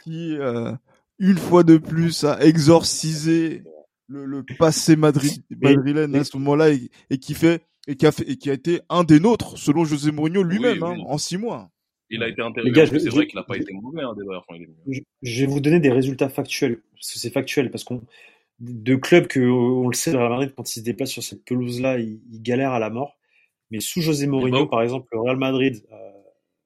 qui 0.03 0.37
euh, 0.39 0.73
une 1.19 1.39
fois 1.39 1.65
de 1.65 1.77
plus 1.77 2.25
a 2.25 2.43
exorcisé 2.43 3.63
le, 4.09 4.25
le 4.25 4.43
passé 4.59 4.97
Madrid, 4.97 5.45
madrilène 5.51 6.17
à 6.17 6.25
ce 6.25 6.37
moment-là 6.39 6.71
et, 6.71 7.19
qui 7.19 7.35
fait 7.35 7.63
et 7.87 7.97
qui 7.97 8.07
a 8.07 8.13
fait 8.13 8.29
et 8.29 8.37
qui 8.37 8.49
a 8.49 8.55
été 8.55 8.81
un 8.89 9.05
des 9.05 9.21
nôtres 9.21 9.59
selon 9.59 9.85
José 9.85 10.11
Mourinho 10.13 10.43
lui-même 10.43 10.83
hein, 10.83 10.97
en 11.07 11.19
six 11.19 11.37
mois. 11.37 11.71
Il 12.11 12.23
a 12.23 12.29
été 12.29 12.43
intéressant. 12.43 12.99
C'est 12.99 13.09
vrai 13.09 13.27
qu'il 13.27 13.37
n'a 13.37 13.45
pas 13.45 13.57
été 13.57 13.73
mauvais, 13.73 14.03
hein, 14.03 14.15
quand 14.47 14.55
il 14.55 14.63
est 14.63 14.69
venu. 14.85 15.05
Je 15.23 15.41
vais 15.41 15.47
vous 15.51 15.61
donner 15.61 15.81
des 15.81 15.91
résultats 15.91 16.29
factuels. 16.29 16.81
Parce 16.95 17.13
que 17.13 17.19
c'est 17.19 17.31
factuel. 17.31 17.71
Parce 17.71 17.85
qu'on, 17.85 18.03
de 18.61 18.95
clubs 18.95 19.27
que, 19.27 19.41
on 19.41 19.89
le 19.89 19.95
sait, 19.95 20.13
le 20.13 20.19
Real 20.19 20.31
Madrid, 20.31 20.53
quand 20.57 20.69
il 20.69 20.81
se 20.81 20.85
déplace 20.85 21.11
sur 21.11 21.23
cette 21.23 21.45
pelouse-là, 21.45 21.99
il, 21.99 22.21
galère 22.43 22.73
à 22.73 22.79
la 22.79 22.91
mort. 22.91 23.17
Mais 23.71 23.81
sous 23.81 24.01
José 24.01 24.27
Mourinho, 24.27 24.67
par 24.67 24.83
exemple, 24.83 25.09
le 25.13 25.21
Real 25.21 25.37
Madrid, 25.37 25.83
euh, 25.93 26.11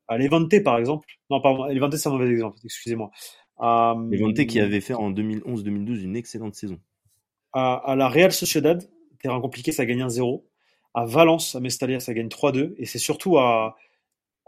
à 0.09 0.19
Levante, 0.19 0.63
par 0.63 0.79
exemple. 0.79 1.07
Non, 1.31 1.41
pardon, 1.41 1.67
Levante, 1.67 1.97
c'est 1.97 2.09
un 2.09 2.13
mauvais 2.13 2.31
exemple. 2.31 2.59
Excusez-moi. 2.65 3.11
Euh, 3.61 3.95
Levante 4.11 4.47
qui 4.47 4.61
avait 4.61 4.81
fait 4.81 4.95
en 4.95 5.11
2011-2012 5.13 6.03
une 6.03 6.17
excellente 6.17 6.55
saison. 6.55 6.79
À, 7.53 7.77
à, 7.77 7.97
la 7.97 8.09
Real 8.09 8.33
Sociedad, 8.33 8.83
terrain 9.21 9.41
compliqué, 9.41 9.73
ça 9.73 9.87
gagne 9.87 10.03
1-0. 10.03 10.43
À 10.95 11.07
Valence, 11.07 11.55
à 11.55 11.61
Mestalia, 11.61 12.01
ça 12.01 12.13
gagne 12.13 12.29
3-2. 12.29 12.75
Et 12.79 12.87
c'est 12.87 12.99
surtout 12.99 13.39
à, 13.39 13.77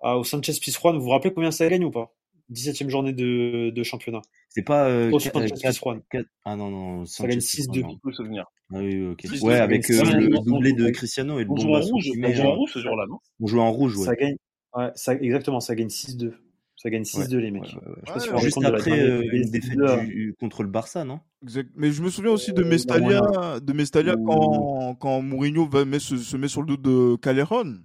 au 0.03 0.25
Sanchez 0.25 0.53
Pizjuan. 0.61 0.95
Vous 0.95 1.05
vous 1.05 1.11
rappelez 1.11 1.33
combien 1.33 1.51
ça 1.51 1.69
gagne 1.69 1.85
ou 1.85 1.91
pas? 1.91 2.13
17e 2.53 2.89
journée 2.89 3.13
de, 3.13 3.71
de 3.71 3.83
championnat. 3.83 4.23
C'est 4.49 4.63
pas 4.63 4.89
euh, 4.89 5.11
au 5.11 5.19
Sanchez 5.19 5.55
Pizjuan. 5.55 6.01
Ah 6.45 6.57
non 6.57 6.71
non, 6.71 7.05
ça 7.07 7.27
gagne 7.27 7.39
6-2. 7.39 7.85
Je 8.05 8.13
souvenir. 8.13 8.47
Ah 8.73 8.79
oui, 8.79 9.09
ok. 9.09 9.25
Ouais, 9.43 9.57
avec 9.57 9.89
euh, 9.91 10.03
le 10.03 10.39
doublé 10.45 10.73
de 10.73 10.91
Cristiano 10.91 11.39
et 11.39 11.45
le 11.45 11.51
on 11.51 11.57
joue 11.57 11.75
en 11.75 11.81
rouge. 11.81 12.11
On 12.23 12.33
joue 12.33 12.43
en 12.43 12.55
rouge 12.55 12.71
ce 12.75 12.79
jour-là, 12.81 13.07
non? 13.09 13.19
On 13.41 13.47
joue 13.47 13.61
en 13.61 13.73
rouge, 13.73 13.97
ouais. 13.97 14.07
Ça 14.07 14.15
gagne. 14.15 14.37
Ouais, 14.75 14.91
ça, 14.95 15.15
exactement, 15.15 15.61
ça 15.61 15.75
gagne 15.75 15.89
6-2. 15.89 16.33
Ça 16.77 16.89
gagne 16.89 17.03
6-2 17.03 17.37
les 17.37 17.51
mecs. 17.51 17.63
Ouais, 17.65 18.33
ouais, 18.33 18.41
Juste 18.41 18.65
après 18.65 18.99
euh, 18.99 19.23
une 19.33 19.51
défaite 19.51 19.79
du, 20.07 20.35
contre 20.41 20.63
le 20.63 20.71
Barça, 20.71 21.05
non? 21.05 21.21
Exact. 21.43 21.69
Mais 21.77 21.91
je 21.91 22.03
me 22.03 22.09
souviens 22.09 22.31
aussi 22.31 22.53
de 22.53 22.63
Mestalia, 22.63 23.61
de 23.61 23.73
Mestalia 23.73 24.15
quand, 24.17 24.95
quand 24.95 25.21
Mourinho 25.21 25.67
va, 25.67 25.85
met, 25.85 25.99
se, 25.99 26.17
se 26.17 26.37
met 26.37 26.49
sur 26.49 26.63
le 26.63 26.77
dos 26.77 27.13
de 27.13 27.17
Callejon. 27.17 27.81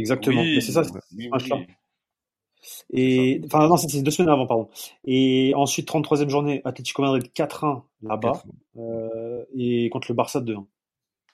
Exactement. 0.00 0.40
Oui, 0.40 0.60
c'est 0.62 0.72
ça, 0.72 0.82
oui, 1.16 1.30
oui. 1.32 1.66
Et 2.92 3.40
enfin 3.46 3.68
non, 3.68 3.76
c'est 3.76 4.02
deux 4.02 4.10
semaines 4.10 4.30
avant, 4.30 4.46
pardon. 4.46 4.68
Et 5.04 5.52
ensuite 5.54 5.88
33e 5.88 6.28
journée, 6.28 6.60
Atlético 6.64 7.02
Madrid 7.02 7.30
4-1 7.34 7.82
là-bas 8.02 8.42
euh, 8.76 9.44
et 9.54 9.88
contre 9.90 10.10
le 10.10 10.14
Barça 10.14 10.40
2-1. 10.40 10.66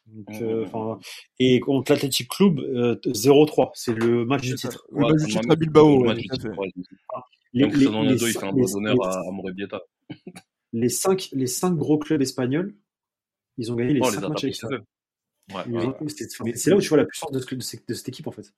Donc, 0.07 0.41
euh, 0.41 0.95
et 1.41 1.59
contre 1.59 1.91
l'Athletic 1.91 2.29
Club 2.29 2.61
euh, 2.61 2.95
0-3, 3.07 3.71
c'est 3.75 3.93
le 3.93 4.25
match 4.25 4.43
du 4.43 4.55
titre. 4.55 4.87
Le 4.93 5.01
match 5.01 5.25
du 5.25 5.33
titre 5.33 5.51
à 5.51 5.57
Bilbao. 5.57 6.07
Ouais, 6.07 6.15
les, 6.15 7.67
les, 7.69 7.71
les, 7.71 8.25
il 8.25 8.33
fait 8.33 8.45
un 8.45 8.53
bon 8.53 8.77
honneur 8.77 8.97
à, 9.05 9.19
à 9.19 9.31
Morebieta. 9.33 9.81
les 10.73 10.89
cinq 10.89 11.31
les 11.33 11.47
cinq 11.47 11.75
gros 11.75 11.99
clubs 11.99 12.23
espagnols, 12.23 12.77
ils 13.59 13.73
ont 13.73 13.75
gagné 13.75 13.95
les 13.95 14.01
oh, 14.01 14.11
cinq 14.11 14.29
matchs 14.29 14.45
avec 14.45 14.55
ça. 14.55 14.69
C'est 15.49 16.71
là 16.71 16.77
où 16.77 16.81
tu 16.81 16.89
vois 16.89 16.99
la 16.99 17.05
puissance 17.05 17.33
de, 17.33 17.39
de, 17.39 17.57
de 17.89 17.95
cette 17.95 18.09
équipe 18.09 18.27
en 18.27 18.33
fait. 18.33 18.53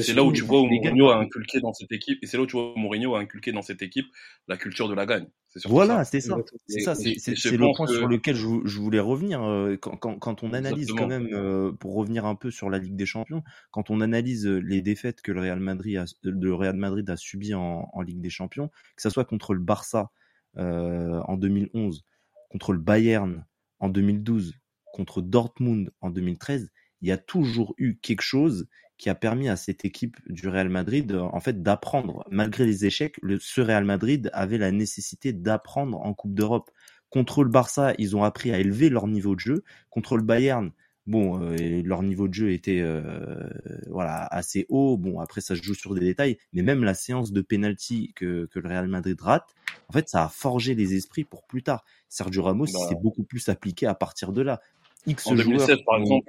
C'est 0.00 0.14
là 0.14 0.22
où 0.22 0.32
tu 0.32 0.42
vois 0.42 0.60
où 0.60 0.66
Mourinho 0.66 1.08
a 1.08 1.18
inculqué 1.18 1.60
dans 1.60 1.72
cette 1.72 1.90
équipe, 1.90 2.22
et 2.22 2.26
c'est 2.26 2.36
là 2.36 2.44
où 2.44 2.46
tu 2.46 2.52
vois 2.52 2.72
Mourinho 2.76 3.16
a 3.16 3.20
inculqué 3.20 3.50
dans 3.50 3.62
cette 3.62 3.82
équipe 3.82 4.06
la 4.46 4.56
culture 4.56 4.88
de 4.88 4.94
la 4.94 5.06
gagne. 5.06 5.26
Voilà, 5.64 6.04
c'est 6.04 6.20
ça. 6.20 6.36
C'est 6.68 6.80
ça, 6.80 6.94
c'est 6.94 7.56
le 7.56 7.74
point 7.74 7.86
sur 7.86 8.06
lequel 8.06 8.36
je, 8.36 8.46
je, 8.64 8.78
voulais 8.78 9.00
revenir. 9.00 9.42
Euh, 9.42 9.76
quand, 9.76 9.96
quand, 9.96 10.18
quand 10.18 10.42
on 10.44 10.52
analyse 10.52 10.92
quand 10.92 11.08
même, 11.08 11.28
euh, 11.32 11.72
pour 11.72 11.94
revenir 11.94 12.26
un 12.26 12.36
peu 12.36 12.50
sur 12.50 12.70
la 12.70 12.78
Ligue 12.78 12.94
des 12.94 13.06
Champions, 13.06 13.42
quand 13.72 13.90
on 13.90 14.00
analyse 14.00 14.46
euh, 14.46 14.58
les 14.58 14.82
défaites 14.82 15.20
que 15.20 15.32
le 15.32 15.40
Real 15.40 15.58
Madrid 15.58 15.96
a, 15.96 16.04
le 16.22 16.54
Real 16.54 16.76
Madrid 16.76 17.08
a 17.10 17.16
subies 17.16 17.54
en, 17.54 17.88
en 17.92 18.02
Ligue 18.02 18.20
des 18.20 18.30
Champions, 18.30 18.68
que 18.68 19.02
ce 19.02 19.10
soit 19.10 19.24
contre 19.24 19.54
le 19.54 19.60
Barça 19.60 20.10
euh, 20.58 21.20
en 21.26 21.36
2011, 21.36 22.04
contre 22.50 22.72
le 22.72 22.78
Bayern 22.78 23.44
en 23.78 23.88
2012, 23.88 24.54
contre 24.96 25.20
Dortmund 25.20 25.92
en 26.00 26.08
2013, 26.08 26.72
il 27.02 27.08
y 27.08 27.12
a 27.12 27.18
toujours 27.18 27.74
eu 27.76 27.96
quelque 27.96 28.22
chose 28.22 28.66
qui 28.96 29.10
a 29.10 29.14
permis 29.14 29.50
à 29.50 29.56
cette 29.56 29.84
équipe 29.84 30.16
du 30.26 30.48
Real 30.48 30.70
Madrid 30.70 31.12
en 31.12 31.38
fait 31.38 31.62
d'apprendre. 31.62 32.24
Malgré 32.30 32.64
les 32.64 32.86
échecs, 32.86 33.16
le, 33.20 33.38
ce 33.38 33.60
Real 33.60 33.84
Madrid 33.84 34.30
avait 34.32 34.56
la 34.56 34.72
nécessité 34.72 35.34
d'apprendre 35.34 36.00
en 36.00 36.14
Coupe 36.14 36.32
d'Europe. 36.32 36.70
Contre 37.10 37.44
le 37.44 37.50
Barça, 37.50 37.92
ils 37.98 38.16
ont 38.16 38.24
appris 38.24 38.52
à 38.52 38.58
élever 38.58 38.88
leur 38.88 39.06
niveau 39.06 39.34
de 39.34 39.40
jeu. 39.40 39.64
Contre 39.90 40.16
le 40.16 40.22
Bayern, 40.22 40.72
bon, 41.06 41.42
euh, 41.42 41.82
leur 41.84 42.02
niveau 42.02 42.26
de 42.26 42.32
jeu 42.32 42.52
était 42.52 42.80
euh, 42.80 43.48
voilà 43.90 44.24
assez 44.24 44.64
haut. 44.70 44.96
Bon, 44.96 45.20
après 45.20 45.42
ça 45.42 45.54
se 45.54 45.62
joue 45.62 45.74
sur 45.74 45.94
des 45.94 46.00
détails, 46.00 46.38
mais 46.54 46.62
même 46.62 46.82
la 46.82 46.94
séance 46.94 47.32
de 47.32 47.42
penalty 47.42 48.14
que, 48.16 48.46
que 48.46 48.58
le 48.58 48.68
Real 48.68 48.88
Madrid 48.88 49.20
rate, 49.20 49.54
en 49.90 49.92
fait, 49.92 50.08
ça 50.08 50.24
a 50.24 50.28
forgé 50.28 50.74
les 50.74 50.94
esprits 50.94 51.24
pour 51.24 51.44
plus 51.44 51.62
tard. 51.62 51.84
Sergio 52.08 52.42
Ramos 52.42 52.66
bah, 52.72 52.88
s'est 52.88 52.96
beaucoup 53.02 53.24
plus 53.24 53.48
appliqué 53.50 53.86
à 53.86 53.94
partir 53.94 54.32
de 54.32 54.40
là. 54.40 54.60
X 55.06 55.26
en 55.26 55.34
2007, 55.34 55.84
par 55.84 55.98
exemple, 55.98 56.28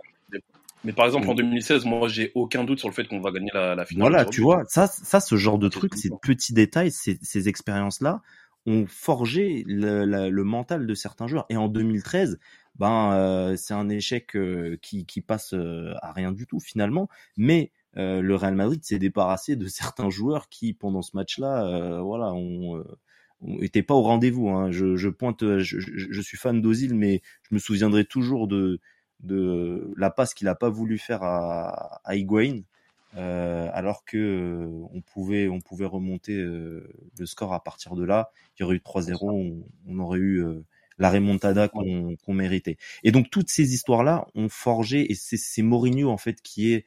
mais 0.83 0.93
par 0.93 1.05
exemple, 1.05 1.27
en 1.29 1.35
2016, 1.35 1.85
mm. 1.85 1.89
moi, 1.89 2.07
j'ai 2.07 2.31
aucun 2.35 2.63
doute 2.63 2.79
sur 2.79 2.87
le 2.87 2.93
fait 2.93 3.07
qu'on 3.07 3.19
va 3.19 3.31
gagner 3.31 3.49
la, 3.53 3.75
la 3.75 3.85
finale. 3.85 4.09
Voilà, 4.09 4.25
tu 4.25 4.41
vois, 4.41 4.63
ça, 4.67 4.87
ça, 4.87 5.19
ce 5.19 5.35
genre 5.35 5.59
de 5.59 5.67
truc, 5.67 5.95
ces 5.95 6.09
petits 6.21 6.53
détails, 6.53 6.91
ces, 6.91 7.17
ces 7.21 7.49
expériences-là, 7.49 8.21
ont 8.65 8.85
forgé 8.87 9.63
le, 9.65 10.05
le, 10.05 10.43
mental 10.43 10.87
de 10.87 10.93
certains 10.93 11.27
joueurs. 11.27 11.45
Et 11.49 11.57
en 11.57 11.67
2013, 11.67 12.37
ben, 12.75 13.13
euh, 13.13 13.55
c'est 13.55 13.73
un 13.73 13.89
échec 13.89 14.35
euh, 14.35 14.77
qui, 14.81 15.05
qui 15.05 15.21
passe 15.21 15.53
euh, 15.53 15.93
à 16.01 16.11
rien 16.11 16.31
du 16.31 16.45
tout 16.47 16.59
finalement. 16.59 17.09
Mais 17.37 17.71
le 17.99 18.35
Real 18.35 18.53
Madrid 18.53 18.83
s'est 18.83 18.99
débarrassé 18.99 19.55
de 19.55 19.67
certains 19.67 20.11
joueurs 20.11 20.49
qui, 20.49 20.73
pendant 20.73 21.01
ce 21.01 21.15
match-là, 21.15 21.99
voilà, 22.01 22.31
ont 22.31 22.83
était 23.61 23.83
pas 23.83 23.93
au 23.93 24.01
rendez-vous. 24.01 24.49
Hein. 24.49 24.71
Je, 24.71 24.95
je, 24.95 25.09
pointe, 25.09 25.59
je, 25.59 25.79
je, 25.79 26.21
suis 26.21 26.37
fan 26.37 26.61
d'Ozil, 26.61 26.95
mais 26.95 27.21
je 27.49 27.55
me 27.55 27.59
souviendrai 27.59 28.05
toujours 28.05 28.47
de 28.47 28.79
de 29.19 29.93
la 29.97 30.09
passe 30.09 30.33
qu'il 30.33 30.47
a 30.47 30.55
pas 30.55 30.69
voulu 30.69 30.97
faire 30.97 31.23
à, 31.23 32.01
à 32.03 32.15
Higuain, 32.15 32.61
euh, 33.15 33.69
alors 33.73 34.05
que 34.05 34.17
euh, 34.17 34.87
on 34.93 35.01
pouvait 35.01 35.47
on 35.47 35.59
pouvait 35.59 35.85
remonter 35.85 36.33
euh, 36.33 36.87
le 37.17 37.25
score 37.25 37.53
à 37.53 37.63
partir 37.63 37.95
de 37.95 38.03
là. 38.03 38.31
Il 38.57 38.61
y 38.61 38.65
aurait 38.65 38.75
eu 38.75 38.81
3-0, 38.83 39.63
on, 39.87 39.99
aurait 39.99 40.19
eu 40.19 40.43
la 40.97 41.09
remontada 41.09 41.67
qu'on 41.67 42.33
méritait. 42.33 42.77
Et 43.03 43.11
donc 43.11 43.29
toutes 43.29 43.49
ces 43.49 43.73
histoires-là 43.73 44.27
ont 44.35 44.49
forgé, 44.49 45.11
et 45.11 45.15
c'est 45.15 45.61
Mourinho 45.61 46.09
en 46.09 46.17
fait 46.17 46.41
qui 46.41 46.73
est 46.73 46.85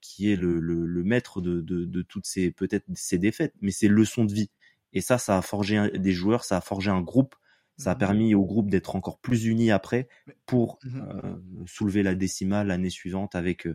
qui 0.00 0.30
est 0.30 0.36
le, 0.36 0.60
le, 0.60 0.86
le 0.86 1.04
maître 1.04 1.40
de, 1.40 1.60
de, 1.60 1.84
de, 1.84 2.02
toutes 2.02 2.26
ces 2.26 2.50
peut-être 2.50 2.86
ces 2.94 3.18
défaites, 3.18 3.54
mais 3.60 3.70
c'est 3.70 3.88
leçons 3.88 4.24
de 4.24 4.32
vie. 4.32 4.50
Et 4.92 5.00
ça, 5.00 5.18
ça 5.18 5.38
a 5.38 5.42
forgé 5.42 5.90
des 5.98 6.12
joueurs, 6.12 6.44
ça 6.44 6.56
a 6.56 6.60
forgé 6.60 6.90
un 6.90 7.02
groupe, 7.02 7.34
ça 7.76 7.92
a 7.92 7.94
mmh 7.94 7.98
permis 7.98 8.34
au 8.34 8.44
groupe 8.44 8.70
d'être 8.70 8.96
encore 8.96 9.18
plus 9.18 9.46
unis 9.46 9.70
après 9.70 10.08
pour 10.46 10.78
mmh 10.84 11.00
euh, 11.00 11.36
soulever 11.66 12.02
la 12.02 12.14
décimale 12.14 12.68
l'année 12.68 12.90
suivante 12.90 13.34
avec 13.34 13.68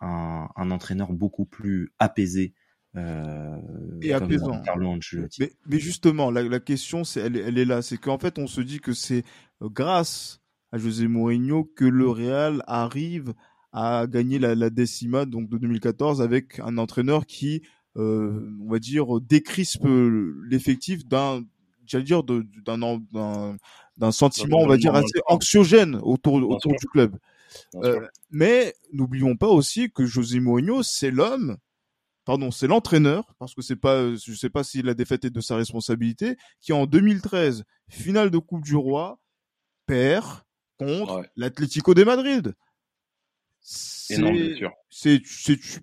un, 0.00 0.48
un, 0.54 0.70
entraîneur 0.70 1.12
beaucoup 1.12 1.44
plus 1.44 1.92
apaisé. 1.98 2.54
Euh, 2.96 3.56
et 4.02 4.12
apaisant. 4.12 4.62
Mais, 5.38 5.52
mais, 5.66 5.78
justement, 5.78 6.30
la, 6.30 6.42
la 6.42 6.60
question, 6.60 7.04
c'est, 7.04 7.20
elle, 7.20 7.36
elle, 7.36 7.58
est 7.58 7.64
là. 7.64 7.82
C'est 7.82 7.98
qu'en 7.98 8.18
fait, 8.18 8.38
on 8.38 8.48
se 8.48 8.60
dit 8.60 8.80
que 8.80 8.92
c'est 8.92 9.22
grâce 9.62 10.40
à 10.72 10.78
José 10.78 11.06
Mourinho 11.06 11.64
que 11.64 11.84
le 11.84 12.08
Real 12.08 12.62
arrive 12.66 13.34
à 13.72 14.06
gagner 14.08 14.38
la, 14.38 14.54
la 14.54 14.70
décima 14.70 15.24
donc 15.26 15.48
de 15.48 15.58
2014 15.58 16.22
avec 16.22 16.58
un 16.60 16.78
entraîneur 16.78 17.26
qui, 17.26 17.62
euh, 17.96 18.50
on 18.62 18.70
va 18.70 18.78
dire, 18.78 19.20
décrispe 19.20 19.86
l'effectif 20.48 21.06
d'un, 21.06 21.42
j'allais 21.86 22.04
dire, 22.04 22.22
d'un 22.24 23.56
d'un 24.00 24.12
sentiment, 24.12 24.58
on 24.60 24.66
va 24.66 24.78
dire, 24.78 24.94
assez 24.94 25.20
anxiogène 25.26 25.96
autour, 26.02 26.36
autour 26.48 26.72
du 26.72 26.86
club. 26.86 27.16
Euh, 27.76 28.00
mais 28.30 28.74
n'oublions 28.92 29.36
pas 29.36 29.48
aussi 29.48 29.90
que 29.90 30.06
José 30.06 30.40
Mourinho, 30.40 30.82
c'est 30.82 31.10
l'homme, 31.10 31.58
pardon, 32.24 32.50
c'est 32.50 32.66
l'entraîneur, 32.66 33.34
parce 33.38 33.54
que 33.54 33.60
c'est 33.60 33.76
pas, 33.76 34.14
je 34.14 34.32
sais 34.32 34.48
pas 34.48 34.64
si 34.64 34.80
la 34.82 34.94
défaite 34.94 35.26
est 35.26 35.30
de 35.30 35.40
sa 35.40 35.56
responsabilité, 35.56 36.36
qui 36.60 36.72
en 36.72 36.86
2013, 36.86 37.64
finale 37.88 38.30
de 38.30 38.38
Coupe 38.38 38.64
du 38.64 38.76
Roi, 38.76 39.20
perd 39.86 40.26
contre 40.78 41.26
l'Atlético 41.36 41.92
de 41.92 42.04
Madrid. 42.04 42.54
C'est, 43.62 45.20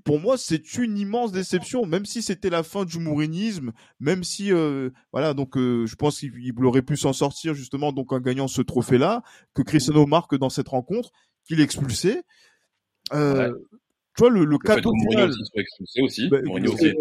pour 0.03 0.19
moi, 0.19 0.37
c'est 0.37 0.77
une 0.77 0.97
immense 0.97 1.31
déception, 1.31 1.85
même 1.85 2.05
si 2.05 2.21
c'était 2.21 2.49
la 2.49 2.63
fin 2.63 2.85
du 2.85 2.99
mourinisme, 2.99 3.71
même 3.99 4.23
si, 4.23 4.51
euh, 4.51 4.89
voilà, 5.13 5.33
donc 5.33 5.55
euh, 5.57 5.85
je 5.85 5.95
pense 5.95 6.19
qu'il 6.19 6.53
aurait 6.65 6.81
pu 6.81 6.97
s'en 6.97 7.13
sortir 7.13 7.53
justement, 7.53 7.93
donc 7.93 8.11
en 8.11 8.19
gagnant 8.19 8.47
ce 8.47 8.61
trophée-là, 8.61 9.21
que 9.53 9.61
Cristiano 9.61 10.05
marque 10.05 10.35
dans 10.37 10.49
cette 10.49 10.67
rencontre, 10.67 11.11
qu'il 11.45 11.61
est 11.61 11.63
expulsé. 11.63 12.21
Euh, 13.13 13.53
Tu 14.15 14.23
vois 14.23 14.29
le, 14.31 14.43
le, 14.43 14.57
cadeau 14.57 14.91
final. 15.09 15.31
aussi. 16.01 16.27
Bah, 16.29 16.39
aussi 16.51 16.93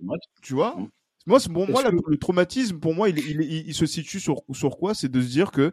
match. 0.00 0.22
Tu 0.42 0.54
vois. 0.54 0.76
Mm. 0.76 0.88
Moi, 1.26 1.38
bon, 1.50 1.66
moi, 1.68 1.82
le 1.90 2.16
traumatisme, 2.16 2.80
pour 2.80 2.94
moi, 2.94 3.08
il, 3.08 3.18
il, 3.18 3.40
il, 3.42 3.68
il 3.68 3.74
se 3.74 3.86
situe 3.86 4.18
sur, 4.18 4.42
sur 4.52 4.78
quoi? 4.78 4.94
C'est 4.94 5.10
de 5.10 5.20
se 5.20 5.28
dire 5.28 5.50
que 5.52 5.72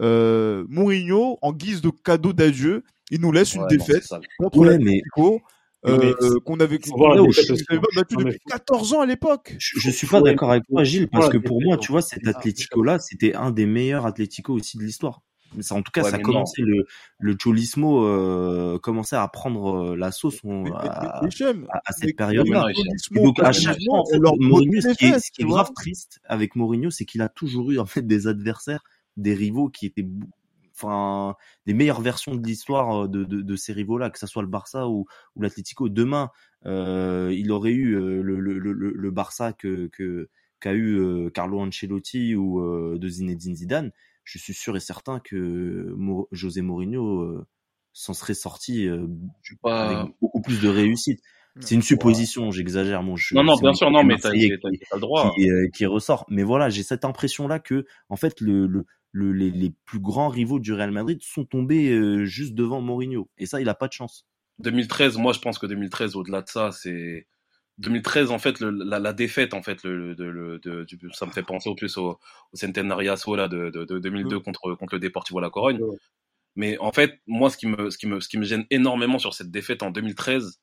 euh, 0.00 0.64
Mourinho, 0.68 1.38
en 1.42 1.52
guise 1.52 1.80
de 1.80 1.90
cadeau 1.90 2.32
d'adieu, 2.32 2.84
il 3.10 3.20
nous 3.20 3.32
laisse 3.32 3.54
une 3.54 3.66
défaite 3.66 4.08
contre 4.38 4.58
ouais, 4.58 4.70
l'Atlético. 4.70 5.40
Euh, 5.86 6.40
qu'on 6.46 6.58
avait, 6.60 6.78
battu 6.78 8.16
depuis 8.16 8.38
14 8.48 8.94
ans 8.94 9.00
à 9.02 9.06
l'époque. 9.06 9.54
Je, 9.58 9.78
je 9.80 9.90
suis 9.90 10.06
pas 10.06 10.22
d'accord 10.22 10.50
avec 10.50 10.64
toi, 10.66 10.82
Gilles, 10.82 11.08
parce 11.08 11.28
que 11.28 11.36
pour 11.36 11.60
moi, 11.60 11.76
tu 11.76 11.92
vois, 11.92 12.00
cet 12.00 12.26
Atlético-là, 12.26 12.98
c'était 12.98 13.34
un 13.34 13.50
des 13.50 13.66
meilleurs 13.66 14.06
Atlético 14.06 14.54
aussi 14.54 14.78
de 14.78 14.82
l'histoire. 14.82 15.20
Ça, 15.60 15.74
en 15.74 15.82
tout 15.82 15.92
cas, 15.92 16.02
ça 16.02 16.16
a 16.16 16.18
commencé 16.18 16.62
le, 16.62 16.86
le 17.18 17.36
Cholismo 17.38 18.04
euh, 18.06 18.78
commençait 18.78 19.16
à 19.16 19.26
prendre 19.28 19.92
euh, 19.92 19.96
la 19.96 20.10
sauce 20.10 20.38
on, 20.44 20.64
à, 20.72 21.24
à, 21.24 21.92
cette 21.92 22.16
période-là. 22.16 22.66
Donc 23.12 23.40
à 23.40 23.52
chaque 23.52 23.78
fois, 23.84 24.00
en 24.00 24.04
fait, 24.06 24.18
Mourinho, 24.18 24.80
ce 24.80 24.94
qui 24.94 25.06
est, 25.06 25.18
ce 25.18 25.30
qui 25.30 25.42
est 25.42 25.46
grave 25.46 25.70
triste 25.74 26.20
avec 26.24 26.56
Mourinho, 26.56 26.90
c'est 26.90 27.04
qu'il 27.04 27.22
a 27.22 27.28
toujours 27.28 27.70
eu 27.70 27.78
en 27.78 27.86
fait 27.86 28.02
des 28.02 28.26
adversaires, 28.26 28.82
des 29.16 29.34
rivaux 29.34 29.68
qui 29.68 29.86
étaient 29.86 30.06
enfin 30.76 31.36
des 31.66 31.74
meilleures 31.74 32.00
versions 32.00 32.34
de 32.34 32.44
l'histoire 32.46 33.04
euh, 33.04 33.08
de, 33.08 33.24
de, 33.24 33.42
de, 33.42 33.56
ces 33.56 33.72
rivaux-là, 33.72 34.10
que 34.10 34.18
ça 34.18 34.26
soit 34.26 34.42
le 34.42 34.48
Barça 34.48 34.88
ou, 34.88 35.06
ou 35.36 35.42
l'Atlético. 35.42 35.88
Demain, 35.88 36.30
euh, 36.66 37.32
il 37.36 37.52
aurait 37.52 37.72
eu 37.72 37.94
euh, 37.94 38.22
le, 38.22 38.40
le, 38.40 38.58
le, 38.58 38.72
le 38.72 39.10
Barça 39.10 39.52
que 39.52 39.88
qu'a 40.60 40.72
eu 40.72 40.98
euh, 40.98 41.30
Carlo 41.30 41.60
Ancelotti 41.60 42.34
ou 42.34 42.60
euh, 42.60 42.98
de 42.98 43.08
Zinedine 43.08 43.54
Zidane. 43.54 43.92
Je 44.24 44.38
suis 44.38 44.54
sûr 44.54 44.76
et 44.76 44.80
certain 44.80 45.20
que 45.20 45.94
José 46.32 46.62
Mourinho 46.62 47.44
s'en 47.92 48.14
serait 48.14 48.32
sorti 48.32 48.88
pas... 49.60 49.84
avec 49.84 50.14
beaucoup 50.18 50.40
plus 50.40 50.62
de 50.62 50.68
réussite. 50.68 51.20
C'est 51.60 51.74
une 51.74 51.82
supposition, 51.82 52.50
j'exagère 52.50 53.02
mon 53.02 53.16
jeu. 53.16 53.36
Non, 53.36 53.44
non, 53.44 53.56
bien 53.56 53.74
sûr, 53.74 53.90
non, 53.90 54.02
mais 54.02 54.16
t'as 54.16 54.30
le 54.30 54.98
droit. 54.98 55.30
Qui, 55.36 55.46
qui, 55.74 55.84
ressort. 55.84 56.24
Mais 56.30 56.42
voilà, 56.42 56.70
j'ai 56.70 56.82
cette 56.82 57.04
impression-là 57.04 57.58
que, 57.58 57.84
en 58.08 58.16
fait, 58.16 58.40
le, 58.40 58.66
le, 58.66 58.86
les, 59.14 59.72
plus 59.86 60.00
grands 60.00 60.28
rivaux 60.28 60.58
du 60.58 60.72
Real 60.72 60.90
Madrid 60.90 61.20
sont 61.22 61.44
tombés 61.44 61.90
euh, 61.90 62.24
juste 62.24 62.54
devant 62.54 62.80
Mourinho. 62.80 63.30
Et 63.38 63.46
ça, 63.46 63.60
il 63.60 63.68
a 63.68 63.74
pas 63.74 63.88
de 63.88 63.92
chance. 63.92 64.26
2013, 64.58 65.16
moi, 65.16 65.32
je 65.32 65.40
pense 65.40 65.58
que 65.58 65.66
2013, 65.66 66.16
au-delà 66.16 66.42
de 66.42 66.48
ça, 66.48 66.70
c'est 66.72 67.26
2013, 67.78 68.30
en 68.30 68.38
fait, 68.38 68.60
la, 68.60 69.12
défaite, 69.12 69.54
en 69.54 69.62
fait, 69.62 69.82
le, 69.84 70.14
de, 70.14 70.88
ça 71.12 71.26
me 71.26 71.32
fait 71.32 71.42
penser 71.42 71.68
au 71.68 71.74
plus 71.74 71.96
au, 71.96 72.18
là 73.36 73.48
de, 73.48 73.70
de, 73.70 73.98
2002 73.98 74.40
contre 74.40 74.74
contre 74.74 74.94
le 74.94 75.00
Deportivo 75.00 75.40
La 75.40 75.50
Corogne. 75.50 75.80
Mais 76.56 76.78
en 76.78 76.92
fait, 76.92 77.20
moi, 77.26 77.50
ce 77.50 77.56
qui 77.56 77.66
me 77.66 77.90
ce 77.90 77.98
qui 77.98 78.06
me 78.06 78.20
ce 78.20 78.28
qui 78.28 78.38
me 78.38 78.44
gêne 78.44 78.64
énormément 78.70 79.18
sur 79.18 79.34
cette 79.34 79.50
défaite 79.50 79.82
en 79.82 79.90
2013, 79.90 80.60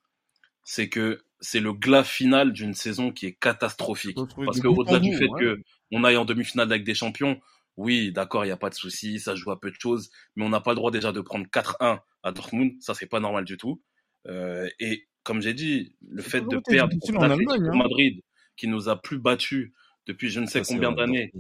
c'est 0.64 0.88
que 0.88 1.22
c'est 1.42 1.60
le 1.60 1.74
glas 1.74 2.06
final 2.06 2.54
d'une 2.54 2.74
saison 2.74 3.12
qui 3.12 3.26
est 3.26 3.34
catastrophique. 3.34 4.18
Parce 4.46 4.62
que 4.62 4.68
au-delà 4.68 5.00
du 5.00 5.14
fait 5.18 5.28
que 5.38 5.60
on 5.92 6.06
aille 6.06 6.16
en 6.16 6.24
demi-finale 6.24 6.72
avec 6.72 6.86
des 6.86 6.94
champions, 6.94 7.42
oui, 7.78 8.12
d'accord, 8.12 8.44
il 8.44 8.48
n'y 8.48 8.54
a 8.54 8.58
pas 8.58 8.70
de 8.70 8.76
souci, 8.76 9.20
ça 9.20 9.36
joue 9.36 9.52
à 9.52 9.60
peu 9.60 9.70
de 9.70 9.76
choses, 9.80 10.10
mais 10.36 10.46
on 10.46 10.50
n'a 10.50 10.62
pas 10.62 10.72
le 10.72 10.76
droit 10.76 10.92
déjà 10.92 11.12
de 11.12 11.22
prendre 11.22 11.46
4-1 11.48 12.00
à 12.24 12.32
Dortmund, 12.32 12.74
ça 12.82 12.94
c'est 12.94 13.08
pas 13.08 13.20
normal 13.20 13.46
du 13.46 13.58
tout. 13.58 13.82
Euh, 14.28 14.70
et 14.80 15.08
comme 15.24 15.42
j'ai 15.42 15.54
dit, 15.54 15.96
le 16.08 16.22
fait 16.22 16.42
de 16.42 16.60
perdre 16.66 16.96
contre 17.00 17.24
hein. 17.24 17.76
Madrid, 17.76 18.22
qui 18.58 18.68
nous 18.68 18.90
a 18.90 19.02
plus 19.02 19.20
battus 19.20 19.72
depuis 20.08 20.30
je 20.30 20.40
ne 20.40 20.48
sais 20.48 20.62
combien 20.68 20.92
d'années, 20.92 21.32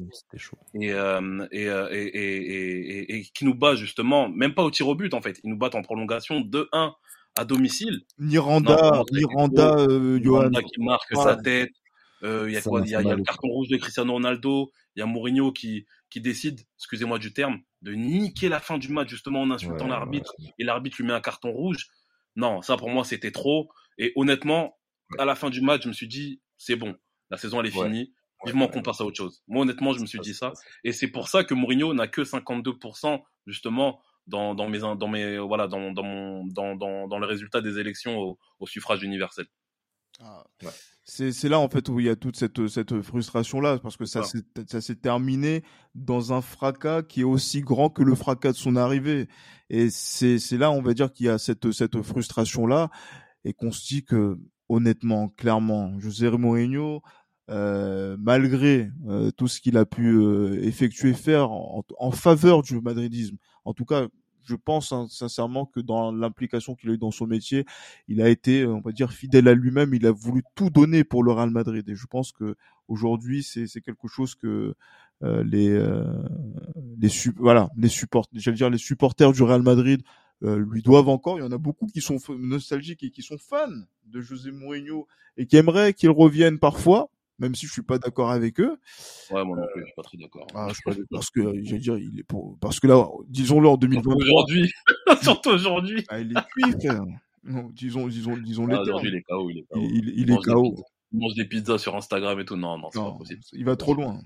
et, 0.79 0.93
euh, 0.93 1.47
et, 1.51 1.67
euh, 1.67 1.89
et, 1.91 2.05
et, 2.05 3.15
et, 3.15 3.23
qui 3.23 3.43
nous 3.43 3.55
bat 3.55 3.75
justement, 3.75 4.29
même 4.29 4.53
pas 4.53 4.63
au 4.63 4.71
tir 4.71 4.88
au 4.88 4.95
but 4.95 5.13
en 5.13 5.21
fait, 5.21 5.39
ils 5.43 5.49
nous 5.49 5.57
battent 5.57 5.75
en 5.75 5.82
prolongation 5.82 6.41
2-1 6.41 6.93
à 7.36 7.45
domicile. 7.45 8.01
Niranda, 8.19 9.03
Niranda, 9.11 9.75
euh, 9.77 10.19
Johan. 10.21 10.49
qui 10.51 10.82
marque 10.82 11.15
sa 11.15 11.36
tête. 11.38 11.71
Euh, 12.23 12.45
il 12.47 12.53
y 12.53 12.57
a 12.57 12.61
quoi? 12.61 12.82
Il 12.86 12.89
y 12.89 12.95
a, 12.95 13.01
le 13.01 13.23
carton 13.23 13.47
rouge 13.47 13.69
de 13.69 13.77
Cristiano 13.77 14.13
Ronaldo. 14.13 14.71
Il 14.95 14.99
y 14.99 15.03
a 15.03 15.05
Mourinho 15.05 15.51
qui 15.51 15.86
qui 16.12 16.22
décide, 16.22 16.62
excusez-moi 16.78 17.18
du 17.18 17.34
terme, 17.34 17.62
de 17.82 17.93
niquer 17.93 18.49
la 18.49 18.59
fin 18.59 18.78
du 18.78 18.89
match 18.89 19.09
justement 19.09 19.41
en 19.41 19.49
insultant 19.49 19.88
l'arbitre 19.88 20.36
et 20.59 20.64
l'arbitre 20.64 20.97
lui 20.99 21.07
met 21.07 21.14
un 21.14 21.22
carton 21.22 21.51
rouge. 21.51 21.88
Non, 22.36 22.62
ça 22.62 22.78
pour 22.78 22.89
moi 22.89 23.03
c'était 23.03 23.32
trop. 23.32 23.70
Et 23.97 24.12
honnêtement, 24.16 24.78
à 25.18 25.26
la 25.26 25.36
fin 25.36 25.49
du 25.49 25.62
match, 25.62 25.84
je 25.84 25.88
me 25.88 25.93
suis 25.93 26.07
dit 26.07 26.41
c'est 26.57 26.76
bon, 26.76 26.95
la 27.32 27.38
saison 27.38 27.62
elle 27.62 27.68
est 27.68 27.72
finie. 27.72 28.14
Vivement 28.43 28.68
qu'on 28.68 28.82
passe 28.82 28.99
à 28.99 29.05
autre 29.05 29.18
chose. 29.18 29.43
Moi 29.47 29.62
honnêtement, 29.62 29.93
je 29.93 30.01
me 30.01 30.07
suis 30.07 30.20
dit 30.20 30.34
ça. 30.34 30.51
Et 30.84 30.93
c'est 30.93 31.09
pour 31.09 31.30
ça 31.30 31.43
que 31.43 31.53
Mourinho 31.53 31.93
n'a 31.93 32.07
que 32.07 32.22
52% 32.22 33.22
justement 33.45 34.01
dans, 34.26 34.55
dans 34.55 34.68
mes 34.68 34.80
dans 34.80 35.07
mes 35.07 35.38
voilà 35.38 35.68
dans 35.68 35.91
dans 35.91 36.03
mon 36.03 36.47
dans 36.47 36.76
dans, 36.76 37.07
dans 37.07 37.20
le 37.20 37.28
résultat 37.28 37.62
des 37.62 37.78
élections 37.78 38.18
au, 38.18 38.39
au 38.59 38.66
suffrage 38.66 39.03
universel. 39.03 39.45
Ah, 40.24 40.43
c'est 41.03 41.32
c'est 41.32 41.49
là 41.49 41.59
en 41.59 41.67
fait 41.67 41.89
où 41.89 41.99
il 41.99 42.05
y 42.05 42.09
a 42.09 42.15
toute 42.15 42.38
cette 42.38 42.67
cette 42.67 43.01
frustration 43.01 43.59
là 43.59 43.80
parce 43.80 43.97
que 43.97 44.05
ça 44.05 44.24
s'est 44.24 44.43
ça 44.67 44.82
s'est 44.82 44.95
terminé 44.95 45.63
dans 45.95 46.32
un 46.32 46.41
fracas 46.41 47.03
qui 47.03 47.22
est 47.22 47.26
aussi 47.26 47.61
grand 47.61 47.89
que 47.89 48.03
le 48.03 48.15
fracas 48.15 48.51
de 48.51 48.57
son 48.57 48.76
arrivée. 48.76 49.28
Et 49.69 49.89
c'est 49.89 50.38
c'est 50.39 50.57
là 50.57 50.72
on 50.72 50.82
va 50.82 50.93
dire 50.93 51.11
qu'il 51.11 51.26
y 51.26 51.30
a 51.30 51.38
cette 51.38 51.72
cette 51.72 52.01
frustration 52.01 52.67
là 52.67 52.89
et 53.43 53.53
qu'on 53.53 53.72
se 53.72 53.88
dit 53.88 54.05
que 54.05 54.38
honnêtement 54.69 55.30
clairement 55.30 55.99
José 55.99 56.30
Mourinho 56.30 57.01
euh, 57.49 58.15
malgré 58.19 58.89
euh, 59.09 59.32
tout 59.32 59.47
ce 59.47 59.59
qu'il 59.59 59.78
a 59.78 59.86
pu 59.86 60.13
euh, 60.13 60.63
effectuer 60.63 61.13
faire 61.13 61.51
en, 61.51 61.84
en 61.97 62.11
faveur 62.11 62.61
du 62.61 62.80
madridisme 62.80 63.36
en 63.65 63.74
tout 63.74 63.86
cas 63.86 64.07
je 64.51 64.55
pense 64.57 64.91
hein, 64.91 65.07
sincèrement 65.09 65.65
que 65.65 65.79
dans 65.79 66.11
l'implication 66.11 66.75
qu'il 66.75 66.89
a 66.89 66.93
eu 66.93 66.97
dans 66.97 67.11
son 67.11 67.25
métier, 67.25 67.65
il 68.07 68.21
a 68.21 68.29
été, 68.29 68.65
on 68.65 68.81
va 68.81 68.91
dire, 68.91 69.11
fidèle 69.11 69.47
à 69.47 69.53
lui-même. 69.53 69.93
Il 69.93 70.05
a 70.05 70.11
voulu 70.11 70.43
tout 70.55 70.69
donner 70.69 71.03
pour 71.03 71.23
le 71.23 71.31
Real 71.31 71.49
Madrid. 71.49 71.87
Et 71.87 71.95
je 71.95 72.05
pense 72.05 72.31
que 72.33 72.55
aujourd'hui, 72.87 73.43
c'est 73.43 73.81
quelque 73.81 74.07
chose 74.07 74.35
que 74.35 74.75
euh, 75.23 75.43
les 75.43 75.69
euh, 75.69 76.03
les 76.99 77.09
voilà 77.37 77.69
les 77.77 77.89
supporters, 77.89 78.39
j'allais 78.41 78.57
dire 78.57 78.71
les 78.71 78.79
supporters 78.79 79.31
du 79.31 79.43
Real 79.43 79.61
Madrid 79.61 80.01
euh, 80.43 80.57
lui 80.57 80.81
doivent 80.81 81.09
encore. 81.09 81.37
Il 81.37 81.43
y 81.43 81.45
en 81.45 81.51
a 81.51 81.57
beaucoup 81.57 81.87
qui 81.87 82.01
sont 82.01 82.17
nostalgiques 82.37 83.03
et 83.03 83.11
qui 83.11 83.21
sont 83.21 83.37
fans 83.37 83.67
de 84.05 84.19
José 84.19 84.51
Mourinho 84.51 85.07
et 85.37 85.45
qui 85.45 85.57
aimeraient 85.57 85.93
qu'il 85.93 86.09
revienne 86.09 86.59
parfois. 86.59 87.09
Même 87.41 87.55
si 87.55 87.65
je 87.65 87.71
suis 87.71 87.81
pas 87.81 87.97
d'accord 87.97 88.29
avec 88.29 88.59
eux. 88.59 88.77
Ouais, 89.31 89.43
moi 89.43 89.57
non 89.57 89.65
plus, 89.73 89.81
je 89.81 89.85
suis 89.85 89.95
pas 89.95 90.03
très 90.03 90.17
d'accord. 90.17 90.45
Ah, 90.53 90.67
parce 91.09 91.29
que, 91.31 91.41
j'allais 91.63 91.79
dire, 91.79 91.97
il 91.97 92.19
est 92.19 92.23
pour, 92.23 92.57
parce 92.59 92.79
que 92.79 92.87
là, 92.87 93.05
disons-le 93.27 93.67
en 93.67 93.77
2020. 93.77 94.15
Aujourd'hui, 94.15 94.71
surtout 95.23 95.49
aujourd'hui. 95.49 96.05
Ah, 96.07 96.19
il 96.19 96.31
est 96.31 96.47
cuit, 96.49 96.71
frère. 96.79 97.03
Non, 97.43 97.71
disons, 97.73 98.07
disons, 98.07 98.37
disons 98.37 98.67
ah, 98.71 98.81
Aujourd'hui, 98.81 99.09
il 99.09 99.15
est 99.15 99.23
KO, 99.23 99.49
il 99.49 99.57
est 99.57 99.63
KO. 99.63 99.79
Il, 99.79 100.09
il, 100.09 100.19
il 100.19 100.31
est 100.31 100.37
KO. 100.37 100.75
Il 101.11 101.19
mange 101.19 101.33
des 101.33 101.45
pizzas 101.45 101.79
sur 101.79 101.95
Instagram 101.95 102.39
et 102.39 102.45
tout. 102.45 102.55
Non, 102.55 102.77
non, 102.77 102.89
c'est 102.91 102.99
pas 102.99 103.11
possible. 103.11 103.41
Il 103.53 103.65
va 103.65 103.75
trop 103.75 103.95
loin. 103.95 104.19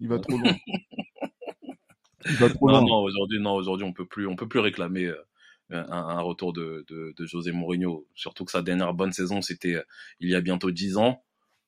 Il 0.00 0.08
va 0.08 0.18
trop 0.18 0.36
loin. 0.36 0.56
il 2.26 2.34
va 2.34 2.50
trop 2.50 2.68
non, 2.68 2.80
loin. 2.80 2.88
non, 2.88 2.98
aujourd'hui, 3.02 3.40
non, 3.40 3.54
aujourd'hui, 3.54 3.86
on 3.86 3.92
peut 3.92 4.04
plus, 4.04 4.26
on 4.26 4.34
peut 4.34 4.48
plus 4.48 4.58
réclamer 4.58 5.06
euh, 5.06 5.22
un, 5.70 5.84
un, 5.88 6.20
retour 6.20 6.52
de, 6.52 6.84
de, 6.88 7.14
de, 7.16 7.26
José 7.26 7.52
Mourinho. 7.52 8.06
Surtout 8.16 8.44
que 8.44 8.50
sa 8.50 8.62
dernière 8.62 8.92
bonne 8.92 9.12
saison, 9.12 9.40
c'était 9.40 9.76
euh, 9.76 9.82
il 10.18 10.28
y 10.28 10.34
a 10.34 10.40
bientôt 10.40 10.72
dix 10.72 10.96
ans. 10.96 11.22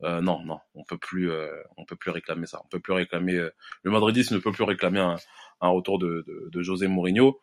Euh, 0.05 0.21
non, 0.21 0.45
non, 0.45 0.59
on 0.75 0.85
peut 0.85 0.99
plus, 0.99 1.31
euh, 1.31 1.51
on 1.77 1.85
peut 1.85 1.97
plus 1.97 2.11
réclamer 2.11 2.47
ça. 2.47 2.61
On 2.65 2.69
peut 2.69 2.81
plus 2.81 2.93
réclamer. 2.93 3.35
Euh, 3.35 3.51
le 3.83 3.91
Madridisme 3.91 4.37
ne 4.37 4.41
peut 4.41 4.53
plus 4.53 4.65
réclamer 4.65 5.01
un, 5.01 5.17
un 5.61 5.69
retour 5.69 5.99
de, 5.99 6.25
de, 6.27 6.49
de, 6.53 6.63
José 6.63 6.87
Mourinho. 6.87 7.41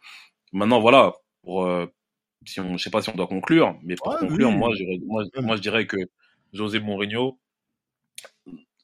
Maintenant, 0.54 0.80
voilà, 0.80 1.14
pour, 1.44 1.70
si 2.46 2.60
on, 2.62 2.78
je 2.78 2.84
sais 2.84 2.90
pas 2.90 3.02
si 3.02 3.10
on 3.10 3.16
doit 3.16 3.28
conclure, 3.28 3.78
mais 3.84 3.96
pour 3.96 4.18
conclure, 4.18 4.52
moi, 4.52 4.70
moi, 5.06 5.24
moi, 5.42 5.56
je 5.58 5.62
dirais 5.62 5.86
que 5.86 5.98
José 6.54 6.80
Mourinho, 6.80 7.40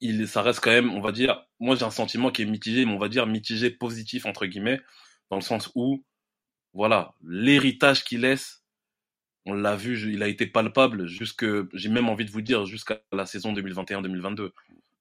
il, 0.02 0.28
ça 0.28 0.42
reste 0.42 0.60
quand 0.60 0.72
même, 0.72 0.92
on 0.92 1.00
va 1.00 1.12
dire, 1.12 1.46
moi 1.60 1.76
j'ai 1.76 1.86
un 1.86 1.92
sentiment 1.92 2.32
qui 2.32 2.42
est 2.42 2.46
mitigé, 2.46 2.86
mais 2.86 2.92
on 2.94 2.98
va 2.98 3.08
dire 3.08 3.28
mitigé 3.28 3.70
positif 3.70 4.26
entre 4.26 4.48
guillemets, 4.48 4.82
dans 5.30 5.38
le 5.38 5.44
sens 5.44 5.72
où, 5.76 6.04
voilà, 6.74 7.14
l'héritage 7.24 8.04
qu'il 8.04 8.22
laisse, 8.22 8.61
on 9.46 9.54
l'a 9.54 9.76
vu, 9.76 10.12
il 10.14 10.24
a 10.24 10.28
été 10.28 10.46
palpable 10.46 11.08
jusque, 11.08 11.46
j'ai 11.74 11.90
même 11.90 12.10
envie 12.10 12.26
de 12.26 12.32
vous 12.32 12.42
dire, 12.42 12.66
jusqu'à 12.66 13.02
la 13.12 13.26
saison 13.26 13.54
2021-2022, 13.54 14.52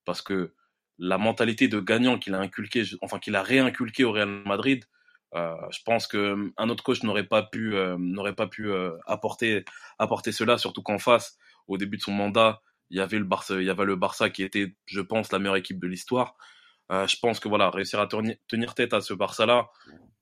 parce 0.05 0.23
que 0.23 0.55
la 0.99 1.19
mentalité 1.19 1.69
de 1.69 1.81
gagnant 1.81 2.19
qu'il 2.19 2.35
a 2.35 2.41
inculqué, 2.41 2.85
enfin 3.03 3.19
qu'il 3.19 3.37
a 3.37 3.43
réinculqué 3.43 4.05
au 4.05 4.13
Real 4.13 4.29
Madrid, 4.47 4.85
euh, 5.35 5.55
je 5.71 5.79
pense 5.85 6.07
que 6.07 6.53
un 6.57 6.69
autre 6.69 6.83
coach 6.83 7.03
n'aurait 7.03 7.27
pas 7.27 7.43
pu, 7.43 7.75
euh, 7.75 7.97
n'aurait 7.99 8.35
pas 8.35 8.47
pu 8.47 8.71
euh, 8.71 8.97
apporter, 9.07 9.65
apporter 9.99 10.33
cela, 10.33 10.59
surtout 10.59 10.83
qu'en 10.83 10.99
face, 10.99 11.39
au 11.69 11.79
début 11.79 11.97
de 11.97 12.03
son 12.03 12.13
mandat, 12.13 12.61
il 12.91 12.99
y 12.99 13.01
avait 13.01 13.19
le 13.19 13.25
Barça, 13.25 13.61
il 13.61 13.65
y 13.65 13.71
avait 13.71 13.85
le 13.85 13.97
Barça 13.97 14.31
qui 14.31 14.43
était, 14.43 14.75
je 14.87 15.01
pense, 15.01 15.33
la 15.33 15.39
meilleure 15.39 15.57
équipe 15.57 15.79
de 15.81 15.87
l'histoire. 15.87 16.35
Je 16.91 17.17
pense 17.23 17.39
que 17.39 17.49
voilà, 17.49 17.71
réussir 17.71 18.01
à 18.01 18.09
tenir, 18.09 18.75
tête 18.75 18.95
à 18.95 19.01
ce 19.01 19.15
Barça-là 19.15 19.69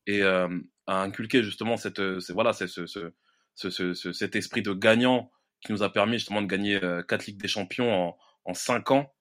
et 0.06 0.22
à 0.22 0.48
inculquer 0.86 1.42
justement 1.42 1.78
cette, 1.78 2.00
voilà, 2.28 2.52
ce, 2.52 2.66
ce, 2.66 3.12
ce, 3.58 3.92
cet 4.12 4.36
esprit 4.36 4.62
de 4.62 4.72
gagnant 4.72 5.30
qui 5.60 5.72
nous 5.72 5.82
a 5.82 5.92
permis 5.92 6.18
justement 6.18 6.42
de 6.42 6.46
gagner 6.46 6.82
euh, 6.82 7.02
quatre 7.02 7.26
ligues 7.26 7.40
des 7.40 7.48
champions 7.48 7.92
en, 7.92 8.16
en 8.44 8.54
cinq 8.54 8.90
ans, 8.90 9.12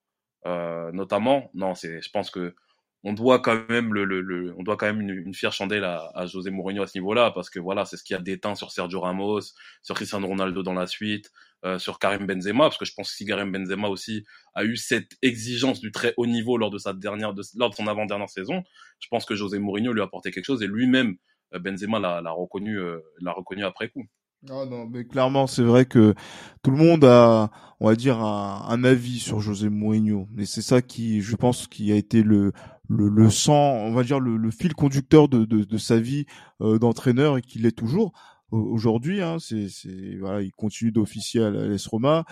euh, 0.46 0.92
notamment. 0.92 1.50
Non, 1.54 1.76
c'est, 1.76 2.02
je 2.02 2.10
pense 2.12 2.30
que 2.30 2.56
on 3.04 3.14
doit 3.14 3.40
quand 3.40 3.70
même 3.70 3.94
le, 3.94 4.06
le, 4.06 4.22
le 4.22 4.54
on 4.58 4.64
doit 4.64 4.76
quand 4.76 4.88
même 4.88 5.02
une, 5.02 5.34
fière 5.34 5.54
chandelle 5.54 5.84
à, 5.84 6.12
à, 6.16 6.26
José 6.26 6.50
Mourinho 6.50 6.84
à 6.84 6.88
ce 6.88 6.98
niveau-là 6.98 7.32
parce 7.32 7.50
que 7.50 7.60
voilà, 7.60 7.86
c'est 7.86 7.96
ce 7.96 8.04
qui 8.04 8.14
a 8.14 8.20
déteint 8.20 8.56
sur 8.56 8.72
Sergio 8.72 9.00
Ramos, 9.00 9.42
sur 9.84 9.96
Cristiano 9.96 10.28
Ronaldo 10.28 10.64
dans 10.64 10.74
la 10.74 10.88
suite, 10.88 11.32
euh, 11.64 11.80
sur 11.80 12.00
Karim 12.00 12.26
Benzema 12.26 12.66
parce 12.66 12.78
que 12.78 12.86
je 12.86 12.94
pense 12.94 13.10
que 13.10 13.16
si 13.16 13.26
Karim 13.26 13.52
Benzema 13.52 13.88
aussi 13.88 14.26
a 14.56 14.64
eu 14.66 14.76
cette 14.78 15.12
exigence 15.22 15.80
du 15.80 15.92
très 15.92 16.14
haut 16.18 16.26
niveau 16.26 16.58
lors 16.58 16.72
de 16.72 16.80
sa 16.80 16.94
dernière 16.94 17.34
de, 17.34 17.44
lors 17.56 17.70
de 17.70 17.76
son 17.76 17.88
avant-dernière 17.88 18.30
saison, 18.30 18.64
je 19.00 19.08
pense 19.10 19.26
que 19.26 19.36
José 19.36 19.60
Mourinho 19.60 19.94
lui 19.94 20.02
a 20.02 20.06
apporté 20.06 20.32
quelque 20.32 20.46
chose 20.46 20.64
et 20.64 20.68
lui-même 20.68 21.18
euh, 21.54 21.60
Benzema 21.60 22.00
l'a 22.00 22.32
reconnu 22.32 22.80
euh, 22.80 23.00
l'a 23.22 23.32
reconnu 23.32 23.64
après 23.64 23.90
coup. 23.90 24.06
Ah 24.46 24.66
non, 24.70 24.88
mais 24.88 25.04
clairement, 25.04 25.48
c'est 25.48 25.64
vrai 25.64 25.86
que 25.86 26.14
tout 26.62 26.72
le 26.72 26.78
monde 26.78 27.04
a, 27.04 27.50
on 27.80 27.88
va 27.88 27.96
dire, 27.96 28.20
un, 28.22 28.84
avis 28.84 29.20
sur 29.20 29.42
José 29.42 29.70
Mourinho. 29.70 30.28
Mais 30.32 30.46
c'est 30.46 30.62
ça 30.62 30.82
qui, 30.82 31.22
je 31.22 31.36
pense, 31.36 31.68
qui 31.68 31.92
a 31.92 31.96
été 31.96 32.22
le, 32.22 32.54
le, 32.88 33.10
le 33.10 33.30
sang, 33.30 33.56
on 33.56 33.94
va 33.94 34.04
dire, 34.04 34.20
le, 34.20 34.52
fil 34.52 34.74
conducteur 34.74 35.28
de, 35.28 35.44
de, 35.44 35.64
de 35.64 35.78
sa 35.78 36.00
vie 36.00 36.26
euh, 36.62 36.78
d'entraîneur 36.78 37.38
et 37.38 37.42
qu'il 37.42 37.66
est 37.66 37.78
toujours 37.78 38.14
aujourd'hui. 38.52 39.22
Hein, 39.22 39.38
c'est, 39.40 39.70
c'est, 39.70 40.16
voilà, 40.20 40.42
il 40.42 40.52
continue 40.52 40.92
d'officier 40.92 41.44
à 41.44 41.50
l'AS 41.50 41.88
Roma 41.88 42.26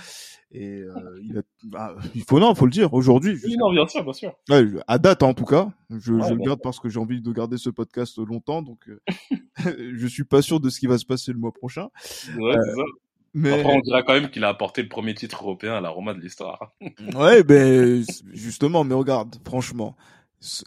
et 0.51 0.79
euh, 0.81 1.19
il 1.23 1.37
a, 1.37 1.41
bah, 1.63 1.95
il 2.15 2.23
faut 2.23 2.39
non, 2.39 2.55
faut 2.55 2.65
le 2.65 2.71
dire 2.71 2.93
aujourd'hui. 2.93 3.37
Oui, 3.43 3.55
non, 3.57 3.71
bien 3.71 3.87
sûr, 3.87 4.03
bien 4.03 4.13
sûr. 4.13 4.33
Ouais, 4.49 4.65
à 4.87 4.97
date 4.97 5.23
en 5.23 5.33
tout 5.33 5.45
cas, 5.45 5.69
je, 5.89 5.97
je 5.97 6.33
le 6.33 6.43
garde 6.43 6.61
parce 6.61 6.79
que 6.79 6.89
j'ai 6.89 6.99
envie 6.99 7.21
de 7.21 7.31
garder 7.31 7.57
ce 7.57 7.69
podcast 7.69 8.17
longtemps, 8.17 8.61
donc 8.61 8.87
euh, 8.87 8.99
je 9.95 10.07
suis 10.07 10.25
pas 10.25 10.41
sûr 10.41 10.59
de 10.59 10.69
ce 10.69 10.79
qui 10.79 10.87
va 10.87 10.97
se 10.97 11.05
passer 11.05 11.31
le 11.31 11.39
mois 11.39 11.51
prochain. 11.51 11.89
Ouais, 12.37 12.55
euh, 12.55 12.83
mais... 13.33 13.59
Après, 13.59 13.75
on 13.75 13.81
dirait 13.81 14.03
quand 14.05 14.13
même 14.13 14.29
qu'il 14.29 14.45
a 14.45 14.49
apporté 14.49 14.81
le 14.81 14.87
premier 14.87 15.13
titre 15.13 15.43
européen 15.43 15.73
à 15.73 15.81
la 15.81 15.89
Roma 15.89 16.13
de 16.13 16.21
l'histoire. 16.21 16.73
ouais, 17.15 17.43
ben 17.43 18.03
justement, 18.31 18.85
mais 18.85 18.95
regarde, 18.95 19.35
franchement, 19.45 19.97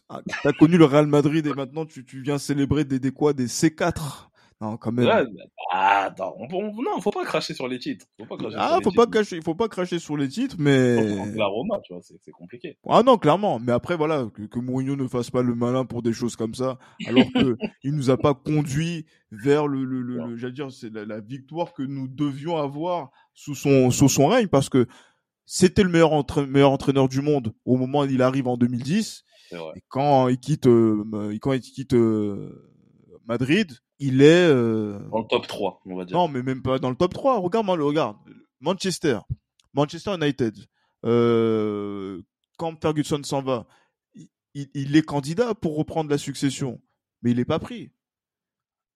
ah, 0.08 0.20
t'as 0.42 0.52
connu 0.52 0.76
le 0.76 0.84
Real 0.84 1.06
Madrid 1.06 1.46
et 1.46 1.54
maintenant 1.54 1.86
tu, 1.86 2.04
tu 2.04 2.20
viens 2.20 2.38
célébrer 2.38 2.84
des, 2.84 2.98
des 2.98 3.10
quoi, 3.10 3.32
des 3.32 3.46
C4. 3.46 4.27
Non, 4.60 4.76
quand 4.76 4.90
même. 4.90 5.06
Ouais, 5.06 5.24
bah, 5.24 6.04
attends, 6.06 6.34
on, 6.36 6.48
on, 6.52 6.82
non, 6.82 7.00
faut 7.00 7.12
pas 7.12 7.24
cracher 7.24 7.54
sur 7.54 7.68
les 7.68 7.78
titres. 7.78 8.06
Faut 8.18 8.26
pas 8.26 8.36
cracher 8.36 8.56
ah, 8.58 8.68
sur 8.74 8.82
faut 8.82 8.90
les 8.90 8.96
pas 8.96 9.04
titres. 9.04 9.10
cracher, 9.10 9.40
faut 9.40 9.54
pas 9.54 9.68
cracher 9.68 9.98
sur 10.00 10.16
les 10.16 10.28
titres, 10.28 10.56
mais. 10.58 10.96
La 11.36 11.46
Roma, 11.46 11.78
tu 11.84 11.92
vois, 11.92 12.02
c'est 12.02 12.32
compliqué. 12.32 12.76
Ah 12.88 13.04
non, 13.04 13.18
clairement. 13.18 13.60
Mais 13.60 13.70
après, 13.70 13.96
voilà, 13.96 14.26
que, 14.34 14.42
que 14.42 14.58
Mourinho 14.58 14.96
ne 14.96 15.06
fasse 15.06 15.30
pas 15.30 15.42
le 15.42 15.54
malin 15.54 15.84
pour 15.84 16.02
des 16.02 16.12
choses 16.12 16.34
comme 16.34 16.54
ça, 16.54 16.78
alors 17.06 17.26
que 17.32 17.56
il 17.84 17.94
nous 17.94 18.10
a 18.10 18.16
pas 18.16 18.34
conduit 18.34 19.06
vers 19.30 19.68
le, 19.68 19.84
le, 19.84 20.02
le, 20.02 20.26
le 20.26 20.36
j'allais 20.36 20.54
dire, 20.54 20.72
c'est 20.72 20.92
la, 20.92 21.04
la, 21.04 21.20
victoire 21.20 21.72
que 21.72 21.82
nous 21.84 22.08
devions 22.08 22.56
avoir 22.56 23.10
sous 23.34 23.54
son, 23.54 23.92
sous 23.92 24.08
son 24.08 24.26
règne, 24.26 24.48
parce 24.48 24.68
que 24.68 24.88
c'était 25.46 25.84
le 25.84 25.88
meilleur, 25.88 26.12
entra 26.12 26.44
meilleur 26.44 26.72
entraîneur 26.72 27.08
du 27.08 27.20
monde 27.20 27.54
au 27.64 27.76
moment 27.76 28.00
où 28.00 28.04
il 28.06 28.22
arrive 28.22 28.48
en 28.48 28.56
2010. 28.56 29.24
Et 29.52 29.56
quand 29.88 30.28
il 30.28 30.38
quitte, 30.38 30.66
euh, 30.66 31.38
quand 31.40 31.52
il 31.52 31.60
quitte 31.60 31.94
euh, 31.94 32.76
Madrid, 33.26 33.72
il 33.98 34.22
est 34.22 34.48
euh... 34.48 34.98
dans 35.10 35.18
le 35.18 35.26
top 35.28 35.46
3, 35.46 35.82
on 35.86 35.96
va 35.96 36.04
dire. 36.04 36.16
Non, 36.16 36.28
mais 36.28 36.42
même 36.42 36.62
pas 36.62 36.78
dans 36.78 36.90
le 36.90 36.96
top 36.96 37.14
3. 37.14 37.40
Regarde, 37.40 37.68
regarde. 37.68 38.16
Manchester, 38.60 39.20
Manchester 39.74 40.14
United. 40.14 40.56
Euh... 41.04 42.20
Quand 42.56 42.74
Ferguson 42.80 43.20
s'en 43.22 43.42
va, 43.42 43.66
il, 44.14 44.68
il, 44.74 44.96
est 44.96 45.02
candidat 45.02 45.54
pour 45.54 45.76
reprendre 45.76 46.10
la 46.10 46.18
succession, 46.18 46.80
mais 47.22 47.30
il 47.30 47.36
n'est 47.36 47.44
pas 47.44 47.60
pris. 47.60 47.92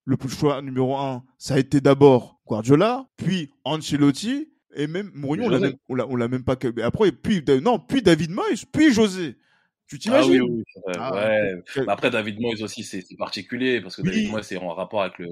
Le 0.04 0.16
choix 0.28 0.60
numéro 0.62 0.96
un, 0.96 1.22
ça 1.38 1.54
a 1.54 1.58
été 1.58 1.80
d'abord 1.80 2.40
Guardiola, 2.44 3.06
puis 3.16 3.52
Ancelotti, 3.64 4.52
et 4.74 4.88
même 4.88 5.10
Mourinho, 5.14 5.46
on 5.46 5.48
l'a 5.48 5.60
même, 5.60 5.76
on 5.88 6.16
l'a 6.16 6.28
même 6.28 6.44
pas. 6.44 6.56
Après, 6.82 7.12
puis 7.12 7.44
non, 7.62 7.78
puis 7.78 8.02
David 8.02 8.30
Moyes, 8.30 8.64
puis 8.72 8.92
José. 8.92 9.36
Tu 9.86 9.98
t'imagines 9.98 10.40
ah 10.40 10.44
oui, 10.44 10.50
oui, 10.50 10.94
ah, 10.98 11.14
ouais. 11.14 11.62
Bah 11.84 11.92
après, 11.92 12.10
David 12.10 12.40
Moyes 12.40 12.62
aussi, 12.62 12.82
c'est 12.82 13.04
particulier 13.18 13.80
parce 13.80 13.96
que 13.96 14.02
oui. 14.02 14.08
David 14.08 14.30
Moyes, 14.30 14.44
c'est 14.44 14.56
en 14.56 14.74
rapport 14.74 15.02
avec 15.02 15.18
le, 15.18 15.28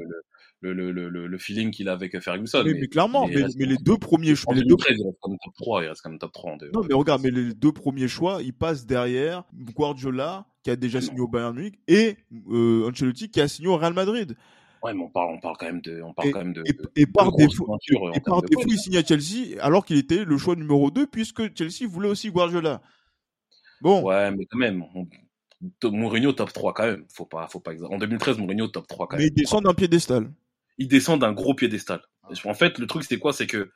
le, 0.60 0.72
le, 0.74 0.90
le, 0.92 1.26
le 1.26 1.38
feeling 1.38 1.70
qu'il 1.70 1.88
a 1.88 1.92
avec 1.92 2.18
Ferguson. 2.20 2.62
Mais, 2.64 2.74
mais, 2.74 2.80
mais 2.80 2.86
clairement, 2.88 3.26
mais, 3.26 3.44
mais 3.56 3.66
les 3.66 3.78
deux 3.78 3.96
premiers 3.96 4.34
choix. 4.34 4.54
Les 4.54 4.62
deux... 4.62 4.76
il 4.90 5.02
reste 5.02 5.18
comme 5.20 5.36
top 5.42 5.54
3, 5.56 5.84
il 5.84 5.88
reste 5.88 6.02
comme 6.02 6.18
top 6.18 6.32
3. 6.32 6.56
Non, 6.74 6.82
mais 6.86 6.94
regarde, 6.94 7.22
mais 7.22 7.30
les 7.30 7.54
deux 7.54 7.72
premiers 7.72 8.08
choix, 8.08 8.40
ils 8.42 8.52
passent 8.52 8.86
derrière 8.86 9.44
Guardiola, 9.54 10.46
qui 10.62 10.70
a 10.70 10.76
déjà 10.76 11.00
signé 11.00 11.20
au 11.20 11.28
Bayern 11.28 11.54
Munich, 11.54 11.78
et 11.88 12.16
euh, 12.50 12.88
Ancelotti, 12.88 13.30
qui 13.30 13.40
a 13.40 13.48
signé 13.48 13.68
au 13.68 13.76
Real 13.76 13.94
Madrid. 13.94 14.36
Ouais, 14.82 14.94
mais 14.94 15.02
on 15.02 15.10
parle, 15.10 15.34
on 15.34 15.40
parle 15.40 15.56
quand 15.58 15.66
même 15.66 15.80
de, 15.82 16.00
on 16.02 16.14
parle 16.14 16.28
et, 16.28 16.32
quand 16.32 16.38
même 16.38 16.52
de. 16.54 16.62
Et, 16.66 17.02
et 17.02 17.06
par 17.06 17.32
défaut, 17.32 17.76
et 18.14 18.20
par 18.20 18.42
défaut, 18.42 18.64
il 18.66 18.78
signe 18.78 18.96
à 18.96 19.04
Chelsea 19.04 19.58
alors 19.60 19.84
qu'il 19.84 19.98
était 19.98 20.24
le 20.24 20.38
choix 20.38 20.56
numéro 20.56 20.90
2 20.90 21.06
puisque 21.06 21.54
Chelsea 21.56 21.86
voulait 21.86 22.08
aussi 22.08 22.30
Guardiola. 22.30 22.80
Bon. 23.80 24.02
Ouais, 24.02 24.30
mais 24.30 24.46
quand 24.46 24.58
même, 24.58 24.84
on, 24.94 25.06
Mourinho 25.84 26.32
top 26.32 26.52
3 26.52 26.74
quand 26.74 26.86
même. 26.86 27.04
Faut 27.12 27.26
pas, 27.26 27.46
faut 27.48 27.60
pas 27.60 27.72
En 27.84 27.98
2013, 27.98 28.38
Mourinho 28.38 28.68
top 28.68 28.86
3 28.86 29.08
quand 29.08 29.16
même. 29.16 29.24
Mais 29.24 29.28
il 29.28 29.34
descend 29.34 29.64
d'un 29.64 29.74
piédestal. 29.74 30.32
Il 30.78 30.88
descend 30.88 31.20
d'un 31.20 31.32
gros 31.32 31.54
piédestal. 31.54 32.00
En 32.44 32.54
fait, 32.54 32.78
le 32.78 32.86
truc 32.86 33.04
c'est 33.04 33.18
quoi? 33.18 33.32
C'est 33.32 33.46
que 33.46 33.70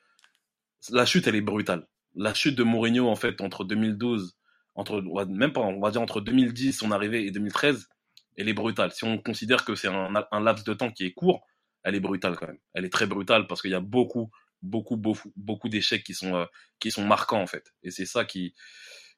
la 0.91 1.07
chute 1.07 1.27
elle 1.27 1.35
est 1.35 1.41
brutale. 1.41 1.87
La 2.15 2.33
chute 2.33 2.57
de 2.57 2.63
Mourinho 2.63 3.09
en 3.09 3.17
fait 3.17 3.41
entre 3.41 3.65
2012, 3.65 4.37
entre 4.75 5.03
même 5.27 5.53
pas, 5.53 5.61
on 5.61 5.81
va 5.81 5.91
dire 5.91 6.01
entre 6.01 6.21
2010 6.21 6.73
son 6.73 6.91
arrivée 6.91 7.27
et 7.27 7.31
2013, 7.31 7.89
elle 8.37 8.49
est 8.49 8.55
brutale. 8.55 8.93
Si 8.93 9.05
on 9.05 9.19
considère 9.19 9.65
que 9.65 9.75
c'est 9.75 9.89
un, 9.89 10.13
un 10.31 10.41
laps 10.41 10.65
de 10.65 10.75
temps 10.75 10.91
qui 10.91 11.05
est 11.05 11.13
court, 11.13 11.45
elle 11.83 11.95
est 11.95 12.01
brutale 12.01 12.37
quand 12.37 12.47
même. 12.47 12.59
Elle 12.73 12.85
est 12.85 12.93
très 12.93 13.07
brutale 13.07 13.47
parce 13.47 13.61
qu'il 13.61 13.71
y 13.71 13.75
a 13.75 13.81
beaucoup, 13.81 14.31
beaucoup, 14.63 14.97
beaucoup, 14.97 15.33
beaucoup 15.37 15.69
d'échecs 15.69 16.05
qui 16.05 16.15
sont 16.15 16.35
euh, 16.35 16.47
qui 16.81 16.91
sont 16.91 17.05
marquants 17.05 17.43
en 17.43 17.47
fait. 17.47 17.75
Et 17.83 17.91
c'est 17.91 18.07
ça 18.07 18.25
qui 18.25 18.55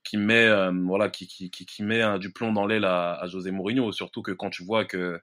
qui 0.07 0.17
met 0.17 0.47
euh, 0.47 0.73
voilà 0.85 1.09
qui, 1.09 1.27
qui, 1.27 1.51
qui, 1.51 1.83
met 1.83 2.03
euh, 2.03 2.19
du 2.19 2.33
plomb 2.33 2.53
dans 2.53 2.67
l'aile 2.67 2.85
à, 2.85 3.15
à, 3.15 3.27
José 3.27 3.51
Mourinho 3.51 3.93
surtout 3.93 4.23
que 4.23 4.31
quand 4.31 4.51
tu 4.51 4.65
vois 4.65 4.85
que 4.85 5.21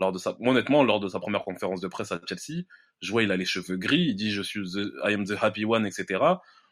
lors 0.00 0.12
de 0.12 0.18
sa 0.18 0.36
honnêtement 0.40 0.82
lors 0.82 1.00
de 1.00 1.08
sa 1.08 1.20
première 1.20 1.44
conférence 1.44 1.80
de 1.80 1.88
presse 1.88 2.12
à 2.12 2.20
Chelsea 2.26 2.64
je 3.00 3.12
vois 3.12 3.22
il 3.22 3.30
a 3.30 3.36
les 3.36 3.44
cheveux 3.44 3.76
gris 3.76 4.06
il 4.08 4.14
dit 4.14 4.32
je 4.32 4.42
suis 4.42 4.60
the, 4.60 4.90
I 5.04 5.14
am 5.14 5.24
the 5.24 5.36
happy 5.40 5.64
one 5.64 5.86
etc 5.86 6.20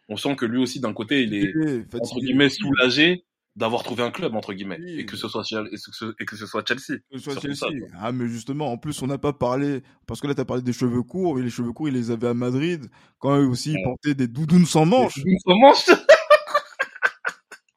on 0.08 0.16
sent 0.16 0.36
que 0.36 0.46
lui 0.46 0.58
aussi 0.58 0.80
d'un 0.80 0.92
côté 0.92 1.22
il 1.22 1.34
est 1.34 1.54
entre 1.94 2.18
guillemets 2.20 2.50
soulagé 2.50 3.24
d'avoir 3.56 3.84
trouvé 3.84 4.02
un 4.02 4.10
club 4.10 4.34
entre 4.34 4.52
guillemets 4.52 4.80
oui. 4.80 4.98
et 4.98 5.06
que 5.06 5.16
ce 5.16 5.28
soit 5.28 5.44
et 5.52 6.24
que 6.24 6.36
ce 6.36 6.46
soit 6.46 6.64
Chelsea. 6.66 6.98
Que 7.10 7.18
ce 7.18 7.30
soit 7.30 7.40
Chelsea. 7.40 7.54
Ça, 7.54 7.68
ah 8.00 8.10
mais 8.10 8.26
justement 8.26 8.72
en 8.72 8.78
plus 8.78 9.00
on 9.02 9.06
n'a 9.06 9.18
pas 9.18 9.32
parlé 9.32 9.82
parce 10.06 10.20
que 10.20 10.26
là 10.26 10.34
tu 10.34 10.40
as 10.40 10.44
parlé 10.44 10.62
des 10.62 10.72
cheveux 10.72 11.02
courts 11.02 11.38
et 11.38 11.42
les 11.42 11.50
cheveux 11.50 11.72
courts 11.72 11.88
il 11.88 11.94
les 11.94 12.10
avait 12.10 12.26
à 12.26 12.34
Madrid 12.34 12.86
quand 13.18 13.38
eux 13.38 13.46
aussi 13.46 13.70
ouais. 13.70 13.76
ils 13.78 13.84
portaient 13.84 14.14
des 14.14 14.26
doudounes 14.26 14.66
sans 14.66 14.86
manches. 14.86 15.14
Des 15.14 15.22
doudounes 15.22 15.38
sans 15.44 15.56
manches 15.56 16.00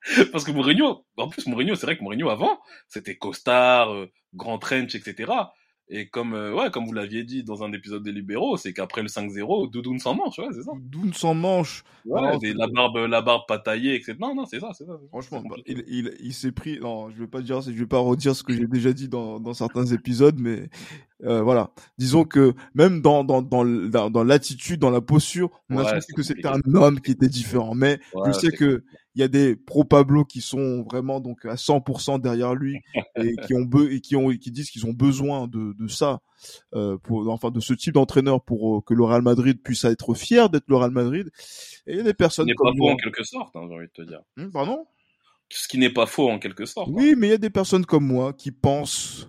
Parce 0.31 0.43
que 0.43 0.51
Mourinho, 0.51 1.05
en 1.17 1.27
plus 1.27 1.47
Mourinho, 1.47 1.75
c'est 1.75 1.85
vrai 1.85 1.97
que 1.97 2.03
Mourinho 2.03 2.29
avant, 2.29 2.59
c'était 2.87 3.17
costard, 3.17 3.93
euh, 3.93 4.11
grand 4.33 4.59
trench, 4.59 4.95
etc. 4.95 5.31
Et 5.89 6.09
comme, 6.09 6.33
euh, 6.33 6.53
ouais, 6.53 6.69
comme 6.69 6.85
vous 6.85 6.91
l'aviez 6.91 7.23
dit 7.23 7.45
dans 7.45 7.63
un 7.63 7.71
épisode 7.71 8.03
des 8.03 8.11
Libéraux, 8.11 8.57
c'est 8.57 8.73
qu'après 8.73 9.01
le 9.01 9.07
5-0, 9.07 9.71
Doudoune 9.71 9.99
s'en 9.99 10.15
manche, 10.15 10.37
ouais, 10.37 10.47
c'est 10.51 10.63
ça. 10.63 10.71
Doudoune 10.77 11.13
s'en 11.13 11.33
manche. 11.33 11.83
Ouais, 12.03 12.37
la 12.43 12.67
barbe, 12.67 12.97
la 12.97 13.21
barbe 13.21 13.43
pas 13.47 13.57
taillée, 13.57 13.95
etc. 13.95 14.17
Non, 14.19 14.35
non, 14.35 14.45
c'est 14.45 14.59
ça, 14.59 14.71
c'est 14.73 14.85
ça. 14.85 14.99
Franchement, 15.07 15.41
bah, 15.49 15.55
il, 15.65 15.85
il, 15.87 16.13
il 16.19 16.33
s'est 16.33 16.51
pris, 16.51 16.77
non, 16.81 17.09
je 17.09 17.19
vais 17.19 17.27
pas 17.27 17.41
dire, 17.41 17.61
je 17.61 17.71
vais 17.71 17.85
pas 17.85 17.99
redire 17.99 18.35
ce 18.35 18.43
que 18.43 18.53
j'ai 18.53 18.67
déjà 18.67 18.91
dit 18.91 19.07
dans, 19.07 19.39
dans 19.39 19.53
certains 19.53 19.85
épisodes, 19.85 20.37
mais, 20.37 20.69
euh, 21.23 21.41
voilà. 21.41 21.71
Disons 21.97 22.25
que 22.25 22.53
même 22.75 23.01
dans, 23.01 23.23
dans, 23.23 23.41
dans, 23.41 23.63
dans, 24.09 24.23
l'attitude, 24.23 24.81
dans 24.81 24.91
la 24.91 25.01
posture, 25.01 25.49
on 25.69 25.77
a 25.77 25.89
senti 25.89 26.13
que 26.13 26.21
c'était 26.23 26.47
un 26.47 26.61
homme 26.73 26.99
qui 26.99 27.11
était 27.11 27.29
différent. 27.29 27.73
Mais 27.75 27.99
je 28.25 28.31
sais 28.33 28.51
que 28.51 28.83
il 29.17 29.21
y 29.21 29.23
a 29.23 29.27
des 29.27 29.55
pro 29.55 29.83
Pablo 29.83 30.25
qui 30.25 30.41
sont 30.41 30.83
vraiment 30.83 31.19
donc 31.19 31.43
à 31.45 31.55
100% 31.55 32.21
derrière 32.21 32.53
lui 32.53 32.81
et 33.15 33.35
qui 33.47 33.55
ont 33.55 33.67
et 33.89 33.99
qui 33.99 34.15
ont 34.15 34.29
qui 34.29 34.51
disent 34.51 34.69
qu'ils 34.69 34.85
ont 34.85 34.93
besoin 34.93 35.47
de, 35.47 35.73
de 35.73 35.87
ça 35.87 36.21
euh, 36.75 36.99
pour 36.99 37.27
enfin 37.29 37.49
de 37.49 37.59
ce 37.59 37.73
type 37.73 37.95
d'entraîneur 37.95 38.43
pour 38.43 38.77
euh, 38.77 38.81
que 38.81 38.93
le 38.93 39.03
Real 39.03 39.23
Madrid 39.23 39.59
puisse 39.63 39.85
être 39.85 40.13
fier 40.13 40.51
d'être 40.51 40.65
le 40.67 40.75
Real 40.75 40.91
Madrid. 40.91 41.31
Et 41.87 41.93
il 41.93 41.97
y 41.97 41.99
a 41.99 42.03
des 42.03 42.13
personnes 42.13 42.45
qui 42.45 42.51
n'est 42.51 42.71
pas 42.71 42.77
faux 42.77 42.89
en 42.89 42.95
quelque 42.95 43.23
sorte, 43.23 43.55
hein, 43.55 43.65
j'ai 43.67 43.75
envie 43.75 43.87
de 43.87 43.91
te 43.91 44.01
dire. 44.03 44.21
Hum, 44.37 44.51
pardon? 44.51 44.85
Ce 45.49 45.67
qui 45.67 45.79
n'est 45.79 45.89
pas 45.89 46.05
faux 46.05 46.29
en 46.29 46.37
quelque 46.37 46.65
sorte. 46.65 46.89
Oui, 46.91 47.15
mais 47.17 47.27
il 47.27 47.31
y 47.31 47.33
a 47.33 47.39
des 47.39 47.49
personnes 47.49 47.87
comme 47.87 48.05
moi 48.05 48.33
qui 48.33 48.51
pensent 48.51 49.27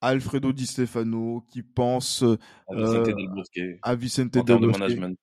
à 0.00 0.08
Alfredo 0.08 0.52
Di 0.52 0.66
Stefano, 0.66 1.44
qui 1.48 1.62
pensent 1.62 2.24
à 2.66 2.74
Vicente 2.74 3.08
euh, 3.08 3.14
Del 3.14 3.28
Bosque, 3.28 3.60
à 3.82 3.94
Vicente 3.94 4.32
Del 4.32 4.58
Bosque. 4.58 5.16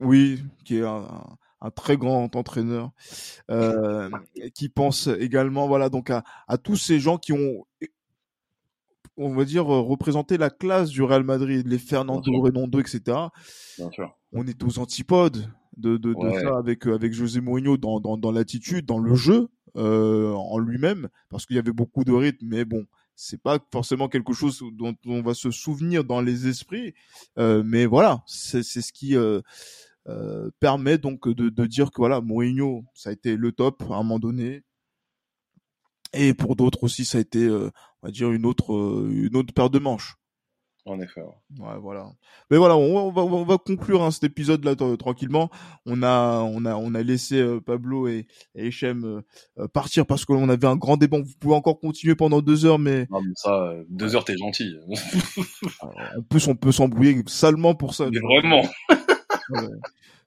Oui, 0.00 0.42
qui 0.64 0.78
est 0.78 0.84
un, 0.84 1.04
un 1.04 1.36
très 1.70 1.96
grand 1.96 2.34
entraîneur, 2.34 2.90
euh, 3.50 4.10
qui 4.54 4.68
pense 4.68 5.06
également, 5.06 5.68
voilà, 5.68 5.88
donc 5.88 6.10
à, 6.10 6.24
à, 6.48 6.58
tous 6.58 6.76
ces 6.76 6.98
gens 7.00 7.18
qui 7.18 7.32
ont, 7.32 7.64
on 9.16 9.34
va 9.34 9.44
dire, 9.44 9.66
représenté 9.66 10.38
la 10.38 10.50
classe 10.50 10.90
du 10.90 11.02
Real 11.02 11.24
Madrid, 11.24 11.66
les 11.66 11.78
Fernando 11.78 12.30
Redondo, 12.40 12.80
etc. 12.80 13.00
Bien 13.78 13.90
sûr. 13.90 14.16
On 14.32 14.46
est 14.46 14.62
aux 14.64 14.78
antipodes 14.78 15.50
de, 15.76 15.96
de, 15.96 16.14
de 16.14 16.40
ça 16.40 16.56
avec 16.58 16.86
avec 16.86 17.12
José 17.12 17.40
Mourinho 17.40 17.76
dans, 17.76 18.00
dans, 18.00 18.16
dans 18.16 18.32
l'attitude, 18.32 18.86
dans 18.86 18.98
le 18.98 19.14
jeu 19.14 19.48
euh, 19.76 20.32
en 20.32 20.58
lui-même, 20.58 21.08
parce 21.30 21.46
qu'il 21.46 21.56
y 21.56 21.58
avait 21.58 21.72
beaucoup 21.72 22.04
de 22.04 22.12
rythme, 22.12 22.46
mais 22.46 22.64
bon, 22.66 22.84
c'est 23.14 23.40
pas 23.40 23.58
forcément 23.72 24.08
quelque 24.08 24.34
chose 24.34 24.62
dont 24.72 24.94
on 25.06 25.22
va 25.22 25.32
se 25.32 25.50
souvenir 25.50 26.04
dans 26.04 26.20
les 26.20 26.46
esprits, 26.46 26.94
euh, 27.38 27.62
mais 27.64 27.86
voilà, 27.86 28.22
c'est 28.26 28.62
ce 28.62 28.92
qui 28.92 29.16
euh, 29.16 29.40
euh, 30.08 30.50
permet 30.58 30.98
donc 30.98 31.28
de, 31.28 31.48
de, 31.48 31.66
dire 31.66 31.92
que 31.92 31.98
voilà, 31.98 32.20
Mourinho, 32.20 32.84
ça 32.92 33.10
a 33.10 33.12
été 33.12 33.36
le 33.36 33.52
top 33.52 33.82
à 33.82 33.94
un 33.94 33.98
moment 33.98 34.18
donné. 34.18 34.62
Et 36.12 36.34
pour 36.34 36.56
d'autres 36.56 36.82
aussi, 36.84 37.04
ça 37.04 37.18
a 37.18 37.20
été, 37.20 37.44
euh, 37.44 37.70
on 38.02 38.08
va 38.08 38.10
dire, 38.10 38.32
une 38.32 38.44
autre, 38.44 38.74
euh, 38.74 39.10
une 39.12 39.36
autre 39.36 39.54
paire 39.54 39.70
de 39.70 39.78
manches. 39.78 40.16
En 40.84 41.00
effet. 41.00 41.20
Ouais. 41.60 41.78
voilà. 41.80 42.10
Mais 42.50 42.56
voilà, 42.56 42.76
on 42.76 43.12
va, 43.12 43.22
on 43.22 43.44
va 43.44 43.56
conclure 43.56 44.02
hein, 44.02 44.10
cet 44.10 44.24
épisode 44.24 44.64
là 44.64 44.74
tranquillement. 44.74 45.48
On 45.86 46.02
a, 46.02 46.40
on 46.40 46.64
a, 46.64 46.74
on 46.74 46.92
a 46.96 47.02
laissé 47.04 47.40
Pablo 47.64 48.08
et, 48.08 48.26
et 48.56 48.66
Echem 48.66 49.22
partir 49.72 50.06
parce 50.06 50.24
qu'on 50.24 50.48
avait 50.48 50.66
un 50.66 50.74
grand 50.74 50.96
débat. 50.96 51.18
Vous 51.18 51.34
pouvez 51.38 51.54
encore 51.54 51.78
continuer 51.78 52.16
pendant 52.16 52.42
deux 52.42 52.66
heures, 52.66 52.80
mais. 52.80 53.06
Non, 53.10 53.22
mais 53.22 53.30
ça, 53.36 53.74
deux 53.90 54.16
heures, 54.16 54.24
t'es 54.24 54.36
gentil. 54.36 54.74
en 55.82 56.22
plus, 56.28 56.48
on 56.48 56.56
peut 56.56 56.72
s'embrouiller 56.72 57.22
salement 57.28 57.76
pour 57.76 57.94
ça. 57.94 58.08
Mais 58.10 58.18
vraiment. 58.18 58.68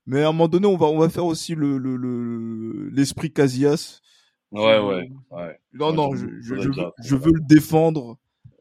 Mais 0.08 0.24
à 0.24 0.30
un 0.30 0.32
moment 0.32 0.48
donné, 0.48 0.68
on 0.68 0.78
va, 0.78 0.86
on 0.86 1.00
va 1.00 1.10
faire 1.10 1.26
aussi 1.26 1.56
le, 1.56 1.78
le, 1.78 2.90
l'esprit 2.90 3.32
Casillas. 3.32 4.02
Ouais, 4.52 4.80
ouais, 4.80 5.10
ouais. 5.32 5.60
Non, 5.74 5.92
non, 5.94 6.16
je, 6.16 6.28
je, 6.42 6.56
je, 6.56 7.16
veux, 7.16 7.32
le 7.34 7.42
défendre. 7.48 8.18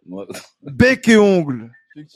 Bec 0.63 1.07
et 1.09 1.17
ongle. 1.17 1.71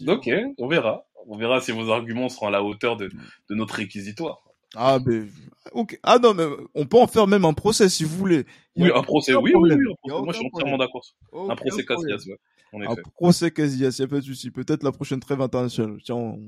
Ok, 0.07 0.31
on 0.59 0.67
verra. 0.67 1.05
On 1.27 1.37
verra 1.37 1.61
si 1.61 1.73
vos 1.73 1.91
arguments 1.91 2.29
seront 2.31 2.47
à 2.47 2.51
la 2.51 2.65
hauteur 2.65 2.97
de, 2.97 3.09
de 3.51 3.55
notre 3.55 3.75
réquisitoire. 3.75 4.43
Ah, 4.75 4.99
mais, 5.05 5.25
ok. 5.73 5.99
Ah 6.03 6.19
non, 6.19 6.33
mais 6.33 6.47
on 6.75 6.87
peut 6.87 6.99
en 6.99 7.07
faire 7.07 7.27
même 7.27 7.45
un 7.45 7.53
procès 7.53 7.89
si 7.89 8.05
vous 8.05 8.17
voulez. 8.17 8.47
Oui, 8.77 8.91
un 8.95 9.03
procès, 9.03 9.35
oui, 9.35 9.53
oui, 9.55 9.73
oui, 9.73 9.95
Moi, 10.07 10.33
je 10.33 10.39
suis 10.39 10.47
entièrement 10.53 10.79
d'accord. 10.79 11.03
Un 11.33 11.55
procès 11.55 11.85
Casillas, 11.85 12.25
ouais. 12.73 12.87
Un 12.87 12.97
procès 13.15 13.51
Casillas, 13.51 13.97
y 13.99 14.03
a 14.03 14.09
pas 14.09 14.17
de 14.17 14.23
souci. 14.23 14.51
Peut-être 14.51 14.83
la 14.83 14.93
prochaine 14.93 15.21
trêve 15.21 15.41
internationale. 15.43 15.99
Tiens, 16.03 16.17
on, 16.17 16.41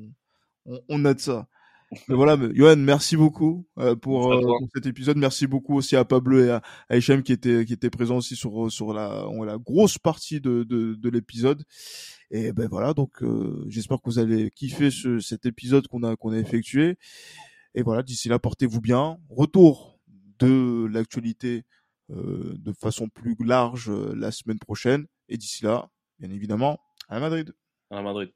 on, 0.66 0.80
on 0.88 1.05
a 1.05 1.12
de 1.12 1.20
ça 1.20 1.46
mais 2.09 2.14
voilà, 2.14 2.38
Johan, 2.55 2.76
merci 2.76 3.16
beaucoup 3.16 3.66
euh, 3.78 3.97
pour, 3.97 4.32
euh, 4.32 4.41
pour, 4.41 4.68
cet 4.74 4.86
épisode. 4.86 5.16
Merci 5.16 5.47
beaucoup 5.47 5.76
aussi 5.76 5.97
à 5.97 6.05
Pablo 6.05 6.45
et 6.45 6.51
à, 6.51 6.62
à 6.88 6.97
Hichem 6.97 7.22
qui 7.22 7.32
étaient 7.32 7.64
qui 7.64 7.72
étaient 7.72 7.91
présents 7.91 8.18
aussi 8.18 8.36
sur 8.36 8.70
sur 8.70 8.93
la 8.93 9.26
la 9.45 9.59
grosse 9.59 9.99
partie 9.99 10.41
de 10.41 10.62
de, 10.62 10.95
de 10.95 11.09
l'épisode. 11.09 11.64
Et 12.30 12.53
ben 12.53 12.68
voilà, 12.68 12.95
donc 12.95 13.22
euh, 13.22 13.64
j'espère 13.68 13.99
que 13.99 14.09
vous 14.09 14.20
allez 14.20 14.51
kiffer 14.51 14.91
ce, 14.91 15.18
cet 15.18 15.47
épisode 15.47 15.88
qu'on 15.88 16.05
a 16.05 16.14
qu'on 16.14 16.32
a 16.32 16.38
effectué. 16.38 16.97
Et 17.74 17.82
voilà, 17.82 18.03
d'ici 18.03 18.28
là, 18.28 18.38
portez-vous 18.38 18.80
bien. 18.80 19.18
Retour 19.28 19.99
de 20.38 20.86
l'actualité 20.86 21.64
de 22.09 22.72
façon 22.72 23.09
plus 23.09 23.36
large 23.41 23.91
la 23.91 24.32
semaine 24.32 24.59
prochaine. 24.59 25.07
Et 25.28 25.36
d'ici 25.36 25.64
là, 25.64 25.88
bien 26.18 26.30
évidemment, 26.30 26.80
à 27.09 27.20
Madrid. 27.20 27.53
À 27.91 28.03
Madrid. 28.03 28.30